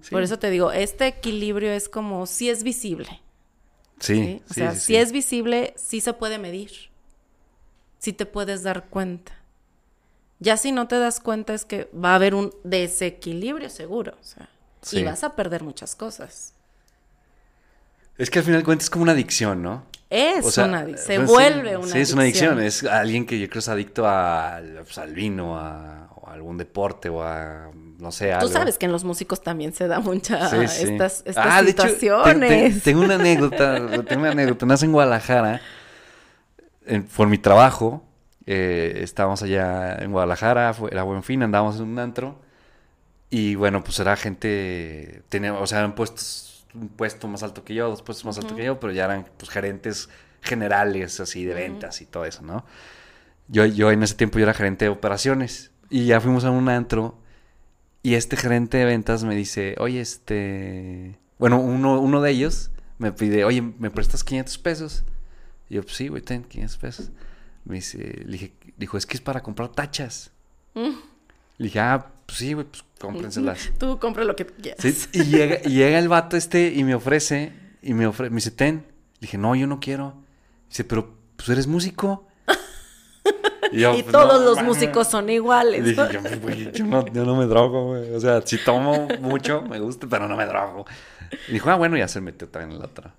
Sí. 0.00 0.10
Por 0.10 0.22
eso 0.22 0.38
te 0.38 0.50
digo, 0.50 0.72
este 0.72 1.06
equilibrio 1.06 1.70
es 1.72 1.88
como 1.88 2.26
si 2.26 2.48
es 2.48 2.62
visible. 2.64 3.20
Sí, 4.00 4.42
O 4.50 4.54
sea, 4.54 4.74
si 4.74 4.96
es 4.96 5.12
visible, 5.12 5.74
sí 5.76 6.00
se 6.00 6.12
puede 6.12 6.38
medir. 6.38 6.70
Sí 7.98 8.12
te 8.12 8.26
puedes 8.26 8.64
dar 8.64 8.88
cuenta. 8.88 9.32
Ya 10.42 10.56
si 10.56 10.72
no 10.72 10.88
te 10.88 10.98
das 10.98 11.20
cuenta 11.20 11.54
es 11.54 11.64
que 11.64 11.88
va 11.94 12.12
a 12.12 12.14
haber 12.16 12.34
un 12.34 12.52
desequilibrio 12.64 13.70
seguro. 13.70 14.14
O 14.20 14.24
sea, 14.24 14.48
Sí. 14.80 14.98
y 14.98 15.04
vas 15.04 15.22
a 15.22 15.36
perder 15.36 15.62
muchas 15.62 15.94
cosas. 15.94 16.54
Es 18.18 18.28
que 18.28 18.40
al 18.40 18.44
final 18.44 18.60
de 18.60 18.64
cuentas 18.64 18.86
es 18.86 18.90
como 18.90 19.04
una 19.04 19.12
adicción, 19.12 19.62
¿no? 19.62 19.84
Es 20.10 20.44
O 20.44 20.50
sea, 20.50 20.64
una 20.64 20.82
adic- 20.84 20.96
se 20.96 21.16
pues 21.16 21.28
sí, 21.28 21.32
vuelve 21.34 21.76
una 21.76 21.86
Sí, 21.92 21.98
es 22.00 22.12
una 22.12 22.22
adicción. 22.22 22.60
Es 22.60 22.82
alguien 22.84 23.24
que 23.24 23.38
yo 23.38 23.48
creo 23.48 23.60
es 23.60 23.68
adicto 23.68 24.06
al, 24.06 24.80
pues, 24.82 24.98
al 24.98 25.14
vino, 25.14 25.56
a, 25.58 26.08
o 26.16 26.28
a 26.28 26.32
algún 26.34 26.58
deporte 26.58 27.08
o 27.08 27.22
a, 27.22 27.70
no 27.98 28.10
sé, 28.12 28.30
Tú 28.32 28.34
algo. 28.34 28.48
sabes 28.48 28.76
que 28.78 28.86
en 28.86 28.92
los 28.92 29.04
músicos 29.04 29.40
también 29.42 29.72
se 29.72 29.86
da 29.86 30.00
mucha 30.00 30.50
Sí, 30.50 30.56
estas, 30.90 31.22
estas 31.24 31.46
Ah, 31.48 31.62
de 31.62 31.70
hecho, 31.70 31.82
te- 31.84 31.88
te- 31.90 31.94
situaciones. 32.00 32.82
tengo 32.82 33.00
una 33.02 33.14
anécdota, 33.14 33.76
tengo 34.04 34.22
una 34.22 34.32
anécdota. 34.32 34.66
Nace 34.66 34.84
en 34.86 34.92
Guadalajara, 34.92 35.60
en- 36.86 37.04
por 37.04 37.28
mi 37.28 37.38
trabajo, 37.38 38.04
eh, 38.46 39.00
estábamos 39.02 39.42
allá 39.42 39.96
en 39.96 40.12
Guadalajara, 40.12 40.74
fue, 40.74 40.90
era 40.90 41.02
buen 41.02 41.22
fin, 41.22 41.42
andábamos 41.42 41.76
en 41.76 41.84
un 41.84 41.98
antro, 41.98 42.40
y 43.30 43.54
bueno, 43.54 43.82
pues 43.84 43.98
era 44.00 44.16
gente, 44.16 45.22
tenía, 45.28 45.54
o 45.54 45.66
sea, 45.66 45.78
eran 45.78 45.94
puestos, 45.94 46.66
un 46.74 46.88
puesto 46.88 47.28
más 47.28 47.42
alto 47.42 47.64
que 47.64 47.74
yo, 47.74 47.88
dos 47.88 48.02
puestos 48.02 48.24
más 48.24 48.38
alto 48.38 48.56
que 48.56 48.64
yo, 48.64 48.80
pero 48.80 48.92
ya 48.92 49.04
eran 49.04 49.26
pues 49.36 49.50
gerentes 49.50 50.08
generales, 50.40 51.20
así, 51.20 51.44
de 51.44 51.54
ventas 51.54 52.00
y 52.00 52.06
todo 52.06 52.24
eso, 52.24 52.42
¿no? 52.42 52.64
Yo, 53.48 53.64
yo 53.66 53.90
en 53.90 54.02
ese 54.02 54.14
tiempo 54.14 54.38
yo 54.38 54.44
era 54.44 54.54
gerente 54.54 54.86
de 54.86 54.90
operaciones, 54.90 55.70
y 55.90 56.06
ya 56.06 56.20
fuimos 56.20 56.44
a 56.44 56.50
un 56.50 56.68
antro, 56.68 57.18
y 58.02 58.14
este 58.14 58.36
gerente 58.36 58.78
de 58.78 58.84
ventas 58.84 59.24
me 59.24 59.34
dice, 59.34 59.76
oye, 59.78 60.00
este... 60.00 61.18
Bueno, 61.38 61.60
uno, 61.60 62.00
uno 62.00 62.20
de 62.20 62.30
ellos 62.30 62.70
me 62.98 63.12
pide, 63.12 63.44
oye, 63.44 63.62
¿me 63.62 63.90
prestas 63.90 64.24
500 64.24 64.58
pesos? 64.58 65.04
Y 65.68 65.74
yo, 65.74 65.82
pues 65.82 65.96
sí, 65.96 66.08
güey, 66.08 66.22
ten 66.22 66.44
500 66.44 66.76
pesos. 66.78 67.10
Me 67.64 67.76
dice, 67.76 68.22
le 68.24 68.32
dije, 68.32 68.52
dijo, 68.76 68.96
es 68.96 69.06
que 69.06 69.14
es 69.14 69.20
para 69.20 69.42
comprar 69.42 69.68
tachas. 69.70 70.32
Mm. 70.74 70.90
Le 71.58 71.64
dije, 71.64 71.80
ah, 71.80 72.06
pues 72.26 72.38
sí, 72.38 72.52
güey, 72.54 72.66
pues 72.66 72.84
cómprenselas. 72.98 73.70
Tú 73.78 73.98
compra 73.98 74.24
lo 74.24 74.34
que 74.34 74.46
quieras. 74.46 74.80
Sí, 74.80 75.08
y, 75.12 75.24
llega, 75.24 75.58
y 75.64 75.70
llega 75.70 75.98
el 75.98 76.08
vato 76.08 76.36
este 76.36 76.72
y 76.74 76.84
me 76.84 76.94
ofrece, 76.94 77.52
y 77.82 77.94
me 77.94 78.06
ofrece, 78.06 78.30
me 78.30 78.36
dice, 78.36 78.50
ten. 78.50 78.86
Le 79.14 79.26
dije, 79.26 79.38
no, 79.38 79.54
yo 79.54 79.66
no 79.66 79.78
quiero. 79.78 80.14
Dice, 80.68 80.84
pero, 80.84 81.14
pues 81.36 81.48
eres 81.48 81.66
músico. 81.66 82.26
Y, 83.70 83.80
yo, 83.80 83.92
pues, 83.92 84.06
todos 84.06 84.40
no 84.40 84.50
los 84.50 84.62
músicos 84.62 85.08
son 85.08 85.30
iguales. 85.30 85.82
Dije, 85.82 86.02
yo, 86.12 86.20
güey, 86.42 86.72
yo 86.72 86.84
no, 86.84 87.06
yo 87.06 87.24
no 87.24 87.36
me 87.36 87.46
drogo, 87.46 87.86
güey. 87.86 88.12
O 88.12 88.20
sea, 88.20 88.42
si 88.42 88.58
tomo 88.58 89.08
mucho, 89.20 89.62
me 89.62 89.78
gusta, 89.78 90.06
pero 90.10 90.28
no 90.28 90.36
me 90.36 90.44
drogo. 90.44 90.84
Y 91.48 91.52
dijo, 91.52 91.70
ah, 91.70 91.76
bueno, 91.76 91.96
ya 91.96 92.06
se 92.06 92.20
metió 92.20 92.48
también 92.48 92.72
en 92.72 92.80
la 92.80 92.86
otra. 92.86 93.14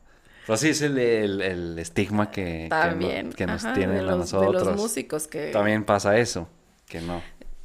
Pero 0.46 0.58
sí, 0.58 0.70
es 0.70 0.82
el, 0.82 0.98
el, 0.98 1.42
el 1.42 1.80
estigma 1.80 2.30
que, 2.32 2.44
que, 2.44 2.70
no- 2.70 2.82
También. 2.82 3.34
que 3.34 3.46
nos 3.46 3.64
ajá, 3.64 3.74
tienen 3.74 4.00
a 4.10 4.16
nosotros. 4.16 4.64
De 4.66 4.72
los 4.72 4.82
músicos 4.82 5.28
que... 5.28 5.52
También 5.52 5.84
pasa 5.86 6.18
eso, 6.18 6.50
que 6.88 7.00
no. 7.02 7.22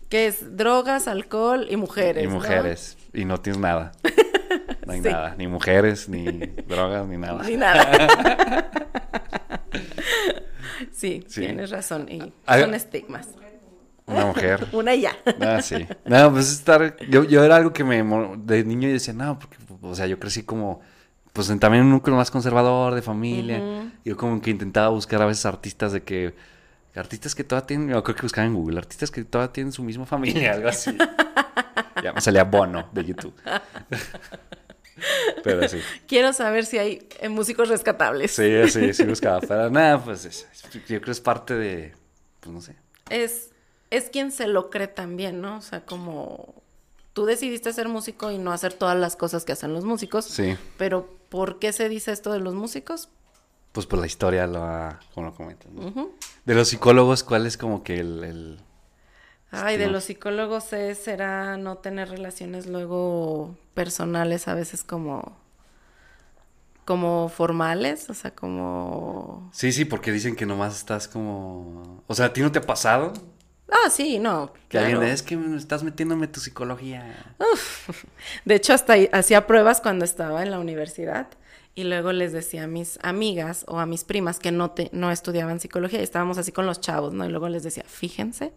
Que 0.08 0.26
es 0.26 0.56
drogas, 0.56 1.08
alcohol 1.08 1.66
y 1.68 1.76
mujeres. 1.76 2.22
Y 2.22 2.26
¿no? 2.26 2.32
mujeres. 2.34 2.96
Y 3.12 3.24
no 3.24 3.40
tienes 3.40 3.60
nada. 3.60 3.92
No 4.86 4.94
hay 4.94 5.02
Sí. 5.02 5.08
nada. 5.10 5.34
Ni 5.36 5.46
mujeres, 5.46 6.08
ni 6.08 6.24
drogas, 6.66 7.06
ni 7.06 7.18
nada. 7.18 7.42
Ni 7.42 7.56
nada. 7.58 8.70
sí, 10.92 11.24
Sí. 11.28 11.40
tienes 11.42 11.68
razón. 11.70 12.08
Y 12.08 12.20
son 12.46 12.72
estigmas. 12.74 13.28
Una 14.06 14.24
mujer. 14.24 14.66
Una 14.72 14.94
y 14.94 15.02
ya. 15.02 15.16
Ah, 15.42 15.60
sí. 15.60 15.86
No, 16.06 16.32
pues 16.32 16.50
estar. 16.50 16.96
Yo, 17.10 17.24
yo 17.24 17.44
era 17.44 17.56
algo 17.56 17.72
que 17.74 17.84
me. 17.84 18.02
De 18.38 18.64
niño 18.64 18.88
yo 18.88 18.94
decía, 18.94 19.12
no, 19.12 19.38
porque. 19.38 19.58
O 19.82 19.94
sea, 19.94 20.06
yo 20.06 20.18
crecí 20.18 20.42
como. 20.44 20.80
Pues 21.32 21.50
en- 21.50 21.60
también 21.60 21.84
un 21.84 21.90
núcleo 21.90 22.16
más 22.16 22.30
conservador, 22.30 22.94
de 22.94 23.02
familia. 23.02 23.90
Yo 24.04 24.16
como 24.16 24.40
que 24.40 24.50
intentaba 24.50 24.88
buscar 24.88 25.22
a 25.22 25.26
veces 25.26 25.46
artistas 25.46 25.92
de 25.92 26.02
que. 26.02 26.34
Artistas 26.94 27.34
que 27.34 27.44
todavía 27.44 27.66
tienen. 27.66 27.88
Yo 27.90 28.02
creo 28.02 28.16
que 28.16 28.22
buscaba 28.22 28.46
en 28.46 28.54
Google. 28.54 28.78
Artistas 28.78 29.10
que 29.10 29.22
todavía 29.24 29.52
tienen 29.52 29.72
su 29.72 29.84
misma 29.84 30.04
familia, 30.06 30.52
algo 30.54 30.68
así. 30.68 30.96
ya 32.02 32.12
me 32.12 32.20
salía 32.20 32.42
Bono 32.44 32.88
de 32.92 33.04
YouTube. 33.04 33.34
Pero 35.44 35.68
sí. 35.68 35.78
Quiero 36.08 36.32
saber 36.32 36.66
si 36.66 36.78
hay 36.78 37.08
eh, 37.20 37.28
músicos 37.28 37.68
rescatables. 37.68 38.32
Sí, 38.32 38.68
sí, 38.68 38.92
sí 38.92 39.04
buscaba. 39.04 39.40
Pero 39.40 39.70
nada, 39.70 40.02
pues 40.02 40.24
es- 40.24 40.48
yo 40.72 40.80
creo 40.84 41.00
que 41.02 41.10
es 41.12 41.20
parte 41.20 41.54
de. 41.54 41.94
Pues 42.40 42.52
no 42.52 42.60
sé. 42.60 42.74
Es, 43.10 43.50
es 43.90 44.10
quien 44.10 44.32
se 44.32 44.48
lo 44.48 44.70
cree 44.70 44.88
también, 44.88 45.40
¿no? 45.40 45.58
O 45.58 45.62
sea, 45.62 45.82
como 45.84 46.62
tú 47.12 47.26
decidiste 47.26 47.72
ser 47.72 47.88
músico 47.88 48.30
y 48.32 48.38
no 48.38 48.52
hacer 48.52 48.72
todas 48.74 48.96
las 48.98 49.14
cosas 49.14 49.44
que 49.44 49.52
hacen 49.52 49.72
los 49.72 49.84
músicos. 49.84 50.24
Sí. 50.24 50.56
Pero 50.78 51.16
¿por 51.28 51.58
qué 51.58 51.72
se 51.72 51.88
dice 51.88 52.12
esto 52.12 52.32
de 52.32 52.40
los 52.40 52.54
músicos? 52.54 53.08
Pues 53.72 53.86
por 53.86 53.98
la 53.98 54.06
historia, 54.06 54.46
lo 54.46 54.62
ha- 54.62 54.98
como 55.14 55.28
lo 55.28 55.34
comentas. 55.34 55.70
De 56.44 56.54
los 56.54 56.68
psicólogos, 56.68 57.22
¿cuál 57.24 57.46
es 57.46 57.56
como 57.56 57.82
que 57.82 57.98
el... 58.00 58.24
el- 58.24 58.60
Ay, 59.50 59.78
de 59.78 59.88
los 59.88 60.04
psicólogos 60.04 60.72
es, 60.74 60.98
será 60.98 61.56
no 61.56 61.78
tener 61.78 62.10
relaciones 62.10 62.66
luego 62.66 63.56
personales, 63.74 64.46
a 64.46 64.54
veces 64.54 64.84
como, 64.84 65.36
como 66.84 67.28
formales, 67.28 68.08
o 68.10 68.14
sea, 68.14 68.34
como... 68.34 69.48
Sí, 69.52 69.72
sí, 69.72 69.84
porque 69.84 70.12
dicen 70.12 70.36
que 70.36 70.46
nomás 70.46 70.76
estás 70.76 71.08
como... 71.08 72.02
O 72.06 72.14
sea, 72.14 72.26
¿a 72.26 72.32
ti 72.32 72.40
no 72.40 72.50
te 72.52 72.58
ha 72.58 72.62
pasado? 72.62 73.12
Ah, 73.70 73.90
sí, 73.90 74.18
no. 74.18 74.52
Que 74.68 74.78
claro. 74.78 74.86
alguien 74.86 75.12
es 75.12 75.22
que 75.22 75.36
me 75.36 75.56
estás 75.56 75.82
metiéndome 75.82 76.26
tu 76.26 76.40
psicología. 76.40 77.34
De 78.44 78.54
hecho, 78.54 78.72
hasta 78.72 78.94
hacía 79.12 79.46
pruebas 79.46 79.80
cuando 79.80 80.04
estaba 80.04 80.42
en 80.42 80.50
la 80.50 80.58
universidad 80.58 81.28
y 81.74 81.84
luego 81.84 82.12
les 82.12 82.32
decía 82.32 82.64
a 82.64 82.66
mis 82.66 82.98
amigas 83.02 83.64
o 83.68 83.78
a 83.78 83.86
mis 83.86 84.04
primas 84.04 84.38
que 84.38 84.50
no, 84.50 84.72
te, 84.72 84.90
no 84.92 85.12
estudiaban 85.12 85.60
psicología 85.60 86.00
y 86.00 86.02
estábamos 86.02 86.38
así 86.38 86.50
con 86.50 86.66
los 86.66 86.80
chavos, 86.80 87.12
¿no? 87.12 87.24
Y 87.24 87.28
luego 87.28 87.48
les 87.48 87.62
decía, 87.62 87.84
fíjense, 87.86 88.52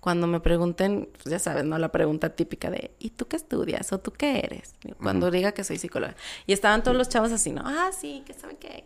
cuando 0.00 0.26
me 0.26 0.40
pregunten, 0.40 1.08
pues 1.12 1.26
ya 1.26 1.38
sabes, 1.38 1.64
¿no? 1.64 1.78
La 1.78 1.92
pregunta 1.92 2.30
típica 2.30 2.70
de, 2.70 2.92
¿y 2.98 3.10
tú 3.10 3.28
qué 3.28 3.36
estudias? 3.36 3.92
¿O 3.92 4.00
tú 4.00 4.12
qué 4.12 4.38
eres? 4.38 4.74
Cuando 5.00 5.30
diga 5.30 5.52
que 5.52 5.64
soy 5.64 5.78
psicóloga. 5.78 6.16
Y 6.46 6.52
estaban 6.52 6.82
todos 6.82 6.96
los 6.96 7.08
chavos 7.08 7.30
así, 7.30 7.52
¿no? 7.52 7.62
Ah, 7.64 7.90
sí, 7.92 8.22
que 8.26 8.32
saben 8.32 8.56
qué. 8.56 8.84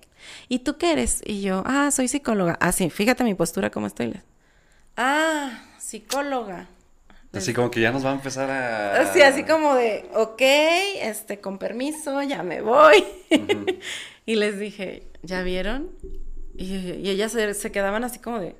¿Y 0.48 0.58
tú 0.58 0.78
qué 0.78 0.92
eres? 0.92 1.22
Y 1.24 1.42
yo, 1.42 1.62
ah, 1.64 1.90
soy 1.90 2.08
psicóloga. 2.08 2.58
Ah, 2.60 2.72
sí, 2.72 2.90
fíjate 2.90 3.24
mi 3.24 3.34
postura, 3.34 3.70
cómo 3.70 3.86
estoy. 3.86 4.20
Ah, 4.96 5.62
psicóloga. 5.78 6.68
Así 7.32 7.52
como 7.52 7.70
que 7.70 7.80
ya 7.80 7.92
nos 7.92 8.04
va 8.04 8.10
a 8.10 8.14
empezar 8.14 8.50
a... 8.50 9.00
Así, 9.00 9.20
así 9.20 9.44
como 9.44 9.74
de, 9.74 10.08
ok, 10.14 10.40
este, 11.02 11.38
con 11.38 11.58
permiso, 11.58 12.22
ya 12.22 12.42
me 12.42 12.62
voy. 12.62 13.04
y 14.26 14.36
les 14.36 14.58
dije, 14.58 15.02
¿ya 15.22 15.42
vieron? 15.42 15.90
Y, 16.56 16.74
y 16.74 17.10
ellas 17.10 17.32
se, 17.32 17.52
se 17.52 17.70
quedaban 17.70 18.04
así 18.04 18.20
como 18.20 18.40
de, 18.40 18.56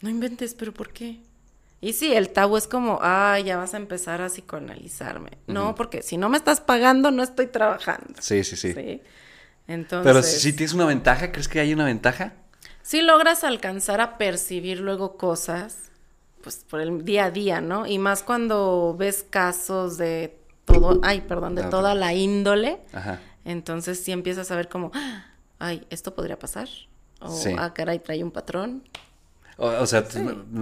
no 0.00 0.08
inventes, 0.08 0.54
pero 0.54 0.72
¿por 0.72 0.92
qué? 0.92 1.20
Y 1.80 1.92
sí, 1.92 2.14
el 2.14 2.30
tabú 2.30 2.56
es 2.56 2.66
como, 2.66 2.98
ay, 3.02 3.44
ya 3.44 3.58
vas 3.58 3.74
a 3.74 3.76
empezar 3.76 4.22
a 4.22 4.28
psicoanalizarme. 4.28 5.30
No, 5.46 5.74
porque 5.74 6.02
si 6.02 6.16
no 6.16 6.28
me 6.28 6.38
estás 6.38 6.60
pagando, 6.60 7.10
no 7.10 7.22
estoy 7.22 7.46
trabajando. 7.46 8.14
Sí, 8.20 8.42
sí, 8.44 8.56
sí. 8.56 8.72
Sí. 8.72 9.02
Entonces, 9.68 10.10
Pero 10.10 10.22
si 10.22 10.52
tienes 10.52 10.72
una 10.72 10.86
ventaja, 10.86 11.32
¿crees 11.32 11.48
que 11.48 11.60
hay 11.60 11.74
una 11.74 11.84
ventaja? 11.84 12.34
Si 12.86 13.02
logras 13.02 13.42
alcanzar 13.42 14.00
a 14.00 14.16
percibir 14.16 14.78
luego 14.78 15.16
cosas, 15.16 15.90
pues 16.42 16.64
por 16.70 16.80
el 16.80 17.04
día 17.04 17.24
a 17.24 17.30
día, 17.32 17.60
¿no? 17.60 17.84
Y 17.84 17.98
más 17.98 18.22
cuando 18.22 18.94
ves 18.96 19.26
casos 19.28 19.98
de 19.98 20.38
todo, 20.66 21.00
ay, 21.02 21.22
perdón, 21.22 21.56
de 21.56 21.64
Ah, 21.64 21.70
toda 21.70 21.96
la 21.96 22.14
índole, 22.14 22.78
Ajá. 22.92 23.18
entonces 23.44 24.04
sí 24.04 24.12
empiezas 24.12 24.52
a 24.52 24.56
ver 24.56 24.68
como, 24.68 24.92
"Ah, 24.94 25.24
ay, 25.58 25.84
esto 25.90 26.14
podría 26.14 26.38
pasar. 26.38 26.68
O, 27.20 27.28
Sí. 27.30 27.56
ah, 27.58 27.74
caray, 27.74 27.98
trae 27.98 28.22
un 28.22 28.30
patrón. 28.30 28.84
O, 29.56 29.66
o 29.66 29.86
sea, 29.86 30.04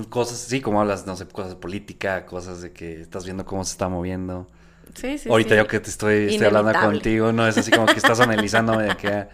cosas 0.08 0.46
así 0.46 0.62
como 0.62 0.80
hablas, 0.80 1.04
no 1.06 1.16
sé, 1.16 1.26
cosas 1.28 1.50
de 1.50 1.56
política, 1.56 2.24
cosas 2.24 2.62
de 2.62 2.72
que 2.72 3.02
estás 3.02 3.24
viendo 3.26 3.44
cómo 3.44 3.64
se 3.64 3.72
está 3.72 3.88
moviendo. 3.90 4.46
Sí, 4.94 5.18
sí, 5.18 5.28
Ahorita 5.28 5.50
sí. 5.50 5.56
yo 5.56 5.66
que 5.66 5.80
te 5.80 5.90
estoy, 5.90 6.26
estoy 6.34 6.46
hablando 6.46 6.72
contigo, 6.78 7.32
no 7.32 7.46
es 7.48 7.58
así 7.58 7.70
como 7.70 7.86
que 7.86 7.94
estás 7.94 8.20
analizando 8.20 8.78
de 8.78 8.96
que 8.96 9.26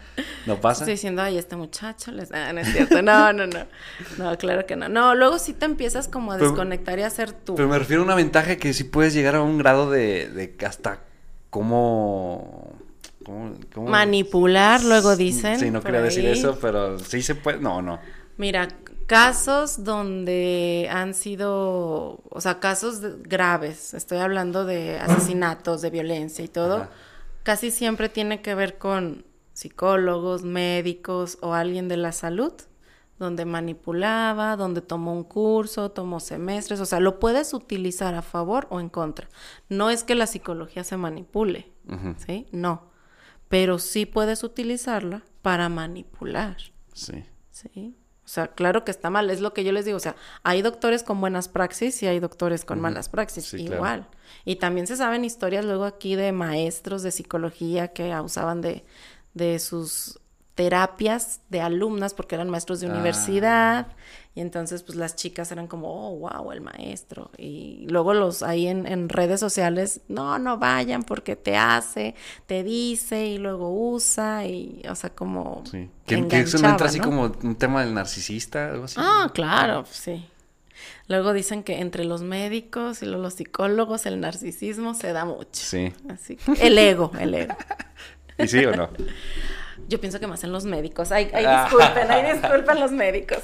no 0.46 0.60
pasa. 0.60 0.82
Estoy 0.84 0.94
diciendo, 0.94 1.20
ay, 1.22 1.36
este 1.38 1.56
muchacho, 1.56 2.12
les... 2.12 2.32
ah, 2.32 2.52
no 2.52 2.60
es 2.60 2.72
cierto, 2.72 3.02
no, 3.02 3.32
no, 3.32 3.46
no, 3.46 3.66
no, 4.18 4.38
claro 4.38 4.64
que 4.66 4.76
no. 4.76 4.88
No, 4.88 5.14
luego 5.14 5.38
sí 5.38 5.52
te 5.52 5.66
empiezas 5.66 6.08
como 6.08 6.32
a 6.32 6.36
Pero- 6.36 6.50
desconectar 6.50 6.98
y 6.98 7.02
a 7.02 7.08
hacer 7.08 7.32
tú. 7.32 7.56
Pero 7.56 7.68
me 7.68 7.78
refiero 7.78 8.02
a 8.02 8.04
una 8.06 8.14
ventaja 8.14 8.56
que 8.56 8.72
sí 8.72 8.84
puedes 8.84 9.12
llegar 9.12 9.34
a 9.34 9.42
un 9.42 9.58
grado 9.58 9.90
de, 9.90 10.28
de 10.30 10.54
hasta 10.66 11.00
cómo, 11.50 12.72
cómo- 13.24 13.54
cómo- 13.74 13.88
Manipular, 13.90 14.82
luego 14.84 15.16
dicen. 15.16 15.58
Sí, 15.60 15.70
no 15.70 15.82
quería 15.82 16.00
decir 16.00 16.24
eso, 16.26 16.58
pero 16.60 16.98
sí 16.98 17.22
se 17.22 17.34
puede. 17.34 17.58
No, 17.60 17.82
no. 17.82 18.00
Mira, 18.38 18.68
casos 19.10 19.82
donde 19.82 20.88
han 20.88 21.14
sido, 21.14 22.22
o 22.30 22.40
sea, 22.40 22.60
casos 22.60 23.00
graves, 23.24 23.92
estoy 23.92 24.18
hablando 24.18 24.64
de 24.64 25.00
asesinatos, 25.00 25.82
de 25.82 25.90
violencia 25.90 26.44
y 26.44 26.48
todo, 26.48 26.76
Ajá. 26.76 26.90
casi 27.42 27.72
siempre 27.72 28.08
tiene 28.08 28.40
que 28.40 28.54
ver 28.54 28.78
con 28.78 29.24
psicólogos, 29.52 30.44
médicos 30.44 31.38
o 31.40 31.54
alguien 31.54 31.88
de 31.88 31.96
la 31.96 32.12
salud, 32.12 32.52
donde 33.18 33.46
manipulaba, 33.46 34.54
donde 34.54 34.80
tomó 34.80 35.12
un 35.12 35.24
curso, 35.24 35.90
tomó 35.90 36.20
semestres, 36.20 36.78
o 36.78 36.86
sea, 36.86 37.00
lo 37.00 37.18
puedes 37.18 37.52
utilizar 37.52 38.14
a 38.14 38.22
favor 38.22 38.68
o 38.70 38.78
en 38.78 38.90
contra. 38.90 39.28
No 39.68 39.90
es 39.90 40.04
que 40.04 40.14
la 40.14 40.28
psicología 40.28 40.84
se 40.84 40.96
manipule, 40.96 41.72
¿sí? 42.24 42.46
No, 42.52 42.92
pero 43.48 43.80
sí 43.80 44.06
puedes 44.06 44.44
utilizarla 44.44 45.24
para 45.42 45.68
manipular. 45.68 46.58
Sí. 46.94 47.24
Sí. 47.50 47.96
O 48.30 48.32
sea, 48.32 48.46
claro 48.46 48.84
que 48.84 48.92
está 48.92 49.10
mal, 49.10 49.28
es 49.28 49.40
lo 49.40 49.52
que 49.52 49.64
yo 49.64 49.72
les 49.72 49.84
digo. 49.84 49.96
O 49.96 50.00
sea, 50.00 50.14
hay 50.44 50.62
doctores 50.62 51.02
con 51.02 51.20
buenas 51.20 51.48
praxis 51.48 52.00
y 52.04 52.06
hay 52.06 52.20
doctores 52.20 52.64
con 52.64 52.78
malas 52.80 53.08
praxis, 53.08 53.44
Sí, 53.46 53.56
claro. 53.64 53.74
igual. 53.74 54.06
Y 54.44 54.54
también 54.56 54.86
se 54.86 54.94
saben 54.94 55.24
historias 55.24 55.64
luego 55.64 55.84
aquí 55.84 56.14
de 56.14 56.30
maestros 56.30 57.02
de 57.02 57.10
psicología 57.10 57.88
que 57.88 58.12
abusaban 58.12 58.60
de, 58.60 58.84
de 59.34 59.58
sus 59.58 60.20
terapias 60.54 61.40
de 61.48 61.60
alumnas 61.60 62.14
porque 62.14 62.36
eran 62.36 62.50
maestros 62.50 62.78
de 62.78 62.86
Ah. 62.86 62.92
universidad 62.92 63.86
y 64.34 64.40
entonces 64.40 64.82
pues 64.84 64.96
las 64.96 65.16
chicas 65.16 65.50
eran 65.50 65.66
como, 65.66 65.88
oh, 65.88 66.16
wow, 66.18 66.52
el 66.52 66.60
maestro. 66.60 67.30
Y 67.36 67.86
luego 67.88 68.14
los 68.14 68.42
ahí 68.42 68.68
en, 68.68 68.86
en 68.86 69.08
redes 69.08 69.40
sociales, 69.40 70.00
no, 70.08 70.38
no 70.38 70.56
vayan 70.58 71.02
porque 71.02 71.34
te 71.36 71.56
hace, 71.56 72.14
te 72.46 72.62
dice 72.62 73.26
y 73.26 73.38
luego 73.38 73.70
usa 73.92 74.46
y, 74.46 74.82
o 74.88 74.94
sea, 74.94 75.10
como... 75.10 75.64
Sí. 75.70 75.90
Que, 76.06 76.26
que 76.28 76.40
eso 76.40 76.58
no 76.58 76.68
entra 76.70 76.86
así 76.86 76.98
¿no? 76.98 77.04
como 77.04 77.22
un 77.42 77.56
tema 77.56 77.84
del 77.84 77.92
narcisista, 77.94 78.70
algo 78.70 78.84
así. 78.84 78.96
Ah, 78.98 79.30
claro, 79.34 79.84
sí. 79.90 80.24
Luego 81.08 81.32
dicen 81.32 81.62
que 81.64 81.80
entre 81.80 82.04
los 82.04 82.22
médicos 82.22 83.02
y 83.02 83.06
los 83.06 83.34
psicólogos 83.34 84.06
el 84.06 84.20
narcisismo 84.20 84.94
se 84.94 85.12
da 85.12 85.24
mucho. 85.24 85.48
Sí. 85.52 85.92
Así 86.08 86.36
que 86.36 86.52
el 86.68 86.78
ego, 86.78 87.10
el 87.18 87.34
ego. 87.34 87.56
¿Y 88.38 88.46
sí 88.48 88.64
o 88.64 88.74
no? 88.76 88.88
Yo 89.88 90.00
pienso 90.00 90.20
que 90.20 90.26
más 90.28 90.44
en 90.44 90.52
los 90.52 90.64
médicos. 90.64 91.10
Ay, 91.10 91.28
ay, 91.34 91.44
Ah. 91.46 91.64
disculpen, 91.68 92.10
ay, 92.10 92.32
disculpen 92.32 92.80
los 92.80 92.92
médicos. 92.92 93.38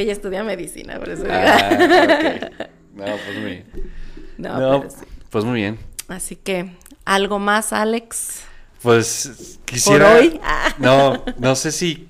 Que 0.00 0.04
ella 0.04 0.12
estudia 0.14 0.42
medicina, 0.42 0.98
por 0.98 1.10
eso. 1.10 1.24
Ah, 1.28 1.68
ok. 1.74 2.68
No, 2.94 3.04
pues 3.04 3.36
muy 3.36 3.44
bien. 3.44 3.64
No, 4.38 4.58
No, 4.58 4.80
pero 4.80 4.90
sí. 4.90 5.04
pues 5.28 5.44
muy 5.44 5.60
bien. 5.60 5.78
Así 6.08 6.36
que, 6.36 6.70
¿algo 7.04 7.38
más, 7.38 7.74
Alex? 7.74 8.40
Pues 8.80 9.58
quisiera. 9.66 10.08
¿Por 10.08 10.16
hoy? 10.20 10.40
Ah. 10.42 10.74
No, 10.78 11.22
no 11.38 11.54
sé 11.54 11.70
si 11.70 12.08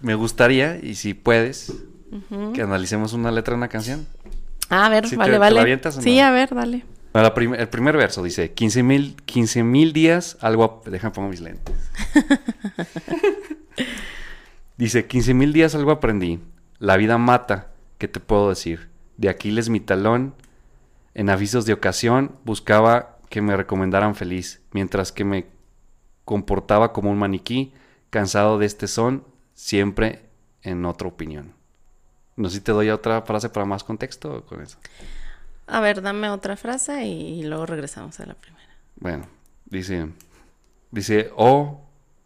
me 0.00 0.14
gustaría, 0.14 0.78
y 0.82 0.94
si 0.94 1.12
puedes, 1.12 1.74
que 2.54 2.62
analicemos 2.62 3.12
una 3.12 3.30
letra 3.30 3.52
de 3.52 3.58
una 3.58 3.68
canción. 3.68 4.06
Ah, 4.70 4.86
a 4.86 4.88
ver, 4.88 5.04
¿Sí 5.04 5.10
te- 5.10 5.16
vale, 5.18 5.32
te 5.32 5.38
la 5.38 5.40
vale. 5.40 5.60
avientas 5.60 5.98
o 5.98 6.00
sí, 6.00 6.16
no? 6.16 6.24
a 6.24 6.30
ver, 6.30 6.54
dale. 6.54 6.84
Bueno, 7.12 7.28
la 7.28 7.34
prim- 7.34 7.52
el 7.54 7.68
primer 7.68 7.98
verso 7.98 8.22
dice: 8.22 8.52
15 8.52 8.82
mil 8.82 9.16
15 9.26 9.62
mil 9.62 9.92
días, 9.92 10.38
algo. 10.40 10.80
Déjame 10.86 11.12
pongo 11.14 11.28
mis 11.28 11.42
lentes. 11.42 11.74
dice: 14.78 15.04
15 15.06 15.34
mil 15.34 15.52
días, 15.52 15.74
algo 15.74 15.90
aprendí. 15.90 16.40
La 16.78 16.96
vida 16.96 17.18
mata. 17.18 17.74
¿qué 17.98 18.08
te 18.08 18.20
puedo 18.20 18.50
decir? 18.50 18.90
De 19.16 19.28
Aquiles 19.28 19.70
mi 19.70 19.80
talón, 19.80 20.34
en 21.14 21.30
avisos 21.30 21.64
de 21.64 21.72
ocasión, 21.72 22.36
buscaba 22.44 23.18
que 23.30 23.40
me 23.40 23.56
recomendaran 23.56 24.14
feliz, 24.14 24.62
mientras 24.72 25.12
que 25.12 25.24
me 25.24 25.46
comportaba 26.24 26.92
como 26.92 27.10
un 27.10 27.18
maniquí, 27.18 27.72
cansado 28.10 28.58
de 28.58 28.66
este 28.66 28.88
son, 28.88 29.24
siempre 29.54 30.28
en 30.62 30.84
otra 30.84 31.08
opinión. 31.08 31.54
No 32.36 32.48
sé 32.48 32.56
si 32.56 32.62
te 32.62 32.72
doy 32.72 32.90
otra 32.90 33.22
frase 33.22 33.48
para 33.48 33.64
más 33.64 33.84
contexto 33.84 34.44
con 34.44 34.60
eso. 34.60 34.76
A 35.66 35.80
ver, 35.80 36.02
dame 36.02 36.28
otra 36.30 36.56
frase 36.56 37.06
y, 37.06 37.42
luego 37.44 37.64
regresamos 37.64 38.20
a 38.20 38.26
la 38.26 38.34
primera. 38.34 38.68
Bueno, 38.96 39.26
dice, 39.66 40.08
dice, 40.90 41.30
oh, 41.36 41.80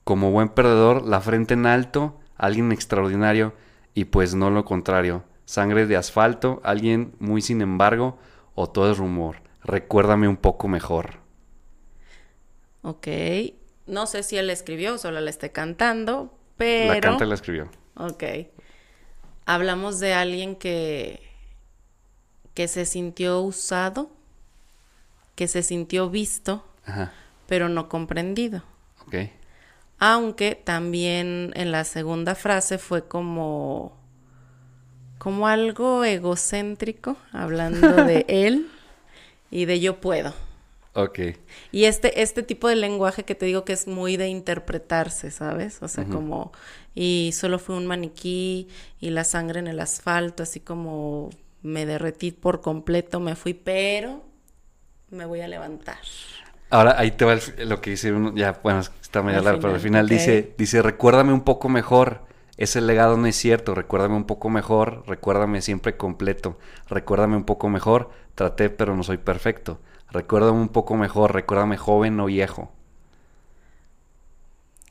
como 0.05 0.31
buen 0.31 0.49
perdedor, 0.49 1.07
la 1.07 1.21
frente 1.21 1.55
en 1.55 1.67
alto, 1.67 2.19
alguien 2.37 2.73
extraordinario, 2.73 3.53
y 3.99 4.05
pues 4.05 4.37
no 4.37 4.49
lo 4.49 4.65
contrario, 4.65 5.25
sangre 5.45 5.85
de 5.85 5.97
asfalto, 5.97 6.61
alguien 6.63 7.17
muy 7.19 7.43
sin 7.43 7.63
embargo, 7.63 8.17
o 8.55 8.71
todo 8.71 8.93
es 8.93 8.99
rumor. 8.99 9.43
Recuérdame 9.65 10.29
un 10.29 10.37
poco 10.37 10.69
mejor. 10.69 11.17
Ok. 12.83 13.09
No 13.89 14.07
sé 14.07 14.23
si 14.23 14.37
él 14.37 14.47
la 14.47 14.53
escribió 14.53 14.95
o 14.95 14.99
solo 14.99 15.21
la 15.21 15.31
esté 15.31 15.51
cantando, 15.51 16.33
pero... 16.57 16.95
La 16.95 17.01
canta 17.01 17.25
y 17.25 17.29
la 17.29 17.35
escribió. 17.35 17.69
Ok. 17.97 18.23
Hablamos 19.47 19.99
de 19.99 20.15
alguien 20.15 20.55
que, 20.55 21.21
que 22.55 22.69
se 22.69 22.85
sintió 22.85 23.41
usado, 23.41 24.13
que 25.35 25.49
se 25.49 25.65
sintió 25.65 26.09
visto, 26.09 26.65
pero 27.49 27.69
no 27.69 27.89
comprendido. 27.89 28.63
Ok. 29.09 29.17
Aunque 29.99 30.55
también 30.55 31.53
en 31.55 31.73
la 31.73 31.85
segunda 31.85 32.35
frase 32.35 32.79
fue 32.79 33.07
como 33.07 33.99
como 35.19 35.49
algo 35.49 36.05
egocéntrico, 36.05 37.17
hablando 37.33 38.05
de 38.05 38.25
él 38.29 38.69
y 39.51 39.65
de 39.65 39.81
yo 39.81 40.01
puedo. 40.01 40.33
Ok. 40.95 41.21
Y 41.71 41.85
este, 41.85 42.23
este 42.23 42.43
tipo 42.43 42.69
de 42.69 42.77
lenguaje 42.77 43.25
que 43.25 43.35
te 43.35 43.47
digo 43.47 43.65
que 43.65 43.73
es 43.73 43.87
muy 43.87 44.17
de 44.17 44.29
interpretarse, 44.29 45.31
¿sabes? 45.31 45.83
O 45.83 45.89
sea, 45.89 46.05
como, 46.05 46.53
y 46.95 47.31
solo 47.35 47.59
fue 47.59 47.77
un 47.77 47.87
maniquí 47.87 48.69
y 49.01 49.11
la 49.11 49.25
sangre 49.25 49.61
en 49.61 49.67
el 49.67 49.81
asfalto, 49.81 50.43
así 50.43 50.61
como 50.61 51.31
me 51.63 51.87
derretí 51.87 52.33
por 52.33 52.61
completo, 52.61 53.21
me 53.21 53.37
fui, 53.37 53.55
pero 53.55 54.25
me 55.11 55.25
voy 55.25 55.41
a 55.41 55.49
levantar. 55.49 55.99
Ahora 56.71 56.99
ahí 56.99 57.13
te 57.13 57.25
va 57.25 57.37
lo 57.65 57.81
que 57.81 57.91
dice 57.91 58.13
uno, 58.13 58.35
ya, 58.35 58.61
bueno, 58.63 58.81
está 58.81 59.23
medio 59.23 59.41
largo, 59.41 59.61
pero 59.61 59.75
al 59.75 59.81
final 59.81 60.09
dice, 60.09 60.55
dice, 60.59 60.83
recuérdame 60.83 61.33
un 61.33 61.41
poco 61.41 61.69
mejor, 61.69 62.23
ese 62.59 62.81
legado 62.81 63.17
no 63.17 63.27
es 63.27 63.37
cierto, 63.37 63.75
recuérdame 63.75 64.17
un 64.17 64.25
poco 64.25 64.51
mejor, 64.51 65.05
recuérdame 65.07 65.63
siempre 65.63 65.97
completo, 65.97 66.59
recuérdame 66.89 67.37
un 67.37 67.45
poco 67.45 67.69
mejor, 67.69 68.11
traté 68.35 68.69
pero 68.69 68.95
no 68.95 69.03
soy 69.03 69.17
perfecto. 69.17 69.81
Recuérdame 70.11 70.59
un 70.59 70.69
poco 70.69 70.97
mejor, 70.97 71.35
recuérdame 71.35 71.77
joven 71.77 72.19
o 72.21 72.27
viejo. 72.27 72.73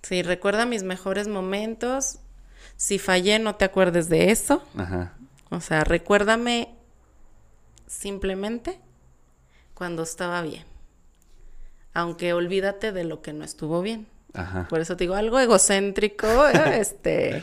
Sí, 0.03 0.21
recuerda 0.21 0.65
mis 0.65 0.83
mejores 0.83 1.27
momentos. 1.27 2.19
Si 2.75 2.99
fallé, 2.99 3.39
no 3.39 3.55
te 3.55 3.65
acuerdes 3.65 4.09
de 4.09 4.31
eso. 4.31 4.63
Ajá. 4.77 5.13
O 5.49 5.59
sea, 5.59 5.83
recuérdame 5.83 6.75
simplemente 7.87 8.79
cuando 9.73 10.03
estaba 10.03 10.41
bien. 10.41 10.65
Aunque 11.97 12.31
olvídate 12.33 12.91
de 12.91 13.05
lo 13.05 13.23
que 13.23 13.33
no 13.33 13.43
estuvo 13.43 13.81
bien. 13.81 14.05
Ajá. 14.35 14.67
Por 14.69 14.81
eso 14.81 14.95
te 14.95 15.05
digo, 15.05 15.15
algo 15.15 15.39
egocéntrico, 15.39 16.45
este, 16.47 17.41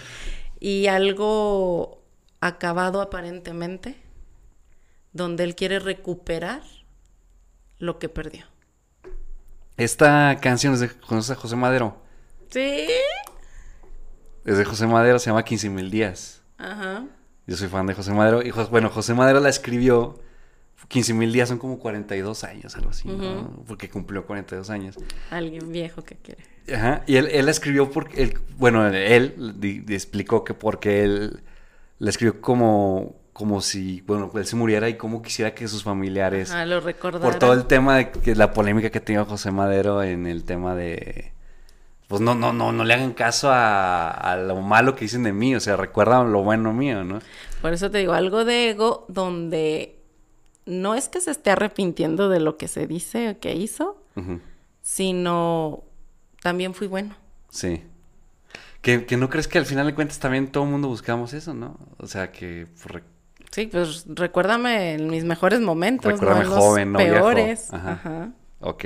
y 0.61 0.87
algo 0.87 2.05
acabado 2.41 3.01
aparentemente, 3.01 3.97
donde 5.13 5.43
él 5.43 5.57
quiere 5.57 5.81
recuperar 5.81 6.63
lo 7.81 7.99
que 7.99 8.09
perdió. 8.09 8.45
Esta 9.77 10.39
canción 10.41 10.75
es 10.75 10.79
de 10.79 10.89
José 10.89 11.57
Madero. 11.57 11.97
Sí. 12.49 12.87
Es 14.45 14.57
de 14.57 14.65
José 14.65 14.87
Madero, 14.87 15.19
se 15.19 15.31
llama 15.31 15.45
15 15.45 15.69
mil 15.69 15.91
días. 15.91 16.43
Ajá. 16.59 17.07
Yo 17.49 17.57
soy 17.57 17.67
fan 17.67 17.87
de 17.87 17.95
José 17.95 18.13
Madero. 18.13 18.41
Y 18.41 18.53
bueno, 18.53 18.89
José 18.89 19.15
Madero 19.15 19.41
la 19.41 19.49
escribió. 19.49 20.21
15 20.89 21.15
mil 21.15 21.33
días 21.33 21.49
son 21.49 21.59
como 21.59 21.79
42 21.79 22.45
años, 22.45 22.77
algo 22.77 22.91
así, 22.91 23.09
¿no? 23.09 23.65
Porque 23.67 23.89
cumplió 23.89 24.27
42 24.27 24.71
años. 24.71 24.97
Alguien 25.31 25.73
viejo 25.73 26.03
que 26.03 26.17
quiere. 26.17 26.45
Ajá. 26.73 27.03
Y 27.07 27.17
él, 27.17 27.29
él 27.33 27.49
escribió 27.49 27.91
porque. 27.91 28.23
Él, 28.23 28.39
bueno, 28.57 28.87
él 28.87 29.85
explicó 29.89 30.45
que 30.45 30.55
porque 30.55 31.05
él 31.05 31.43
la 31.99 32.11
escribió 32.11 32.41
como 32.41 33.17
como 33.35 33.61
si, 33.61 34.01
bueno, 34.03 34.31
él 34.37 34.47
se 34.47 34.55
muriera 34.55 34.89
y 34.89 34.95
como 34.95 35.21
quisiera 35.21 35.55
que 35.55 35.67
sus 35.67 35.83
familiares... 35.83 36.53
Ah, 36.53 36.65
lo 36.65 36.81
recordaran. 36.81 37.29
Por 37.29 37.39
todo 37.41 37.53
el 37.53 37.67
tema 37.67 37.97
de 37.97 38.11
que 38.13 38.37
la 38.37 38.53
polémica 38.53 38.91
que 38.91 39.01
tenía 39.01 39.25
José 39.25 39.51
Madero 39.51 40.05
en 40.05 40.29
el 40.29 40.45
tema 40.45 40.77
de... 40.77 41.33
Pues 42.07 42.21
no, 42.21 42.37
no, 42.37 42.53
no, 42.53 42.71
no 42.71 42.85
le 42.85 42.95
hagan 42.95 43.13
caso 43.13 43.51
a, 43.53 44.37
lo 44.47 44.61
malo 44.61 44.95
que 44.95 45.07
dicen 45.07 45.25
de 45.25 45.33
mí, 45.33 45.57
o 45.57 45.59
sea, 45.59 45.77
recuerdan 45.77 46.31
lo 46.31 46.45
bueno 46.45 46.73
mío, 46.73 47.03
¿no? 47.03 47.19
Por 47.61 47.73
eso 47.73 47.91
te 47.91 47.99
digo, 47.99 48.13
algo 48.13 48.45
de 48.45 48.71
ego 48.71 49.05
donde 49.09 50.04
no 50.67 50.95
es 50.95 51.09
que 51.09 51.21
se 51.21 51.31
esté 51.31 51.51
arrepintiendo 51.51 52.29
de 52.29 52.41
lo 52.41 52.57
que 52.57 52.69
se 52.69 52.87
dice 52.87 53.31
o 53.31 53.39
que 53.39 53.55
hizo, 53.55 54.03
sino 54.83 55.85
también 56.43 56.75
fui 56.75 56.87
bueno. 56.87 57.17
Sí. 57.51 57.83
Que, 58.83 59.07
que, 59.07 59.17
no 59.17 59.31
crees 59.31 59.49
que 59.49 59.59
al 59.59 59.67
final 59.67 59.87
de 59.87 59.95
cuentas 59.95 60.19
también 60.19 60.49
todo 60.53 60.65
el 60.65 60.71
mundo 60.71 60.89
buscamos 60.89 61.33
eso, 61.33 61.55
¿no? 61.55 61.79
O 61.99 62.07
sea, 62.07 62.31
que 62.31 62.67
pues, 62.83 63.03
Sí, 63.55 63.69
pues 63.69 64.05
recuérdame 64.09 64.95
en 64.95 65.09
mis 65.09 65.23
mejores 65.23 65.61
momentos. 65.61 66.11
Recuérdame 66.11 66.45
joven, 66.45 66.93
no 66.93 66.99
peores. 66.99 67.73
Ajá. 67.73 68.33
Ok, 68.59 68.85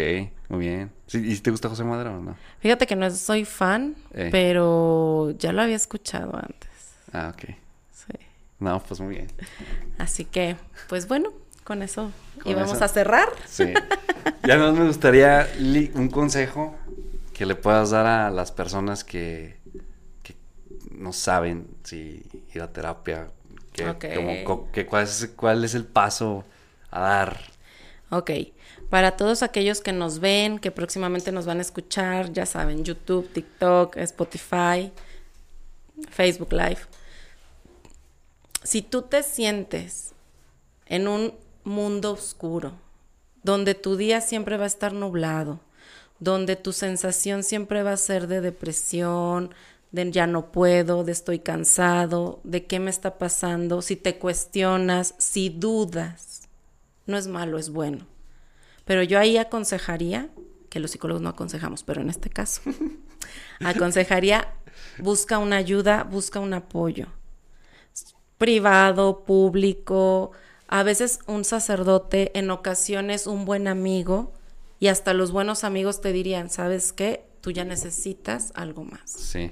muy 0.50 0.58
bien. 0.58 0.92
¿Y 1.06 1.36
si 1.36 1.40
te 1.40 1.50
gusta 1.50 1.70
José 1.70 1.84
Madero 1.84 2.18
o 2.18 2.20
no? 2.20 2.36
Fíjate 2.58 2.86
que 2.86 2.94
no 2.94 3.10
soy 3.10 3.46
fan, 3.46 3.96
eh. 4.12 4.28
pero 4.30 5.30
ya 5.38 5.52
lo 5.52 5.62
había 5.62 5.76
escuchado 5.76 6.36
antes. 6.36 6.68
Ah, 7.14 7.32
ok. 7.32 7.54
Sí. 7.92 8.12
No, 8.58 8.82
pues 8.82 9.00
muy 9.00 9.14
bien. 9.14 9.28
Así 9.96 10.26
que, 10.26 10.56
pues 10.88 11.08
bueno, 11.08 11.32
con 11.68 11.82
eso 11.82 12.10
íbamos 12.46 12.80
a 12.80 12.88
cerrar. 12.88 13.28
Sí. 13.46 13.74
Ya 14.46 14.56
no 14.56 14.72
me 14.72 14.86
gustaría 14.86 15.46
un 15.94 16.08
consejo 16.08 16.74
que 17.34 17.44
le 17.44 17.56
puedas 17.56 17.90
dar 17.90 18.06
a 18.06 18.30
las 18.30 18.52
personas 18.52 19.04
que, 19.04 19.58
que 20.22 20.34
no 20.90 21.12
saben 21.12 21.66
si 21.84 22.24
ir 22.54 22.62
a 22.62 22.72
terapia 22.72 23.28
cuál, 25.36 25.64
es, 25.64 25.74
el 25.74 25.84
paso 25.84 26.46
a 26.90 27.00
dar? 27.00 27.40
Ok, 28.10 28.30
para 28.88 29.18
todos 29.18 29.42
aquellos 29.42 29.82
que 29.82 29.92
nos 29.92 30.20
ven, 30.20 30.58
que 30.58 30.70
próximamente 30.70 31.32
nos 31.32 31.44
van 31.44 31.58
a 31.58 31.60
escuchar, 31.60 32.32
ya 32.32 32.46
saben, 32.46 32.82
YouTube, 32.82 33.30
TikTok, 33.30 33.98
Spotify, 33.98 34.90
Facebook 36.08 36.52
Live. 36.54 36.80
Si 38.62 38.80
tú 38.80 39.02
te 39.02 39.22
sientes 39.22 40.14
en 40.86 41.06
un 41.06 41.34
mundo 41.68 42.12
oscuro, 42.12 42.72
donde 43.42 43.74
tu 43.74 43.96
día 43.96 44.20
siempre 44.20 44.56
va 44.56 44.64
a 44.64 44.68
estar 44.68 44.92
nublado, 44.92 45.60
donde 46.18 46.56
tu 46.56 46.72
sensación 46.72 47.42
siempre 47.42 47.82
va 47.82 47.92
a 47.92 47.96
ser 47.96 48.26
de 48.26 48.40
depresión, 48.40 49.54
de 49.90 50.10
ya 50.10 50.26
no 50.26 50.52
puedo, 50.52 51.04
de 51.04 51.12
estoy 51.12 51.38
cansado, 51.38 52.40
de 52.44 52.66
qué 52.66 52.80
me 52.80 52.90
está 52.90 53.18
pasando, 53.18 53.82
si 53.82 53.96
te 53.96 54.18
cuestionas, 54.18 55.14
si 55.18 55.48
dudas, 55.48 56.48
no 57.06 57.16
es 57.16 57.26
malo, 57.26 57.58
es 57.58 57.70
bueno. 57.70 58.06
Pero 58.84 59.02
yo 59.02 59.18
ahí 59.18 59.38
aconsejaría, 59.38 60.28
que 60.68 60.80
los 60.80 60.90
psicólogos 60.90 61.22
no 61.22 61.30
aconsejamos, 61.30 61.82
pero 61.84 62.00
en 62.02 62.10
este 62.10 62.28
caso, 62.28 62.62
aconsejaría, 63.64 64.52
busca 64.98 65.38
una 65.38 65.56
ayuda, 65.56 66.04
busca 66.04 66.40
un 66.40 66.52
apoyo, 66.52 67.06
privado, 68.36 69.24
público, 69.24 70.32
a 70.68 70.82
veces 70.82 71.20
un 71.26 71.44
sacerdote, 71.44 72.30
en 72.38 72.50
ocasiones 72.50 73.26
un 73.26 73.44
buen 73.44 73.66
amigo, 73.66 74.32
y 74.78 74.88
hasta 74.88 75.14
los 75.14 75.32
buenos 75.32 75.64
amigos 75.64 76.00
te 76.00 76.12
dirían, 76.12 76.50
¿sabes 76.50 76.92
qué? 76.92 77.24
Tú 77.40 77.50
ya 77.50 77.64
necesitas 77.64 78.52
algo 78.54 78.84
más. 78.84 79.10
Sí. 79.10 79.50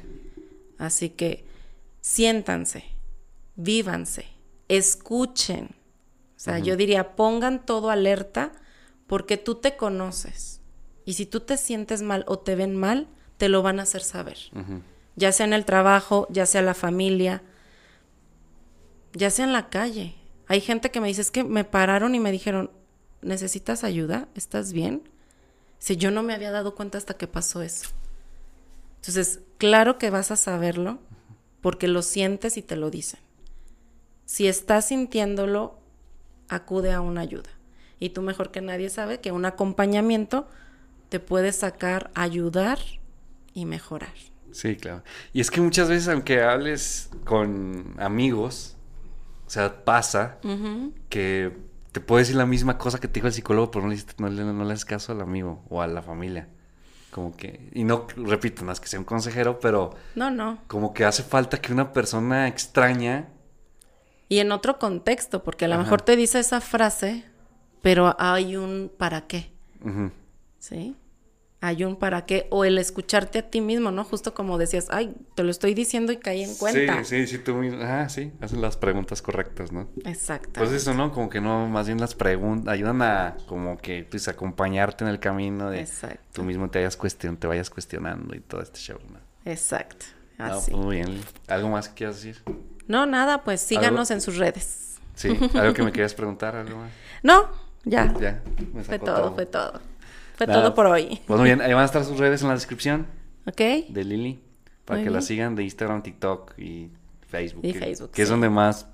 Así 0.79 1.09
que 1.11 1.45
siéntanse, 2.01 2.85
vívanse, 3.57 4.27
escuchen. 4.69 5.71
O 6.37 6.39
sea, 6.39 6.59
yo 6.59 6.77
diría, 6.77 7.17
pongan 7.17 7.65
todo 7.65 7.91
alerta 7.91 8.53
porque 9.07 9.39
tú 9.39 9.57
te 9.57 9.77
conoces. 9.77 10.61
Y 11.07 11.15
si 11.15 11.25
tú 11.25 11.41
te 11.41 11.57
sientes 11.57 12.03
mal 12.03 12.25
o 12.29 12.39
te 12.39 12.55
ven 12.55 12.77
mal, 12.77 13.09
te 13.39 13.49
lo 13.49 13.63
van 13.63 13.81
a 13.81 13.85
hacer 13.85 14.03
saber. 14.03 14.39
Ya 15.17 15.33
sea 15.33 15.47
en 15.47 15.55
el 15.55 15.65
trabajo, 15.65 16.27
ya 16.31 16.45
sea 16.45 16.63
la 16.63 16.75
familia, 16.75 17.43
ya 19.15 19.31
sea 19.31 19.47
en 19.47 19.53
la 19.53 19.71
calle. 19.71 20.15
Hay 20.49 20.61
gente 20.61 20.91
que 20.91 21.01
me 21.01 21.09
dice, 21.09 21.21
es 21.21 21.31
que 21.31 21.45
me 21.45 21.65
pararon 21.65 22.15
y 22.15 22.21
me 22.21 22.33
dijeron, 22.33 22.71
¿necesitas 23.23 23.85
ayuda? 23.85 24.29
¿Estás 24.35 24.73
bien? 24.73 25.09
Si 25.79 25.97
yo 25.97 26.11
no 26.11 26.23
me 26.23 26.35
había 26.35 26.51
dado 26.51 26.75
cuenta 26.75 26.99
hasta 26.99 27.15
que 27.15 27.27
pasó 27.27 27.63
eso. 27.63 27.91
Entonces, 28.97 29.41
claro 29.59 29.99
que 29.99 30.11
vas 30.11 30.31
a 30.31 30.37
saberlo 30.37 30.99
porque 31.61 31.89
lo 31.89 32.03
sientes 32.03 32.57
y 32.57 32.63
te 32.63 32.77
lo 32.77 32.91
dicen. 32.91 33.21
Si 34.25 34.47
estás 34.49 34.89
sintiéndolo, 34.89 35.79
acude 36.49 36.93
a 36.93 37.01
una 37.01 37.21
ayuda. 37.21 37.51
Y 37.99 38.11
tú 38.11 38.23
mejor 38.23 38.51
que 38.51 38.61
nadie 38.61 38.91
sabe 38.91 39.21
que 39.21 39.33
un 39.33 39.45
acompañamiento 39.45 40.49
te 41.09 41.21
puede 41.21 41.53
sacar, 41.53 42.11
ayudar 42.15 42.79
y 43.55 43.65
mejorar. 43.65 44.13
Sí, 44.53 44.77
claro. 44.77 45.03
Y 45.33 45.41
es 45.41 45.51
que 45.51 45.61
muchas 45.61 45.89
veces, 45.89 46.09
aunque 46.09 46.43
hables 46.43 47.11
con 47.25 47.95
amigos, 47.99 48.76
o 49.47 49.51
sea, 49.51 49.85
pasa 49.85 50.39
que 51.09 51.57
te 51.93 52.01
puede 52.01 52.23
decir 52.23 52.37
la 52.37 52.47
misma 52.47 52.79
cosa 52.79 52.99
que 52.99 53.09
te 53.09 53.15
dijo 53.15 53.27
el 53.27 53.33
psicólogo, 53.33 53.71
pero 53.71 53.87
no 53.87 53.93
le, 53.93 53.99
no, 54.19 54.29
le, 54.29 54.45
no 54.45 54.65
le 54.65 54.73
haces 54.73 54.85
caso 54.85 55.13
al 55.13 55.21
amigo 55.21 55.65
o 55.71 55.81
a 55.81 55.87
la 55.87 56.03
familia. 56.03 56.49
Como 57.11 57.35
que, 57.35 57.71
y 57.73 57.85
no, 57.85 58.07
repito, 58.17 58.65
no 58.65 58.73
es 58.73 58.81
que 58.81 58.89
sea 58.89 58.99
un 58.99 59.07
consejero, 59.07 59.59
pero... 59.59 59.95
No, 60.15 60.31
no. 60.31 60.59
Como 60.67 60.93
que 60.93 61.05
hace 61.05 61.23
falta 61.23 61.59
que 61.59 61.73
una 61.73 61.93
persona 61.93 62.49
extraña... 62.49 63.29
Y 64.29 64.41
en 64.41 64.53
otro 64.53 64.79
contexto, 64.79 65.43
porque 65.43 65.65
a 65.65 65.69
lo 65.69 65.79
mejor 65.79 66.03
te 66.03 66.17
dice 66.17 66.41
esa 66.41 66.61
frase, 66.61 67.25
pero 67.81 68.15
hay 68.19 68.57
un 68.57 68.93
para 68.95 69.29
qué. 69.29 69.53
¿Sí? 70.59 70.97
Hay 71.61 71.85
un 71.85 71.97
para 71.97 72.27
qué, 72.27 72.47
o 72.51 72.65
el 72.65 72.79
escucharte 72.79 73.39
a 73.39 73.51
ti 73.51 73.61
mismo, 73.61 73.91
¿no? 73.91 74.05
Justo 74.05 74.35
como 74.35 74.59
decías, 74.59 74.89
ay, 74.91 75.15
te 75.35 75.43
lo 75.43 75.51
estoy 75.51 75.75
diciendo 75.75 76.13
y 76.13 76.19
caí 76.19 76.43
en 76.43 76.55
cuenta. 76.55 77.03
Sí, 77.05 77.27
sí, 77.27 77.27
sí, 77.27 77.39
tú 77.39 77.55
mismo, 77.55 77.83
ah, 77.83 78.09
sí, 78.09 78.33
hacen 78.41 78.61
las 78.61 78.77
preguntas 78.77 79.23
correctas, 79.23 79.73
¿no? 79.73 79.89
Exacto. 80.05 80.51
Pues 80.55 80.71
eso, 80.73 80.95
¿no? 80.95 81.13
Como 81.13 81.31
que 81.31 81.41
no, 81.41 81.67
más 81.67 81.87
bien 81.87 81.99
las 81.99 82.15
preguntas, 82.15 82.73
ayudan 82.73 83.01
a 83.03 83.37
como 83.47 83.79
que, 83.79 84.07
pues, 84.09 84.29
acompañarte 84.29 85.05
en 85.05 85.11
el 85.11 85.19
camino 85.19 85.71
de 85.71 85.81
Exacto. 85.81 86.21
tú 86.33 86.43
mismo 86.43 86.69
te, 86.69 86.81
hayas 86.81 86.97
cuestion 86.97 87.37
te 87.37 87.47
vayas 87.47 87.71
cuestionando 87.71 88.35
y 88.35 88.41
todo 88.41 88.61
este 88.61 88.79
show, 88.79 88.99
¿no? 89.11 89.19
Exacto, 89.51 90.07
así. 90.39 90.73
No, 90.73 90.79
muy 90.79 90.97
bien. 90.97 91.21
¿Algo 91.49 91.71
más 91.71 91.89
que 91.89 91.95
quieras 91.95 92.17
decir? 92.17 92.43
No, 92.87 93.07
nada, 93.07 93.45
pues 93.45 93.61
síganos 93.63 94.11
en 94.11 94.21
sus 94.21 94.37
redes. 94.37 94.99
Sí, 95.15 95.31
¿algo 95.55 95.73
que 95.73 95.83
me 95.83 95.93
quieras 95.93 96.15
preguntar, 96.15 96.55
algo 96.55 96.77
más? 96.79 96.93
No, 97.23 97.49
ya. 97.85 98.13
Ya, 98.21 98.43
fue 98.85 98.99
todo, 98.99 99.35
fue 99.35 99.47
todo. 99.47 99.81
Fue 100.37 100.47
todo 100.47 100.75
por 100.75 100.87
hoy. 100.87 101.21
Pues 101.27 101.39
muy 101.41 101.49
bien, 101.49 101.61
ahí 101.61 101.73
van 101.73 101.83
a 101.83 101.87
estar 101.87 102.05
sus 102.05 102.19
redes 102.19 102.43
en 102.43 102.49
la 102.49 102.55
descripción. 102.55 103.07
Ok. 103.47 103.61
De 103.89 104.05
Lili. 104.05 104.41
Para 104.85 105.03
que 105.03 105.11
la 105.11 105.21
sigan 105.21 105.57
de 105.57 105.65
Instagram, 105.65 106.03
TikTok 106.03 106.59
y 106.59 106.91
Facebook. 107.29 107.65
Y 107.65 107.73
Facebook. 107.73 108.11
Que 108.13 108.23
es 108.23 108.29
donde 108.29 108.49
más 108.49 108.87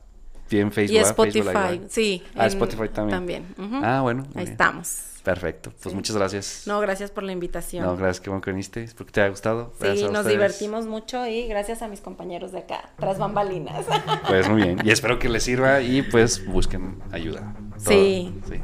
tienen 0.49 0.73
Facebook. 0.73 0.97
Y 0.97 0.99
Spotify, 0.99 1.81
sí. 1.89 2.23
Ah, 2.35 2.47
Spotify 2.47 2.89
también. 2.89 3.45
También. 3.55 3.83
Ah, 3.85 4.01
bueno. 4.03 4.25
Ahí 4.35 4.45
estamos. 4.45 5.12
Perfecto. 5.23 5.73
Pues 5.83 5.95
muchas 5.95 6.17
gracias. 6.17 6.65
No, 6.67 6.81
gracias 6.81 7.11
por 7.11 7.23
la 7.23 7.33
invitación. 7.33 7.85
No, 7.85 7.97
gracias 7.97 8.21
que 8.21 8.31
bueno 8.31 8.43
que 8.43 8.51
viniste. 8.51 8.83
Espero 8.83 9.07
que 9.07 9.13
te 9.13 9.21
haya 9.21 9.31
gustado. 9.31 9.73
Sí, 9.81 10.09
nos 10.11 10.27
divertimos 10.27 10.87
mucho 10.87 11.27
y 11.27 11.47
gracias 11.47 11.83
a 11.83 11.89
mis 11.89 12.01
compañeros 12.01 12.53
de 12.53 12.61
acá, 12.61 12.91
tras 12.99 13.19
bambalinas. 13.19 13.87
Pues 14.27 14.49
muy 14.49 14.63
bien. 14.63 14.79
Y 14.85 14.91
espero 14.91 15.19
que 15.19 15.29
les 15.29 15.43
sirva 15.43 15.81
y 15.81 16.03
pues 16.03 16.47
busquen 16.47 17.03
ayuda. 17.13 17.55
Sí. 17.77 18.35
Sí. 18.49 18.61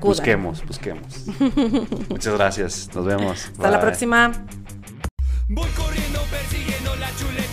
Busquemos, 0.00 0.64
busquemos. 0.66 1.26
Muchas 2.08 2.34
gracias. 2.34 2.90
Nos 2.94 3.04
vemos. 3.04 3.46
Hasta 3.46 3.70
la 3.70 3.80
próxima. 3.80 4.32
Voy 5.48 5.68
corriendo 5.70 6.20
persiguiendo 6.30 6.94
la 6.96 7.08
chuleta. 7.16 7.47